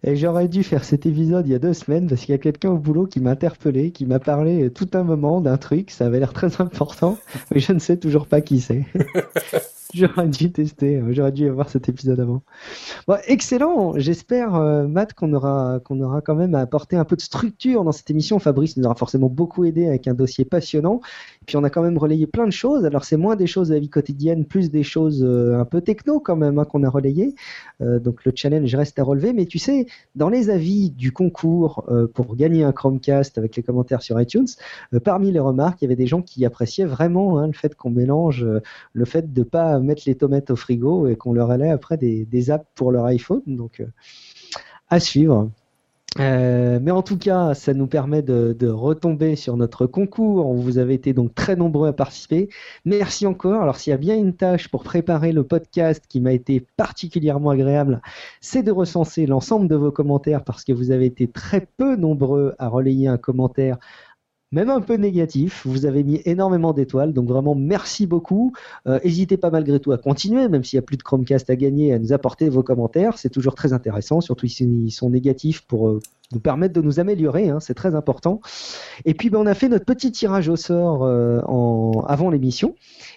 Et 0.04 0.16
j'aurais 0.16 0.48
dû 0.48 0.62
faire 0.62 0.84
cet 0.84 1.06
épisode 1.06 1.46
il 1.46 1.52
y 1.52 1.54
a 1.54 1.58
deux 1.58 1.74
semaines 1.74 2.08
parce 2.08 2.22
qu'il 2.22 2.32
y 2.32 2.34
a 2.34 2.38
quelqu'un 2.38 2.70
au 2.70 2.78
boulot 2.78 3.06
qui 3.06 3.20
m'a 3.20 3.30
interpellé, 3.30 3.90
qui 3.90 4.06
m'a 4.06 4.18
parlé 4.18 4.70
tout 4.70 4.88
un 4.94 5.02
moment 5.02 5.42
d'un 5.42 5.58
truc, 5.58 5.90
ça 5.90 6.06
avait 6.06 6.20
l'air 6.20 6.32
très 6.32 6.60
important, 6.60 7.18
mais 7.54 7.60
je 7.60 7.72
ne 7.72 7.78
sais 7.78 7.98
toujours 7.98 8.26
pas 8.26 8.40
qui 8.40 8.60
c'est. 8.60 8.84
J'aurais 9.94 10.28
dû 10.28 10.52
tester, 10.52 10.98
euh, 10.98 11.12
j'aurais 11.12 11.32
dû 11.32 11.48
avoir 11.48 11.68
cet 11.68 11.88
épisode 11.88 12.20
avant. 12.20 12.42
Excellent, 13.26 13.94
j'espère 13.96 14.54
euh, 14.54 14.86
Matt 14.86 15.14
qu'on 15.14 15.32
aura 15.32 15.80
aura 15.90 16.20
quand 16.20 16.36
même 16.36 16.54
apporté 16.54 16.96
un 16.96 17.04
peu 17.04 17.16
de 17.16 17.20
structure 17.20 17.82
dans 17.82 17.90
cette 17.90 18.08
émission. 18.08 18.38
Fabrice 18.38 18.76
nous 18.76 18.84
aura 18.84 18.94
forcément 18.94 19.28
beaucoup 19.28 19.64
aidé 19.64 19.88
avec 19.88 20.06
un 20.06 20.14
dossier 20.14 20.44
passionnant. 20.44 21.00
Puis 21.46 21.56
on 21.56 21.64
a 21.64 21.70
quand 21.70 21.82
même 21.82 21.98
relayé 21.98 22.28
plein 22.28 22.46
de 22.46 22.52
choses. 22.52 22.84
Alors 22.84 23.04
c'est 23.04 23.16
moins 23.16 23.34
des 23.34 23.48
choses 23.48 23.70
de 23.70 23.74
la 23.74 23.80
vie 23.80 23.88
quotidienne, 23.88 24.44
plus 24.44 24.70
des 24.70 24.84
choses 24.84 25.24
euh, 25.24 25.58
un 25.58 25.64
peu 25.64 25.80
techno 25.80 26.20
quand 26.20 26.36
même 26.36 26.58
hein, 26.60 26.64
qu'on 26.64 26.84
a 26.84 26.90
relayé. 26.90 27.34
donc 27.80 28.24
le 28.24 28.32
challenge 28.34 28.72
reste 28.74 28.98
à 28.98 29.02
relever. 29.02 29.32
Mais 29.32 29.46
tu 29.46 29.58
sais, 29.58 29.86
dans 30.14 30.28
les 30.28 30.50
avis 30.50 30.90
du 30.90 31.12
concours 31.12 31.84
pour 32.14 32.36
gagner 32.36 32.62
un 32.62 32.72
Chromecast 32.72 33.38
avec 33.38 33.56
les 33.56 33.62
commentaires 33.62 34.02
sur 34.02 34.20
iTunes, 34.20 34.46
parmi 35.02 35.32
les 35.32 35.40
remarques, 35.40 35.82
il 35.82 35.86
y 35.86 35.88
avait 35.88 35.96
des 35.96 36.06
gens 36.06 36.22
qui 36.22 36.44
appréciaient 36.44 36.84
vraiment 36.84 37.38
hein, 37.38 37.46
le 37.48 37.52
fait 37.52 37.74
qu'on 37.74 37.90
mélange 37.90 38.46
le 38.92 39.04
fait 39.04 39.32
de 39.32 39.42
pas 39.42 39.79
mettre 39.82 40.02
les 40.06 40.14
tomates 40.14 40.50
au 40.50 40.56
frigo 40.56 41.08
et 41.08 41.16
qu'on 41.16 41.32
leur 41.32 41.50
allait 41.50 41.70
après 41.70 41.96
des, 41.96 42.24
des 42.24 42.50
apps 42.50 42.66
pour 42.74 42.92
leur 42.92 43.04
iPhone. 43.06 43.42
Donc, 43.46 43.80
euh, 43.80 43.86
à 44.88 45.00
suivre. 45.00 45.50
Euh, 46.18 46.80
mais 46.82 46.90
en 46.90 47.02
tout 47.02 47.16
cas, 47.16 47.54
ça 47.54 47.72
nous 47.72 47.86
permet 47.86 48.22
de, 48.22 48.52
de, 48.58 48.66
retomber 48.66 49.36
sur 49.36 49.56
notre 49.56 49.86
concours. 49.86 50.52
Vous 50.54 50.78
avez 50.78 50.94
été 50.94 51.12
donc 51.12 51.34
très 51.36 51.54
nombreux 51.54 51.88
à 51.88 51.92
participer. 51.92 52.48
Merci 52.84 53.26
encore. 53.26 53.62
Alors, 53.62 53.76
s'il 53.76 53.92
y 53.92 53.94
a 53.94 53.96
bien 53.96 54.16
une 54.16 54.34
tâche 54.34 54.68
pour 54.68 54.82
préparer 54.82 55.30
le 55.30 55.44
podcast 55.44 56.04
qui 56.08 56.20
m'a 56.20 56.32
été 56.32 56.66
particulièrement 56.76 57.50
agréable, 57.50 58.02
c'est 58.40 58.64
de 58.64 58.72
recenser 58.72 59.26
l'ensemble 59.26 59.68
de 59.68 59.76
vos 59.76 59.92
commentaires 59.92 60.42
parce 60.42 60.64
que 60.64 60.72
vous 60.72 60.90
avez 60.90 61.06
été 61.06 61.28
très 61.28 61.68
peu 61.76 61.94
nombreux 61.94 62.54
à 62.58 62.66
relayer 62.68 63.06
un 63.06 63.18
commentaire 63.18 63.78
même 64.52 64.70
un 64.70 64.80
peu 64.80 64.94
négatif. 64.94 65.66
Vous 65.66 65.86
avez 65.86 66.02
mis 66.02 66.20
énormément 66.24 66.72
d'étoiles, 66.72 67.12
donc 67.12 67.28
vraiment 67.28 67.54
merci 67.54 68.06
beaucoup. 68.06 68.52
Euh, 68.86 68.98
n'hésitez 69.04 69.36
pas 69.36 69.50
malgré 69.50 69.78
tout 69.78 69.92
à 69.92 69.98
continuer, 69.98 70.48
même 70.48 70.64
s'il 70.64 70.76
n'y 70.78 70.82
a 70.82 70.86
plus 70.86 70.96
de 70.96 71.02
Chromecast 71.02 71.48
à 71.50 71.56
gagner, 71.56 71.92
à 71.92 71.98
nous 71.98 72.12
apporter 72.12 72.48
vos 72.48 72.62
commentaires. 72.62 73.18
C'est 73.18 73.30
toujours 73.30 73.54
très 73.54 73.72
intéressant, 73.72 74.20
surtout 74.20 74.48
s'ils 74.48 74.90
sont 74.90 75.10
négatifs 75.10 75.62
pour 75.62 75.88
euh, 75.88 76.00
nous 76.32 76.40
permettre 76.40 76.74
de 76.74 76.80
nous 76.80 76.98
améliorer. 76.98 77.48
Hein, 77.48 77.60
c'est 77.60 77.74
très 77.74 77.94
important. 77.94 78.40
Et 79.04 79.14
puis 79.14 79.30
ben, 79.30 79.38
on 79.38 79.46
a 79.46 79.54
fait 79.54 79.68
notre 79.68 79.84
petit 79.84 80.10
tirage 80.10 80.48
au 80.48 80.56
sort 80.56 81.04
euh, 81.04 81.40
avant 82.06 82.30
l'émission 82.30 82.74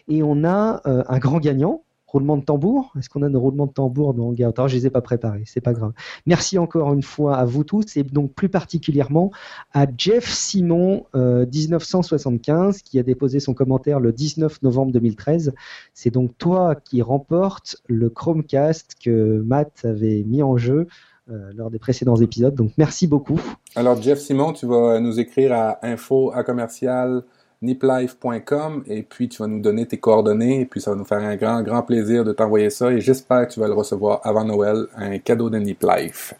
et 0.08 0.22
on 0.24 0.44
a 0.44 0.82
un 0.86 1.18
grand 1.20 1.40
gagnant 1.40 1.84
roulement 2.14 2.38
de 2.38 2.44
tambour? 2.44 2.94
Est-ce 2.98 3.10
qu'on 3.10 3.24
a 3.24 3.28
un 3.28 3.38
roulement 3.38 3.66
de 3.66 3.74
tambour? 3.74 4.14
Dans 4.14 4.28
Hangout 4.28 4.42
Alors, 4.42 4.68
je 4.68 4.76
les 4.76 4.88
ai 4.88 4.90
pas 4.90 5.02
préparés, 5.02 5.44
c'est 5.46 5.62
pas 5.62 5.74
grave. 5.74 5.92
Merci 6.26 6.58
encore 6.58 6.94
une 6.94 7.02
fois 7.02 7.36
à 7.36 7.46
vous 7.46 7.64
tous 7.64 7.98
et 7.98 8.04
donc 8.04 8.34
plus 8.34 8.50
particulièrement 8.50 9.32
à 9.74 9.88
Jeff 9.98 10.30
Simon 10.30 11.06
1975 11.14 12.76
euh, 12.76 12.80
qui 12.86 13.00
a 13.00 13.04
déposé 13.04 13.40
son 13.40 13.54
commentaire 13.54 14.00
le 14.00 14.14
19 14.14 14.62
novembre 14.62 14.92
2013. 14.92 15.54
C'est 15.94 16.12
donc 16.12 16.38
toi 16.38 16.76
qui 16.76 17.02
remporte 17.02 17.78
le 17.88 18.10
Chromecast 18.10 18.96
que 19.04 19.42
Matt 19.46 19.84
avait 19.84 20.24
mis 20.24 20.44
en 20.44 20.58
jeu 20.58 20.88
euh, 21.32 21.52
lors 21.56 21.72
des 21.72 21.80
précédents 21.80 22.18
épisodes. 22.18 22.54
Donc 22.54 22.72
merci 22.78 23.08
beaucoup. 23.08 23.42
Alors 23.76 24.00
Jeff 24.02 24.20
Simon, 24.20 24.54
tu 24.54 24.68
vas 24.68 25.00
nous 25.00 25.20
écrire 25.20 25.54
à 25.54 25.80
info 25.84 26.32
à 26.32 26.44
commercial 26.44 27.24
niplife.com 27.64 28.84
et 28.88 29.04
puis 29.04 29.30
tu 29.30 29.42
vas 29.42 29.48
nous 29.48 29.60
donner 29.62 29.88
tes 29.88 29.98
coordonnées 29.98 30.62
et 30.62 30.66
puis 30.66 30.82
ça 30.82 30.92
va 30.92 30.98
nous 30.98 31.06
faire 31.06 31.20
un 31.20 31.36
grand, 31.36 31.64
grand 31.64 31.82
plaisir 31.82 32.24
de 32.24 32.34
t'envoyer 32.34 32.70
ça 32.70 32.92
et 32.92 33.00
j'espère 33.00 33.48
que 33.48 33.54
tu 33.54 33.60
vas 33.60 33.68
le 33.68 33.74
recevoir 33.74 34.20
avant 34.24 34.44
Noël, 34.44 34.86
un 34.96 35.18
cadeau 35.18 35.50
de 35.50 35.58
Niplife. 35.58 36.34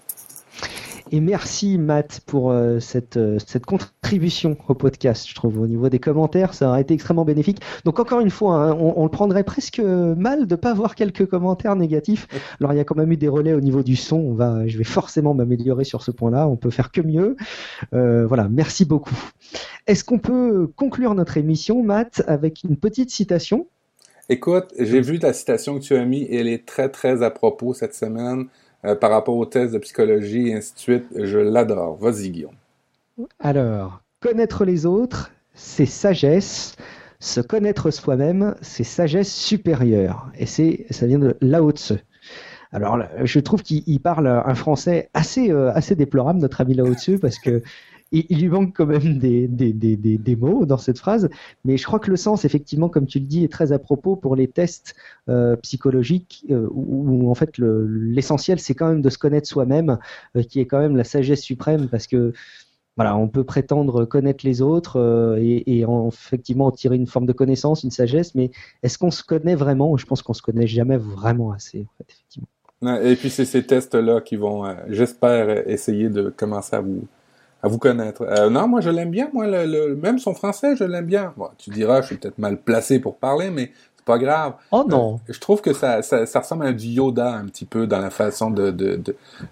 Et 1.14 1.20
merci 1.20 1.78
Matt 1.78 2.22
pour 2.26 2.50
euh, 2.50 2.80
cette, 2.80 3.18
euh, 3.18 3.38
cette 3.46 3.68
contribution 3.68 4.58
au 4.68 4.74
podcast, 4.74 5.30
je 5.30 5.36
trouve. 5.36 5.60
Au 5.60 5.68
niveau 5.68 5.88
des 5.88 6.00
commentaires, 6.00 6.56
ça 6.56 6.74
a 6.74 6.82
été 6.82 6.96
extrêmement 6.96 7.24
bénéfique. 7.24 7.60
Donc 7.86 8.00
encore 8.00 8.20
une 8.20 8.32
fois, 8.32 8.56
hein, 8.56 8.76
on, 8.80 9.04
le 9.04 9.12
prendrait 9.12 9.44
presque 9.44 9.78
mal 9.78 10.48
de 10.48 10.56
pas 10.56 10.72
avoir 10.72 10.96
quelques 10.96 11.28
commentaires 11.28 11.76
négatifs. 11.76 12.28
Alors 12.60 12.74
il 12.74 12.78
y 12.78 12.80
a 12.80 12.84
quand 12.84 12.96
même 12.96 13.12
eu 13.12 13.18
des 13.18 13.28
relais 13.28 13.54
au 13.54 13.62
niveau 13.62 13.84
du 13.84 13.96
son. 13.96 14.16
On 14.16 14.34
va, 14.34 14.66
je 14.66 14.76
vais 14.76 14.84
forcément 14.84 15.36
m'améliorer 15.36 15.84
sur 15.84 16.02
ce 16.02 16.10
point-là. 16.10 16.48
On 16.48 16.56
peut 16.56 16.72
faire 16.72 16.92
que 16.92 17.02
mieux. 17.02 17.38
Euh, 17.94 18.26
voilà, 18.26 18.50
merci 18.50 18.84
beaucoup. 18.84 19.16
Est-ce 19.86 20.04
qu'on 20.04 20.18
peut 20.18 20.68
conclure 20.76 21.14
notre 21.14 21.38
émission, 21.38 21.84
Matt, 21.84 22.24
avec 22.26 22.64
une 22.64 22.76
petite 22.76 23.12
citation? 23.12 23.68
Écoute, 24.30 24.74
j'ai 24.80 25.02
vu 25.02 25.20
la 25.20 25.34
citation 25.34 25.78
que 25.78 25.84
tu 25.84 25.96
as 25.96 26.06
mis 26.06 26.24
et 26.24 26.38
elle 26.40 26.48
est 26.48 26.66
très 26.66 26.90
très 26.90 27.22
à 27.22 27.30
propos 27.30 27.76
cette 27.76 27.94
semaine. 27.94 28.48
Euh, 28.86 28.96
par 28.96 29.12
rapport 29.12 29.38
aux 29.38 29.46
tests 29.46 29.74
de 29.74 29.78
psychologie 29.78 30.50
et 30.50 30.56
ainsi 30.56 30.74
de 30.74 30.80
suite. 30.80 31.06
Je 31.16 31.40
l'adore. 31.40 31.96
Vas-y, 31.98 32.30
Guillaume. 32.30 32.56
Alors, 33.40 34.02
connaître 34.20 34.66
les 34.66 34.86
autres, 34.86 35.32
c'est 35.54 35.86
sagesse. 35.86 36.76
Se 37.20 37.40
connaître 37.40 37.92
soi-même, 37.92 38.56
c'est 38.62 38.84
sagesse 38.84 39.34
supérieure. 39.34 40.30
Et 40.38 40.46
c'est, 40.46 40.86
ça 40.90 41.08
vient 41.08 41.20
de 41.20 41.38
Lao 41.40 41.72
Tse. 41.72 41.94
Alors, 42.74 43.00
je 43.24 43.40
trouve 43.40 43.62
qu'il 43.62 44.02
parle 44.02 44.28
un 44.28 44.56
français 44.56 45.10
assez, 45.14 45.52
euh, 45.52 45.72
assez 45.74 45.96
déplorable, 45.96 46.40
notre 46.40 46.60
ami 46.60 46.74
Lao 46.74 46.94
Tse, 46.94 47.20
parce 47.22 47.40
que 47.40 47.62
il, 48.14 48.42
lui 48.42 48.50
manque 48.50 48.76
quand 48.76 48.86
même 48.86 49.18
des, 49.18 49.48
des, 49.48 49.74
des, 49.74 49.96
des, 49.98 50.36
mots 50.36 50.66
dans 50.66 50.78
cette 50.78 51.00
phrase, 51.00 51.30
mais 51.66 51.78
je 51.78 51.86
crois 51.86 52.00
que 52.00 52.12
le 52.12 52.16
sens, 52.16 52.46
effectivement, 52.46 52.88
comme 52.88 53.08
tu 53.08 53.20
le 53.20 53.26
dis, 53.26 53.44
est 53.44 53.52
très 53.52 53.72
à 53.72 53.80
propos 53.80 54.16
pour 54.16 54.36
les 54.36 54.48
tests 54.48 54.96
euh, 55.30 55.56
psychologiques, 55.58 56.46
euh, 56.52 56.68
où, 56.72 57.30
en 57.30 57.36
fait 57.36 57.58
l'essentiel, 57.58 58.60
c'est 58.60 58.76
quand 58.76 58.88
même 58.88 59.02
de 59.02 59.10
se 59.10 59.18
connaître 59.18 59.48
soi-même, 59.48 59.98
euh, 60.38 60.44
qui 60.44 60.60
est 60.60 60.66
quand 60.66 60.80
même 60.80 60.96
la 60.96 61.04
sagesse 61.04 61.42
suprême, 61.42 61.90
parce 61.90 62.08
que 62.08 62.34
voilà, 62.96 63.18
on 63.18 63.28
peut 63.28 63.44
prétendre 63.44 64.06
connaître 64.06 64.46
les 64.46 64.62
autres 64.62 65.40
et, 65.42 65.80
et 65.80 65.84
en, 65.84 66.10
effectivement 66.10 66.68
en 66.68 66.72
tirer 66.72 66.96
une 66.96 67.08
forme 67.08 67.26
de 67.26 67.34
connaissance, 67.34 67.84
une 67.84 67.90
sagesse, 67.90 68.36
mais 68.36 68.52
est-ce 68.84 69.00
qu'on 69.00 69.10
se 69.10 69.24
connaît 69.24 69.56
vraiment? 69.56 69.98
Je 69.98 70.06
pense 70.06 70.22
qu'on 70.22 70.36
se 70.36 70.44
connaît 70.44 70.68
jamais 70.68 70.98
vraiment 70.98 71.52
assez, 71.52 71.80
en 71.80 71.98
fait, 71.98 72.06
effectivement. 72.12 72.48
Et 73.02 73.16
puis 73.16 73.32
c'est 73.32 73.46
ces 73.46 73.66
tests-là 73.66 74.22
qui 74.22 74.36
vont, 74.36 74.64
j'espère, 74.90 75.68
essayer 75.68 76.10
de 76.10 76.30
commencer 76.30 76.76
à 76.76 76.82
vous 76.82 77.08
à 77.64 77.70
vous 77.70 77.80
connaître. 77.80 78.24
Euh, 78.24 78.50
non, 78.50 78.68
moi 78.68 78.82
je 78.82 78.90
l'aime 78.90 79.10
bien, 79.10 79.30
moi 79.34 79.48
le, 79.48 79.96
même 79.96 80.20
son 80.20 80.34
français, 80.34 80.76
je 80.76 80.84
l'aime 80.84 81.06
bien. 81.06 81.34
Bon, 81.38 81.48
tu 81.58 81.70
diras, 81.70 82.02
je 82.02 82.08
suis 82.08 82.18
peut-être 82.18 82.38
mal 82.38 82.58
placé 82.58 83.00
pour 83.00 83.16
parler, 83.16 83.50
mais 83.50 83.72
c'est 83.96 84.06
pas 84.06 84.20
grave. 84.20 84.56
Oh 84.72 84.86
non. 84.88 85.16
Euh, 85.16 85.34
je 85.34 85.40
trouve 85.40 85.62
que 85.62 85.74
ça, 85.74 86.02
ça, 86.02 86.26
ça, 86.26 86.42
ressemble 86.42 86.68
à 86.68 86.74
du 86.74 86.88
Yoda 86.88 87.34
un 87.34 87.46
petit 87.46 87.66
peu 87.66 87.88
dans 87.88 88.00
la 88.00 88.10
façon 88.10 88.52
de, 88.52 88.70
de, 88.70 89.02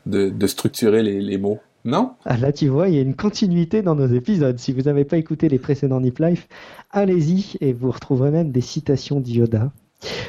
de, 0.05 0.29
de, 0.29 0.47
structurer 0.47 1.01
les, 1.01 1.21
les 1.21 1.37
mots. 1.37 1.59
Non? 1.85 2.11
Ah, 2.25 2.37
Là, 2.37 2.51
tu 2.51 2.67
vois, 2.67 2.89
il 2.89 2.95
y 2.95 2.99
a 2.99 3.01
une 3.01 3.15
continuité 3.15 3.81
dans 3.81 3.95
nos 3.95 4.07
épisodes. 4.07 4.59
Si 4.59 4.71
vous 4.71 4.83
n'avez 4.83 5.05
pas 5.05 5.17
écouté 5.17 5.49
les 5.49 5.57
précédents 5.57 5.99
Nip 6.01 6.19
Life, 6.19 6.47
allez-y 6.91 7.55
et 7.59 7.73
vous 7.73 7.89
retrouverez 7.89 8.29
même 8.29 8.51
des 8.51 8.61
citations 8.61 9.19
d'Yoda. 9.19 9.71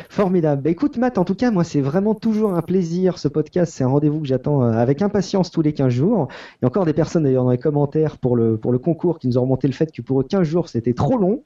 Formidable. 0.09 0.63
Bah, 0.63 0.71
écoute, 0.71 0.97
Matt, 0.99 1.19
en 1.19 1.25
tout 1.25 1.35
cas, 1.35 1.51
moi, 1.51 1.65
c'est 1.65 1.81
vraiment 1.81 2.15
toujours 2.15 2.55
un 2.55 2.63
plaisir. 2.63 3.19
Ce 3.19 3.29
podcast, 3.29 3.73
c'est 3.75 3.85
un 3.85 3.89
rendez-vous 3.89 4.21
que 4.21 4.27
j'attends 4.27 4.63
euh, 4.63 4.73
avec 4.73 5.03
impatience 5.03 5.51
tous 5.51 5.63
les 5.63 5.73
15 5.73 5.89
jours. 5.89 6.29
Il 6.31 6.59
y 6.63 6.65
a 6.65 6.69
encore 6.69 6.85
des 6.85 6.93
personnes, 6.93 7.25
d'ailleurs, 7.25 7.45
dans 7.45 7.51
les 7.51 7.59
commentaires 7.59 8.19
pour 8.19 8.37
le, 8.37 8.57
pour 8.57 8.73
le 8.73 8.79
concours 8.79 9.19
qui 9.19 9.29
nous 9.29 9.39
ont 9.39 9.43
remonté 9.43 9.67
le 9.69 9.73
fait 9.73 9.91
que 9.93 10.03
pour 10.03 10.21
eux, 10.21 10.25
15 10.25 10.43
jours, 10.43 10.69
c'était 10.69 10.95
trop 10.95 11.17
long. 11.17 11.43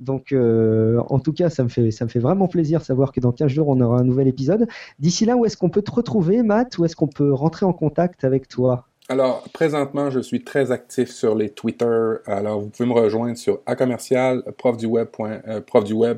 Donc, 0.00 0.32
euh, 0.32 1.02
en 1.08 1.18
tout 1.18 1.32
cas, 1.32 1.50
ça 1.50 1.64
me, 1.64 1.68
fait, 1.68 1.90
ça 1.90 2.04
me 2.04 2.10
fait 2.10 2.20
vraiment 2.20 2.46
plaisir 2.46 2.80
de 2.80 2.84
savoir 2.84 3.12
que 3.12 3.20
dans 3.20 3.32
15 3.32 3.50
jours, 3.50 3.68
on 3.68 3.80
aura 3.80 3.98
un 3.98 4.04
nouvel 4.04 4.28
épisode. 4.28 4.66
D'ici 4.98 5.26
là, 5.26 5.36
où 5.36 5.44
est-ce 5.44 5.56
qu'on 5.56 5.70
peut 5.70 5.82
te 5.82 5.90
retrouver, 5.90 6.42
Matt? 6.42 6.78
Où 6.78 6.84
est-ce 6.84 6.96
qu'on 6.96 7.08
peut 7.08 7.32
rentrer 7.32 7.66
en 7.66 7.72
contact 7.72 8.24
avec 8.24 8.48
toi? 8.48 8.86
Alors, 9.10 9.42
présentement, 9.54 10.10
je 10.10 10.20
suis 10.20 10.44
très 10.44 10.70
actif 10.70 11.10
sur 11.10 11.34
les 11.34 11.48
Twitter. 11.48 12.14
Alors, 12.26 12.60
vous 12.60 12.68
pouvez 12.68 12.88
me 12.88 12.94
rejoindre 12.94 13.36
sur 13.36 13.60
acommercial, 13.66 14.42
euh, 14.46 16.14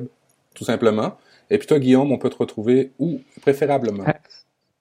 tout 0.53 0.63
simplement. 0.65 1.13
Et 1.51 1.57
puis 1.57 1.67
toi, 1.67 1.79
Guillaume, 1.79 2.11
on 2.11 2.17
peut 2.17 2.29
te 2.29 2.37
retrouver 2.37 2.93
où 2.97 3.19
préférablement? 3.41 4.05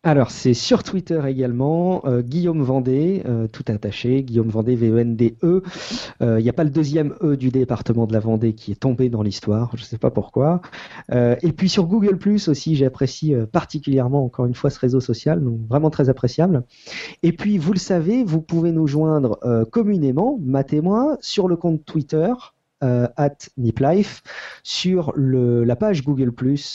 Alors, 0.02 0.30
c'est 0.30 0.54
sur 0.54 0.82
Twitter 0.82 1.20
également, 1.26 2.02
euh, 2.06 2.22
Guillaume 2.22 2.62
Vendée, 2.62 3.22
euh, 3.26 3.48
tout 3.48 3.64
attaché, 3.68 4.22
Guillaume 4.22 4.48
Vendée, 4.48 4.74
V-E-N-D-E. 4.74 5.62
Euh, 6.22 6.40
il 6.40 6.42
n'y 6.42 6.48
a 6.48 6.54
pas 6.54 6.64
le 6.64 6.70
deuxième 6.70 7.14
E 7.22 7.36
du 7.36 7.50
département 7.50 8.06
de 8.06 8.14
la 8.14 8.20
Vendée 8.20 8.54
qui 8.54 8.72
est 8.72 8.80
tombé 8.80 9.10
dans 9.10 9.22
l'histoire, 9.22 9.72
je 9.74 9.82
ne 9.82 9.84
sais 9.84 9.98
pas 9.98 10.10
pourquoi. 10.10 10.62
et 11.12 11.52
puis 11.52 11.68
sur 11.68 11.86
Google 11.86 12.16
Plus 12.16 12.48
aussi, 12.48 12.76
j'apprécie 12.76 13.34
particulièrement, 13.52 14.24
encore 14.24 14.46
une 14.46 14.54
fois, 14.54 14.70
ce 14.70 14.78
réseau 14.78 15.00
social, 15.00 15.42
donc 15.42 15.58
vraiment 15.68 15.90
très 15.90 16.08
appréciable. 16.08 16.62
Et 17.22 17.32
puis, 17.32 17.58
vous 17.58 17.72
le 17.72 17.78
savez, 17.78 18.24
vous 18.24 18.40
pouvez 18.40 18.72
nous 18.72 18.86
joindre 18.86 19.38
communément, 19.70 20.38
Matt 20.40 20.72
et 20.72 20.80
moi, 20.80 21.18
sur 21.20 21.48
le 21.48 21.56
compte 21.56 21.84
Twitter, 21.84 22.32
euh, 22.82 23.06
at 23.16 23.36
NipLife 23.58 24.22
sur 24.62 25.12
la 25.16 25.76
page 25.76 26.02
Google 26.02 26.32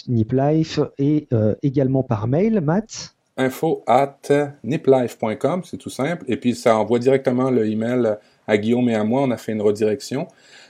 NipLife 0.08 0.80
et 0.98 1.28
euh, 1.34 1.56
également 1.64 2.04
par 2.04 2.28
mail, 2.28 2.62
Matt? 2.62 3.16
Info 3.38 3.84
at 3.88 4.20
niplife.com, 4.64 5.64
c'est 5.66 5.78
tout 5.78 5.90
simple. 5.90 6.24
Et 6.28 6.38
puis 6.38 6.56
ça 6.56 6.78
envoie 6.78 7.00
directement 7.00 7.50
le 7.50 7.68
email 7.68 8.18
à 8.48 8.58
Guillaume 8.58 8.88
et 8.90 8.96
à 8.96 9.04
moi. 9.04 9.24
On 9.24 9.32
a 9.32 9.38
fait 9.38 9.52
une 9.52 9.62
redirection. 9.62 10.28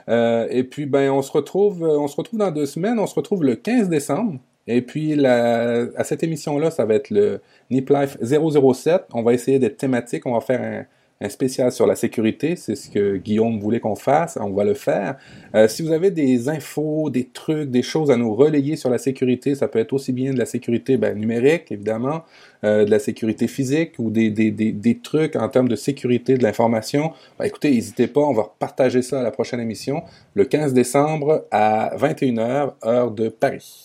Euh, 0.07 0.48
et 0.49 0.64
puis 0.64 0.86
ben 0.86 1.12
on 1.12 1.22
se 1.22 1.32
retrouve, 1.32 1.84
on 1.84 2.07
se 2.07 2.16
retrouve 2.16 2.40
dans 2.40 2.52
deux 2.52 2.66
semaines. 2.66 2.98
On 2.98 3.07
se 3.07 3.16
retrouve 3.16 3.44
le 3.44 3.56
15 3.56 3.90
décembre. 3.90 4.40
Et 4.68 4.82
puis 4.82 5.16
la, 5.16 5.86
à 5.95 6.03
cette 6.03 6.24
émission-là, 6.24 6.72
ça 6.72 6.86
va 6.86 6.95
être 6.95 7.12
le 7.12 7.41
NipLife 7.70 8.18
007. 8.22 9.03
On 9.14 9.22
va 9.22 9.34
essayer 9.34 9.60
d'être 9.60 9.78
thématique. 9.78 10.26
On 10.26 10.34
va 10.34 10.41
faire 10.41 10.86
un, 11.22 11.30
spécial 11.30 11.72
sur 11.72 11.86
la 11.86 11.96
sécurité. 11.96 12.56
C'est 12.56 12.76
ce 12.76 12.90
que 12.90 13.18
Guillaume 13.18 13.60
voulait 13.60 13.80
qu'on 13.80 13.96
fasse. 13.96 14.38
On 14.42 14.52
va 14.52 14.64
le 14.64 14.74
faire. 14.74 15.18
Euh, 15.54 15.68
si 15.68 15.82
vous 15.82 15.92
avez 15.92 16.12
des 16.12 16.50
infos, 16.50 17.10
des 17.10 17.26
trucs, 17.26 17.70
des 17.70 17.82
choses 17.82 18.12
à 18.12 18.18
nous 18.18 18.34
relayer 18.34 18.76
sur 18.76 18.90
la 18.90 18.98
sécurité, 18.98 19.56
ça 19.56 19.68
peut 19.68 19.80
être 19.80 19.94
aussi 19.94 20.14
bien 20.14 20.34
de 20.34 20.40
la 20.40 20.46
sécurité 20.46 20.98
ben, 20.98 21.18
numérique, 21.18 21.72
évidemment, 21.72 22.24
euh, 22.64 22.86
de 22.86 22.92
la 22.92 23.00
sécurité 23.00 23.48
physique 23.48 23.94
ou 24.00 24.10
des, 24.10 24.30
des, 24.30 24.52
des, 24.52 24.72
des 24.72 24.98
trucs 24.98 25.36
en 25.36 25.50
termes 25.50 25.68
de 25.68 25.76
sécurité 25.76 26.38
de 26.38 26.44
l'information. 26.44 27.12
Ben, 27.40 27.46
écoutez, 27.46 27.72
n'hésitez 27.72 28.08
pas. 28.08 28.22
On 28.22 28.34
va 28.34 28.54
partager 28.60 29.02
ça 29.02 29.20
à 29.20 29.24
la 29.24 29.32
prochaine 29.32 29.60
émission, 29.60 30.04
le 30.34 30.46
15 30.46 30.74
décembre 30.74 31.46
à 31.52 31.96
21h, 31.98 32.74
heure 32.86 33.12
de 33.12 33.30
Paris. 33.30 33.85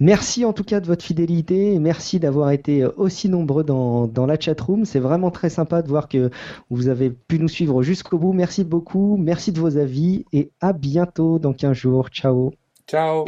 Merci 0.00 0.44
en 0.44 0.52
tout 0.52 0.64
cas 0.64 0.80
de 0.80 0.86
votre 0.86 1.04
fidélité 1.04 1.78
merci 1.78 2.18
d'avoir 2.18 2.50
été 2.50 2.82
euh, 2.82 2.90
aussi 2.96 3.28
nombreux 3.28 3.62
dans, 3.62 4.06
dans 4.06 4.26
la 4.26 4.38
chatroom. 4.38 4.84
C'est 4.84 4.98
vraiment 4.98 5.30
très 5.30 5.50
sympa 5.50 5.82
de 5.82 5.88
voir 5.88 6.08
que 6.08 6.30
vous 6.70 6.88
avez 6.88 7.10
pu 7.10 7.38
nous 7.38 7.48
suivre 7.48 7.82
jusqu'au 7.82 8.18
bout. 8.18 8.32
Merci 8.32 8.64
beaucoup, 8.64 9.16
merci 9.16 9.52
de 9.52 9.60
vos 9.60 9.76
avis 9.76 10.24
et 10.32 10.50
à 10.60 10.72
bientôt 10.72 11.38
dans 11.38 11.52
15 11.52 11.76
jours. 11.76 12.08
Ciao. 12.08 12.52
Ciao. 12.88 13.24